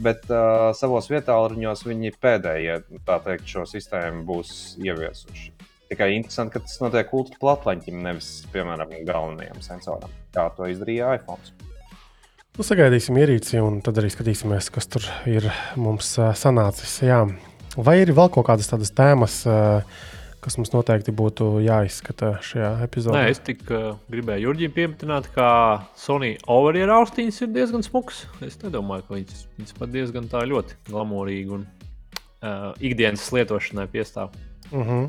bet 0.03 0.29
uh, 0.31 0.71
savos 0.79 1.11
vietāluņos 1.11 1.83
viņi 1.89 2.15
pēdējie 2.23 2.79
teikt, 3.09 3.51
šo 3.51 3.67
sistēmu 3.69 4.23
būs 4.29 4.55
ieviesuši. 4.83 5.51
Tikai 5.93 6.13
interesanti, 6.15 6.55
ka 6.55 6.63
tas 6.65 6.79
notiek 6.81 7.11
ultraplatleņķim, 7.13 7.99
nevis, 8.07 8.31
piemēram, 8.55 8.95
galvenajam 9.05 9.59
sensoram, 9.65 10.15
kā 10.33 10.47
to 10.57 10.71
izdarīja 10.71 11.19
iPhone. 11.19 11.53
Nu, 12.53 12.65
sagaidīsim 12.65 13.17
ierīci, 13.17 13.59
un 13.65 13.81
tad 13.85 13.99
arī 14.01 14.11
skatīsimies, 14.13 14.71
kas 14.73 14.89
tur 14.93 15.05
ir 15.29 15.51
mums 15.81 16.15
uh, 16.21 16.31
sanācis. 16.37 16.99
Jā. 17.05 17.25
Vai 17.77 18.03
ir 18.03 18.13
vēl 18.13 18.29
kaut 18.33 18.45
kādas 18.51 18.69
tādas 18.69 18.93
tēmas, 18.93 19.39
uh, 19.49 20.03
kas 20.43 20.59
mums 20.59 20.73
noteikti 20.75 21.15
būtu 21.15 21.49
jāizskata 21.63 22.35
šajā 22.43 22.73
epizodē? 22.87 23.21
Nē, 23.21 23.33
es 23.35 23.41
tikai 23.47 23.79
uh, 23.79 24.01
gribēju 24.13 24.49
Jurģiem 24.49 24.75
pieminēt, 24.75 25.31
ka 25.37 25.47
Sony 25.99 26.35
overieru 26.51 26.99
austiņas 26.99 27.43
ir 27.45 27.53
diezgan 27.55 27.87
smuks. 27.87 28.25
Es 28.45 28.59
nedomāju, 28.65 29.07
ka 29.07 29.19
viņas, 29.19 29.45
viņas 29.59 29.77
pat 29.79 29.93
diezgan 29.95 30.31
tā 30.33 30.43
ļoti 30.51 30.79
glamūrīgi 30.91 31.59
un 31.59 31.67
uh, 31.67 32.73
ikdienas 32.83 33.29
lietošanai 33.35 33.87
piestāv. 33.93 34.35
Uh 34.73 34.83
-huh. 34.87 35.05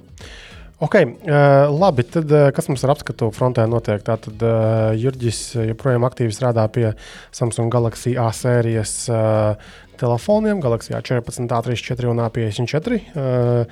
Ok, 0.83 0.95
uh, 0.99 1.79
labi. 1.79 2.03
Tad, 2.03 2.31
uh, 2.31 2.49
kas 2.51 2.67
mums 2.67 2.83
ar 2.83 2.91
apskatu 2.93 3.31
frontē 3.31 3.65
notiek? 3.69 4.03
Tātad 4.03 4.41
uh, 4.43 4.91
Jurģis 4.99 5.55
joprojām 5.69 6.03
aktīvi 6.03 6.33
strādā 6.35 6.67
pie 6.67 6.93
Samsung 7.31 7.71
Galaxy 7.73 8.17
A 8.19 8.31
sērijas 8.35 9.09
uh, 9.09 9.55
telefoniem, 9.97 10.59
Galaxy 10.59 10.93
A14, 10.93 11.47
A34 11.47 12.09
un 12.11 12.19
A54. 12.25 12.99
Uh, 13.15 13.65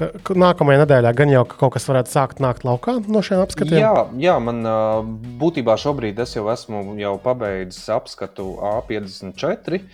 ka, 0.00 0.08
ka 0.24 0.36
nākamajā 0.38 0.82
nedēļā 0.82 1.12
gan 1.16 1.32
jau 1.32 1.44
ka 1.48 1.58
kaut 1.60 1.76
kas 1.76 1.88
varētu 1.90 2.12
sākt 2.12 2.40
nākt 2.42 2.64
laukā 2.66 2.96
no 3.06 3.22
šiem 3.24 3.42
apskatiem. 3.44 3.78
Jā, 3.82 4.06
jā 4.18 4.38
man 4.42 4.64
būtībā 5.40 5.76
šobrīd 5.80 6.18
es 6.24 6.34
jau 6.38 6.46
esmu 6.52 6.96
jau 7.00 7.14
pabeidzis 7.22 7.84
apskatu 7.92 8.54
A54. 8.72 9.84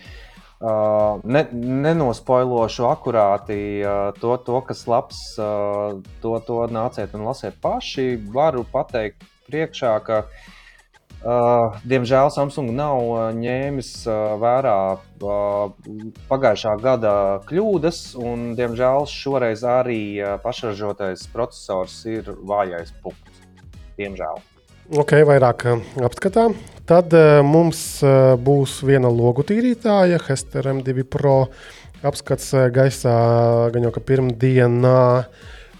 Uh, 0.57 1.19
ne, 1.21 1.43
nenospoilošu 1.53 2.87
akurāti 2.89 3.57
uh, 3.85 4.07
to, 4.17 4.31
to, 4.41 4.57
kas 4.65 4.87
labs, 4.89 5.19
uh, 5.37 5.99
to, 6.23 6.31
to 6.47 6.63
nāciet 6.73 7.13
un 7.13 7.27
lasiet 7.27 7.59
paši. 7.61 8.15
Varu 8.33 8.63
pateikt 8.71 9.21
priekšā, 9.45 9.91
ka 10.07 10.23
uh, 10.23 10.47
diemžēl 11.23 12.29
Samsung 12.29 12.69
nav 12.77 12.99
uh, 13.01 13.21
ņēmis 13.33 13.89
uh, 14.05 14.35
vērā 14.37 14.77
uh, 14.95 15.71
pagājušā 16.29 16.75
gada 16.81 17.13
kļūdas, 17.49 18.15
un 18.21 18.53
diemžēl 18.57 19.07
šoreiz 19.09 19.63
arī 19.65 20.21
uh, 20.21 20.37
pašražotais 20.43 21.25
processors 21.33 21.97
ir 22.05 22.29
vājais 22.45 22.93
punkts. 23.01 23.41
Diemžēl. 23.97 24.39
Ok, 24.93 25.17
vairāk 25.27 25.65
apskatā. 26.05 26.51
Tad 26.87 27.11
uh, 27.17 27.41
mums 27.43 27.99
uh, 28.05 28.37
būs 28.37 28.77
viena 28.85 29.09
logu 29.11 29.43
tīrītāja, 29.43 30.21
Hester 30.29 30.69
M2 30.69 31.03
Pro 31.03 31.49
apskats 32.05 32.53
uh, 32.53 32.69
gaisā 32.71 33.17
gan 33.73 33.89
jau 33.89 33.91
ka 33.97 34.05
pirmdienā. 34.05 35.03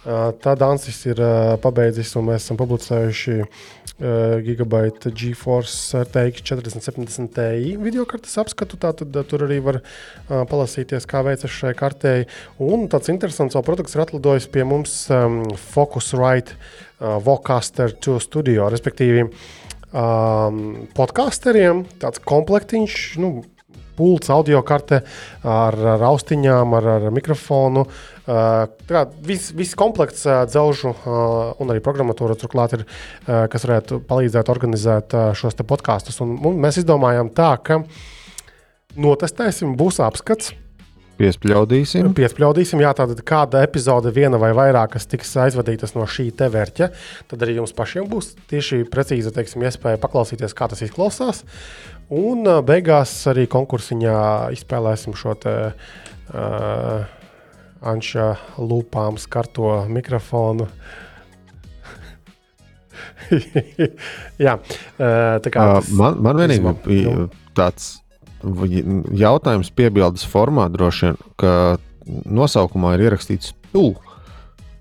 Uh, 0.08 0.32
tad 0.42 0.64
Ansis 0.64 1.02
ir 1.08 1.20
uh, 1.20 1.56
pabeidzis, 1.62 2.14
un 2.20 2.30
mēs 2.32 2.46
esam 2.46 2.60
publicējuši 2.60 3.42
uh, 3.44 3.66
Gigabyte 3.98 5.10
GeForce 5.10 6.04
RTX 6.04 6.44
4070 6.46 7.32
Ti 7.34 7.74
video 7.82 8.06
kartes 8.06 8.38
apskatu. 8.38 8.78
Tātad 8.78 9.16
uh, 9.16 9.26
tur 9.26 9.48
arī 9.48 9.58
var 9.66 9.80
uh, 9.82 10.44
palasīties, 10.50 11.08
kā 11.10 11.24
veicas 11.26 11.54
šai 11.54 11.74
kartei. 11.78 12.28
Un 12.62 12.86
tāds 12.92 13.10
interesants 13.10 13.58
produkts 13.66 13.98
ir 13.98 14.06
atlidojis 14.06 14.50
pie 14.54 14.68
mums 14.68 14.94
um, 15.10 15.42
Focusrite 15.74 16.54
uh, 16.54 17.18
Vocaster 17.26 17.96
2 17.98 18.20
studio, 18.22 18.70
respektīvi 18.70 19.26
um, 19.26 20.64
podcasteriem. 20.98 21.88
Tāds 22.02 22.22
komplektiņš, 22.22 23.02
nu, 23.24 23.32
pults, 23.98 24.32
audio 24.34 24.62
karte 24.68 25.02
ar, 25.44 25.78
ar 25.96 26.06
austiņām, 26.12 26.78
ar, 26.78 26.92
ar 26.98 27.10
mikrofonu. 27.16 27.88
Uh, 28.28 29.08
viss 29.24 29.54
vis 29.56 29.72
komplekts 29.80 30.26
uh, 30.28 30.42
dzelžu 30.50 30.92
uh, 30.92 31.56
un 31.64 31.72
arī 31.72 31.80
programmatūra 31.84 32.36
turklāt 32.40 32.76
ir, 32.76 32.84
kas 33.24 33.64
varētu 33.64 34.02
palīdzēt 34.08 34.52
organizēt 34.52 35.16
šos 35.38 35.56
podkāstus. 35.64 36.20
Mēs 36.22 36.82
izdomājām 36.84 37.32
tā, 37.36 37.54
ka 37.64 37.82
notestēsim, 38.98 39.78
būs 39.80 40.02
apskats. 40.04 40.54
Piespļaudīsim. 41.18 42.12
Piespļaudīsim, 42.18 42.82
jā, 42.84 42.92
tātad 42.98 43.24
kāda 43.26 43.64
epizode, 43.66 44.12
viena 44.14 44.38
vai 44.42 44.52
vairāk, 44.58 44.94
kas 44.94 45.10
tiks 45.10 45.32
aizvadītas 45.48 45.96
no 45.96 46.06
šī 46.06 46.28
te 46.38 46.50
vērķa, 46.54 46.92
tad 47.32 47.46
arī 47.46 47.58
jums 47.58 47.74
pašiem 47.78 48.06
būs 48.12 48.36
tieši 48.52 48.84
precīza 48.92 49.34
teiksim, 49.34 49.66
iespēja 49.66 50.02
paklausīties, 50.04 50.54
kā 50.58 50.70
tas 50.70 50.84
izklausās. 50.86 51.42
Un 52.14 52.48
beigās 52.64 53.12
arī 53.28 53.48
konkursiņā 53.52 54.18
izspēlēsim 54.56 55.16
šo 55.18 55.36
te. 55.42 55.56
Uh, 56.28 57.06
Anša 57.88 58.32
lūpām 58.58 59.20
skarto 59.22 59.86
mikrofonu. 59.92 60.66
Jā, 64.46 64.58
tā 64.98 65.52
kā. 65.54 65.66
Tas, 65.78 65.92
man 65.94 66.18
man 66.24 66.40
vienīgi 66.42 66.74
bija 66.88 67.28
tāds 67.58 67.98
jautājums 69.18 69.72
piebildes 69.74 70.26
formā 70.30 70.68
droši 70.74 71.08
vien, 71.08 71.22
ka 71.42 71.54
nosaukumā 72.26 72.96
ir 72.96 73.08
ierakstīts 73.08 73.54
tu. 73.74 73.92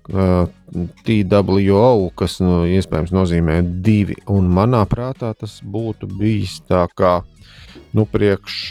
TWO, 0.07 2.09
kas 2.15 2.37
nu, 2.39 2.61
iespējams 2.77 3.11
nozīmē 3.15 3.59
divi. 3.83 4.15
Un 4.31 4.47
manā 4.53 4.85
prātā 4.87 5.33
tas 5.35 5.59
būtu 5.63 6.07
bijis 6.17 6.61
tā, 6.67 6.85
kā 6.95 7.19
nu, 7.97 8.07
priekš, 8.07 8.61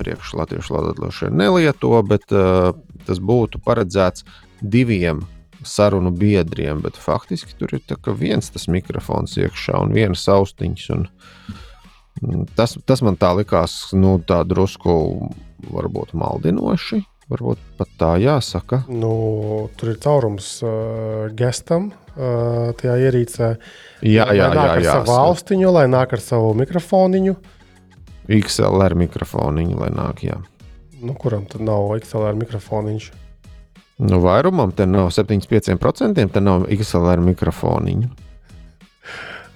priekš 0.00 0.34
latviešu 0.40 0.74
valodā 0.74 1.30
nelieto, 1.30 1.94
bet 2.02 2.34
uh, 2.34 2.72
tas 3.06 3.22
būtu 3.22 3.62
paredzēts 3.64 4.26
diviem 4.60 5.22
sarunu 5.64 6.10
biedriem. 6.10 6.82
Bet 6.84 6.98
faktiski 7.00 7.54
tur 7.58 7.76
ir 7.76 7.84
viens 8.18 8.50
tas 8.50 8.66
mikrofons 8.68 9.38
iekšā 9.38 9.78
un 9.80 9.94
viens 9.94 10.28
austiņš. 10.28 10.90
Un, 10.96 11.06
Tas, 12.54 12.76
tas 12.86 13.02
man 13.02 13.18
tā 13.18 13.32
likās, 13.36 13.90
nu, 13.92 14.14
tā 14.22 14.38
drusku 14.46 14.94
varbūt 15.66 16.14
maldinoši. 16.16 17.02
Varbūt 17.32 17.60
pat 17.78 17.92
tā 17.96 18.10
jāsaka. 18.20 18.82
Nu, 18.92 19.10
tur 19.80 19.94
ir 19.94 20.00
caurums 20.02 20.48
uh, 20.64 21.30
gestam, 21.36 21.88
uh, 22.18 22.74
tajā 22.76 22.98
ierīcē. 23.06 23.50
Jā, 24.04 24.26
jā, 24.28 24.34
jā. 24.36 24.48
Lai 24.50 24.58
nāk 24.58 24.66
jā, 24.66 24.74
ar 24.74 24.84
jā, 24.84 24.96
savu 24.98 25.14
austiņu, 25.22 25.70
lai 25.72 25.86
nāk 25.88 26.12
ar 26.16 26.24
savu 26.24 26.52
mikrofoniņu. 26.60 27.36
XLR 28.40 28.96
mikrofoniņu, 29.00 29.78
lai 29.80 29.90
nāk, 29.96 30.24
jā. 30.28 30.36
Nu, 31.00 31.16
kuram 31.20 31.48
tad 31.48 31.64
nav 31.64 31.90
XLR 31.96 32.36
mikrofoniņš? 32.40 33.08
Nu, 34.04 34.20
vairumam 34.20 34.72
te 34.76 34.86
nav 34.90 35.08
75%, 35.14 36.28
te 36.32 36.44
nav 36.44 36.68
XLR 36.72 37.24
mikrofoniņu. 37.24 38.12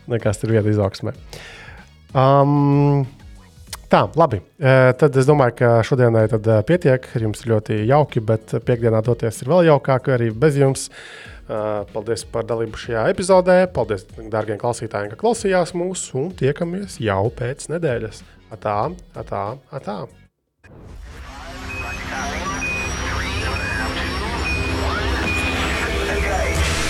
Nekas 0.09 0.41
tur 0.41 0.57
vieta 0.57 0.73
izaugsmē. 0.73 1.13
Um, 2.17 3.05
Tā, 3.89 4.03
labi. 4.21 4.43
Tad 5.01 5.17
es 5.17 5.25
domāju, 5.29 5.55
ka 5.63 5.69
šodienai 5.87 6.27
pietiek. 6.69 7.07
Jums 7.23 7.47
ļoti 7.49 7.79
jauki, 7.89 8.21
bet 8.21 8.53
piekdienā 8.69 9.01
doties 9.07 9.41
ir 9.41 9.49
vēl 9.49 9.71
jaukāk 9.71 10.11
arī 10.13 10.29
bez 10.29 10.61
jums. 10.61 10.91
Paldies 11.49 12.27
par 12.29 12.45
dalību 12.45 12.77
šajā 12.77 13.07
epizodē. 13.15 13.63
Paldies, 13.73 14.05
dārgie 14.29 14.61
klausītāji, 14.61 15.15
ka 15.15 15.21
klausījās 15.25 15.73
mūs 15.73 16.05
un 16.21 16.29
tiekamies 16.37 17.01
jau 17.01 17.23
pēc 17.33 17.71
nedēļas. 17.73 18.21
Atā, 18.53 18.81
atā, 19.17 19.45
atā. 19.73 20.03